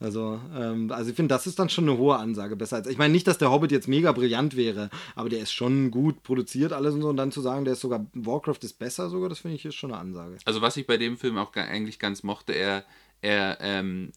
Also, 0.00 0.40
ähm, 0.56 0.92
also 0.92 1.10
ich 1.10 1.16
finde, 1.16 1.34
das 1.34 1.46
ist 1.46 1.58
dann 1.58 1.68
schon 1.68 1.88
eine 1.88 1.98
hohe 1.98 2.16
Ansage. 2.16 2.54
Besser 2.54 2.76
als. 2.76 2.86
Ich 2.86 2.98
meine 2.98 3.12
nicht, 3.12 3.26
dass 3.26 3.38
der 3.38 3.50
Hobbit 3.50 3.72
jetzt 3.72 3.88
mega 3.88 4.12
brillant 4.12 4.56
wäre, 4.56 4.90
aber 5.16 5.28
der 5.28 5.40
ist 5.40 5.52
schon 5.52 5.90
gut 5.90 6.22
produziert, 6.22 6.72
alles 6.72 6.94
und 6.94 7.02
so. 7.02 7.08
Und 7.08 7.16
dann 7.16 7.32
zu 7.32 7.40
sagen, 7.40 7.64
der 7.64 7.72
ist 7.74 7.80
sogar, 7.80 8.06
Warcraft 8.14 8.58
ist 8.62 8.78
besser 8.78 9.10
sogar, 9.10 9.28
das 9.28 9.40
finde 9.40 9.56
ich 9.56 9.64
ist 9.64 9.74
schon 9.74 9.92
eine 9.92 10.00
Ansage. 10.00 10.36
Also 10.44 10.60
was 10.60 10.76
ich 10.76 10.86
bei 10.86 10.96
dem 10.96 11.16
Film 11.16 11.36
auch 11.36 11.54
eigentlich 11.54 11.98
ganz 11.98 12.22
mochte, 12.22 12.52
er, 12.52 12.84
er, 13.22 13.58
ähm, 13.60 14.12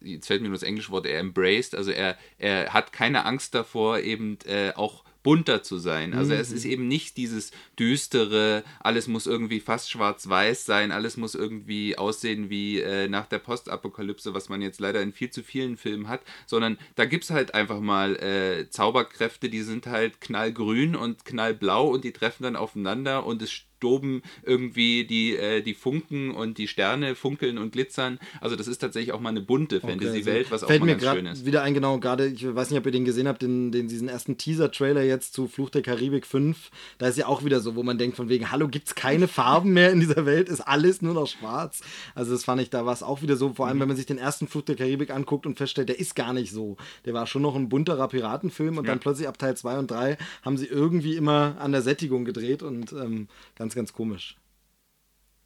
jetzt 0.00 0.28
fällt 0.28 0.42
mir 0.42 0.48
nur 0.48 0.56
das 0.56 0.62
englische 0.62 0.92
Wort, 0.92 1.06
er 1.06 1.18
embraced, 1.18 1.74
also 1.74 1.90
er, 1.90 2.16
er 2.38 2.72
hat 2.72 2.92
keine 2.92 3.24
Angst 3.24 3.54
davor, 3.54 3.98
eben 3.98 4.38
äh, 4.46 4.72
auch 4.76 5.02
bunter 5.24 5.62
zu 5.64 5.78
sein. 5.78 6.14
Also 6.14 6.34
es 6.34 6.52
ist 6.52 6.66
eben 6.66 6.86
nicht 6.86 7.16
dieses 7.16 7.50
düstere, 7.78 8.62
alles 8.78 9.08
muss 9.08 9.26
irgendwie 9.26 9.58
fast 9.58 9.90
schwarz-weiß 9.90 10.66
sein, 10.66 10.92
alles 10.92 11.16
muss 11.16 11.34
irgendwie 11.34 11.98
aussehen 11.98 12.50
wie 12.50 12.80
äh, 12.80 13.08
nach 13.08 13.26
der 13.26 13.38
Postapokalypse, 13.38 14.34
was 14.34 14.48
man 14.48 14.62
jetzt 14.62 14.78
leider 14.80 15.00
in 15.02 15.12
viel 15.12 15.30
zu 15.30 15.42
vielen 15.42 15.76
Filmen 15.76 16.08
hat, 16.08 16.20
sondern 16.46 16.78
da 16.94 17.06
gibt 17.06 17.24
es 17.24 17.30
halt 17.30 17.54
einfach 17.54 17.80
mal 17.80 18.16
äh, 18.16 18.68
Zauberkräfte, 18.68 19.48
die 19.48 19.62
sind 19.62 19.86
halt 19.86 20.20
knallgrün 20.20 20.94
und 20.94 21.24
knallblau 21.24 21.88
und 21.88 22.04
die 22.04 22.12
treffen 22.12 22.44
dann 22.44 22.54
aufeinander 22.54 23.24
und 23.24 23.40
es 23.40 23.50
doben 23.84 24.22
irgendwie 24.42 25.04
die, 25.04 25.36
äh, 25.36 25.60
die 25.62 25.74
Funken 25.74 26.30
und 26.30 26.58
die 26.58 26.68
Sterne 26.68 27.14
funkeln 27.14 27.58
und 27.58 27.72
glitzern. 27.72 28.18
Also 28.40 28.56
das 28.56 28.66
ist 28.66 28.78
tatsächlich 28.78 29.12
auch 29.12 29.20
mal 29.20 29.28
eine 29.28 29.40
bunte 29.42 29.80
Fantasy-Welt, 29.80 30.50
was 30.50 30.62
auch 30.64 30.68
Fällt 30.68 30.80
mal 30.80 30.86
mir 30.86 30.96
ganz 30.96 31.16
schön 31.16 31.26
ist. 31.26 31.44
wieder 31.46 31.62
ein, 31.62 31.74
genau, 31.74 31.98
gerade, 31.98 32.26
ich 32.28 32.44
weiß 32.54 32.70
nicht, 32.70 32.78
ob 32.78 32.86
ihr 32.86 32.92
den 32.92 33.04
gesehen 33.04 33.28
habt, 33.28 33.42
den, 33.42 33.70
den, 33.72 33.88
diesen 33.88 34.08
ersten 34.08 34.38
Teaser-Trailer 34.38 35.02
jetzt 35.02 35.34
zu 35.34 35.46
Fluch 35.48 35.70
der 35.70 35.82
Karibik 35.82 36.26
5. 36.26 36.70
Da 36.98 37.08
ist 37.08 37.18
ja 37.18 37.26
auch 37.26 37.44
wieder 37.44 37.60
so, 37.60 37.76
wo 37.76 37.82
man 37.82 37.98
denkt 37.98 38.16
von 38.16 38.28
wegen, 38.28 38.50
hallo, 38.50 38.68
gibt 38.68 38.88
es 38.88 38.94
keine 38.94 39.28
Farben 39.28 39.72
mehr 39.72 39.90
in 39.92 40.00
dieser 40.00 40.24
Welt? 40.26 40.48
Ist 40.48 40.60
alles 40.62 41.02
nur 41.02 41.14
noch 41.14 41.26
schwarz? 41.26 41.82
Also 42.14 42.32
das 42.32 42.44
fand 42.44 42.62
ich, 42.62 42.70
da 42.70 42.86
war 42.86 42.92
es 42.94 43.02
auch 43.02 43.20
wieder 43.22 43.36
so, 43.36 43.52
vor 43.52 43.66
allem, 43.66 43.80
wenn 43.80 43.88
man 43.88 43.96
sich 43.96 44.06
den 44.06 44.18
ersten 44.18 44.48
Fluch 44.48 44.62
der 44.62 44.76
Karibik 44.76 45.10
anguckt 45.10 45.46
und 45.46 45.58
feststellt, 45.58 45.88
der 45.88 45.98
ist 45.98 46.14
gar 46.16 46.32
nicht 46.32 46.50
so. 46.52 46.76
Der 47.04 47.12
war 47.14 47.26
schon 47.26 47.42
noch 47.42 47.54
ein 47.54 47.68
bunterer 47.68 48.08
Piratenfilm 48.08 48.78
und 48.78 48.84
Ja. 48.86 48.92
dann 48.92 49.00
plötzlich 49.00 49.28
ab 49.28 49.38
Teil 49.38 49.56
2 49.56 49.78
und 49.78 49.90
3 49.90 50.16
haben 50.42 50.56
sie 50.56 50.66
irgendwie 50.66 51.16
immer 51.16 51.56
an 51.58 51.72
der 51.72 51.82
Sättigung 51.82 52.24
gedreht 52.24 52.62
und 52.62 52.92
ähm, 52.92 53.28
ganz, 53.56 53.73
ganz 53.74 53.92
komisch. 53.92 54.36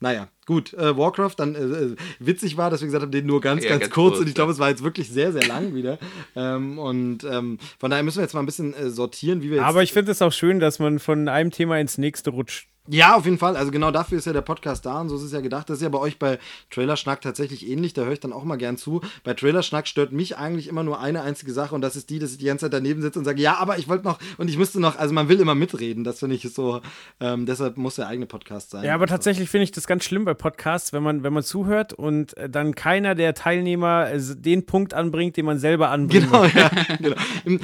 Naja, 0.01 0.29
gut. 0.47 0.75
Äh, 0.75 0.97
Warcraft, 0.97 1.35
dann 1.39 1.55
äh, 1.57 1.59
äh, 1.59 1.97
witzig 2.21 2.57
war, 2.57 2.71
dass 2.71 2.81
wir 2.81 2.87
gesagt 2.87 3.03
haben, 3.03 3.11
den 3.11 3.27
nur 3.27 3.41
ganz, 3.41 3.65
Ja, 3.65 3.71
ganz, 3.71 3.81
ganz 3.83 3.93
kurz. 3.93 4.11
kurz, 4.13 4.21
Und 4.21 4.29
ich 4.29 4.35
glaube, 4.37 4.51
ja. 4.51 4.55
es 4.55 4.59
war 4.61 4.69
jetzt 4.69 4.85
wirklich 4.85 5.09
sehr, 5.11 5.33
sehr 5.33 5.45
lang 5.47 5.75
wieder. 5.75 5.99
ähm, 6.37 6.79
und 6.79 7.25
ähm, 7.25 7.59
von 7.81 7.91
daher 7.91 8.05
müssen 8.05 8.19
wir 8.19 8.23
jetzt 8.23 8.35
mal 8.35 8.41
ein 8.41 8.47
bisschen 8.47 8.75
äh, 8.75 8.91
sortieren, 8.91 9.43
wie 9.43 9.51
wir 9.51 9.57
jetzt. 9.57 9.67
Aber 9.67 9.83
ich 9.83 9.93
finde 9.93 10.13
es 10.13 10.23
auch 10.23 10.33
schön, 10.33 10.61
dass 10.61 10.79
man 10.79 11.01
von 11.01 11.29
einem 11.29 11.51
Thema 11.51 11.79
ins 11.81 11.99
nächste 11.99 12.31
rutscht. 12.31 12.69
Ja, 12.91 13.17
auf 13.17 13.27
jeden 13.27 13.39
Fall. 13.39 13.57
Also 13.57 13.71
genau 13.71 13.91
dafür 13.91 14.19
ist 14.19 14.25
ja 14.25 14.33
der 14.33 14.41
Podcast 14.41 14.87
da 14.87 15.01
und 15.01 15.11
so 15.11 15.17
ist 15.17 15.23
es 15.23 15.33
ja 15.33 15.41
gedacht. 15.41 15.69
Das 15.69 15.79
ist 15.79 15.83
ja 15.83 15.91
bei 15.91 15.99
euch 15.99 16.19
bei 16.19 16.39
Trailerschnack 16.71 17.21
tatsächlich 17.21 17.69
ähnlich. 17.69 17.93
Da 17.93 18.03
höre 18.03 18.13
ich 18.13 18.21
dann 18.21 18.33
auch 18.33 18.45
mal 18.45 18.57
gern 18.57 18.79
zu. 18.79 19.03
Bei 19.25 19.35
Trailerschnack 19.35 19.87
stört 19.87 20.13
mich 20.13 20.39
eigentlich 20.39 20.69
immer 20.69 20.83
nur 20.83 20.99
eine 21.01 21.23
einzige 21.23 21.53
Sache 21.53 21.75
und 21.75 21.83
das 21.83 21.97
ist 21.97 22.09
die, 22.09 22.19
dass 22.19 22.33
ich 22.33 22.39
die 22.39 22.47
ganze 22.47 22.65
Zeit 22.65 22.73
daneben 22.73 23.03
sitze 23.03 23.19
und 23.19 23.27
sage, 23.27 23.43
ja, 23.43 23.57
aber 23.57 23.79
ich 23.79 23.89
wollte 23.89 24.05
noch 24.05 24.19
und 24.39 24.49
ich 24.49 24.57
müsste 24.57 24.81
noch, 24.81 24.99
also 24.99 25.13
man 25.13 25.29
will 25.29 25.39
immer 25.39 25.55
mitreden. 25.55 26.03
Das 26.03 26.21
finde 26.21 26.37
ich 26.37 26.43
so, 26.51 26.81
ähm, 27.21 27.45
deshalb 27.45 27.77
muss 27.77 27.97
der 27.97 28.09
eigene 28.09 28.27
Podcast 28.27 28.71
sein. 28.71 28.85
Ja, 28.85 28.95
aber 28.95 29.07
tatsächlich 29.07 29.51
finde 29.51 29.65
ich 29.65 29.73
das 29.73 29.87
ganz 29.87 30.05
schlimm 30.05 30.25
bei 30.25 30.35
Podcasts, 30.35 30.95
wenn 30.95 31.03
man, 31.03 31.23
wenn 31.23 31.35
man 31.35 31.43
zuhört 31.43 31.93
und 31.93 32.37
äh, 32.39 32.49
dann 32.49 32.75
keiner 32.75 33.15
der 33.15 33.35
Teilnehmer 33.35 34.11
äh, 34.11 34.19
den 34.19 34.65
Punkt 34.65 34.95
anbringt, 34.95 35.37
den 35.37 35.45
man 35.45 35.59
selber 35.59 35.91
anbringt. 35.91 36.31
Genau, 36.31 36.45
ja, 36.45 36.71
genau. 36.99 37.17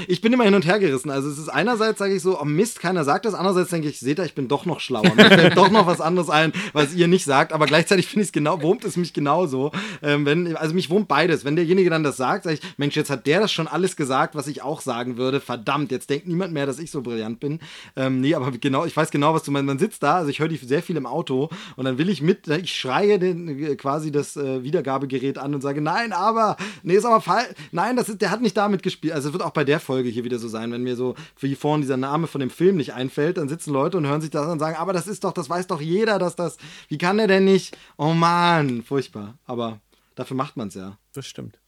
Ich 0.06 0.20
bin 0.20 0.34
immer 0.34 0.44
hin 0.44 0.54
und 0.54 0.66
her 0.66 0.78
gerissen. 0.78 1.10
Also 1.10 1.30
es 1.30 1.38
ist 1.38 1.48
einerseits 1.48 1.98
sage 1.98 2.14
ich 2.14 2.22
so, 2.22 2.38
oh 2.38 2.44
Mist, 2.44 2.80
keiner 2.80 3.04
sagt 3.04 3.24
das. 3.24 3.32
Andererseits 3.32 3.70
denke 3.70 3.88
ich, 3.88 4.00
seht 4.00 4.18
ihr, 4.18 4.24
ich 4.24 4.34
bin 4.34 4.48
doch 4.48 4.66
noch 4.66 4.80
schlauer. 4.80 5.13
Mir 5.16 5.26
fällt 5.26 5.56
doch 5.56 5.70
noch 5.70 5.86
was 5.86 6.00
anderes 6.00 6.30
ein, 6.30 6.52
was 6.72 6.94
ihr 6.94 7.08
nicht 7.08 7.24
sagt. 7.24 7.52
Aber 7.52 7.66
gleichzeitig 7.66 8.06
finde 8.06 8.22
ich 8.22 8.28
es 8.28 8.32
genau, 8.32 8.62
wurmt 8.62 8.84
es 8.84 8.96
mich 8.96 9.12
genauso. 9.12 9.72
Ähm, 10.02 10.26
wenn, 10.26 10.56
also 10.56 10.74
mich 10.74 10.90
wurmt 10.90 11.08
beides. 11.08 11.44
Wenn 11.44 11.56
derjenige 11.56 11.90
dann 11.90 12.04
das 12.04 12.16
sagt, 12.16 12.44
sage 12.44 12.56
ich, 12.56 12.60
Mensch, 12.76 12.96
jetzt 12.96 13.10
hat 13.10 13.26
der 13.26 13.40
das 13.40 13.52
schon 13.52 13.68
alles 13.68 13.96
gesagt, 13.96 14.34
was 14.34 14.46
ich 14.46 14.62
auch 14.62 14.80
sagen 14.80 15.16
würde. 15.16 15.40
Verdammt, 15.40 15.90
jetzt 15.90 16.10
denkt 16.10 16.26
niemand 16.26 16.52
mehr, 16.52 16.66
dass 16.66 16.78
ich 16.78 16.90
so 16.90 17.02
brillant 17.02 17.40
bin. 17.40 17.60
Ähm, 17.96 18.20
nee, 18.20 18.34
aber 18.34 18.50
genau, 18.52 18.84
ich 18.84 18.96
weiß 18.96 19.10
genau, 19.10 19.34
was 19.34 19.42
du 19.42 19.50
meinst. 19.50 19.66
Man 19.66 19.78
sitzt 19.78 20.02
da, 20.02 20.16
also 20.16 20.30
ich 20.30 20.38
höre 20.38 20.48
die 20.48 20.56
sehr 20.56 20.82
viel 20.82 20.96
im 20.96 21.06
Auto 21.06 21.50
und 21.76 21.84
dann 21.84 21.98
will 21.98 22.08
ich 22.08 22.22
mit, 22.22 22.48
ich 22.48 22.74
schreie 22.74 23.18
den, 23.18 23.48
äh, 23.62 23.76
quasi 23.76 24.12
das 24.12 24.36
äh, 24.36 24.62
Wiedergabegerät 24.62 25.38
an 25.38 25.54
und 25.54 25.60
sage, 25.60 25.80
nein, 25.80 26.12
aber, 26.12 26.56
nee, 26.82 26.94
ist 26.94 27.04
aber 27.04 27.20
falsch. 27.20 27.48
Nein, 27.72 27.96
das 27.96 28.08
ist, 28.08 28.20
der 28.20 28.30
hat 28.30 28.40
nicht 28.40 28.56
damit 28.56 28.82
gespielt. 28.82 29.14
Also 29.14 29.28
es 29.28 29.32
wird 29.32 29.42
auch 29.42 29.50
bei 29.50 29.64
der 29.64 29.80
Folge 29.80 30.08
hier 30.08 30.24
wieder 30.24 30.38
so 30.38 30.48
sein, 30.48 30.72
wenn 30.72 30.82
mir 30.82 30.96
so 30.96 31.14
wie 31.40 31.54
vorhin 31.54 31.82
dieser 31.82 31.96
Name 31.96 32.26
von 32.26 32.40
dem 32.40 32.50
Film 32.50 32.76
nicht 32.76 32.94
einfällt, 32.94 33.36
dann 33.36 33.48
sitzen 33.48 33.72
Leute 33.72 33.96
und 33.96 34.06
hören 34.06 34.20
sich 34.20 34.30
das 34.30 34.46
an 34.46 34.52
und 34.52 34.58
sagen, 34.58 34.76
aber 34.76 34.92
das 34.92 35.03
ist 35.06 35.24
doch, 35.24 35.32
das 35.32 35.48
weiß 35.48 35.66
doch 35.66 35.80
jeder, 35.80 36.18
dass 36.18 36.36
das, 36.36 36.56
wie 36.88 36.98
kann 36.98 37.18
der 37.18 37.26
denn 37.26 37.44
nicht? 37.44 37.76
Oh 37.96 38.12
Mann, 38.12 38.82
furchtbar. 38.82 39.38
Aber 39.46 39.80
dafür 40.14 40.36
macht 40.36 40.56
man 40.56 40.68
es 40.68 40.74
ja. 40.74 40.98
Das 41.12 41.26
stimmt. 41.26 41.58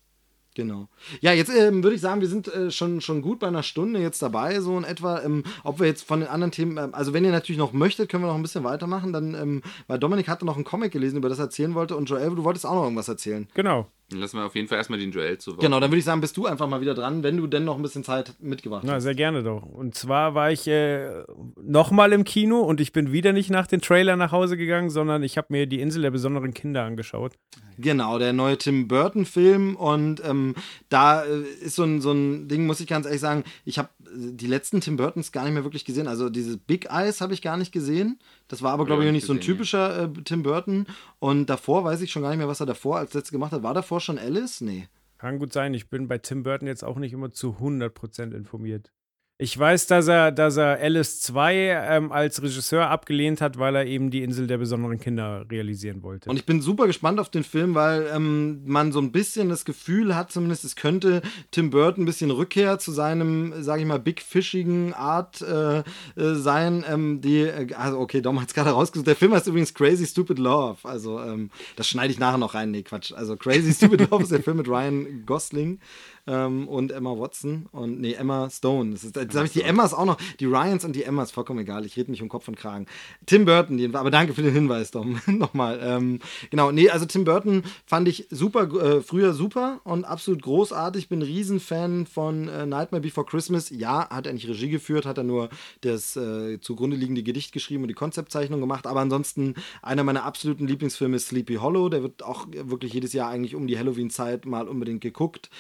Genau. 0.56 0.88
Ja, 1.20 1.32
jetzt 1.32 1.50
ähm, 1.50 1.82
würde 1.82 1.96
ich 1.96 2.00
sagen, 2.00 2.22
wir 2.22 2.28
sind 2.28 2.48
äh, 2.48 2.70
schon, 2.70 3.02
schon 3.02 3.20
gut 3.20 3.40
bei 3.40 3.46
einer 3.46 3.62
Stunde 3.62 4.00
jetzt 4.00 4.22
dabei, 4.22 4.58
so 4.60 4.78
in 4.78 4.84
etwa. 4.84 5.20
Ähm, 5.22 5.44
ob 5.64 5.80
wir 5.80 5.86
jetzt 5.86 6.04
von 6.04 6.20
den 6.20 6.30
anderen 6.30 6.50
Themen, 6.50 6.78
ähm, 6.78 6.94
also 6.94 7.12
wenn 7.12 7.26
ihr 7.26 7.30
natürlich 7.30 7.58
noch 7.58 7.74
möchtet, 7.74 8.08
können 8.08 8.22
wir 8.22 8.28
noch 8.28 8.36
ein 8.36 8.42
bisschen 8.42 8.64
weitermachen, 8.64 9.12
dann, 9.12 9.34
ähm, 9.34 9.62
weil 9.86 9.98
Dominik 9.98 10.28
hatte 10.28 10.46
noch 10.46 10.54
einen 10.56 10.64
Comic 10.64 10.92
gelesen, 10.92 11.18
über 11.18 11.28
das 11.28 11.38
er 11.38 11.44
erzählen 11.44 11.74
wollte 11.74 11.94
und 11.94 12.08
Joel, 12.08 12.34
du 12.34 12.42
wolltest 12.42 12.64
auch 12.64 12.74
noch 12.74 12.84
irgendwas 12.84 13.08
erzählen. 13.08 13.46
Genau. 13.52 13.86
Dann 14.10 14.20
lassen 14.20 14.38
wir 14.38 14.46
auf 14.46 14.54
jeden 14.54 14.68
Fall 14.68 14.78
erstmal 14.78 15.00
den 15.00 15.10
Joel 15.10 15.38
zu. 15.38 15.56
Genau, 15.56 15.80
dann 15.80 15.90
würde 15.90 15.98
ich 15.98 16.04
sagen, 16.04 16.20
bist 16.20 16.36
du 16.36 16.46
einfach 16.46 16.68
mal 16.68 16.80
wieder 16.80 16.94
dran, 16.94 17.24
wenn 17.24 17.36
du 17.36 17.48
denn 17.48 17.64
noch 17.64 17.74
ein 17.74 17.82
bisschen 17.82 18.04
Zeit 18.04 18.34
mitgebracht 18.38 18.84
Na, 18.86 18.94
hast. 18.94 19.02
sehr 19.02 19.16
gerne 19.16 19.42
doch. 19.42 19.62
Und 19.62 19.96
zwar 19.96 20.34
war 20.34 20.52
ich 20.52 20.68
äh, 20.68 21.24
nochmal 21.60 22.12
im 22.12 22.22
Kino 22.22 22.60
und 22.60 22.80
ich 22.80 22.92
bin 22.92 23.10
wieder 23.10 23.32
nicht 23.32 23.50
nach 23.50 23.66
den 23.66 23.80
Trailer 23.80 24.14
nach 24.14 24.30
Hause 24.30 24.56
gegangen, 24.56 24.90
sondern 24.90 25.24
ich 25.24 25.36
habe 25.36 25.48
mir 25.50 25.66
die 25.66 25.80
Insel 25.80 26.02
der 26.02 26.12
besonderen 26.12 26.54
Kinder 26.54 26.84
angeschaut. 26.84 27.32
Genau, 27.78 28.18
der 28.18 28.32
neue 28.32 28.56
Tim 28.56 28.86
Burton-Film 28.86 29.74
und 29.74 30.22
ähm, 30.24 30.54
da 30.88 31.24
äh, 31.24 31.40
ist 31.60 31.74
so 31.74 31.82
ein, 31.82 32.00
so 32.00 32.12
ein 32.12 32.46
Ding, 32.46 32.64
muss 32.66 32.80
ich 32.80 32.86
ganz 32.86 33.06
ehrlich 33.06 33.20
sagen, 33.20 33.42
ich 33.64 33.78
habe 33.78 33.88
die 34.14 34.46
letzten 34.46 34.80
Tim 34.80 34.96
Burtons 34.96 35.32
gar 35.32 35.44
nicht 35.44 35.54
mehr 35.54 35.64
wirklich 35.64 35.84
gesehen. 35.84 36.06
Also 36.08 36.28
dieses 36.30 36.58
Big 36.58 36.86
Eyes 36.90 37.20
habe 37.20 37.34
ich 37.34 37.42
gar 37.42 37.56
nicht 37.56 37.72
gesehen. 37.72 38.18
Das 38.48 38.62
war 38.62 38.72
aber, 38.72 38.84
glaube 38.86 39.02
ich, 39.02 39.06
Ja, 39.06 39.12
noch 39.12 39.16
nicht 39.16 39.26
so 39.26 39.32
ein 39.32 39.40
typischer 39.40 40.04
äh, 40.04 40.08
Tim 40.24 40.42
Burton. 40.42 40.86
Und 41.18 41.46
davor 41.46 41.84
weiß 41.84 42.00
ich 42.02 42.10
schon 42.10 42.22
gar 42.22 42.30
nicht 42.30 42.38
mehr, 42.38 42.48
was 42.48 42.60
er 42.60 42.66
davor 42.66 42.98
als 42.98 43.14
letztes 43.14 43.32
gemacht 43.32 43.52
hat. 43.52 43.62
War 43.62 43.74
davor 43.74 44.00
schon 44.00 44.18
Alice? 44.18 44.60
Nee. 44.60 44.88
Kann 45.18 45.38
gut 45.38 45.52
sein, 45.52 45.72
ich 45.72 45.88
bin 45.88 46.08
bei 46.08 46.18
Tim 46.18 46.42
Burton 46.42 46.68
jetzt 46.68 46.84
auch 46.84 46.98
nicht 46.98 47.12
immer 47.12 47.32
zu 47.32 47.56
100% 47.60 48.34
informiert. 48.34 48.92
Ich 49.38 49.58
weiß, 49.58 49.86
dass 49.86 50.08
er, 50.08 50.32
dass 50.32 50.56
er 50.56 50.80
Alice 50.80 51.20
2 51.20 51.54
ähm, 51.54 52.10
als 52.10 52.40
Regisseur 52.40 52.88
abgelehnt 52.88 53.42
hat, 53.42 53.58
weil 53.58 53.76
er 53.76 53.84
eben 53.84 54.10
die 54.10 54.22
Insel 54.22 54.46
der 54.46 54.56
besonderen 54.56 54.98
Kinder 54.98 55.44
realisieren 55.50 56.02
wollte. 56.02 56.30
Und 56.30 56.36
ich 56.36 56.46
bin 56.46 56.62
super 56.62 56.86
gespannt 56.86 57.20
auf 57.20 57.28
den 57.28 57.44
Film, 57.44 57.74
weil 57.74 58.08
ähm, 58.14 58.62
man 58.64 58.92
so 58.92 58.98
ein 58.98 59.12
bisschen 59.12 59.50
das 59.50 59.66
Gefühl 59.66 60.16
hat, 60.16 60.32
zumindest 60.32 60.64
es 60.64 60.74
könnte 60.74 61.20
Tim 61.50 61.68
Burton 61.68 62.04
ein 62.04 62.06
bisschen 62.06 62.30
Rückkehr 62.30 62.78
zu 62.78 62.92
seinem, 62.92 63.62
sage 63.62 63.82
ich 63.82 63.86
mal, 63.86 63.98
big 63.98 64.22
fishigen 64.22 64.94
Art 64.94 65.42
äh, 65.42 65.80
äh, 65.80 65.82
sein. 66.16 66.82
Ähm, 66.88 67.20
die, 67.20 67.40
äh, 67.40 67.74
also 67.74 68.00
okay, 68.00 68.22
Dom 68.22 68.40
hat 68.40 68.48
es 68.48 68.54
gerade 68.54 68.70
rausgesucht. 68.70 69.06
Der 69.06 69.16
Film 69.16 69.34
heißt 69.34 69.48
übrigens 69.48 69.74
Crazy 69.74 70.06
Stupid 70.06 70.38
Love. 70.38 70.78
Also 70.84 71.20
ähm, 71.20 71.50
das 71.76 71.88
schneide 71.88 72.10
ich 72.10 72.18
nachher 72.18 72.38
noch 72.38 72.54
rein. 72.54 72.70
Nee, 72.70 72.84
Quatsch. 72.84 73.12
Also 73.12 73.36
Crazy 73.36 73.74
Stupid 73.74 74.10
Love 74.10 74.22
ist 74.22 74.32
der 74.32 74.42
Film 74.42 74.56
mit 74.56 74.68
Ryan 74.68 75.26
Gosling 75.26 75.78
ähm, 76.26 76.68
und 76.68 76.92
Emma 76.92 77.10
Watson 77.18 77.66
und 77.72 78.00
nee, 78.00 78.14
Emma 78.14 78.50
Stone. 78.50 78.92
Das 78.92 79.04
ist, 79.04 79.16
jetzt 79.16 79.34
habe 79.34 79.46
ich 79.46 79.52
die 79.52 79.62
Emmas 79.62 79.94
auch 79.94 80.04
noch, 80.04 80.18
die 80.40 80.46
Ryans 80.46 80.84
und 80.84 80.94
die 80.94 81.04
Emmas, 81.04 81.30
vollkommen 81.30 81.60
egal. 81.60 81.86
Ich 81.86 81.96
rede 81.96 82.10
mich 82.10 82.22
um 82.22 82.28
Kopf 82.28 82.48
und 82.48 82.56
Kragen. 82.56 82.86
Tim 83.26 83.44
Burton, 83.44 83.78
jedenfalls, 83.78 84.00
aber 84.00 84.10
danke 84.10 84.34
für 84.34 84.42
den 84.42 84.52
Hinweis, 84.52 84.90
Dom. 84.90 85.20
Nochmal. 85.26 85.80
Ähm, 85.82 86.20
genau, 86.50 86.72
nee, 86.72 86.90
also 86.90 87.06
Tim 87.06 87.24
Burton 87.24 87.62
fand 87.84 88.08
ich 88.08 88.26
super, 88.30 88.62
äh, 88.62 89.00
früher 89.02 89.32
super 89.32 89.80
und 89.84 90.04
absolut 90.04 90.42
großartig. 90.42 91.08
Bin 91.08 91.22
Riesenfan 91.22 92.06
von 92.06 92.48
äh, 92.48 92.66
Nightmare 92.66 93.02
Before 93.02 93.26
Christmas. 93.26 93.70
Ja, 93.70 94.08
hat 94.10 94.26
er 94.26 94.32
nicht 94.32 94.48
Regie 94.48 94.68
geführt, 94.68 95.06
hat 95.06 95.18
er 95.18 95.24
nur 95.24 95.48
das 95.82 96.16
äh, 96.16 96.60
zugrunde 96.60 96.96
liegende 96.96 97.22
Gedicht 97.22 97.52
geschrieben 97.52 97.82
und 97.82 97.88
die 97.88 97.94
Konzeptzeichnung 97.94 98.60
gemacht. 98.60 98.86
Aber 98.86 99.00
ansonsten 99.00 99.54
einer 99.82 100.04
meiner 100.04 100.24
absoluten 100.24 100.66
Lieblingsfilme 100.66 101.16
ist 101.16 101.28
Sleepy 101.28 101.56
Hollow. 101.56 101.88
Der 101.88 102.02
wird 102.02 102.22
auch 102.22 102.46
wirklich 102.50 102.92
jedes 102.92 103.12
Jahr 103.12 103.30
eigentlich 103.30 103.54
um 103.54 103.66
die 103.66 103.78
Halloween-Zeit 103.78 104.46
mal 104.46 104.68
unbedingt 104.68 105.00
geguckt. 105.00 105.50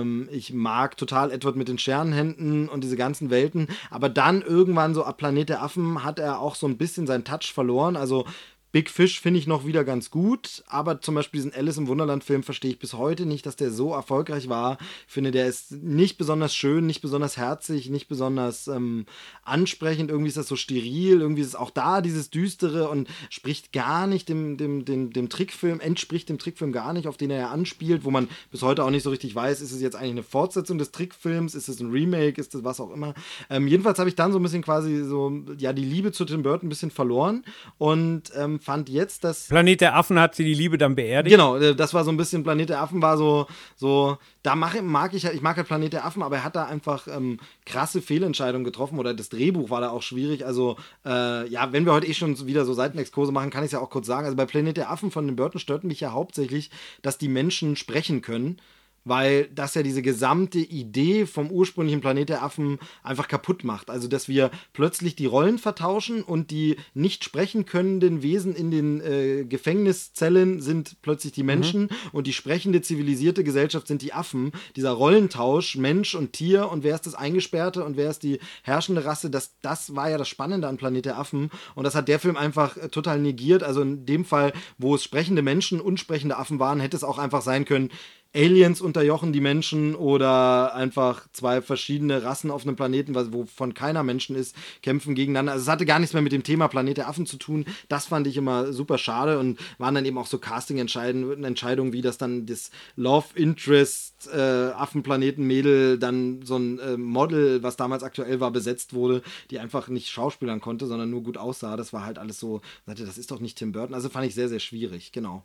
Ähm, 0.00 0.28
ich 0.30 0.52
mag 0.52 0.96
total 0.96 1.30
Edward 1.30 1.56
mit 1.56 1.68
den 1.68 1.78
Sternenhänden 1.78 2.68
und 2.68 2.82
diese 2.84 2.96
ganzen 2.96 3.30
Welten. 3.30 3.68
Aber 3.90 4.08
dann 4.08 4.42
irgendwann 4.42 4.94
so 4.94 5.04
ab 5.04 5.18
Planet 5.18 5.48
der 5.48 5.62
Affen 5.62 6.04
hat 6.04 6.18
er 6.18 6.40
auch 6.40 6.54
so 6.54 6.66
ein 6.66 6.76
bisschen 6.76 7.06
seinen 7.06 7.24
Touch 7.24 7.52
verloren. 7.52 7.96
Also 7.96 8.24
Big 8.72 8.88
Fish 8.88 9.20
finde 9.20 9.40
ich 9.40 9.48
noch 9.48 9.66
wieder 9.66 9.84
ganz 9.84 10.10
gut, 10.10 10.62
aber 10.68 11.00
zum 11.00 11.16
Beispiel 11.16 11.38
diesen 11.38 11.52
Alice 11.52 11.76
im 11.76 11.88
Wunderland-Film 11.88 12.44
verstehe 12.44 12.70
ich 12.70 12.78
bis 12.78 12.94
heute 12.94 13.26
nicht, 13.26 13.44
dass 13.44 13.56
der 13.56 13.72
so 13.72 13.92
erfolgreich 13.92 14.48
war. 14.48 14.78
Ich 15.08 15.12
finde, 15.12 15.32
der 15.32 15.46
ist 15.46 15.72
nicht 15.72 16.18
besonders 16.18 16.54
schön, 16.54 16.86
nicht 16.86 17.00
besonders 17.00 17.36
herzig, 17.36 17.90
nicht 17.90 18.06
besonders 18.06 18.68
ähm, 18.68 19.06
ansprechend. 19.42 20.10
Irgendwie 20.10 20.28
ist 20.28 20.36
das 20.36 20.46
so 20.46 20.54
steril, 20.54 21.20
irgendwie 21.20 21.42
ist 21.42 21.48
es 21.48 21.54
auch 21.56 21.70
da 21.70 22.00
dieses 22.00 22.30
Düstere 22.30 22.88
und 22.88 23.08
spricht 23.28 23.72
gar 23.72 24.06
nicht 24.06 24.28
dem, 24.28 24.56
dem, 24.56 24.84
dem, 24.84 25.12
dem 25.12 25.28
Trickfilm, 25.28 25.80
entspricht 25.80 26.28
dem 26.28 26.38
Trickfilm 26.38 26.70
gar 26.70 26.92
nicht, 26.92 27.08
auf 27.08 27.16
den 27.16 27.30
er 27.30 27.40
ja 27.40 27.50
anspielt, 27.50 28.04
wo 28.04 28.12
man 28.12 28.28
bis 28.52 28.62
heute 28.62 28.84
auch 28.84 28.90
nicht 28.90 29.02
so 29.02 29.10
richtig 29.10 29.34
weiß, 29.34 29.60
ist 29.62 29.72
es 29.72 29.80
jetzt 29.80 29.96
eigentlich 29.96 30.12
eine 30.12 30.22
Fortsetzung 30.22 30.78
des 30.78 30.92
Trickfilms, 30.92 31.56
ist 31.56 31.68
es 31.68 31.80
ein 31.80 31.90
Remake, 31.90 32.40
ist 32.40 32.54
es 32.54 32.62
was 32.62 32.78
auch 32.78 32.92
immer. 32.92 33.14
Ähm, 33.48 33.66
jedenfalls 33.66 33.98
habe 33.98 34.08
ich 34.08 34.14
dann 34.14 34.30
so 34.30 34.38
ein 34.38 34.42
bisschen 34.44 34.62
quasi 34.62 35.02
so, 35.02 35.42
ja, 35.58 35.72
die 35.72 35.84
Liebe 35.84 36.12
zu 36.12 36.24
Tim 36.24 36.44
Burton 36.44 36.66
ein 36.66 36.70
bisschen 36.70 36.92
verloren 36.92 37.44
und 37.78 38.30
ähm, 38.36 38.59
fand 38.60 38.88
jetzt, 38.88 39.24
dass 39.24 39.48
Planet 39.48 39.80
der 39.80 39.96
Affen 39.96 40.18
hat 40.18 40.34
sie 40.34 40.44
die 40.44 40.54
Liebe 40.54 40.78
dann 40.78 40.94
beerdigt. 40.94 41.34
Genau, 41.34 41.56
äh, 41.56 41.74
das 41.74 41.94
war 41.94 42.04
so 42.04 42.10
ein 42.10 42.16
bisschen 42.16 42.42
Planet 42.42 42.70
der 42.70 42.80
Affen 42.80 43.02
war 43.02 43.16
so, 43.16 43.46
so 43.76 44.18
da 44.42 44.54
mach, 44.54 44.80
mag 44.82 45.14
ich, 45.14 45.24
ich 45.24 45.42
mag 45.42 45.56
halt 45.56 45.66
Planet 45.66 45.92
der 45.92 46.04
Affen, 46.04 46.22
aber 46.22 46.36
er 46.36 46.44
hat 46.44 46.56
da 46.56 46.64
einfach 46.66 47.06
ähm, 47.08 47.38
krasse 47.66 48.00
Fehlentscheidungen 48.00 48.64
getroffen 48.64 48.98
oder 48.98 49.14
das 49.14 49.28
Drehbuch 49.28 49.70
war 49.70 49.80
da 49.80 49.90
auch 49.90 50.02
schwierig. 50.02 50.46
Also, 50.46 50.76
äh, 51.04 51.48
ja, 51.48 51.72
wenn 51.72 51.84
wir 51.84 51.92
heute 51.92 52.06
eh 52.06 52.14
schon 52.14 52.46
wieder 52.46 52.64
so 52.64 52.74
Seitenexkurse 52.74 53.32
machen, 53.32 53.50
kann 53.50 53.62
ich 53.62 53.68
es 53.68 53.72
ja 53.72 53.80
auch 53.80 53.90
kurz 53.90 54.06
sagen. 54.06 54.24
Also 54.24 54.36
bei 54.36 54.46
Planet 54.46 54.76
der 54.76 54.90
Affen 54.90 55.10
von 55.10 55.26
den 55.26 55.36
Burton 55.36 55.60
störten 55.60 55.88
mich 55.88 56.00
ja 56.00 56.12
hauptsächlich, 56.12 56.70
dass 57.02 57.18
die 57.18 57.28
Menschen 57.28 57.76
sprechen 57.76 58.22
können 58.22 58.60
weil 59.04 59.48
das 59.54 59.74
ja 59.74 59.82
diese 59.82 60.02
gesamte 60.02 60.58
Idee 60.58 61.26
vom 61.26 61.50
ursprünglichen 61.50 62.00
Planet 62.00 62.28
der 62.28 62.42
Affen 62.42 62.78
einfach 63.02 63.28
kaputt 63.28 63.64
macht. 63.64 63.90
Also, 63.90 64.08
dass 64.08 64.28
wir 64.28 64.50
plötzlich 64.72 65.16
die 65.16 65.26
Rollen 65.26 65.58
vertauschen 65.58 66.22
und 66.22 66.50
die 66.50 66.76
nicht 66.94 67.24
sprechen 67.24 67.66
könnenden 67.66 68.22
Wesen 68.22 68.54
in 68.54 68.70
den 68.70 69.00
äh, 69.00 69.44
Gefängniszellen 69.44 70.60
sind 70.60 70.96
plötzlich 71.02 71.32
die 71.32 71.42
Menschen 71.42 71.82
mhm. 71.82 71.88
und 72.12 72.26
die 72.26 72.32
sprechende 72.32 72.82
zivilisierte 72.82 73.44
Gesellschaft 73.44 73.86
sind 73.86 74.02
die 74.02 74.12
Affen. 74.12 74.52
Dieser 74.76 74.90
Rollentausch 74.90 75.76
Mensch 75.76 76.14
und 76.14 76.32
Tier 76.32 76.70
und 76.70 76.84
wer 76.84 76.94
ist 76.94 77.06
das 77.06 77.14
Eingesperrte 77.14 77.84
und 77.84 77.96
wer 77.96 78.10
ist 78.10 78.22
die 78.22 78.38
herrschende 78.62 79.04
Rasse, 79.04 79.30
das, 79.30 79.54
das 79.62 79.94
war 79.96 80.10
ja 80.10 80.18
das 80.18 80.28
Spannende 80.28 80.68
an 80.68 80.76
Planet 80.76 81.06
der 81.06 81.18
Affen 81.18 81.50
und 81.74 81.84
das 81.84 81.94
hat 81.94 82.08
der 82.08 82.18
Film 82.18 82.36
einfach 82.36 82.76
äh, 82.76 82.88
total 82.88 83.18
negiert. 83.18 83.62
Also 83.62 83.82
in 83.82 84.04
dem 84.06 84.24
Fall, 84.24 84.52
wo 84.78 84.94
es 84.94 85.04
sprechende 85.04 85.42
Menschen 85.42 85.80
und 85.80 85.98
sprechende 85.98 86.36
Affen 86.36 86.58
waren, 86.58 86.80
hätte 86.80 86.96
es 86.96 87.04
auch 87.04 87.18
einfach 87.18 87.42
sein 87.42 87.64
können, 87.64 87.90
Aliens 88.32 88.80
unterjochen 88.80 89.32
die 89.32 89.40
Menschen 89.40 89.96
oder 89.96 90.74
einfach 90.74 91.26
zwei 91.32 91.60
verschiedene 91.60 92.22
Rassen 92.22 92.52
auf 92.52 92.62
einem 92.62 92.76
Planeten, 92.76 93.14
wovon 93.32 93.74
keiner 93.74 94.04
Menschen 94.04 94.36
ist, 94.36 94.54
kämpfen 94.82 95.16
gegeneinander. 95.16 95.52
Also 95.52 95.64
es 95.64 95.68
hatte 95.68 95.84
gar 95.84 95.98
nichts 95.98 96.12
mehr 96.12 96.22
mit 96.22 96.30
dem 96.30 96.44
Thema 96.44 96.68
Planet 96.68 96.98
der 96.98 97.08
Affen 97.08 97.26
zu 97.26 97.38
tun. 97.38 97.64
Das 97.88 98.06
fand 98.06 98.28
ich 98.28 98.36
immer 98.36 98.72
super 98.72 98.98
schade 98.98 99.40
und 99.40 99.58
waren 99.78 99.96
dann 99.96 100.04
eben 100.04 100.16
auch 100.16 100.26
so 100.26 100.38
Casting-Entscheidungen, 100.38 101.92
wie 101.92 102.02
das 102.02 102.18
dann 102.18 102.46
das 102.46 102.70
Love 102.94 103.26
Interest 103.34 104.28
äh, 104.32 104.38
Affenplaneten-Mädel 104.38 105.98
dann 105.98 106.42
so 106.44 106.56
ein 106.56 106.78
äh, 106.78 106.96
Model, 106.96 107.64
was 107.64 107.76
damals 107.76 108.04
aktuell 108.04 108.38
war, 108.38 108.52
besetzt 108.52 108.94
wurde, 108.94 109.22
die 109.50 109.58
einfach 109.58 109.88
nicht 109.88 110.08
schauspielern 110.08 110.60
konnte, 110.60 110.86
sondern 110.86 111.10
nur 111.10 111.24
gut 111.24 111.36
aussah. 111.36 111.76
Das 111.76 111.92
war 111.92 112.04
halt 112.04 112.18
alles 112.18 112.38
so, 112.38 112.60
das 112.86 113.18
ist 113.18 113.32
doch 113.32 113.40
nicht 113.40 113.58
Tim 113.58 113.72
Burton. 113.72 113.94
Also 113.94 114.08
fand 114.08 114.26
ich 114.26 114.34
sehr, 114.36 114.48
sehr 114.48 114.60
schwierig, 114.60 115.10
genau. 115.10 115.44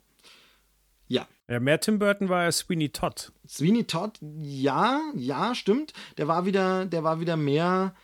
Ja. 1.48 1.60
Mehr 1.60 1.80
Tim 1.80 1.98
Burton 1.98 2.28
war 2.28 2.44
ja 2.44 2.52
Sweeney 2.52 2.88
Todd. 2.88 3.32
Sweeney 3.48 3.84
Todd, 3.84 4.18
ja, 4.42 5.00
ja, 5.14 5.54
stimmt. 5.54 5.92
Der 6.18 6.26
war 6.26 6.44
wieder, 6.44 6.86
der 6.86 7.04
war 7.04 7.20
wieder 7.20 7.36
mehr. 7.36 7.94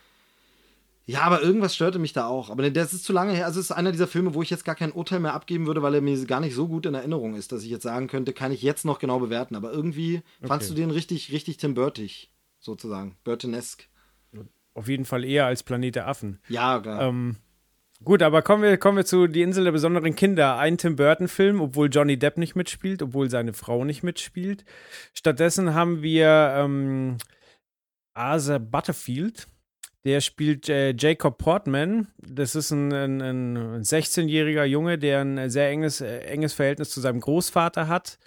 Ja, 1.04 1.22
aber 1.22 1.42
irgendwas 1.42 1.74
störte 1.74 1.98
mich 1.98 2.12
da 2.12 2.26
auch. 2.26 2.50
Aber 2.50 2.70
das 2.70 2.92
ist 2.92 3.04
zu 3.04 3.12
lange 3.12 3.32
her. 3.32 3.46
Also 3.46 3.58
es 3.58 3.66
ist 3.66 3.72
einer 3.72 3.90
dieser 3.90 4.06
Filme, 4.06 4.34
wo 4.34 4.42
ich 4.42 4.50
jetzt 4.50 4.64
gar 4.64 4.76
kein 4.76 4.92
Urteil 4.92 5.18
mehr 5.18 5.34
abgeben 5.34 5.66
würde, 5.66 5.82
weil 5.82 5.94
er 5.94 6.00
mir 6.00 6.24
gar 6.26 6.38
nicht 6.38 6.54
so 6.54 6.68
gut 6.68 6.86
in 6.86 6.94
Erinnerung 6.94 7.34
ist, 7.34 7.50
dass 7.50 7.64
ich 7.64 7.70
jetzt 7.70 7.82
sagen 7.82 8.06
könnte, 8.06 8.32
kann 8.32 8.52
ich 8.52 8.62
jetzt 8.62 8.84
noch 8.84 9.00
genau 9.00 9.18
bewerten. 9.18 9.56
Aber 9.56 9.72
irgendwie 9.72 10.22
okay. 10.38 10.46
fandst 10.46 10.70
du 10.70 10.74
den 10.74 10.92
richtig, 10.92 11.32
richtig 11.32 11.56
Tim 11.56 11.74
Burtig, 11.74 12.30
sozusagen. 12.60 13.16
Burtonesk. 13.24 13.88
Auf 14.74 14.88
jeden 14.88 15.04
Fall 15.04 15.24
eher 15.24 15.46
als 15.46 15.64
Planet 15.64 15.96
der 15.96 16.08
Affen. 16.08 16.38
Ja, 16.48 16.80
klar. 16.80 17.02
Ähm, 17.02 17.36
Gut, 18.04 18.22
aber 18.22 18.42
kommen 18.42 18.62
wir, 18.62 18.78
kommen 18.78 18.96
wir 18.96 19.04
zu 19.04 19.28
Die 19.28 19.42
Insel 19.42 19.64
der 19.64 19.72
besonderen 19.72 20.16
Kinder. 20.16 20.58
Ein 20.58 20.76
Tim 20.76 20.96
Burton-Film, 20.96 21.60
obwohl 21.60 21.88
Johnny 21.88 22.18
Depp 22.18 22.36
nicht 22.36 22.56
mitspielt, 22.56 23.02
obwohl 23.02 23.30
seine 23.30 23.52
Frau 23.52 23.84
nicht 23.84 24.02
mitspielt. 24.02 24.64
Stattdessen 25.14 25.74
haben 25.74 26.02
wir 26.02 26.54
ähm, 26.56 27.18
Asa 28.14 28.58
Butterfield. 28.58 29.46
Der 30.04 30.20
spielt 30.20 30.68
äh, 30.68 30.94
Jacob 30.98 31.38
Portman. 31.38 32.08
Das 32.18 32.56
ist 32.56 32.72
ein, 32.72 32.92
ein, 32.92 33.20
ein 33.20 33.82
16-jähriger 33.82 34.64
Junge, 34.64 34.98
der 34.98 35.20
ein 35.20 35.48
sehr 35.48 35.70
enges, 35.70 36.00
äh, 36.00 36.20
enges 36.20 36.54
Verhältnis 36.54 36.90
zu 36.90 37.00
seinem 37.00 37.20
Großvater 37.20 37.86
hat. 37.86 38.18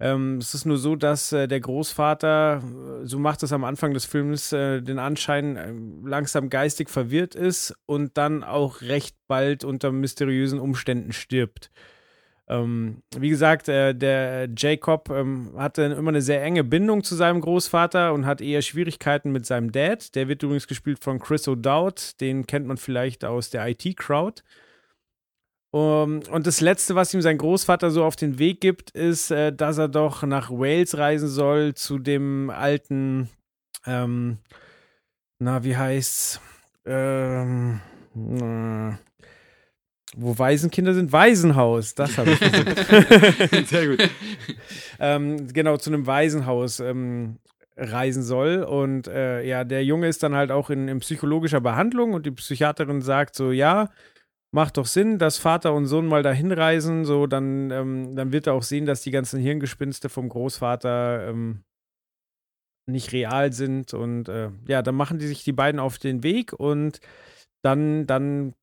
Ähm, 0.00 0.38
es 0.38 0.54
ist 0.54 0.64
nur 0.64 0.78
so, 0.78 0.96
dass 0.96 1.32
äh, 1.32 1.46
der 1.46 1.60
Großvater, 1.60 2.62
äh, 3.02 3.06
so 3.06 3.18
macht 3.18 3.42
es 3.42 3.52
am 3.52 3.64
Anfang 3.64 3.94
des 3.94 4.04
Films, 4.04 4.52
äh, 4.52 4.82
den 4.82 4.98
Anschein 4.98 5.56
äh, 5.56 5.72
langsam 6.08 6.50
geistig 6.50 6.90
verwirrt 6.90 7.34
ist 7.34 7.74
und 7.86 8.16
dann 8.16 8.42
auch 8.42 8.80
recht 8.82 9.16
bald 9.28 9.64
unter 9.64 9.92
mysteriösen 9.92 10.58
Umständen 10.58 11.12
stirbt. 11.12 11.70
Ähm, 12.46 13.02
wie 13.16 13.30
gesagt, 13.30 13.68
äh, 13.68 13.94
der 13.94 14.48
Jacob 14.56 15.08
ähm, 15.10 15.52
hatte 15.56 15.82
immer 15.84 16.10
eine 16.10 16.20
sehr 16.20 16.42
enge 16.42 16.62
Bindung 16.62 17.02
zu 17.02 17.14
seinem 17.14 17.40
Großvater 17.40 18.12
und 18.12 18.26
hat 18.26 18.42
eher 18.42 18.60
Schwierigkeiten 18.60 19.32
mit 19.32 19.46
seinem 19.46 19.72
Dad. 19.72 20.14
Der 20.14 20.28
wird 20.28 20.42
übrigens 20.42 20.66
gespielt 20.66 21.02
von 21.02 21.20
Chris 21.20 21.48
O'Dowd, 21.48 22.20
den 22.20 22.46
kennt 22.46 22.66
man 22.66 22.76
vielleicht 22.76 23.24
aus 23.24 23.48
der 23.48 23.66
IT-Crowd. 23.68 24.42
Um, 25.74 26.20
und 26.30 26.46
das 26.46 26.60
Letzte, 26.60 26.94
was 26.94 27.12
ihm 27.14 27.20
sein 27.20 27.36
Großvater 27.36 27.90
so 27.90 28.04
auf 28.04 28.14
den 28.14 28.38
Weg 28.38 28.60
gibt, 28.60 28.92
ist, 28.92 29.32
äh, 29.32 29.52
dass 29.52 29.76
er 29.76 29.88
doch 29.88 30.22
nach 30.22 30.48
Wales 30.48 30.96
reisen 30.96 31.26
soll 31.26 31.74
zu 31.74 31.98
dem 31.98 32.48
alten, 32.48 33.28
ähm, 33.84 34.38
na, 35.40 35.64
wie 35.64 35.76
heißt's? 35.76 36.40
Ähm, 36.86 37.80
na, 38.14 39.00
wo 40.16 40.38
Waisenkinder 40.38 40.94
sind? 40.94 41.10
Waisenhaus, 41.10 41.96
das 41.96 42.18
habe 42.18 42.30
ich 42.30 42.38
gesagt. 42.38 43.66
Sehr 43.66 43.88
gut. 43.88 44.08
ähm, 45.00 45.48
genau, 45.52 45.76
zu 45.76 45.90
einem 45.90 46.06
Waisenhaus 46.06 46.78
ähm, 46.78 47.40
reisen 47.76 48.22
soll. 48.22 48.62
Und 48.62 49.08
äh, 49.08 49.42
ja, 49.42 49.64
der 49.64 49.84
Junge 49.84 50.06
ist 50.06 50.22
dann 50.22 50.36
halt 50.36 50.52
auch 50.52 50.70
in, 50.70 50.86
in 50.86 51.00
psychologischer 51.00 51.60
Behandlung 51.60 52.12
und 52.14 52.26
die 52.26 52.30
Psychiaterin 52.30 53.02
sagt 53.02 53.34
so, 53.34 53.50
ja, 53.50 53.88
macht 54.54 54.76
doch 54.76 54.86
Sinn, 54.86 55.18
dass 55.18 55.36
Vater 55.36 55.74
und 55.74 55.86
Sohn 55.86 56.06
mal 56.06 56.22
dahin 56.22 56.52
reisen, 56.52 57.04
so 57.04 57.26
dann, 57.26 57.72
ähm, 57.72 58.14
dann 58.14 58.30
wird 58.30 58.46
er 58.46 58.54
auch 58.54 58.62
sehen, 58.62 58.86
dass 58.86 59.02
die 59.02 59.10
ganzen 59.10 59.40
Hirngespinste 59.40 60.08
vom 60.08 60.28
Großvater 60.28 61.28
ähm, 61.28 61.64
nicht 62.86 63.12
real 63.12 63.52
sind 63.52 63.94
und 63.94 64.28
äh, 64.28 64.50
ja, 64.68 64.82
dann 64.82 64.94
machen 64.94 65.18
die 65.18 65.26
sich 65.26 65.42
die 65.42 65.52
beiden 65.52 65.80
auf 65.80 65.98
den 65.98 66.22
Weg 66.22 66.52
und 66.52 67.00
dann, 67.64 68.06
dann 68.06 68.54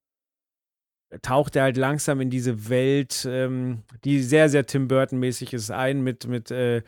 taucht 1.22 1.58
er 1.58 1.64
halt 1.64 1.76
langsam 1.76 2.22
in 2.22 2.30
diese 2.30 2.70
Welt, 2.70 3.28
ähm, 3.30 3.84
die 4.06 4.22
sehr, 4.22 4.48
sehr 4.48 4.66
Tim 4.66 4.88
Burton-mäßig 4.88 5.54
ist, 5.54 5.72
ein, 5.72 6.02
mit, 6.04 6.26
mit 6.26 6.52
äh, 6.52 6.84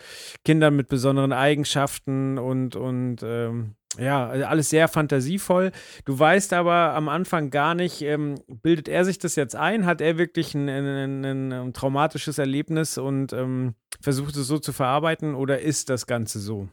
Kindern 0.46 0.78
mit 0.78 0.88
besonderen 0.88 1.34
Eigenschaften 1.34 2.38
und, 2.38 2.78
und 2.78 3.18
ähm, 3.22 3.76
ja, 3.98 4.28
also 4.28 4.46
alles 4.46 4.70
sehr 4.70 4.88
fantasievoll. 4.88 5.72
Du 6.06 6.18
weißt 6.18 6.54
aber 6.54 6.94
am 6.96 7.10
Anfang 7.10 7.50
gar 7.50 7.76
nicht, 7.76 8.02
ähm, 8.02 8.36
bildet 8.48 8.88
er 8.88 9.06
sich 9.06 9.20
das 9.20 9.36
jetzt 9.36 9.56
ein? 9.56 9.86
Hat 9.86 10.02
er 10.02 10.18
wirklich 10.18 10.56
ein, 10.56 10.68
ein, 10.68 11.26
ein, 11.26 11.52
ein 11.52 11.74
traumatisches 11.74 12.38
Erlebnis 12.38 12.98
und 12.98 13.34
ähm, 13.34 13.76
versucht 14.02 14.36
es 14.36 14.48
so 14.48 14.58
zu 14.60 14.74
verarbeiten 14.74 15.36
oder 15.36 15.60
ist 15.60 15.90
das 15.90 16.08
Ganze 16.08 16.40
so? 16.40 16.70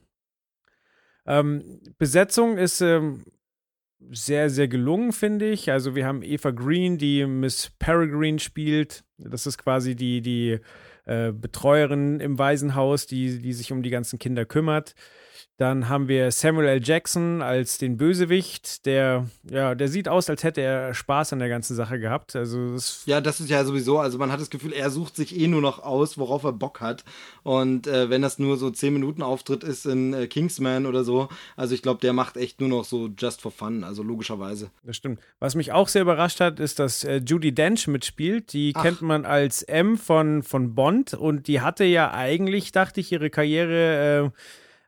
Ähm, 1.26 1.80
Besetzung 1.98 2.56
ist 2.56 2.80
ähm, 2.80 3.24
sehr, 4.10 4.48
sehr 4.48 4.68
gelungen, 4.68 5.12
finde 5.12 5.50
ich. 5.50 5.70
Also 5.70 5.94
wir 5.94 6.06
haben 6.06 6.22
Eva 6.22 6.50
Green, 6.50 6.96
die 6.96 7.26
Miss 7.26 7.70
Peregrine 7.78 8.38
spielt. 8.38 9.04
Das 9.18 9.46
ist 9.46 9.58
quasi 9.58 9.94
die, 9.94 10.22
die 10.22 10.58
äh, 11.04 11.32
Betreuerin 11.32 12.20
im 12.20 12.38
Waisenhaus, 12.38 13.06
die, 13.06 13.38
die 13.38 13.52
sich 13.52 13.72
um 13.72 13.82
die 13.82 13.90
ganzen 13.90 14.18
Kinder 14.18 14.44
kümmert. 14.46 14.94
Dann 15.60 15.90
haben 15.90 16.08
wir 16.08 16.30
Samuel 16.30 16.68
L. 16.68 16.80
Jackson 16.82 17.42
als 17.42 17.76
den 17.76 17.98
Bösewicht, 17.98 18.86
der, 18.86 19.28
ja, 19.42 19.74
der 19.74 19.88
sieht 19.88 20.08
aus, 20.08 20.30
als 20.30 20.42
hätte 20.42 20.62
er 20.62 20.94
Spaß 20.94 21.34
an 21.34 21.38
der 21.38 21.50
ganzen 21.50 21.76
Sache 21.76 22.00
gehabt. 22.00 22.34
Also 22.34 22.72
das 22.72 23.02
ja, 23.04 23.20
das 23.20 23.40
ist 23.40 23.50
ja 23.50 23.62
sowieso, 23.62 23.98
also 23.98 24.16
man 24.16 24.32
hat 24.32 24.40
das 24.40 24.48
Gefühl, 24.48 24.72
er 24.72 24.88
sucht 24.88 25.16
sich 25.16 25.38
eh 25.38 25.48
nur 25.48 25.60
noch 25.60 25.82
aus, 25.82 26.16
worauf 26.16 26.44
er 26.44 26.54
Bock 26.54 26.80
hat. 26.80 27.04
Und 27.42 27.86
äh, 27.86 28.08
wenn 28.08 28.22
das 28.22 28.38
nur 28.38 28.56
so 28.56 28.70
10 28.70 28.90
Minuten 28.90 29.20
Auftritt 29.20 29.62
ist 29.62 29.84
in 29.84 30.14
äh, 30.14 30.28
Kingsman 30.28 30.86
oder 30.86 31.04
so, 31.04 31.28
also 31.58 31.74
ich 31.74 31.82
glaube, 31.82 32.00
der 32.00 32.14
macht 32.14 32.38
echt 32.38 32.58
nur 32.62 32.70
noch 32.70 32.86
so 32.86 33.10
just 33.18 33.42
for 33.42 33.52
fun, 33.52 33.84
also 33.84 34.02
logischerweise. 34.02 34.70
Das 34.82 34.96
stimmt. 34.96 35.20
Was 35.40 35.56
mich 35.56 35.72
auch 35.72 35.88
sehr 35.88 36.00
überrascht 36.00 36.40
hat, 36.40 36.58
ist, 36.58 36.78
dass 36.78 37.04
äh, 37.04 37.16
Judy 37.16 37.52
Dench 37.52 37.86
mitspielt. 37.86 38.54
Die 38.54 38.72
Ach. 38.74 38.82
kennt 38.82 39.02
man 39.02 39.26
als 39.26 39.62
M 39.62 39.98
von, 39.98 40.42
von 40.42 40.74
Bond 40.74 41.12
und 41.12 41.48
die 41.48 41.60
hatte 41.60 41.84
ja 41.84 42.12
eigentlich, 42.14 42.72
dachte 42.72 43.00
ich, 43.00 43.12
ihre 43.12 43.28
Karriere 43.28 44.32
äh, 44.32 44.40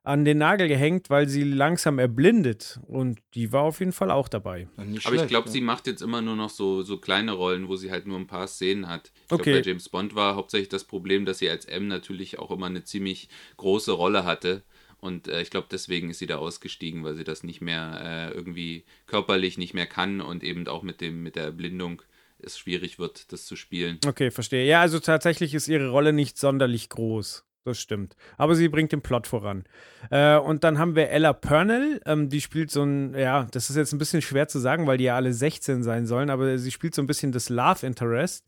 an 0.05 0.25
den 0.25 0.39
Nagel 0.39 0.67
gehängt, 0.67 1.11
weil 1.11 1.29
sie 1.29 1.45
langsam 1.45 1.99
erblindet. 1.99 2.81
Und 2.89 3.21
die 3.35 3.53
war 3.53 3.63
auf 3.63 3.79
jeden 3.79 3.93
Fall 3.93 4.11
auch 4.11 4.29
dabei. 4.29 4.69
Aber 4.77 5.15
ich 5.15 5.29
glaube, 5.29 5.47
ja. 5.47 5.53
sie 5.53 5.61
macht 5.61 5.87
jetzt 5.87 6.03
immer 6.03 6.21
nur 6.23 6.35
noch 6.35 6.51
so, 6.51 6.83
so 6.83 6.99
kleine 6.99 7.33
Rollen, 7.33 7.69
wo 7.69 7.77
sie 7.77 7.91
halt 7.91 8.07
nur 8.07 8.19
ein 8.19 8.27
paar 8.27 8.49
Szenen 8.49 8.89
hat. 8.89 9.13
Ich 9.27 9.33
okay. 9.33 9.43
glaube, 9.45 9.61
bei 9.61 9.69
James 9.69 9.89
Bond 9.89 10.15
war 10.15 10.35
hauptsächlich 10.35 10.69
das 10.69 10.85
Problem, 10.85 11.25
dass 11.25 11.39
sie 11.39 11.49
als 11.49 11.67
M 11.67 11.87
natürlich 11.87 12.39
auch 12.39 12.51
immer 12.51 12.67
eine 12.67 12.83
ziemlich 12.83 13.29
große 13.59 13.93
Rolle 13.93 14.25
hatte. 14.25 14.65
Und 14.99 15.29
äh, 15.29 15.43
ich 15.43 15.51
glaube, 15.51 15.69
deswegen 15.71 16.11
ist 16.11 16.19
sie 16.19 16.27
da 16.27 16.37
ausgestiegen, 16.37 17.05
weil 17.05 17.15
sie 17.15 17.25
das 17.25 17.45
nicht 17.45 17.61
mehr 17.61 18.31
äh, 18.33 18.35
irgendwie 18.35 18.85
körperlich 19.07 19.59
nicht 19.59 19.75
mehr 19.75 19.87
kann 19.87 20.21
und 20.21 20.43
eben 20.43 20.67
auch 20.67 20.83
mit, 20.83 21.01
dem, 21.01 21.23
mit 21.23 21.37
der 21.37 21.45
Erblindung 21.45 22.03
es 22.39 22.59
schwierig 22.59 22.99
wird, 22.99 23.33
das 23.33 23.47
zu 23.47 23.55
spielen. 23.55 23.99
Okay, 24.05 24.33
verstehe. 24.33 24.67
Ja, 24.67 24.81
also 24.81 24.99
tatsächlich 24.99 25.55
ist 25.55 25.69
ihre 25.69 25.91
Rolle 25.91 26.13
nicht 26.13 26.39
sonderlich 26.39 26.89
groß. 26.89 27.45
Das 27.65 27.81
stimmt. 27.81 28.17
Aber 28.37 28.55
sie 28.57 28.69
bringt 28.69 28.91
den 28.91 29.03
Plot 29.03 29.27
voran. 29.27 29.65
Äh, 30.11 30.37
und 30.37 30.65
dann 30.65 30.79
haben 30.79 30.97
wir 30.97 31.11
Ella 31.11 31.33
Purnell, 31.33 32.01
ähm, 32.07 32.29
die 32.29 32.41
spielt 32.41 32.71
so 32.71 32.83
ein, 32.83 33.15
ja, 33.15 33.47
das 33.53 33.71
ist 33.71 33.77
jetzt 33.77 33.93
ein 33.93 33.99
bisschen 33.99 34.21
schwer 34.21 34.49
zu 34.49 34.59
sagen, 34.59 34.87
weil 34.87 34.99
die 34.99 35.05
ja 35.05 35.17
alle 35.17 35.33
16 35.33 35.83
sein 35.83 36.07
sollen, 36.07 36.29
aber 36.31 36.59
sie 36.59 36.71
spielt 36.73 36.95
so 36.95 37.03
ein 37.03 37.07
bisschen 37.07 37.31
das 37.31 37.49
Love 37.49 37.87
Interest. 37.87 38.45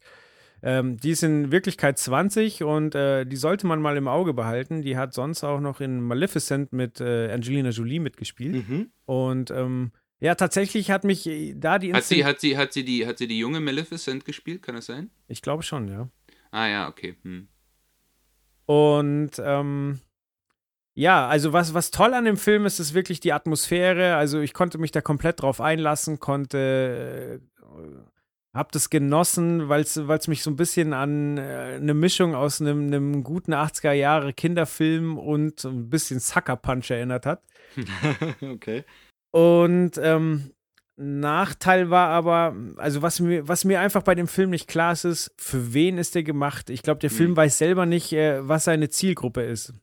Ähm, 0.62 0.96
die 0.96 1.10
ist 1.10 1.22
in 1.22 1.52
Wirklichkeit 1.52 1.98
20 1.98 2.64
und 2.64 2.94
äh, 2.94 3.26
die 3.26 3.36
sollte 3.36 3.66
man 3.66 3.82
mal 3.82 3.96
im 3.96 4.08
Auge 4.08 4.32
behalten. 4.32 4.82
Die 4.82 4.96
hat 4.96 5.12
sonst 5.12 5.44
auch 5.44 5.60
noch 5.60 5.80
in 5.80 6.00
Maleficent 6.00 6.72
mit 6.72 7.00
äh, 7.00 7.30
Angelina 7.30 7.68
Jolie 7.68 8.00
mitgespielt. 8.00 8.66
Mhm. 8.66 8.90
Und 9.04 9.50
ähm, 9.50 9.92
ja, 10.20 10.34
tatsächlich 10.34 10.90
hat 10.90 11.04
mich 11.04 11.26
äh, 11.26 11.52
da 11.54 11.78
die. 11.78 11.92
Hat 11.92 12.04
sie, 12.04 12.24
hat, 12.24 12.40
sie, 12.40 12.56
hat, 12.56 12.72
sie 12.72 12.82
die, 12.82 13.06
hat 13.06 13.18
sie 13.18 13.26
die 13.26 13.38
junge 13.38 13.60
Maleficent 13.60 14.24
gespielt? 14.24 14.62
Kann 14.62 14.74
das 14.74 14.86
sein? 14.86 15.10
Ich 15.28 15.42
glaube 15.42 15.62
schon, 15.62 15.86
ja. 15.88 16.08
Ah 16.50 16.66
ja, 16.66 16.88
okay. 16.88 17.16
Hm. 17.24 17.48
Und 18.66 19.32
ähm, 19.38 20.00
ja, 20.94 21.26
also 21.26 21.52
was, 21.52 21.74
was 21.74 21.90
toll 21.90 22.14
an 22.14 22.24
dem 22.24 22.36
Film 22.36 22.66
ist, 22.66 22.78
ist 22.78 22.94
wirklich 22.94 23.20
die 23.20 23.32
Atmosphäre. 23.32 24.14
Also 24.14 24.40
ich 24.40 24.54
konnte 24.54 24.78
mich 24.78 24.92
da 24.92 25.00
komplett 25.00 25.42
drauf 25.42 25.60
einlassen, 25.60 26.20
konnte, 26.20 27.40
äh, 27.62 27.64
hab 28.54 28.70
das 28.70 28.90
genossen, 28.90 29.68
weil 29.68 29.82
es 29.82 30.28
mich 30.28 30.44
so 30.44 30.50
ein 30.50 30.56
bisschen 30.56 30.92
an 30.92 31.36
äh, 31.36 31.74
eine 31.76 31.94
Mischung 31.94 32.36
aus 32.36 32.60
einem, 32.60 32.86
einem 32.86 33.24
guten 33.24 33.52
80er 33.52 33.92
Jahre 33.92 34.32
Kinderfilm 34.32 35.18
und 35.18 35.64
ein 35.64 35.90
bisschen 35.90 36.20
Sucker 36.20 36.56
Punch 36.56 36.90
erinnert 36.90 37.26
hat. 37.26 37.42
okay. 38.40 38.84
Und 39.32 39.98
ähm, 39.98 40.53
Nachteil 40.96 41.90
war 41.90 42.10
aber, 42.10 42.54
also 42.76 43.02
was 43.02 43.18
mir, 43.18 43.48
was 43.48 43.64
mir 43.64 43.80
einfach 43.80 44.02
bei 44.02 44.14
dem 44.14 44.28
Film 44.28 44.50
nicht 44.50 44.68
klar 44.68 44.92
ist, 44.92 45.04
ist, 45.04 45.34
für 45.36 45.74
wen 45.74 45.98
ist 45.98 46.14
der 46.14 46.22
gemacht? 46.22 46.70
Ich 46.70 46.82
glaube, 46.82 47.00
der 47.00 47.10
Film 47.10 47.32
mhm. 47.32 47.36
weiß 47.36 47.58
selber 47.58 47.84
nicht, 47.84 48.12
äh, 48.12 48.46
was 48.46 48.64
seine 48.64 48.88
Zielgruppe 48.88 49.42
ist. 49.42 49.74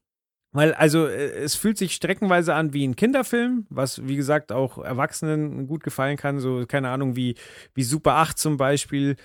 Weil, 0.54 0.74
also, 0.74 1.08
äh, 1.08 1.32
es 1.40 1.56
fühlt 1.56 1.78
sich 1.78 1.94
streckenweise 1.94 2.54
an 2.54 2.74
wie 2.74 2.86
ein 2.86 2.96
Kinderfilm, 2.96 3.66
was, 3.70 4.06
wie 4.08 4.16
gesagt, 4.16 4.52
auch 4.52 4.78
Erwachsenen 4.78 5.68
gut 5.68 5.84
gefallen 5.84 6.18
kann. 6.18 6.40
So, 6.40 6.66
keine 6.66 6.90
Ahnung, 6.90 7.16
wie, 7.16 7.36
wie 7.74 7.84
Super 7.84 8.16
8 8.16 8.38
zum 8.38 8.58
Beispiel. 8.58 9.16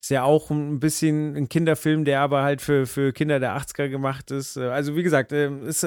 Ist 0.00 0.10
ja 0.10 0.24
auch 0.24 0.50
ein 0.50 0.80
bisschen 0.80 1.36
ein 1.36 1.48
Kinderfilm, 1.48 2.04
der 2.04 2.20
aber 2.20 2.42
halt 2.42 2.60
für, 2.60 2.86
für 2.86 3.12
Kinder 3.12 3.38
der 3.38 3.56
80er 3.56 3.88
gemacht 3.88 4.32
ist. 4.32 4.58
Also, 4.58 4.96
wie 4.96 5.04
gesagt, 5.04 5.32
äh, 5.32 5.50
ist 5.66 5.86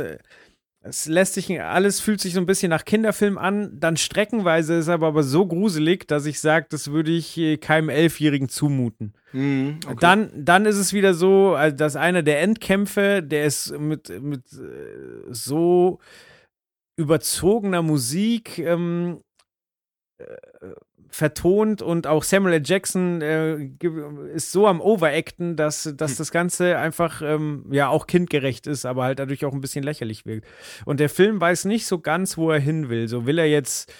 es 0.87 1.07
lässt 1.07 1.33
sich, 1.33 1.61
alles 1.61 1.99
fühlt 1.99 2.21
sich 2.21 2.33
so 2.33 2.39
ein 2.39 2.45
bisschen 2.45 2.69
nach 2.69 2.85
Kinderfilm 2.85 3.37
an. 3.37 3.79
Dann 3.79 3.97
streckenweise 3.97 4.75
ist 4.75 4.87
aber, 4.87 5.07
aber 5.07 5.23
so 5.23 5.47
gruselig, 5.47 6.07
dass 6.07 6.25
ich 6.27 6.39
sage, 6.39 6.67
das 6.69 6.91
würde 6.91 7.11
ich 7.11 7.37
äh, 7.37 7.57
keinem 7.57 7.89
Elfjährigen 7.89 8.49
zumuten. 8.49 9.13
Mhm, 9.33 9.79
okay. 9.85 9.97
dann, 9.99 10.31
dann 10.35 10.65
ist 10.65 10.77
es 10.77 10.93
wieder 10.93 11.15
so, 11.15 11.55
also 11.55 11.75
dass 11.75 11.95
einer 11.95 12.21
der 12.21 12.41
Endkämpfe, 12.41 13.23
der 13.23 13.45
ist 13.45 13.77
mit, 13.77 14.09
mit 14.21 14.43
äh, 14.53 15.23
so 15.29 15.99
überzogener 16.97 17.81
Musik 17.81 18.59
ähm, 18.59 19.21
äh, 20.19 20.25
vertont 21.15 21.81
und 21.81 22.07
auch 22.07 22.23
Samuel 22.23 22.55
L. 22.55 22.61
Jackson 22.65 23.21
äh, 23.21 23.69
ist 24.33 24.51
so 24.51 24.67
am 24.67 24.81
Overacten, 24.81 25.55
dass, 25.55 25.93
dass 25.95 26.11
hm. 26.11 26.17
das 26.17 26.31
Ganze 26.31 26.77
einfach 26.77 27.21
ähm, 27.21 27.65
ja 27.71 27.87
auch 27.87 28.05
kindgerecht 28.05 28.67
ist, 28.67 28.85
aber 28.85 29.05
halt 29.05 29.19
dadurch 29.19 29.45
auch 29.45 29.53
ein 29.53 29.61
bisschen 29.61 29.83
lächerlich 29.83 30.25
wirkt. 30.25 30.45
Und 30.83 30.99
der 30.99 31.07
Film 31.07 31.39
weiß 31.39 31.65
nicht 31.65 31.85
so 31.85 31.99
ganz, 31.99 32.37
wo 32.37 32.51
er 32.51 32.59
hin 32.59 32.89
will. 32.89 33.07
So 33.07 33.25
will 33.25 33.39
er 33.39 33.47
jetzt 33.47 33.93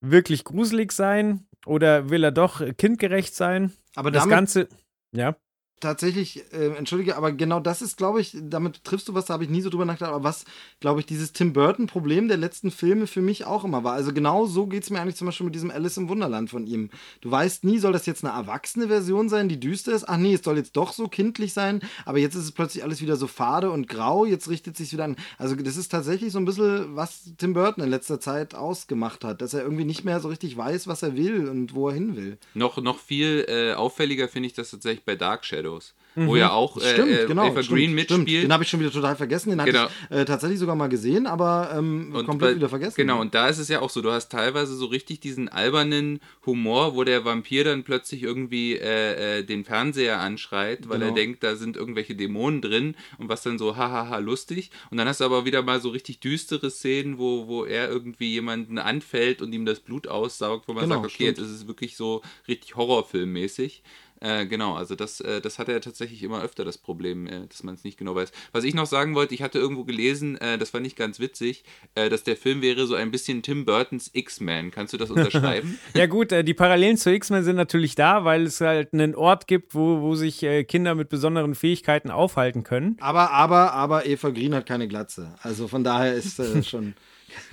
wirklich 0.00 0.44
gruselig 0.44 0.92
sein 0.92 1.46
oder 1.66 2.08
will 2.08 2.24
er 2.24 2.32
doch 2.32 2.62
kindgerecht 2.78 3.34
sein? 3.34 3.72
Aber 3.94 4.10
das 4.10 4.26
Ganze, 4.26 4.68
ja 5.14 5.36
tatsächlich, 5.82 6.44
äh, 6.52 6.68
entschuldige, 6.76 7.16
aber 7.16 7.32
genau 7.32 7.60
das 7.60 7.82
ist, 7.82 7.96
glaube 7.96 8.20
ich, 8.20 8.36
damit 8.40 8.84
triffst 8.84 9.08
du 9.08 9.14
was, 9.14 9.26
da 9.26 9.34
habe 9.34 9.44
ich 9.44 9.50
nie 9.50 9.60
so 9.60 9.68
drüber 9.68 9.84
nachgedacht, 9.84 10.14
aber 10.14 10.24
was, 10.24 10.44
glaube 10.80 11.00
ich, 11.00 11.06
dieses 11.06 11.32
Tim 11.32 11.52
Burton-Problem 11.52 12.28
der 12.28 12.38
letzten 12.38 12.70
Filme 12.70 13.06
für 13.06 13.20
mich 13.20 13.44
auch 13.44 13.64
immer 13.64 13.84
war. 13.84 13.92
Also 13.92 14.12
genau 14.12 14.46
so 14.46 14.66
geht 14.66 14.84
es 14.84 14.90
mir 14.90 15.00
eigentlich 15.00 15.16
zum 15.16 15.26
Beispiel 15.26 15.44
mit 15.44 15.54
diesem 15.54 15.70
Alice 15.70 15.96
im 15.96 16.08
Wunderland 16.08 16.48
von 16.50 16.66
ihm. 16.66 16.90
Du 17.20 17.30
weißt 17.30 17.64
nie, 17.64 17.78
soll 17.78 17.92
das 17.92 18.06
jetzt 18.06 18.24
eine 18.24 18.32
erwachsene 18.32 18.88
Version 18.88 19.28
sein, 19.28 19.48
die 19.48 19.60
düster 19.60 19.92
ist? 19.92 20.08
Ach 20.08 20.16
nee, 20.16 20.34
es 20.34 20.42
soll 20.42 20.56
jetzt 20.56 20.76
doch 20.76 20.92
so 20.92 21.08
kindlich 21.08 21.52
sein, 21.52 21.80
aber 22.06 22.18
jetzt 22.18 22.34
ist 22.34 22.44
es 22.44 22.52
plötzlich 22.52 22.84
alles 22.84 23.02
wieder 23.02 23.16
so 23.16 23.26
fade 23.26 23.70
und 23.70 23.88
grau, 23.88 24.24
jetzt 24.24 24.48
richtet 24.48 24.76
sich 24.76 24.92
wieder 24.92 25.04
an. 25.04 25.16
Also 25.36 25.56
das 25.56 25.76
ist 25.76 25.90
tatsächlich 25.90 26.32
so 26.32 26.38
ein 26.38 26.44
bisschen, 26.44 26.96
was 26.96 27.32
Tim 27.36 27.52
Burton 27.52 27.84
in 27.84 27.90
letzter 27.90 28.20
Zeit 28.20 28.54
ausgemacht 28.54 29.24
hat, 29.24 29.42
dass 29.42 29.52
er 29.52 29.62
irgendwie 29.62 29.84
nicht 29.84 30.04
mehr 30.04 30.20
so 30.20 30.28
richtig 30.28 30.56
weiß, 30.56 30.86
was 30.86 31.02
er 31.02 31.16
will 31.16 31.48
und 31.48 31.74
wo 31.74 31.88
er 31.88 31.94
hin 31.94 32.16
will. 32.16 32.38
Noch, 32.54 32.78
noch 32.78 32.98
viel 32.98 33.44
äh, 33.48 33.74
auffälliger 33.74 34.28
finde 34.28 34.46
ich 34.46 34.52
das 34.52 34.70
tatsächlich 34.70 35.04
bei 35.04 35.16
Dark 35.16 35.44
Shadow. 35.44 35.71
Shadows. 35.72 35.94
Mhm. 36.14 36.26
Wo 36.26 36.36
ja 36.36 36.50
auch 36.50 36.76
äh, 36.76 36.92
stimmt, 36.92 37.10
äh, 37.10 37.26
genau, 37.26 37.46
Eva 37.46 37.62
stimmt, 37.62 37.78
Green 37.78 37.94
mitspielt. 37.94 38.28
Stimmt. 38.28 38.44
Den 38.44 38.52
habe 38.52 38.62
ich 38.64 38.68
schon 38.68 38.80
wieder 38.80 38.90
total 38.90 39.16
vergessen. 39.16 39.50
Den 39.50 39.64
genau. 39.64 39.80
hatte 39.80 39.92
ich 40.10 40.16
äh, 40.16 40.24
tatsächlich 40.26 40.58
sogar 40.58 40.76
mal 40.76 40.88
gesehen, 40.88 41.26
aber 41.26 41.74
ähm, 41.74 42.12
komplett 42.12 42.40
weil, 42.40 42.56
wieder 42.56 42.68
vergessen. 42.68 42.96
Genau, 42.96 43.20
und 43.20 43.34
da 43.34 43.48
ist 43.48 43.58
es 43.58 43.68
ja 43.68 43.80
auch 43.80 43.88
so, 43.88 44.02
du 44.02 44.10
hast 44.10 44.30
teilweise 44.30 44.74
so 44.74 44.86
richtig 44.86 45.20
diesen 45.20 45.48
albernen 45.48 46.20
Humor, 46.44 46.94
wo 46.94 47.04
der 47.04 47.24
Vampir 47.24 47.64
dann 47.64 47.82
plötzlich 47.82 48.22
irgendwie 48.22 48.76
äh, 48.76 49.38
äh, 49.38 49.42
den 49.42 49.64
Fernseher 49.64 50.20
anschreit, 50.20 50.88
weil 50.88 50.98
genau. 50.98 51.12
er 51.12 51.14
denkt, 51.14 51.42
da 51.42 51.56
sind 51.56 51.76
irgendwelche 51.76 52.14
Dämonen 52.14 52.60
drin 52.60 52.94
und 53.18 53.30
was 53.30 53.42
dann 53.42 53.58
so 53.58 53.76
hahaha 53.76 54.18
lustig. 54.18 54.70
Und 54.90 54.98
dann 54.98 55.08
hast 55.08 55.20
du 55.20 55.24
aber 55.24 55.46
wieder 55.46 55.62
mal 55.62 55.80
so 55.80 55.88
richtig 55.88 56.20
düstere 56.20 56.70
Szenen, 56.70 57.18
wo, 57.18 57.46
wo 57.48 57.64
er 57.64 57.88
irgendwie 57.88 58.32
jemanden 58.32 58.78
anfällt 58.78 59.40
und 59.40 59.52
ihm 59.54 59.64
das 59.64 59.80
Blut 59.80 60.08
aussaugt, 60.08 60.68
wo 60.68 60.74
man 60.74 60.84
genau, 60.84 60.96
sagt, 60.96 61.06
okay, 61.06 61.14
stimmt. 61.14 61.38
jetzt 61.38 61.46
ist 61.46 61.56
es 61.56 61.66
wirklich 61.66 61.96
so 61.96 62.20
richtig 62.46 62.76
horrorfilmmäßig. 62.76 63.82
Äh, 64.22 64.46
genau, 64.46 64.74
also 64.74 64.94
das, 64.94 65.20
äh, 65.20 65.40
das 65.40 65.58
hat 65.58 65.68
er 65.68 65.80
tatsächlich 65.80 66.22
immer 66.22 66.42
öfter 66.42 66.64
das 66.64 66.78
Problem, 66.78 67.26
äh, 67.26 67.48
dass 67.48 67.64
man 67.64 67.74
es 67.74 67.82
nicht 67.82 67.98
genau 67.98 68.14
weiß. 68.14 68.30
Was 68.52 68.62
ich 68.62 68.72
noch 68.72 68.86
sagen 68.86 69.16
wollte, 69.16 69.34
ich 69.34 69.42
hatte 69.42 69.58
irgendwo 69.58 69.82
gelesen, 69.82 70.36
äh, 70.36 70.58
das 70.58 70.70
fand 70.70 70.86
ich 70.86 70.94
ganz 70.94 71.18
witzig, 71.18 71.64
äh, 71.96 72.08
dass 72.08 72.22
der 72.22 72.36
Film 72.36 72.62
wäre 72.62 72.86
so 72.86 72.94
ein 72.94 73.10
bisschen 73.10 73.42
Tim 73.42 73.64
Burtons 73.64 74.10
X-Men. 74.12 74.70
Kannst 74.70 74.92
du 74.92 74.96
das 74.96 75.10
unterschreiben? 75.10 75.76
ja 75.94 76.06
gut, 76.06 76.30
äh, 76.30 76.44
die 76.44 76.54
Parallelen 76.54 76.96
zu 76.96 77.12
X-Men 77.12 77.42
sind 77.42 77.56
natürlich 77.56 77.96
da, 77.96 78.24
weil 78.24 78.44
es 78.44 78.60
halt 78.60 78.92
einen 78.92 79.16
Ort 79.16 79.48
gibt, 79.48 79.74
wo, 79.74 80.00
wo 80.00 80.14
sich 80.14 80.46
Kinder 80.68 80.94
mit 80.94 81.08
besonderen 81.08 81.56
Fähigkeiten 81.56 82.12
aufhalten 82.12 82.62
können. 82.62 82.96
Aber, 83.00 83.32
aber, 83.32 83.72
aber 83.72 84.06
Eva 84.06 84.30
Green 84.30 84.54
hat 84.54 84.66
keine 84.66 84.86
Glatze. 84.86 85.34
Also 85.42 85.66
von 85.66 85.82
daher 85.82 86.14
ist 86.14 86.40
schon, 86.68 86.94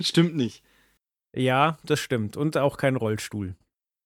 stimmt 0.00 0.36
nicht. 0.36 0.62
Ja, 1.34 1.78
das 1.84 1.98
stimmt. 1.98 2.36
Und 2.36 2.56
auch 2.56 2.76
kein 2.76 2.94
Rollstuhl. 2.94 3.56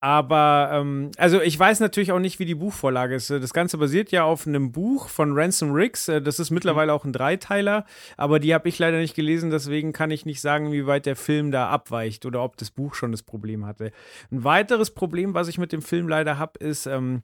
Aber, 0.05 0.69
ähm, 0.71 1.13
also 1.17 1.41
ich 1.41 1.59
weiß 1.59 1.81
natürlich 1.81 2.13
auch 2.13 2.19
nicht, 2.19 2.39
wie 2.39 2.45
die 2.45 2.55
Buchvorlage 2.55 3.15
ist. 3.15 3.31
Das 3.31 3.55
Ganze 3.55 3.79
basiert 3.79 4.11
ja 4.11 4.25
auf 4.25 4.47
einem 4.47 4.71
Buch 4.71 5.09
von 5.09 5.33
Ransom 5.33 5.73
Riggs. 5.73 6.09
Äh, 6.09 6.21
das 6.21 6.39
ist 6.39 6.51
mittlerweile 6.51 6.93
auch 6.93 7.07
ein 7.07 7.15
Dreiteiler, 7.15 7.87
aber 8.19 8.39
die 8.39 8.53
habe 8.53 8.69
ich 8.69 8.79
leider 8.79 8.99
nicht 8.99 9.15
gelesen, 9.15 9.51
deswegen 9.51 9.95
kann 9.95 10.11
ich 10.11 10.27
nicht 10.27 10.43
sagen, 10.43 10.73
wie 10.73 10.87
weit 10.87 11.07
der 11.07 11.17
Film 11.17 11.51
da 11.51 11.71
abweicht 11.71 12.27
oder 12.27 12.43
ob 12.43 12.59
das 12.59 12.71
Buch 12.71 12.93
schon 12.95 13.13
das 13.13 13.23
Problem 13.23 13.65
hatte. 13.65 13.93
Ein 14.31 14.45
weiteres 14.45 14.91
Problem, 14.91 15.33
was 15.33 15.49
ich 15.49 15.57
mit 15.57 15.73
dem 15.73 15.81
Film 15.81 16.07
leider 16.07 16.37
habe, 16.37 16.59
ist, 16.59 16.85
ähm, 16.85 17.23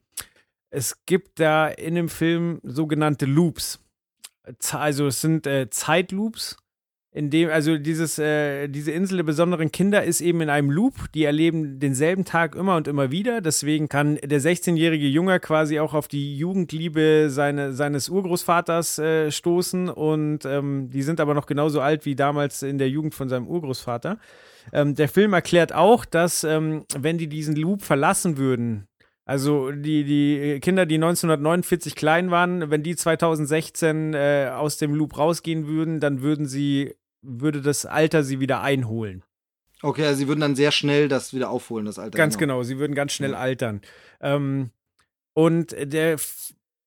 es 0.71 1.05
gibt 1.05 1.39
da 1.39 1.67
in 1.67 1.93
dem 1.93 2.09
Film 2.09 2.61
sogenannte 2.63 3.27
Loops. 3.27 3.79
Also 4.71 5.05
es 5.05 5.21
sind 5.21 5.45
äh, 5.45 5.69
Zeitloops 5.69 6.57
in 7.13 7.29
dem, 7.29 7.49
also 7.49 7.77
dieses, 7.77 8.17
äh, 8.19 8.69
diese 8.69 8.91
Insel 8.91 9.17
der 9.17 9.23
besonderen 9.25 9.69
Kinder 9.71 10.03
ist 10.03 10.21
eben 10.21 10.39
in 10.39 10.49
einem 10.49 10.71
Loop, 10.71 11.11
die 11.13 11.25
erleben 11.25 11.77
denselben 11.79 12.23
Tag 12.23 12.55
immer 12.55 12.77
und 12.77 12.87
immer 12.87 13.11
wieder. 13.11 13.41
Deswegen 13.41 13.89
kann 13.89 14.15
der 14.23 14.39
16-jährige 14.39 15.07
Junge 15.07 15.41
quasi 15.41 15.79
auch 15.79 15.93
auf 15.93 16.07
die 16.07 16.37
Jugendliebe 16.37 17.27
seine, 17.29 17.73
seines 17.73 18.07
Urgroßvaters 18.07 18.99
äh, 18.99 19.29
stoßen 19.31 19.89
und 19.89 20.45
ähm, 20.45 20.89
die 20.89 21.01
sind 21.01 21.19
aber 21.19 21.33
noch 21.33 21.47
genauso 21.47 21.81
alt 21.81 22.05
wie 22.05 22.15
damals 22.15 22.63
in 22.63 22.77
der 22.77 22.89
Jugend 22.89 23.13
von 23.13 23.27
seinem 23.27 23.47
Urgroßvater. 23.47 24.17
Ähm, 24.71 24.95
der 24.95 25.09
Film 25.09 25.33
erklärt 25.33 25.73
auch, 25.73 26.05
dass 26.05 26.45
ähm, 26.45 26.85
wenn 26.97 27.17
die 27.17 27.27
diesen 27.27 27.57
Loop 27.57 27.81
verlassen 27.81 28.37
würden, 28.37 28.87
also 29.25 29.71
die, 29.71 30.03
die 30.03 30.59
Kinder, 30.61 30.85
die 30.85 30.95
1949 30.95 31.95
klein 31.95 32.31
waren, 32.31 32.71
wenn 32.71 32.83
die 32.83 32.95
2016 32.95 34.13
äh, 34.13 34.49
aus 34.53 34.77
dem 34.77 34.95
Loop 34.95 35.17
rausgehen 35.17 35.67
würden, 35.67 35.99
dann 35.99 36.21
würden 36.21 36.47
sie 36.47 36.95
würde 37.21 37.61
das 37.61 37.85
Alter 37.85 38.23
sie 38.23 38.39
wieder 38.39 38.61
einholen. 38.61 39.23
Okay, 39.83 40.05
also 40.05 40.19
sie 40.19 40.27
würden 40.27 40.41
dann 40.41 40.55
sehr 40.55 40.71
schnell 40.71 41.07
das 41.07 41.33
wieder 41.33 41.49
aufholen, 41.49 41.85
das 41.85 41.97
Alter. 41.99 42.17
Ganz 42.17 42.37
genau, 42.37 42.55
genau 42.55 42.63
sie 42.63 42.77
würden 42.77 42.95
ganz 42.95 43.13
schnell 43.13 43.31
ja. 43.31 43.37
altern. 43.37 43.81
Ähm, 44.19 44.69
und 45.33 45.71
der, 45.71 46.17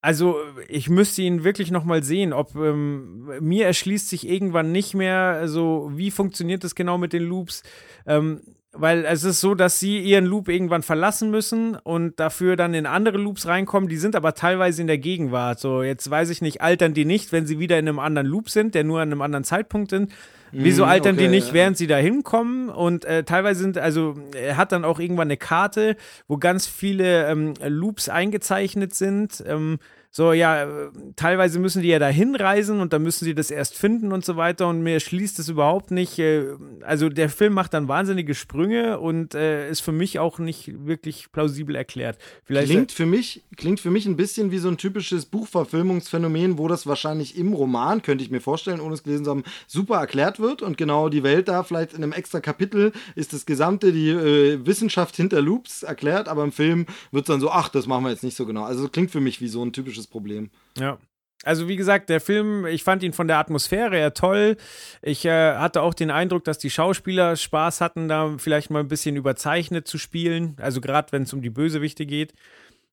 also 0.00 0.36
ich 0.68 0.88
müsste 0.88 1.22
ihn 1.22 1.44
wirklich 1.44 1.70
nochmal 1.70 2.04
sehen, 2.04 2.32
ob 2.32 2.54
ähm, 2.54 3.30
mir 3.40 3.66
erschließt 3.66 4.08
sich 4.08 4.28
irgendwann 4.28 4.70
nicht 4.70 4.94
mehr 4.94 5.48
so, 5.48 5.90
wie 5.94 6.10
funktioniert 6.10 6.62
das 6.62 6.74
genau 6.74 6.98
mit 6.98 7.12
den 7.12 7.22
Loops. 7.24 7.62
Ähm, 8.06 8.42
weil 8.76 9.04
es 9.04 9.24
ist 9.24 9.40
so, 9.40 9.54
dass 9.54 9.78
sie 9.78 10.00
ihren 10.00 10.26
Loop 10.26 10.48
irgendwann 10.48 10.82
verlassen 10.82 11.30
müssen 11.30 11.76
und 11.76 12.18
dafür 12.18 12.56
dann 12.56 12.74
in 12.74 12.86
andere 12.86 13.18
Loops 13.18 13.46
reinkommen. 13.46 13.88
Die 13.88 13.96
sind 13.96 14.16
aber 14.16 14.34
teilweise 14.34 14.80
in 14.80 14.86
der 14.86 14.98
Gegenwart. 14.98 15.60
So, 15.60 15.82
jetzt 15.82 16.08
weiß 16.10 16.30
ich 16.30 16.42
nicht, 16.42 16.60
altern 16.60 16.94
die 16.94 17.04
nicht, 17.04 17.32
wenn 17.32 17.46
sie 17.46 17.58
wieder 17.58 17.78
in 17.78 17.88
einem 17.88 17.98
anderen 17.98 18.26
Loop 18.26 18.50
sind, 18.50 18.74
der 18.74 18.84
nur 18.84 19.00
an 19.00 19.12
einem 19.12 19.22
anderen 19.22 19.44
Zeitpunkt 19.44 19.90
sind. 19.90 20.12
Wieso 20.52 20.84
mhm, 20.84 20.90
altern 20.90 21.14
okay, 21.16 21.24
die 21.24 21.30
nicht, 21.30 21.52
während 21.52 21.76
sie 21.76 21.88
da 21.88 21.96
hinkommen? 21.96 22.68
Und 22.68 23.04
äh, 23.04 23.24
teilweise 23.24 23.60
sind, 23.60 23.76
also 23.76 24.14
er 24.34 24.56
hat 24.56 24.70
dann 24.72 24.84
auch 24.84 25.00
irgendwann 25.00 25.26
eine 25.26 25.36
Karte, 25.36 25.96
wo 26.28 26.36
ganz 26.36 26.66
viele 26.66 27.26
ähm, 27.28 27.54
Loops 27.66 28.08
eingezeichnet 28.08 28.94
sind. 28.94 29.42
Ähm, 29.46 29.78
so, 30.16 30.32
ja, 30.32 30.68
teilweise 31.16 31.58
müssen 31.58 31.82
die 31.82 31.88
ja 31.88 31.98
da 31.98 32.06
hinreisen 32.06 32.78
und 32.78 32.92
dann 32.92 33.02
müssen 33.02 33.24
sie 33.24 33.34
das 33.34 33.50
erst 33.50 33.76
finden 33.76 34.12
und 34.12 34.24
so 34.24 34.36
weiter 34.36 34.68
und 34.68 34.80
mir 34.80 35.00
schließt 35.00 35.40
es 35.40 35.48
überhaupt 35.48 35.90
nicht. 35.90 36.20
Äh, 36.20 36.50
also 36.82 37.08
der 37.08 37.28
Film 37.28 37.52
macht 37.52 37.74
dann 37.74 37.88
wahnsinnige 37.88 38.36
Sprünge 38.36 39.00
und 39.00 39.34
äh, 39.34 39.68
ist 39.68 39.80
für 39.80 39.90
mich 39.90 40.20
auch 40.20 40.38
nicht 40.38 40.86
wirklich 40.86 41.32
plausibel 41.32 41.74
erklärt. 41.74 42.18
Vielleicht 42.44 42.70
klingt 42.70 42.92
für 42.92 43.06
mich 43.06 43.42
klingt 43.56 43.80
für 43.80 43.90
mich 43.90 44.06
ein 44.06 44.14
bisschen 44.14 44.52
wie 44.52 44.58
so 44.58 44.68
ein 44.68 44.76
typisches 44.76 45.26
Buchverfilmungsphänomen, 45.26 46.58
wo 46.58 46.68
das 46.68 46.86
wahrscheinlich 46.86 47.36
im 47.36 47.52
Roman 47.52 48.00
könnte 48.00 48.22
ich 48.22 48.30
mir 48.30 48.40
vorstellen, 48.40 48.78
ohne 48.78 48.94
es 48.94 49.02
gelesen 49.02 49.24
zu 49.24 49.32
haben, 49.32 49.42
super 49.66 49.96
erklärt 49.96 50.38
wird 50.38 50.62
und 50.62 50.76
genau 50.76 51.08
die 51.08 51.24
Welt 51.24 51.48
da 51.48 51.64
vielleicht 51.64 51.92
in 51.92 52.04
einem 52.04 52.12
extra 52.12 52.38
Kapitel 52.38 52.92
ist 53.16 53.32
das 53.32 53.46
gesamte 53.46 53.90
die 53.90 54.10
äh, 54.10 54.64
Wissenschaft 54.64 55.16
hinter 55.16 55.42
Loops 55.42 55.82
erklärt, 55.82 56.28
aber 56.28 56.44
im 56.44 56.52
Film 56.52 56.86
wird 57.10 57.24
es 57.24 57.32
dann 57.32 57.40
so, 57.40 57.50
ach, 57.50 57.68
das 57.68 57.88
machen 57.88 58.04
wir 58.04 58.10
jetzt 58.10 58.22
nicht 58.22 58.36
so 58.36 58.46
genau. 58.46 58.62
Also 58.62 58.88
klingt 58.88 59.10
für 59.10 59.20
mich 59.20 59.40
wie 59.40 59.48
so 59.48 59.60
ein 59.64 59.72
typisches 59.72 60.03
Problem. 60.06 60.50
Ja. 60.78 60.98
Also 61.44 61.68
wie 61.68 61.76
gesagt, 61.76 62.08
der 62.08 62.20
Film, 62.20 62.64
ich 62.66 62.84
fand 62.84 63.02
ihn 63.02 63.12
von 63.12 63.28
der 63.28 63.38
Atmosphäre 63.38 63.96
her 63.96 64.14
toll. 64.14 64.56
Ich 65.02 65.24
äh, 65.26 65.56
hatte 65.56 65.82
auch 65.82 65.94
den 65.94 66.10
Eindruck, 66.10 66.44
dass 66.44 66.58
die 66.58 66.70
Schauspieler 66.70 67.36
Spaß 67.36 67.80
hatten, 67.80 68.08
da 68.08 68.36
vielleicht 68.38 68.70
mal 68.70 68.80
ein 68.80 68.88
bisschen 68.88 69.16
überzeichnet 69.16 69.86
zu 69.86 69.98
spielen. 69.98 70.56
Also 70.58 70.80
gerade 70.80 71.12
wenn 71.12 71.22
es 71.22 71.32
um 71.32 71.42
die 71.42 71.50
Bösewichte 71.50 72.06
geht. 72.06 72.32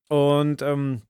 Und 0.08 0.60
ähm, 0.60 1.02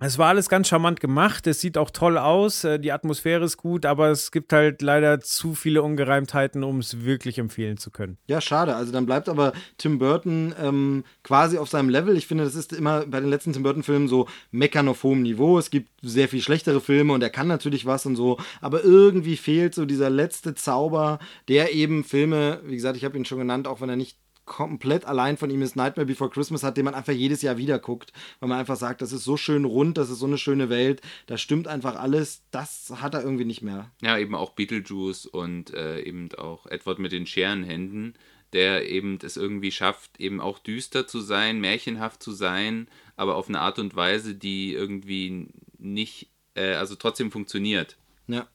es 0.00 0.16
war 0.16 0.28
alles 0.28 0.48
ganz 0.48 0.68
charmant 0.68 1.00
gemacht. 1.00 1.46
Es 1.48 1.60
sieht 1.60 1.76
auch 1.76 1.90
toll 1.90 2.18
aus. 2.18 2.62
Äh, 2.62 2.78
die 2.78 2.92
Atmosphäre 2.92 3.44
ist 3.44 3.56
gut, 3.56 3.84
aber 3.84 4.10
es 4.10 4.30
gibt 4.30 4.52
halt 4.52 4.80
leider 4.80 5.20
zu 5.20 5.54
viele 5.54 5.82
Ungereimtheiten, 5.82 6.62
um 6.62 6.78
es 6.78 7.04
wirklich 7.04 7.38
empfehlen 7.38 7.78
zu 7.78 7.90
können. 7.90 8.16
Ja, 8.28 8.40
schade. 8.40 8.76
Also 8.76 8.92
dann 8.92 9.06
bleibt 9.06 9.28
aber 9.28 9.52
Tim 9.76 9.98
Burton 9.98 10.54
ähm, 10.62 11.04
quasi 11.24 11.58
auf 11.58 11.68
seinem 11.68 11.88
Level. 11.88 12.16
Ich 12.16 12.28
finde, 12.28 12.44
das 12.44 12.54
ist 12.54 12.72
immer 12.72 13.06
bei 13.06 13.18
den 13.18 13.28
letzten 13.28 13.52
Tim 13.52 13.64
Burton-Filmen 13.64 14.06
so 14.06 14.28
meckern 14.52 14.88
auf 14.88 15.02
hohem 15.02 15.22
Niveau. 15.22 15.58
Es 15.58 15.70
gibt 15.70 15.90
sehr 16.00 16.28
viel 16.28 16.42
schlechtere 16.42 16.80
Filme 16.80 17.12
und 17.12 17.22
er 17.22 17.30
kann 17.30 17.48
natürlich 17.48 17.84
was 17.84 18.06
und 18.06 18.14
so. 18.14 18.38
Aber 18.60 18.84
irgendwie 18.84 19.36
fehlt 19.36 19.74
so 19.74 19.84
dieser 19.84 20.10
letzte 20.10 20.54
Zauber, 20.54 21.18
der 21.48 21.74
eben 21.74 22.04
Filme, 22.04 22.60
wie 22.64 22.76
gesagt, 22.76 22.96
ich 22.96 23.04
habe 23.04 23.16
ihn 23.16 23.24
schon 23.24 23.38
genannt, 23.38 23.66
auch 23.66 23.80
wenn 23.80 23.88
er 23.88 23.96
nicht 23.96 24.16
komplett 24.48 25.04
allein 25.04 25.36
von 25.36 25.50
ihm 25.50 25.62
ist 25.62 25.76
Nightmare 25.76 26.06
Before 26.06 26.30
Christmas 26.30 26.62
hat, 26.64 26.76
den 26.76 26.86
man 26.86 26.94
einfach 26.94 27.12
jedes 27.12 27.42
Jahr 27.42 27.58
wieder 27.58 27.78
guckt, 27.78 28.12
weil 28.40 28.48
man 28.48 28.58
einfach 28.58 28.76
sagt, 28.76 29.02
das 29.02 29.12
ist 29.12 29.24
so 29.24 29.36
schön 29.36 29.64
rund, 29.64 29.98
das 29.98 30.10
ist 30.10 30.18
so 30.18 30.26
eine 30.26 30.38
schöne 30.38 30.70
Welt, 30.70 31.02
da 31.26 31.38
stimmt 31.38 31.68
einfach 31.68 31.96
alles, 31.96 32.42
das 32.50 32.92
hat 33.00 33.14
er 33.14 33.22
irgendwie 33.22 33.44
nicht 33.44 33.62
mehr. 33.62 33.90
Ja, 34.02 34.18
eben 34.18 34.34
auch 34.34 34.50
Beetlejuice 34.50 35.26
und 35.26 35.72
äh, 35.74 36.00
eben 36.00 36.30
auch 36.36 36.66
Edward 36.66 36.98
mit 36.98 37.12
den 37.12 37.26
Scherenhänden, 37.26 38.14
der 38.52 38.88
eben 38.88 39.18
es 39.22 39.36
irgendwie 39.36 39.70
schafft, 39.70 40.18
eben 40.18 40.40
auch 40.40 40.58
düster 40.58 41.06
zu 41.06 41.20
sein, 41.20 41.60
märchenhaft 41.60 42.22
zu 42.22 42.32
sein, 42.32 42.88
aber 43.16 43.36
auf 43.36 43.48
eine 43.48 43.60
Art 43.60 43.78
und 43.78 43.94
Weise, 43.94 44.34
die 44.34 44.72
irgendwie 44.72 45.48
nicht, 45.78 46.28
äh, 46.54 46.74
also 46.74 46.94
trotzdem 46.94 47.30
funktioniert. 47.30 47.96
Ja. 48.26 48.48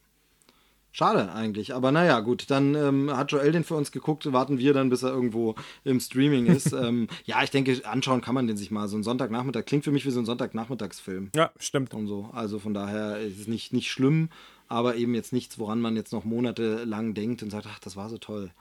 Schade 0.95 1.33
eigentlich, 1.33 1.73
aber 1.73 1.91
naja, 1.91 2.19
gut, 2.19 2.51
dann 2.51 2.75
ähm, 2.75 3.17
hat 3.17 3.31
Joel 3.31 3.51
den 3.51 3.63
für 3.63 3.73
uns 3.73 3.91
geguckt, 3.91 4.31
warten 4.31 4.59
wir 4.59 4.73
dann, 4.73 4.91
bis 4.91 5.01
er 5.01 5.09
irgendwo 5.09 5.55
im 5.83 5.99
Streaming 5.99 6.45
ist. 6.45 6.71
ähm, 6.73 7.07
ja, 7.25 7.41
ich 7.41 7.49
denke, 7.49 7.81
anschauen 7.83 8.21
kann 8.21 8.35
man 8.35 8.45
den 8.45 8.57
sich 8.57 8.69
mal. 8.69 8.87
So 8.87 8.95
ein 8.95 9.01
Sonntagnachmittag 9.01 9.65
klingt 9.65 9.85
für 9.85 9.91
mich 9.91 10.05
wie 10.05 10.11
so 10.11 10.19
ein 10.19 10.27
Sonntagnachmittagsfilm. 10.27 11.31
Ja, 11.35 11.49
stimmt. 11.59 11.95
Und 11.95 12.05
so. 12.05 12.29
Also 12.31 12.59
von 12.59 12.75
daher 12.75 13.19
ist 13.19 13.39
es 13.39 13.47
nicht, 13.47 13.73
nicht 13.73 13.89
schlimm, 13.89 14.29
aber 14.67 14.95
eben 14.95 15.15
jetzt 15.15 15.33
nichts, 15.33 15.57
woran 15.57 15.81
man 15.81 15.95
jetzt 15.95 16.13
noch 16.13 16.25
monatelang 16.25 17.15
denkt 17.15 17.41
und 17.41 17.49
sagt, 17.49 17.65
ach, 17.67 17.79
das 17.79 17.95
war 17.95 18.07
so 18.07 18.19
toll. 18.19 18.51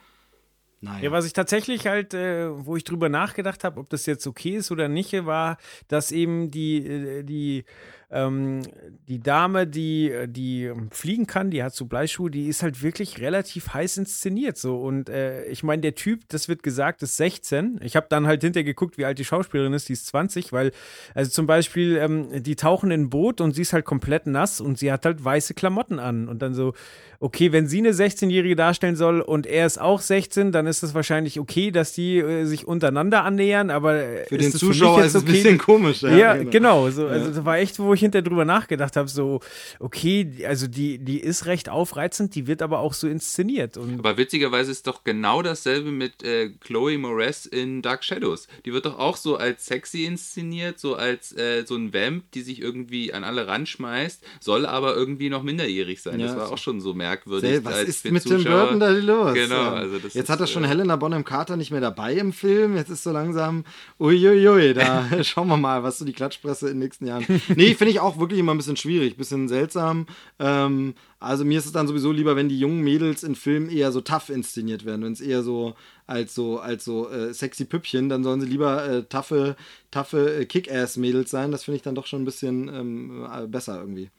Naja. 0.80 1.04
Ja, 1.04 1.12
was 1.12 1.26
ich 1.26 1.32
tatsächlich 1.32 1.86
halt, 1.86 2.12
äh, 2.12 2.48
wo 2.66 2.76
ich 2.76 2.82
drüber 2.82 3.09
nachgedacht 3.09 3.62
habe, 3.62 3.78
ob 3.78 3.88
das 3.90 4.04
jetzt 4.06 4.26
okay 4.26 4.56
ist 4.56 4.72
oder 4.72 4.88
nicht, 4.88 5.12
war, 5.26 5.59
dass 5.86 6.10
eben 6.10 6.50
die, 6.50 6.78
äh, 6.78 7.22
die 7.22 7.64
ähm, 8.12 8.60
die 9.09 9.20
Dame, 9.20 9.66
die, 9.66 10.12
die 10.26 10.70
fliegen 10.90 11.26
kann, 11.26 11.51
die 11.51 11.62
hat 11.62 11.74
so 11.74 11.86
Bleischuhe, 11.86 12.30
die 12.30 12.47
ist 12.47 12.62
halt 12.62 12.82
wirklich 12.82 13.20
relativ 13.20 13.72
heiß 13.72 13.97
inszeniert. 13.97 14.59
So. 14.59 14.76
Und 14.76 15.09
äh, 15.09 15.44
ich 15.47 15.62
meine, 15.62 15.80
der 15.80 15.94
Typ, 15.94 16.28
das 16.28 16.48
wird 16.48 16.62
gesagt, 16.62 17.02
ist 17.02 17.16
16. 17.16 17.80
Ich 17.82 17.97
habe 17.97 18.06
dann 18.10 18.26
halt 18.26 18.43
hinterher 18.43 18.64
geguckt, 18.64 18.98
wie 18.98 19.06
alt 19.06 19.18
die 19.18 19.24
Schauspielerin 19.24 19.72
ist, 19.72 19.89
die 19.89 19.94
ist 19.94 20.06
20, 20.06 20.52
weil, 20.52 20.72
also 21.14 21.30
zum 21.30 21.47
Beispiel, 21.47 21.97
ähm, 21.97 22.43
die 22.43 22.55
tauchen 22.55 22.90
in 22.90 23.02
ein 23.02 23.10
Boot 23.10 23.40
und 23.40 23.55
sie 23.55 23.62
ist 23.62 23.72
halt 23.72 23.86
komplett 23.86 24.26
nass 24.26 24.60
und 24.60 24.78
sie 24.78 24.93
hat 24.93 25.06
halt 25.06 25.24
weiße 25.24 25.55
Klamotten 25.55 25.98
an. 25.98 26.28
Und 26.28 26.43
dann 26.43 26.52
so, 26.52 26.74
okay, 27.18 27.52
wenn 27.52 27.66
sie 27.68 27.78
eine 27.78 27.93
16-Jährige 27.93 28.56
darstellen 28.56 28.97
soll 28.97 29.20
und 29.20 29.47
er 29.47 29.64
ist 29.64 29.80
auch 29.80 30.01
16, 30.01 30.52
dann 30.52 30.66
ist 30.66 30.82
es 30.82 30.93
wahrscheinlich 30.93 31.40
okay, 31.40 31.70
dass 31.70 31.93
die 31.93 32.18
äh, 32.18 32.44
sich 32.44 32.66
untereinander 32.66 33.24
annähern, 33.24 33.70
aber 33.70 33.94
äh, 33.94 34.26
für 34.26 34.39
den 34.39 34.52
Zuschauer 34.52 34.98
für 34.98 35.06
ist 35.06 35.14
es 35.14 35.22
okay? 35.22 35.30
ein 35.30 35.34
bisschen 35.34 35.59
komisch. 35.59 36.02
Ja, 36.02 36.10
ja 36.10 36.36
genau. 36.36 36.51
genau 36.51 36.90
so, 36.90 37.06
also 37.06 37.30
das 37.30 37.44
war 37.44 37.59
echt, 37.59 37.78
wo 37.78 37.94
ich 37.94 38.02
hinterher 38.03 38.23
drüber 38.23 38.45
nachgedacht 38.45 38.97
habe, 38.97 39.09
so, 39.09 39.41
okay, 39.81 40.45
also 40.47 40.66
die, 40.66 40.99
die 40.99 41.20
ist 41.20 41.47
recht 41.47 41.69
aufreizend, 41.69 42.35
die 42.35 42.47
wird 42.47 42.62
aber 42.62 42.81
auch 42.81 42.93
so 42.93 43.09
inszeniert. 43.09 43.77
Und 43.77 43.99
aber 43.99 44.16
witzigerweise 44.16 44.70
ist 44.70 44.87
doch 44.87 45.05
genau 45.05 45.43
dasselbe 45.43 45.91
mit 45.91 46.23
äh, 46.23 46.51
Chloe 46.61 46.99
Moretz 46.99 47.47
in 47.47 47.83
Dark 47.83 48.05
Shadows. 48.05 48.49
Die 48.65 48.73
wird 48.73 48.87
doch 48.87 48.99
auch 48.99 49.16
so 49.16 49.37
als 49.37 49.66
sexy 49.66 50.05
inszeniert, 50.05 50.79
so 50.79 50.97
als 50.97 51.37
äh, 51.37 51.65
so 51.66 51.77
ein 51.77 51.95
Vamp, 51.95 52.31
die 52.33 52.43
sich 52.43 52.61
irgendwie 52.61 53.12
an 53.12 53.24
alle 53.24 53.47
ranschmeißt, 53.47 54.23
soll 54.41 54.66
aber 54.66 54.95
irgendwie 54.95 55.31
noch 55.31 55.43
minderjährig 55.43 56.03
sein. 56.03 56.20
Ja, 56.20 56.27
das 56.27 56.37
war 56.37 56.53
auch 56.53 56.59
schon 56.59 56.81
so 56.81 56.95
merkwürdig 56.95 57.23
merkwürdig. 57.41 57.65
Was 57.65 57.83
ist 57.83 58.05
mit 58.11 58.24
Tim 58.24 58.45
Burton 58.45 58.81
da 58.81 58.91
los? 58.91 59.35
Genau. 59.35 59.70
Also 59.70 59.97
jetzt 60.12 60.31
hat 60.31 60.41
er 60.41 60.47
schon 60.47 60.65
äh, 60.65 60.69
Helena 60.69 60.97
Bonham 60.97 61.24
Carter 61.24 61.57
nicht 61.57 61.70
mehr 61.70 61.81
dabei 61.81 62.15
im 62.15 62.33
Film. 62.33 62.77
Jetzt 62.77 62.91
ist 62.91 63.03
so 63.03 63.12
langsam, 63.12 63.65
uiuiui, 64.01 64.74
da 64.74 65.07
schauen 65.23 65.49
wir 65.49 65.57
mal, 65.57 65.83
was 65.83 65.99
so 65.99 66.05
die 66.05 66.12
Klatschpresse 66.12 66.69
in 66.69 66.74
den 66.74 66.81
nächsten 66.81 67.07
Jahren. 67.07 67.24
Nee, 67.55 67.74
finde 67.74 67.91
ich 67.91 67.91
auch 68.01 68.19
wirklich 68.19 68.40
immer 68.40 68.52
ein 68.52 68.59
bisschen 68.59 68.77
schwierig, 68.77 69.14
ein 69.14 69.19
bisschen 69.19 69.48
seltsam. 69.48 70.06
Ähm, 70.39 70.94
also 71.19 71.44
mir 71.44 71.59
ist 71.59 71.66
es 71.66 71.73
dann 71.73 71.86
sowieso 71.86 72.12
lieber, 72.12 72.36
wenn 72.36 72.48
die 72.48 72.59
jungen 72.59 72.81
Mädels 72.81 73.23
in 73.23 73.35
Filmen 73.35 73.70
eher 73.70 73.93
so 73.93 74.01
tough 74.01 74.28
inszeniert 74.28 74.85
werden, 74.85 75.05
wenn 75.05 75.12
es 75.12 75.20
eher 75.20 75.43
so 75.43 75.74
als 76.06 76.35
so 76.35 76.59
als 76.59 76.85
so 76.85 77.09
äh, 77.10 77.32
sexy 77.32 77.64
Püppchen, 77.64 78.09
dann 78.09 78.24
sollen 78.24 78.40
sie 78.40 78.47
lieber 78.47 78.85
äh, 78.89 79.02
taffe, 79.05 79.56
taffe 79.90 80.40
äh, 80.40 80.47
Kick-Ass-Mädels 80.47 81.31
sein. 81.31 81.52
Das 81.52 81.64
finde 81.64 81.77
ich 81.77 81.82
dann 81.82 81.94
doch 81.94 82.06
schon 82.06 82.23
ein 82.23 82.27
bisschen 82.27 82.69
ähm, 82.69 83.27
äh, 83.32 83.47
besser 83.47 83.78
irgendwie. 83.78 84.10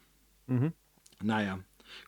Mhm. 0.47 0.73
Naja. 1.21 1.59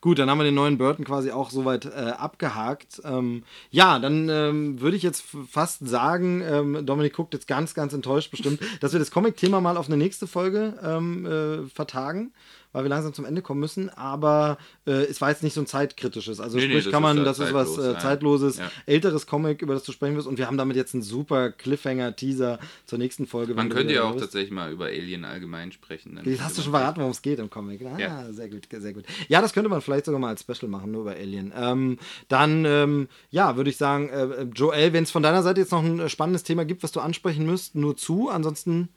Gut, 0.06 0.19
dann 0.19 0.30
haben 0.30 0.38
wir 0.38 0.44
den 0.44 0.53
neuen 0.53 0.77
Burton 0.77 1.03
quasi 1.03 1.32
auch 1.32 1.49
soweit 1.49 1.86
äh, 1.86 1.90
abgehakt. 1.90 3.02
Ähm, 3.03 3.41
ja, 3.72 3.98
dann 3.98 4.30
ähm, 4.30 4.80
würde 4.80 4.95
ich 4.95 5.02
jetzt 5.02 5.23
fast 5.49 5.88
sagen, 5.88 6.44
ähm, 6.48 6.86
Dominik 6.86 7.14
guckt 7.14 7.34
jetzt 7.34 7.48
ganz, 7.48 7.73
ganz 7.73 7.91
enttäuscht 7.91 8.30
bestimmt, 8.30 8.60
dass 8.82 8.91
wir 8.91 8.99
das 8.99 9.10
Comic-Thema 9.10 9.61
mal 9.61 9.77
auf 9.77 9.88
eine 9.88 9.98
nächste 9.98 10.27
Folge 10.27 10.76
ähm, 10.84 11.26
äh, 11.26 11.68
vertagen 11.69 12.34
weil 12.76 12.84
wir 12.84 12.90
langsam 12.90 13.14
zum 13.14 13.24
Ende 13.24 13.42
kommen 13.42 13.62
müssen. 13.62 13.90
Aber 13.90 14.58
äh, 14.86 14.92
es 14.92 15.22
war 15.22 15.30
jetzt 15.30 15.44
nicht 15.44 15.54
so 15.54 15.62
ein 15.62 15.66
zeitkritisches. 15.66 16.42
Also 16.42 16.58
nee, 16.58 16.66
sprich, 16.66 16.86
nee, 16.86 16.92
kann 16.92 17.02
man, 17.02 17.24
das 17.24 17.40
ist 17.40 17.54
was 17.54 17.78
äh, 17.78 17.98
zeitloses, 17.98 18.58
ja. 18.58 18.70
älteres 18.86 19.28
Comic, 19.28 19.62
über 19.62 19.74
das 19.74 19.84
du 19.84 19.94
sprechen 19.94 20.18
wirst. 20.18 20.28
Und 20.28 20.38
wir 20.38 20.48
haben 20.48 20.58
damit 20.58 20.76
jetzt 20.76 20.94
einen 20.94 21.02
super 21.02 21.52
Cliffhanger-Teaser 21.52 22.60
zur 22.86 23.00
nächsten 23.00 23.28
Folge. 23.28 23.54
Man 23.54 23.70
könnte 23.70 23.94
ja 23.94 24.04
auch 24.04 24.12
bist. 24.12 24.26
tatsächlich 24.26 24.52
mal 24.52 24.74
über 24.74 24.88
Alien 24.88 25.24
allgemein 25.24 25.72
sprechen. 25.72 26.20
Das 26.22 26.42
hast 26.42 26.58
du 26.58 26.64
schon 26.64 26.72
verraten, 26.74 27.00
worum 27.00 27.12
es 27.12 27.22
geht 27.22 27.40
im 27.40 27.50
Comic. 27.50 27.82
Ah, 27.86 27.98
ja. 27.98 28.34
sehr 28.34 28.50
gut, 28.50 28.68
sehr 28.70 28.94
gut. 28.94 29.06
Ja, 29.30 29.42
das 29.42 29.54
könnte 29.54 29.70
man 29.70 29.80
vielleicht 29.80 30.04
sogar 30.04 30.20
mal 30.20 30.30
als 30.30 30.42
Special 30.42 30.70
machen, 30.70 30.92
nur 30.92 31.04
über 31.04 31.12
Alien. 31.12 31.54
Ähm, 31.56 31.98
dann, 32.28 32.66
ähm, 32.66 33.08
ja, 33.30 33.56
würde 33.56 33.70
ich 33.70 33.78
sagen, 33.78 34.10
äh, 34.10 34.44
Joel, 34.54 34.92
wenn 34.92 35.06
es 35.06 35.12
von 35.12 35.24
deiner 35.24 35.44
Seite 35.44 35.62
jetzt 35.62 35.72
noch 35.72 35.82
ein 35.84 36.10
spannendes 36.10 36.44
Thema 36.44 36.66
gibt, 36.66 36.84
was 36.84 36.92
du 36.92 37.00
ansprechen 37.00 37.46
müsst, 37.46 37.76
nur 37.76 37.96
zu. 37.96 38.28
Ansonsten 38.30 38.90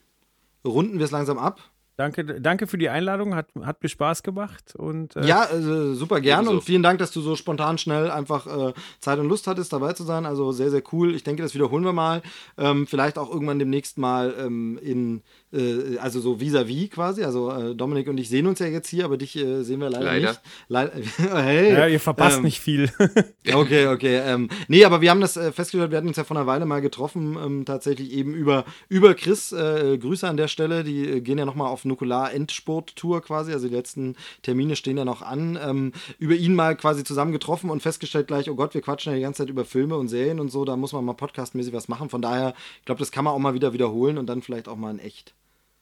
runden 0.65 0.99
wir 0.99 1.05
es 1.05 1.11
langsam 1.11 1.37
ab. 1.37 1.61
Danke, 1.99 2.23
danke 2.23 2.65
für 2.65 2.77
die 2.77 2.87
Einladung, 2.87 3.35
hat, 3.35 3.47
hat 3.61 3.83
mir 3.83 3.89
Spaß 3.89 4.23
gemacht. 4.23 4.73
Und, 4.73 5.17
äh, 5.17 5.27
ja, 5.27 5.43
äh, 5.49 5.95
super 5.95 6.21
gern 6.21 6.47
und 6.47 6.63
vielen 6.63 6.81
Dank, 6.81 6.97
dass 6.99 7.11
du 7.11 7.19
so 7.19 7.35
spontan 7.35 7.77
schnell 7.77 8.09
einfach 8.09 8.47
äh, 8.47 8.73
Zeit 9.01 9.19
und 9.19 9.27
Lust 9.27 9.47
hattest, 9.47 9.73
dabei 9.73 9.91
zu 9.91 10.03
sein. 10.03 10.25
Also 10.25 10.53
sehr, 10.53 10.71
sehr 10.71 10.81
cool. 10.93 11.13
Ich 11.13 11.25
denke, 11.25 11.43
das 11.43 11.55
wiederholen 11.55 11.83
wir 11.83 11.91
mal. 11.91 12.21
Ähm, 12.57 12.87
vielleicht 12.87 13.17
auch 13.17 13.29
irgendwann 13.29 13.59
demnächst 13.59 13.97
mal 13.97 14.33
ähm, 14.39 14.79
in 14.81 15.23
äh, 15.53 15.97
also 15.97 16.19
so 16.19 16.39
vis-à-vis 16.39 16.85
-vis 16.85 16.89
quasi. 16.89 17.23
Also 17.23 17.51
äh, 17.51 17.75
Dominik 17.75 18.07
und 18.07 18.17
ich 18.19 18.29
sehen 18.29 18.47
uns 18.47 18.59
ja 18.59 18.67
jetzt 18.67 18.89
hier, 18.89 19.05
aber 19.05 19.17
dich 19.17 19.35
äh, 19.35 19.63
sehen 19.63 19.79
wir 19.79 19.89
leider, 19.89 20.05
leider. 20.05 20.29
nicht. 20.29 20.41
Leider. 20.67 20.91
hey, 21.17 21.73
ja, 21.73 21.87
ihr 21.87 21.99
verpasst 21.99 22.37
ähm, 22.37 22.43
nicht 22.43 22.59
viel. 22.59 22.91
okay, 23.53 23.87
okay. 23.87 24.21
Ähm, 24.25 24.49
nee, 24.67 24.85
aber 24.85 25.01
wir 25.01 25.09
haben 25.09 25.21
das 25.21 25.37
äh, 25.37 25.51
festgestellt, 25.51 25.91
wir 25.91 25.97
hatten 25.97 26.07
uns 26.07 26.17
ja 26.17 26.23
vor 26.23 26.37
einer 26.37 26.47
Weile 26.47 26.65
mal 26.65 26.81
getroffen, 26.81 27.37
ähm, 27.43 27.65
tatsächlich 27.65 28.11
eben 28.11 28.33
über, 28.33 28.65
über 28.87 29.13
Chris. 29.13 29.51
Äh, 29.51 29.97
Grüße 29.97 30.27
an 30.27 30.37
der 30.37 30.47
Stelle, 30.47 30.83
die 30.83 31.07
äh, 31.07 31.21
gehen 31.21 31.37
ja 31.37 31.45
nochmal 31.45 31.67
auf 31.67 31.85
Nukular-Endsport-Tour 31.85 33.21
quasi, 33.21 33.53
also 33.53 33.67
die 33.67 33.75
letzten 33.75 34.15
Termine 34.41 34.75
stehen 34.75 34.97
ja 34.97 35.05
noch 35.05 35.21
an. 35.21 35.57
Ähm, 35.61 35.93
über 36.19 36.35
ihn 36.35 36.55
mal 36.55 36.75
quasi 36.75 37.03
zusammen 37.03 37.31
getroffen 37.31 37.69
und 37.69 37.81
festgestellt 37.81 38.27
gleich, 38.27 38.49
oh 38.49 38.55
Gott, 38.55 38.73
wir 38.73 38.81
quatschen 38.81 39.11
ja 39.11 39.17
die 39.17 39.23
ganze 39.23 39.43
Zeit 39.43 39.49
über 39.49 39.65
Filme 39.65 39.97
und 39.97 40.07
Serien 40.07 40.39
und 40.39 40.49
so, 40.49 40.65
da 40.65 40.75
muss 40.75 40.93
man 40.93 41.05
mal 41.05 41.13
podcastmäßig 41.13 41.73
was 41.73 41.87
machen. 41.87 42.09
Von 42.09 42.21
daher, 42.21 42.53
ich 42.79 42.85
glaube, 42.85 42.99
das 42.99 43.11
kann 43.11 43.23
man 43.25 43.33
auch 43.33 43.39
mal 43.39 43.53
wieder 43.53 43.73
wiederholen 43.73 44.17
und 44.17 44.27
dann 44.27 44.41
vielleicht 44.41 44.67
auch 44.67 44.75
mal 44.75 44.91
in 44.91 44.99
echt. 44.99 45.33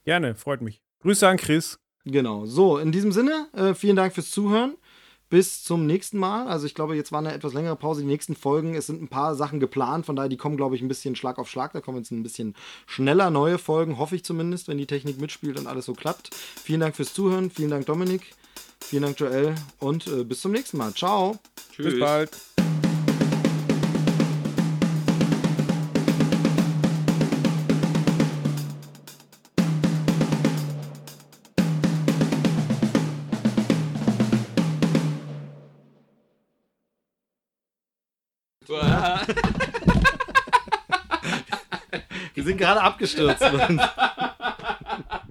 Gerne, 0.07 0.35
freut 0.35 0.61
mich. 0.61 0.81
Grüße 1.01 1.27
an 1.27 1.35
Chris. 1.35 1.79
Genau. 2.05 2.45
So, 2.45 2.77
in 2.77 2.93
diesem 2.93 3.11
Sinne, 3.11 3.49
äh, 3.51 3.73
vielen 3.73 3.97
Dank 3.97 4.13
fürs 4.13 4.31
Zuhören. 4.31 4.75
Bis 5.29 5.65
zum 5.65 5.85
nächsten 5.85 6.17
Mal. 6.17 6.47
Also 6.47 6.65
ich 6.65 6.73
glaube, 6.73 6.95
jetzt 6.95 7.11
war 7.11 7.19
eine 7.19 7.33
etwas 7.33 7.53
längere 7.53 7.75
Pause. 7.75 7.99
Die 7.99 8.07
nächsten 8.07 8.33
Folgen, 8.33 8.75
es 8.75 8.87
sind 8.87 9.01
ein 9.01 9.09
paar 9.09 9.35
Sachen 9.35 9.59
geplant, 9.59 10.05
von 10.05 10.15
daher, 10.15 10.29
die 10.29 10.37
kommen, 10.37 10.55
glaube 10.55 10.77
ich, 10.77 10.81
ein 10.81 10.87
bisschen 10.87 11.17
Schlag 11.17 11.37
auf 11.37 11.49
Schlag. 11.49 11.73
Da 11.73 11.81
kommen 11.81 11.97
jetzt 11.97 12.11
ein 12.11 12.23
bisschen 12.23 12.55
schneller 12.85 13.29
neue 13.31 13.57
Folgen, 13.57 13.97
hoffe 13.97 14.15
ich 14.15 14.23
zumindest, 14.23 14.69
wenn 14.69 14.77
die 14.77 14.85
Technik 14.85 15.19
mitspielt 15.19 15.59
und 15.59 15.67
alles 15.67 15.85
so 15.85 15.93
klappt. 15.93 16.33
Vielen 16.33 16.79
Dank 16.79 16.95
fürs 16.95 17.13
Zuhören. 17.13 17.51
Vielen 17.51 17.71
Dank, 17.71 17.85
Dominik. 17.85 18.33
Vielen 18.79 19.03
Dank, 19.03 19.19
Joel. 19.19 19.55
Und 19.79 20.07
äh, 20.07 20.23
bis 20.23 20.39
zum 20.39 20.53
nächsten 20.53 20.77
Mal. 20.77 20.93
Ciao. 20.93 21.37
Tschüss. 21.73 21.85
Bis 21.85 21.99
bald. 21.99 22.56
Wir 42.33 42.43
sind 42.43 42.57
gerade 42.57 42.81
abgestürzt. 42.81 43.43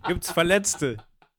Gibt's 0.06 0.30
Verletzte? 0.30 0.96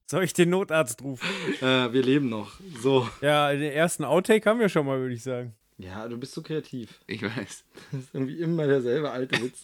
Soll 0.10 0.24
ich 0.24 0.34
den 0.34 0.50
Notarzt 0.52 1.02
rufen? 1.02 1.28
Äh, 1.62 1.92
wir 1.92 2.02
leben 2.02 2.30
noch. 2.30 2.60
So. 2.82 3.10
Ja, 3.22 3.52
den 3.52 3.74
ersten 3.74 4.06
Outtake 4.06 4.50
haben 4.50 4.60
wir 4.60 4.70
schon 4.70 4.86
mal, 4.86 5.00
würde 5.00 5.14
ich 5.14 5.24
sagen. 5.24 5.54
Ja, 5.78 6.08
du 6.08 6.18
bist 6.18 6.34
so 6.34 6.42
kreativ. 6.42 7.02
Ich 7.06 7.22
weiß. 7.22 7.66
Das 7.92 8.02
ist 8.02 8.14
irgendwie 8.14 8.40
immer 8.40 8.66
derselbe 8.66 9.12
alte 9.12 9.42
Witz. 9.42 9.62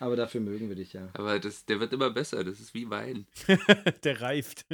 Aber 0.00 0.16
dafür 0.16 0.40
mögen 0.40 0.68
wir 0.68 0.76
dich 0.76 0.92
ja. 0.94 1.08
Aber 1.12 1.38
das, 1.38 1.64
der 1.66 1.78
wird 1.78 1.92
immer 1.92 2.10
besser. 2.10 2.42
Das 2.42 2.58
ist 2.58 2.74
wie 2.74 2.90
Wein. 2.90 3.26
Der 4.04 4.20
reift. 4.20 4.66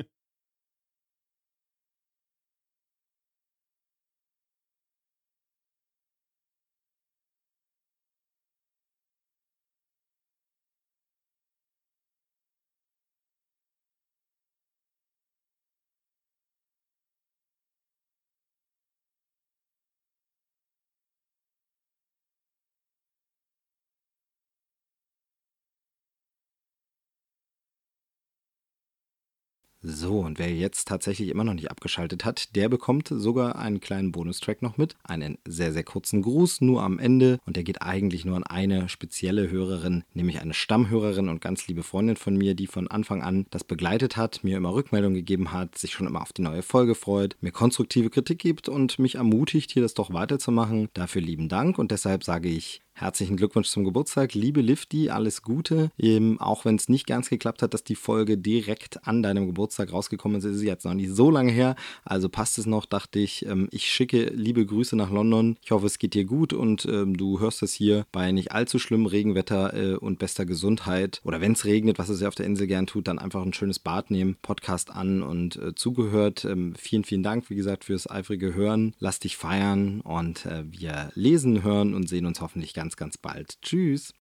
So, 29.89 30.19
und 30.19 30.41
wer 30.41 30.53
jetzt 30.53 30.89
tatsächlich 30.89 31.29
immer 31.29 31.45
noch 31.45 31.55
nicht 31.55 31.71
abgeschaltet 31.71 32.25
hat, 32.25 32.57
der 32.57 32.69
bekommt 32.69 33.07
sogar 33.09 33.55
einen 33.55 33.79
kleinen 33.79 34.11
Bonustrack 34.11 34.61
noch 34.61 34.79
mit. 34.79 34.97
Einen 35.05 35.39
sehr, 35.47 35.73
sehr 35.73 35.85
kurzen 35.85 36.23
Gruß, 36.23 36.61
nur 36.61 36.83
am 36.83 36.99
Ende. 36.99 37.39
Und 37.47 37.55
der 37.55 37.63
geht 37.63 37.83
eigentlich 37.83 38.25
nur 38.25 38.35
an 38.35 38.43
eine 38.43 38.89
spezielle 38.89 39.49
Hörerin, 39.49 40.03
nämlich 40.13 40.41
eine 40.41 40.55
Stammhörerin 40.55 41.29
und 41.29 41.41
ganz 41.41 41.69
liebe 41.69 41.85
Freundin 41.85 42.17
von 42.17 42.37
mir, 42.37 42.57
die 42.57 42.67
von 42.67 42.89
Anfang 42.89 43.23
an 43.23 43.47
das 43.51 43.63
begleitet 43.63 44.17
hat, 44.17 44.43
mir 44.43 44.57
immer 44.57 44.75
Rückmeldung 44.75 45.15
gegeben 45.15 45.53
hat, 45.53 45.79
sich 45.79 45.93
schon 45.93 46.09
immer 46.09 46.23
auf 46.23 46.33
die 46.33 46.43
neue 46.43 46.63
Folge 46.63 46.97
freut, 46.97 47.37
mir 47.41 47.53
konstruktive 47.53 48.11
Kritik 48.11 48.41
gibt 48.41 48.69
und 48.69 48.99
mich 48.99 49.15
ermutigt, 49.15 49.71
hier 49.71 49.83
das 49.83 49.95
doch 49.95 50.13
weiterzumachen. 50.13 50.89
Dafür 50.95 51.23
lieben 51.23 51.49
Dank 51.49 51.79
und 51.79 51.93
deshalb 51.93 52.25
sage 52.25 52.49
ich 52.49 52.83
Herzlichen 52.99 53.37
Glückwunsch 53.37 53.69
zum 53.69 53.85
Geburtstag, 53.85 54.33
liebe 54.33 54.63
Lifty, 54.63 55.11
alles 55.11 55.43
Gute. 55.43 55.91
Eben, 55.99 56.41
auch 56.41 56.65
wenn 56.65 56.77
es 56.77 56.89
nicht 56.89 57.07
ganz 57.07 57.29
geklappt 57.29 57.61
hat, 57.61 57.75
dass 57.75 57.85
die 57.85 57.95
Folge 57.95 58.39
direkt 58.39 59.07
an 59.07 59.23
deinem 59.23 59.47
Geburtstag 59.47 59.93
rausgekommen 59.93 60.39
ist, 60.39 60.45
ist 60.45 60.61
sie 60.61 60.67
jetzt 60.67 60.87
noch 60.87 60.95
nicht 60.95 61.11
so 61.11 61.31
lange 61.31 61.53
her. 61.53 61.77
Also 62.07 62.31
passt 62.31 62.57
es 62.57 62.65
noch, 62.65 62.87
dachte 62.87 63.19
ich. 63.19 63.45
Ähm, 63.45 63.69
ich 63.71 63.87
schicke 63.93 64.31
liebe 64.35 64.65
Grüße 64.65 64.97
nach 64.97 65.11
London. 65.11 65.59
Ich 65.63 65.73
hoffe, 65.73 65.85
es 65.85 65.99
geht 65.99 66.15
dir 66.15 66.25
gut 66.25 66.55
und 66.55 66.87
ähm, 66.87 67.19
du 67.19 67.39
hörst 67.39 67.63
es 67.63 67.75
hier 67.75 68.07
bei 68.13 68.33
nicht 68.33 68.53
allzu 68.53 68.79
schlimmem 68.79 69.05
Regenwetter 69.05 69.75
äh, 69.75 69.97
und 69.97 70.19
bester 70.19 70.47
Gesundheit. 70.47 71.21
Oder 71.23 71.43
wenn 71.43 71.53
es 71.53 71.67
regnet, 71.67 71.99
was 71.99 72.09
es 72.09 72.23
ja 72.23 72.29
auf 72.29 72.35
der 72.35 72.47
Insel 72.47 72.67
gern 72.67 72.87
tut, 72.87 73.09
dann 73.09 73.19
einfach 73.19 73.43
ein 73.43 73.53
schönes 73.53 73.79
Bad 73.79 74.11
nehmen, 74.11 74.39
Podcast 74.41 74.91
an 74.91 75.23
und 75.23 75.57
äh, 75.57 75.75
zugehört. 75.75 76.47
Ähm, 76.47 76.73
vielen, 76.79 77.05
vielen 77.05 77.23
Dank, 77.23 77.51
wie 77.51 77.57
gesagt, 77.57 77.85
fürs 77.85 78.09
eifrige 78.09 78.55
Hören. 78.55 78.95
Lass 79.01 79.21
dich 79.21 79.37
feiern 79.37 80.01
und 80.01 80.47
äh, 80.47 80.65
wir 80.67 81.11
lesen, 81.15 81.63
hören 81.63 81.93
und 81.93 82.09
sehen 82.09 82.25
uns 82.25 82.41
hoffentlich 82.41 82.73
ganz 82.73 82.86
ganz, 82.87 82.97
ganz 82.97 83.19
bald. 83.19 83.61
Tschüss. 83.63 84.15